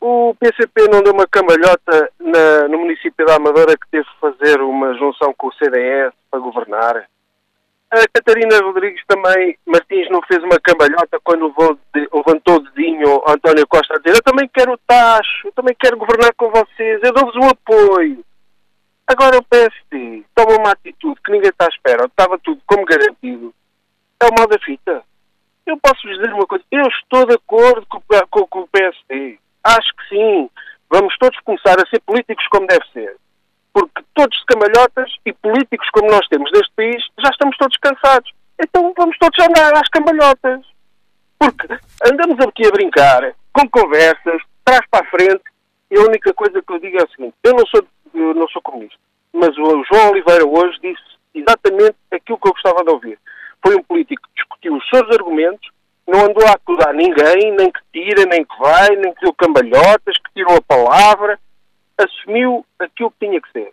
O 0.00 0.34
PCP 0.38 0.88
não 0.90 1.02
deu 1.02 1.12
uma 1.12 1.26
cambalhota 1.28 2.10
na, 2.18 2.68
no 2.68 2.78
município 2.78 3.24
da 3.24 3.36
Amadora 3.36 3.76
que 3.76 3.88
teve 3.88 4.04
que 4.04 4.20
fazer 4.20 4.60
uma 4.60 4.94
junção 4.94 5.32
com 5.38 5.46
o 5.46 5.52
CDS 5.54 6.12
para 6.28 6.40
governar. 6.40 7.06
A 7.88 8.08
Catarina 8.12 8.58
Rodrigues 8.62 9.02
também, 9.06 9.56
Martins 9.66 10.08
não 10.10 10.20
fez 10.22 10.42
uma 10.42 10.58
cambalhota 10.58 11.20
quando 11.22 11.54
levantou 11.94 12.56
o 12.56 12.60
dedinho 12.60 13.22
António 13.28 13.66
Costa 13.68 13.94
a 13.94 13.98
dizer 13.98 14.16
eu 14.16 14.22
também 14.22 14.48
quero 14.52 14.72
o 14.72 14.78
tacho, 14.78 15.48
eu 15.48 15.52
também 15.52 15.76
quero 15.78 15.98
governar 15.98 16.32
com 16.34 16.50
vocês, 16.50 17.00
eu 17.02 17.12
dou-vos 17.12 17.36
o 17.36 17.50
apoio. 17.50 18.24
Agora 19.06 19.38
o 19.38 19.44
PSD 19.44 20.24
toma 20.34 20.58
uma 20.58 20.72
atitude 20.72 21.20
que 21.24 21.32
ninguém 21.32 21.50
está 21.50 21.66
à 21.66 21.68
espera, 21.68 22.04
estava 22.06 22.38
tudo 22.38 22.60
como 22.66 22.84
garantido. 22.84 23.54
É 24.20 24.26
o 24.26 24.34
mal 24.38 24.46
da 24.46 24.58
fita. 24.58 25.02
Eu 25.66 25.76
posso 25.78 26.06
vos 26.06 26.16
dizer 26.16 26.32
uma 26.32 26.46
coisa, 26.46 26.64
eu 26.70 26.86
estou 26.86 27.26
de 27.26 27.34
acordo 27.34 27.86
com, 27.86 28.00
com, 28.30 28.46
com 28.46 28.60
o 28.60 28.68
PSD. 28.68 29.38
Acho 29.64 29.94
que 29.96 30.08
sim. 30.08 30.50
Vamos 30.90 31.16
todos 31.18 31.38
começar 31.40 31.76
a 31.80 31.88
ser 31.88 32.00
políticos 32.00 32.46
como 32.48 32.66
deve 32.66 32.84
ser. 32.92 33.16
Porque 33.72 34.02
todos 34.14 34.38
de 34.38 34.44
camalhotas 34.46 35.10
e 35.24 35.32
políticos 35.32 35.88
como 35.90 36.10
nós 36.10 36.26
temos 36.28 36.50
neste 36.52 36.72
país, 36.74 37.02
já 37.18 37.30
estamos 37.30 37.56
todos 37.56 37.76
cansados. 37.78 38.32
Então 38.60 38.92
vamos 38.96 39.16
todos 39.18 39.38
andar 39.44 39.72
às 39.74 39.88
cambalhotas. 39.88 40.60
Porque 41.38 41.78
andamos 42.06 42.38
aqui 42.46 42.66
a 42.66 42.70
brincar, 42.70 43.34
com 43.52 43.68
conversas, 43.68 44.42
trás 44.64 44.82
para 44.90 45.04
a 45.04 45.10
frente, 45.10 45.42
e 45.90 45.98
a 45.98 46.02
única 46.02 46.32
coisa 46.34 46.62
que 46.62 46.72
eu 46.72 46.78
digo 46.78 46.98
é 46.98 47.04
o 47.04 47.10
seguinte, 47.10 47.34
eu 47.42 47.52
não 47.52 47.66
sou 47.66 47.84
eu 48.14 48.34
não 48.34 48.48
sou 48.48 48.62
comunista. 48.62 48.98
Mas 49.32 49.56
o 49.56 49.84
João 49.84 50.10
Oliveira 50.10 50.46
hoje 50.46 50.78
disse 50.82 51.02
exatamente 51.34 51.96
aquilo 52.10 52.38
que 52.38 52.48
eu 52.48 52.52
gostava 52.52 52.84
de 52.84 52.90
ouvir. 52.90 53.18
Foi 53.64 53.76
um 53.76 53.82
político 53.82 54.22
que 54.22 54.34
discutiu 54.34 54.76
os 54.76 54.88
seus 54.88 55.08
argumentos, 55.10 55.70
não 56.06 56.26
andou 56.26 56.46
a 56.46 56.52
acusar 56.52 56.92
ninguém, 56.92 57.52
nem 57.56 57.70
que 57.70 57.80
tira, 57.92 58.26
nem 58.26 58.44
que 58.44 58.58
vai, 58.58 58.90
nem 58.96 59.14
que 59.14 59.20
deu 59.20 59.32
cambalhotas, 59.32 60.16
que 60.18 60.34
tirou 60.34 60.56
a 60.56 60.62
palavra, 60.62 61.38
assumiu 61.96 62.66
aquilo 62.78 63.10
que 63.12 63.26
tinha 63.26 63.40
que 63.40 63.52
ser. 63.52 63.72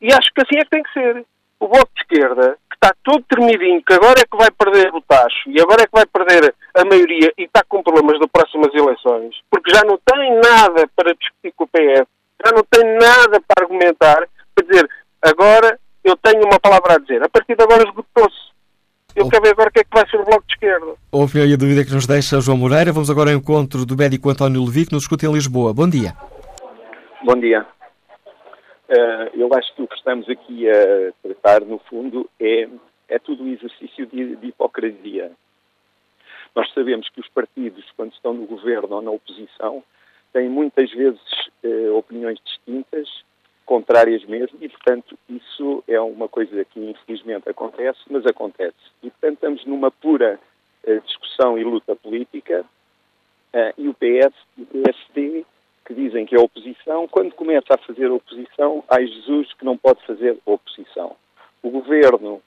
E 0.00 0.12
acho 0.12 0.32
que 0.32 0.42
assim 0.42 0.58
é 0.58 0.64
que 0.64 0.70
tem 0.70 0.82
que 0.82 0.92
ser. 0.92 1.24
O 1.58 1.68
Bloco 1.68 1.90
de 1.94 2.02
Esquerda, 2.02 2.58
que 2.68 2.76
está 2.76 2.94
todo 3.02 3.24
tremidinho, 3.28 3.82
que 3.82 3.94
agora 3.94 4.20
é 4.20 4.24
que 4.30 4.36
vai 4.36 4.50
perder 4.50 4.94
o 4.94 5.00
tacho 5.00 5.48
e 5.48 5.58
agora 5.58 5.82
é 5.82 5.86
que 5.86 5.92
vai 5.92 6.04
perder 6.04 6.54
a 6.74 6.84
maioria 6.84 7.32
e 7.38 7.44
está 7.44 7.64
com 7.66 7.82
problemas 7.82 8.20
das 8.20 8.30
próximas 8.30 8.74
eleições, 8.74 9.34
porque 9.50 9.74
já 9.74 9.82
não 9.84 9.98
tem 10.04 10.34
nada 10.34 10.86
para 10.94 11.14
discutir 11.14 11.52
com 11.56 11.64
o 11.64 11.68
PS, 11.68 12.06
já 12.44 12.52
não 12.52 12.62
tem 12.70 12.84
nada 12.98 13.40
para 13.40 13.64
argumentar, 13.64 14.28
para 14.54 14.66
dizer, 14.66 14.88
agora 15.22 15.78
eu 16.04 16.16
tenho 16.16 16.44
uma 16.44 16.60
palavra 16.60 16.94
a 16.94 16.98
dizer. 16.98 17.22
A 17.22 17.28
partir 17.28 17.56
de 17.56 17.62
agora 17.62 17.82
esgotou-se. 17.82 18.46
Eu 19.14 19.30
quero 19.30 19.42
ver 19.42 19.52
agora 19.52 19.70
o 19.70 19.72
que 19.72 19.80
é 19.80 19.84
que 19.84 19.94
vai 19.94 20.06
ser 20.08 20.20
o 20.20 20.24
Bloco 20.24 20.44
de 20.46 20.52
Esquerda. 20.52 20.94
Houve 21.10 21.40
aí 21.40 21.52
a 21.54 21.56
dúvida 21.56 21.84
que 21.84 21.92
nos 21.92 22.06
deixa 22.06 22.40
João 22.40 22.58
Moreira. 22.58 22.92
Vamos 22.92 23.10
agora 23.10 23.30
ao 23.30 23.36
encontro 23.36 23.86
do 23.86 23.96
médico 23.96 24.28
António 24.28 24.62
Levi, 24.62 24.86
que 24.86 24.92
nos 24.92 25.04
escuta 25.04 25.24
em 25.24 25.32
Lisboa. 25.32 25.72
Bom 25.72 25.88
dia. 25.88 26.12
Bom 27.24 27.34
dia. 27.40 27.66
Uh, 28.88 29.34
eu 29.34 29.52
acho 29.54 29.74
que 29.74 29.82
o 29.82 29.88
que 29.88 29.96
estamos 29.96 30.28
aqui 30.28 30.68
a 30.70 31.12
tratar, 31.22 31.62
no 31.62 31.78
fundo, 31.88 32.28
é, 32.38 32.68
é 33.08 33.18
tudo 33.18 33.42
um 33.42 33.52
exercício 33.52 34.06
de, 34.06 34.36
de 34.36 34.48
hipocrisia. 34.48 35.32
Nós 36.54 36.70
sabemos 36.72 37.08
que 37.08 37.20
os 37.20 37.28
partidos, 37.30 37.84
quando 37.96 38.12
estão 38.12 38.34
no 38.34 38.46
governo 38.46 38.96
ou 38.96 39.02
na 39.02 39.10
oposição, 39.10 39.82
têm 40.36 40.50
muitas 40.50 40.90
vezes 40.90 41.20
eh, 41.64 41.88
opiniões 41.92 42.38
distintas, 42.44 43.08
contrárias 43.64 44.22
mesmo, 44.26 44.58
e 44.60 44.68
portanto 44.68 45.18
isso 45.30 45.82
é 45.88 45.98
uma 45.98 46.28
coisa 46.28 46.62
que 46.66 46.78
infelizmente 46.78 47.48
acontece, 47.48 48.00
mas 48.10 48.26
acontece. 48.26 48.76
E 49.02 49.08
portanto 49.10 49.36
estamos 49.36 49.64
numa 49.64 49.90
pura 49.90 50.38
eh, 50.84 51.00
discussão 51.06 51.58
e 51.58 51.64
luta 51.64 51.96
política, 51.96 52.66
eh, 53.54 53.74
e 53.78 53.88
o 53.88 53.94
PS 53.94 54.34
e 54.58 54.62
o 54.62 54.66
PSD, 54.66 55.46
que 55.86 55.94
dizem 55.94 56.26
que 56.26 56.36
é 56.36 56.38
oposição, 56.38 57.08
quando 57.08 57.32
começa 57.32 57.72
a 57.72 57.78
fazer 57.78 58.10
oposição, 58.10 58.84
há 58.90 59.00
Jesus 59.00 59.54
que 59.54 59.64
não 59.64 59.78
pode 59.78 60.04
fazer 60.04 60.36
oposição. 60.44 61.16
o 61.62 61.70
governo 61.70 62.42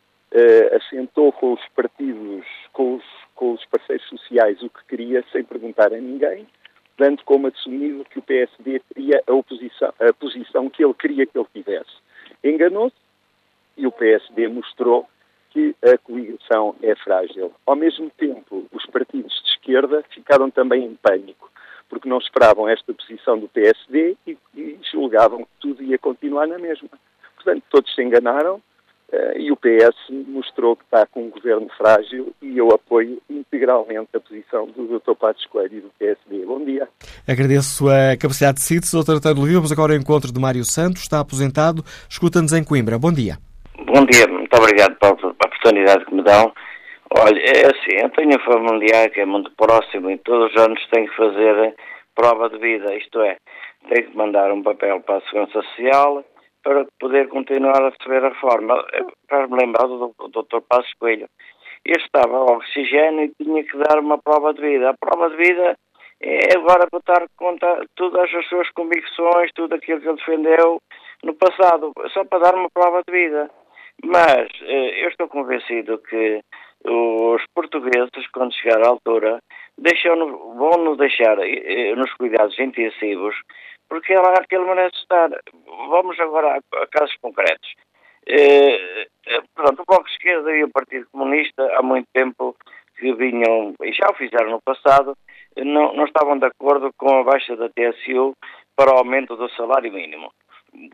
assentou 0.76 1.32
com 1.32 1.54
os 1.54 1.68
partidos, 1.70 2.46
com 2.72 2.98
os, 2.98 3.04
com 3.34 3.54
os 3.54 3.66
parceiros 3.66 4.08
sociais 4.08 4.62
o 4.62 4.70
que 4.70 4.86
queria, 4.88 5.26
sem 5.32 5.44
perguntar 5.44 5.92
a 5.92 5.98
ninguém, 5.98 6.46
dando 7.00 7.24
como 7.24 7.48
assumido 7.48 8.04
que 8.04 8.20
o 8.20 8.22
PSD 8.22 8.82
teria 8.94 9.24
a, 9.26 9.34
oposição, 9.34 9.94
a 10.00 10.14
posição 10.14 10.70
que 10.70 10.84
ele 10.84 10.94
queria 10.94 11.26
que 11.26 11.38
ele 11.38 11.48
tivesse. 11.54 11.90
Enganou-se 12.44 12.96
e 13.78 13.88
o 13.88 13.92
PSD 13.92 14.50
mostrou 14.50 15.08
que 15.50 15.74
a 15.82 15.98
coligação 15.98 16.76
é 16.84 16.94
frágil. 16.96 17.54
Ao 17.66 17.76
mesmo 17.76 18.12
tempo, 18.12 18.68
os 18.72 18.86
partidos 18.86 19.34
de 19.42 19.50
esquerda 19.52 20.04
ficaram 20.10 20.52
também 20.52 20.84
em 20.84 20.96
pânico, 20.96 21.50
porque 21.88 22.10
não 22.10 22.18
esperavam 22.18 22.68
esta 22.68 22.94
posição 22.94 23.40
do 23.40 23.48
PSD 23.48 24.18
e, 24.28 24.38
e 24.54 24.78
julgavam 24.92 25.46
que 25.46 25.52
tudo 25.62 25.82
ia 25.82 25.98
continuar 25.98 26.48
na 26.48 26.60
mesma. 26.60 26.90
Portanto, 27.36 27.64
todos 27.70 27.96
se 27.96 28.04
enganaram 28.04 28.62
e 29.36 29.52
o 29.52 29.58
PS 29.58 29.96
mostrou 30.28 30.76
que 30.76 30.84
está 30.84 31.06
com 31.08 31.24
um 31.24 31.30
governo 31.30 31.68
frágil 31.78 32.34
e 32.42 32.58
eu 32.58 32.70
apoio 32.70 33.20
integralmente 33.30 34.10
a 34.16 34.20
posição 34.20 34.68
do 34.68 35.00
Dr. 35.00 35.16
Passos 35.16 35.46
Coelho 35.48 35.78
e 35.78 35.82
do 35.82 35.90
PSD. 35.98 36.46
Bom 36.46 36.64
dia. 36.64 36.88
Agradeço 37.28 37.88
a 37.90 38.16
capacidade 38.16 38.58
de 38.58 38.64
síntese, 38.64 38.96
Dr. 38.96 39.14
António 39.14 39.42
Levy. 39.42 39.56
Vamos 39.56 39.72
agora 39.72 39.94
ao 39.94 40.00
encontro 40.00 40.32
de 40.32 40.40
Mário 40.40 40.64
Santos, 40.64 41.02
está 41.02 41.20
aposentado, 41.20 41.84
escuta-nos 42.10 42.54
em 42.54 42.64
Coimbra. 42.64 43.00
Bom 43.00 43.12
dia. 43.12 43.38
Bom 43.86 44.06
dia, 44.06 44.28
muito 44.28 44.54
obrigado 44.56 44.96
pela 45.00 45.14
oportunidade 45.14 46.06
que 46.06 46.14
me 46.14 46.24
dão. 46.24 46.54
Olha, 47.18 47.40
é 47.40 47.66
assim, 47.66 48.04
eu 48.04 48.10
tenho 48.12 48.36
um 48.36 48.44
familiar 48.44 49.10
que 49.10 49.22
é 49.22 49.26
muito 49.26 49.52
próximo 49.58 50.12
e 50.12 50.18
todos 50.20 50.54
os 50.54 50.62
anos 50.62 50.80
tem 50.92 51.08
que 51.08 51.16
fazer 51.16 51.74
prova 52.14 52.50
de 52.50 52.60
vida, 52.60 52.94
isto 52.96 53.20
é, 53.22 53.38
tem 53.90 54.04
que 54.04 54.16
mandar 54.16 54.52
um 54.52 54.62
papel 54.62 55.00
para 55.02 55.18
a 55.18 55.22
Segurança 55.22 55.54
Social 55.54 56.24
para 56.70 56.86
poder 57.00 57.28
continuar 57.30 57.82
a 57.82 57.90
receber 57.90 58.24
a 58.24 58.30
reforma. 58.30 58.86
Para 59.28 59.48
me 59.48 59.58
lembrar 59.58 59.88
do, 59.88 60.14
Dr. 60.30 60.62
Passos 60.70 60.94
Coelho. 61.00 61.28
Ele 61.84 61.98
estava 61.98 62.38
ao 62.38 62.58
oxigênio 62.58 63.24
e 63.24 63.44
tinha 63.44 63.64
que 63.64 63.76
dar 63.76 63.98
uma 63.98 64.20
prova 64.20 64.54
de 64.54 64.62
vida. 64.62 64.92
A 64.92 64.94
prova 64.94 65.32
de 65.32 65.38
vida 65.38 65.76
é 66.22 66.56
agora 66.56 66.88
botar 66.92 67.26
conta 67.36 67.84
todas 67.96 68.32
as 68.36 68.48
suas 68.48 68.70
convicções, 68.70 69.50
tudo 69.56 69.74
aquilo 69.74 70.00
que 70.00 70.10
ele 70.10 70.18
defendeu 70.18 70.80
no 71.24 71.34
passado, 71.34 71.92
só 72.14 72.24
para 72.26 72.44
dar 72.44 72.54
uma 72.56 72.70
prova 72.70 73.02
de 73.08 73.12
vida. 73.12 73.50
Mas 74.06 74.48
eh, 74.62 75.04
eu 75.06 75.10
estou 75.10 75.28
convencido 75.28 75.98
que 75.98 76.40
os 76.86 77.42
portugueses, 77.56 78.28
quando 78.32 78.54
chegar 78.54 78.84
à 78.84 78.90
altura, 78.90 79.40
vão 80.56 80.84
nos 80.84 81.00
deixar 81.00 81.40
eh, 81.40 81.96
nos 81.96 82.14
cuidados 82.14 82.60
intensivos, 82.60 83.36
porque 83.90 84.14
é 84.14 84.20
lá 84.20 84.44
que 84.48 84.56
ele 84.56 84.66
merece 84.66 84.96
estar. 84.98 85.30
Vamos 85.90 86.20
agora 86.20 86.60
a, 86.60 86.88
casos 86.88 87.16
concretos. 87.22 87.74
Eh, 88.28 89.08
pronto, 89.56 89.82
o 89.82 89.86
Bloco 89.86 90.06
de 90.06 90.12
Esquerda 90.12 90.56
e 90.56 90.64
o 90.64 90.70
Partido 90.70 91.08
Comunista 91.12 91.68
há 91.76 91.82
muito 91.82 92.08
tempo 92.14 92.56
que 92.98 93.14
vinham, 93.14 93.74
e 93.82 93.92
já 93.94 94.10
o 94.10 94.14
fizeram 94.14 94.52
no 94.52 94.62
passado, 94.62 95.18
não, 95.58 95.94
não 95.94 96.06
estavam 96.06 96.38
de 96.38 96.46
acordo 96.46 96.92
com 96.98 97.20
a 97.20 97.24
baixa 97.24 97.56
da 97.56 97.70
TSU 97.70 98.34
para 98.76 98.94
o 98.94 98.98
aumento 98.98 99.36
do 99.36 99.50
salário 99.52 99.92
mínimo. 99.92 100.32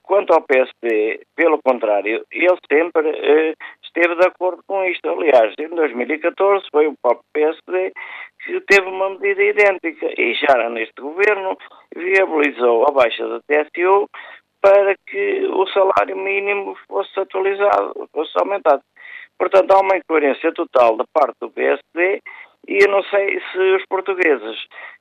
Quanto 0.03 0.34
ao 0.34 0.41
PSD, 0.43 1.26
pelo 1.35 1.61
contrário, 1.61 2.26
ele 2.31 2.57
sempre 2.72 3.09
eh, 3.09 3.53
esteve 3.84 4.15
de 4.15 4.26
acordo 4.26 4.63
com 4.65 4.85
isto. 4.85 5.09
Aliás, 5.09 5.53
em 5.59 5.67
2014 5.67 6.65
foi 6.72 6.88
o 6.88 6.95
próprio 7.01 7.26
PSD 7.34 7.91
teve 8.67 8.88
uma 8.88 9.09
medida 9.11 9.43
idêntica 9.43 10.07
e 10.17 10.34
já 10.35 10.69
neste 10.69 11.01
governo 11.01 11.57
viabilizou 11.95 12.85
a 12.88 12.91
baixa 12.91 13.27
da 13.27 13.39
TSU 13.41 14.09
para 14.61 14.95
que 15.05 15.45
o 15.47 15.67
salário 15.67 16.17
mínimo 16.17 16.76
fosse 16.88 17.19
atualizado, 17.19 18.09
fosse 18.11 18.31
aumentado. 18.39 18.81
Portanto, 19.38 19.72
há 19.72 19.80
uma 19.80 19.97
incoerência 19.97 20.51
total 20.53 20.97
da 20.97 21.05
parte 21.13 21.35
do 21.39 21.51
PSD 21.51 22.22
e 22.67 22.84
eu 22.84 22.89
não 22.89 23.03
sei 23.03 23.39
se 23.51 23.59
os 23.76 23.85
portugueses 23.88 24.57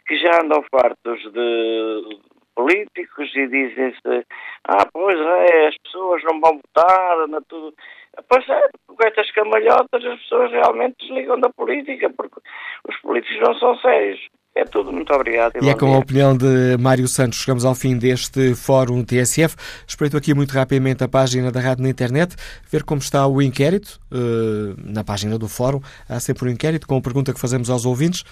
que 0.07 0.19
já 0.19 0.43
andam 0.43 0.63
fartos 0.71 1.23
de 1.33 2.19
políticos 2.55 3.35
e 3.35 3.47
dizem-se 3.47 4.27
ah, 4.69 4.87
pois 4.93 5.19
é, 5.19 5.69
as 5.69 5.77
pessoas 5.79 6.23
não 6.25 6.41
vão 6.41 6.61
votar, 6.61 7.27
não 7.29 7.43
tudo. 7.43 7.75
Pois 8.29 8.49
é, 8.49 8.61
com 8.87 9.07
estas 9.07 9.31
camalhotas 9.33 10.05
as 10.05 10.21
pessoas 10.21 10.51
realmente 10.51 10.97
desligam 11.01 11.39
da 11.41 11.51
política, 11.51 12.11
porque 12.17 12.41
os 12.89 12.97
políticos 12.99 13.41
não 13.41 13.55
são 13.59 13.77
sérios. 13.79 14.21
É 14.57 14.65
tudo, 14.65 14.93
muito 14.93 15.13
obrigado. 15.13 15.53
E, 15.61 15.67
e 15.67 15.69
é 15.69 15.75
com 15.75 15.87
dia. 15.87 15.97
a 15.97 15.99
opinião 15.99 16.37
de 16.37 16.77
Mário 16.79 17.09
Santos 17.09 17.41
chegamos 17.41 17.65
ao 17.65 17.75
fim 17.75 17.99
deste 17.99 18.55
Fórum 18.55 19.03
TSF. 19.03 19.57
Espreito 19.87 20.17
aqui 20.17 20.33
muito 20.33 20.53
rapidamente 20.53 21.03
a 21.03 21.09
página 21.09 21.51
da 21.51 21.61
rádio 21.61 21.83
na 21.83 21.91
internet, 21.91 22.37
ver 22.71 22.85
como 22.85 23.01
está 23.01 23.27
o 23.27 23.43
inquérito. 23.43 24.01
Uh, 24.13 24.77
na 24.79 25.03
página 25.03 25.37
do 25.37 25.49
Fórum 25.49 25.81
há 26.09 26.21
sempre 26.21 26.49
um 26.49 26.53
inquérito 26.53 26.87
com 26.87 26.97
a 26.97 27.01
pergunta 27.01 27.33
que 27.33 27.41
fazemos 27.41 27.69
aos 27.69 27.85
ouvintes. 27.85 28.23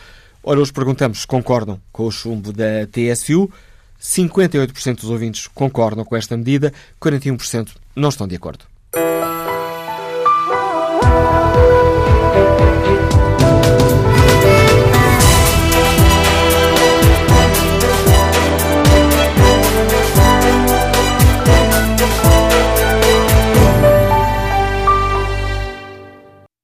Ora, 0.45 0.61
hoje 0.61 0.73
perguntamos 0.73 1.23
se 1.23 1.27
concordam 1.27 1.81
com 1.91 2.05
o 2.05 2.11
chumbo 2.13 2.53
da 2.53 2.87
TSU. 2.87 3.51
58% 4.01 4.97
dos 5.01 5.11
ouvintes 5.11 5.47
concordam 5.49 6.05
com 6.05 6.17
esta 6.17 6.37
medida, 6.37 6.73
41% 7.01 7.69
não 7.95 8.09
estão 8.09 8.27
de 8.27 8.35
acordo. 8.35 8.65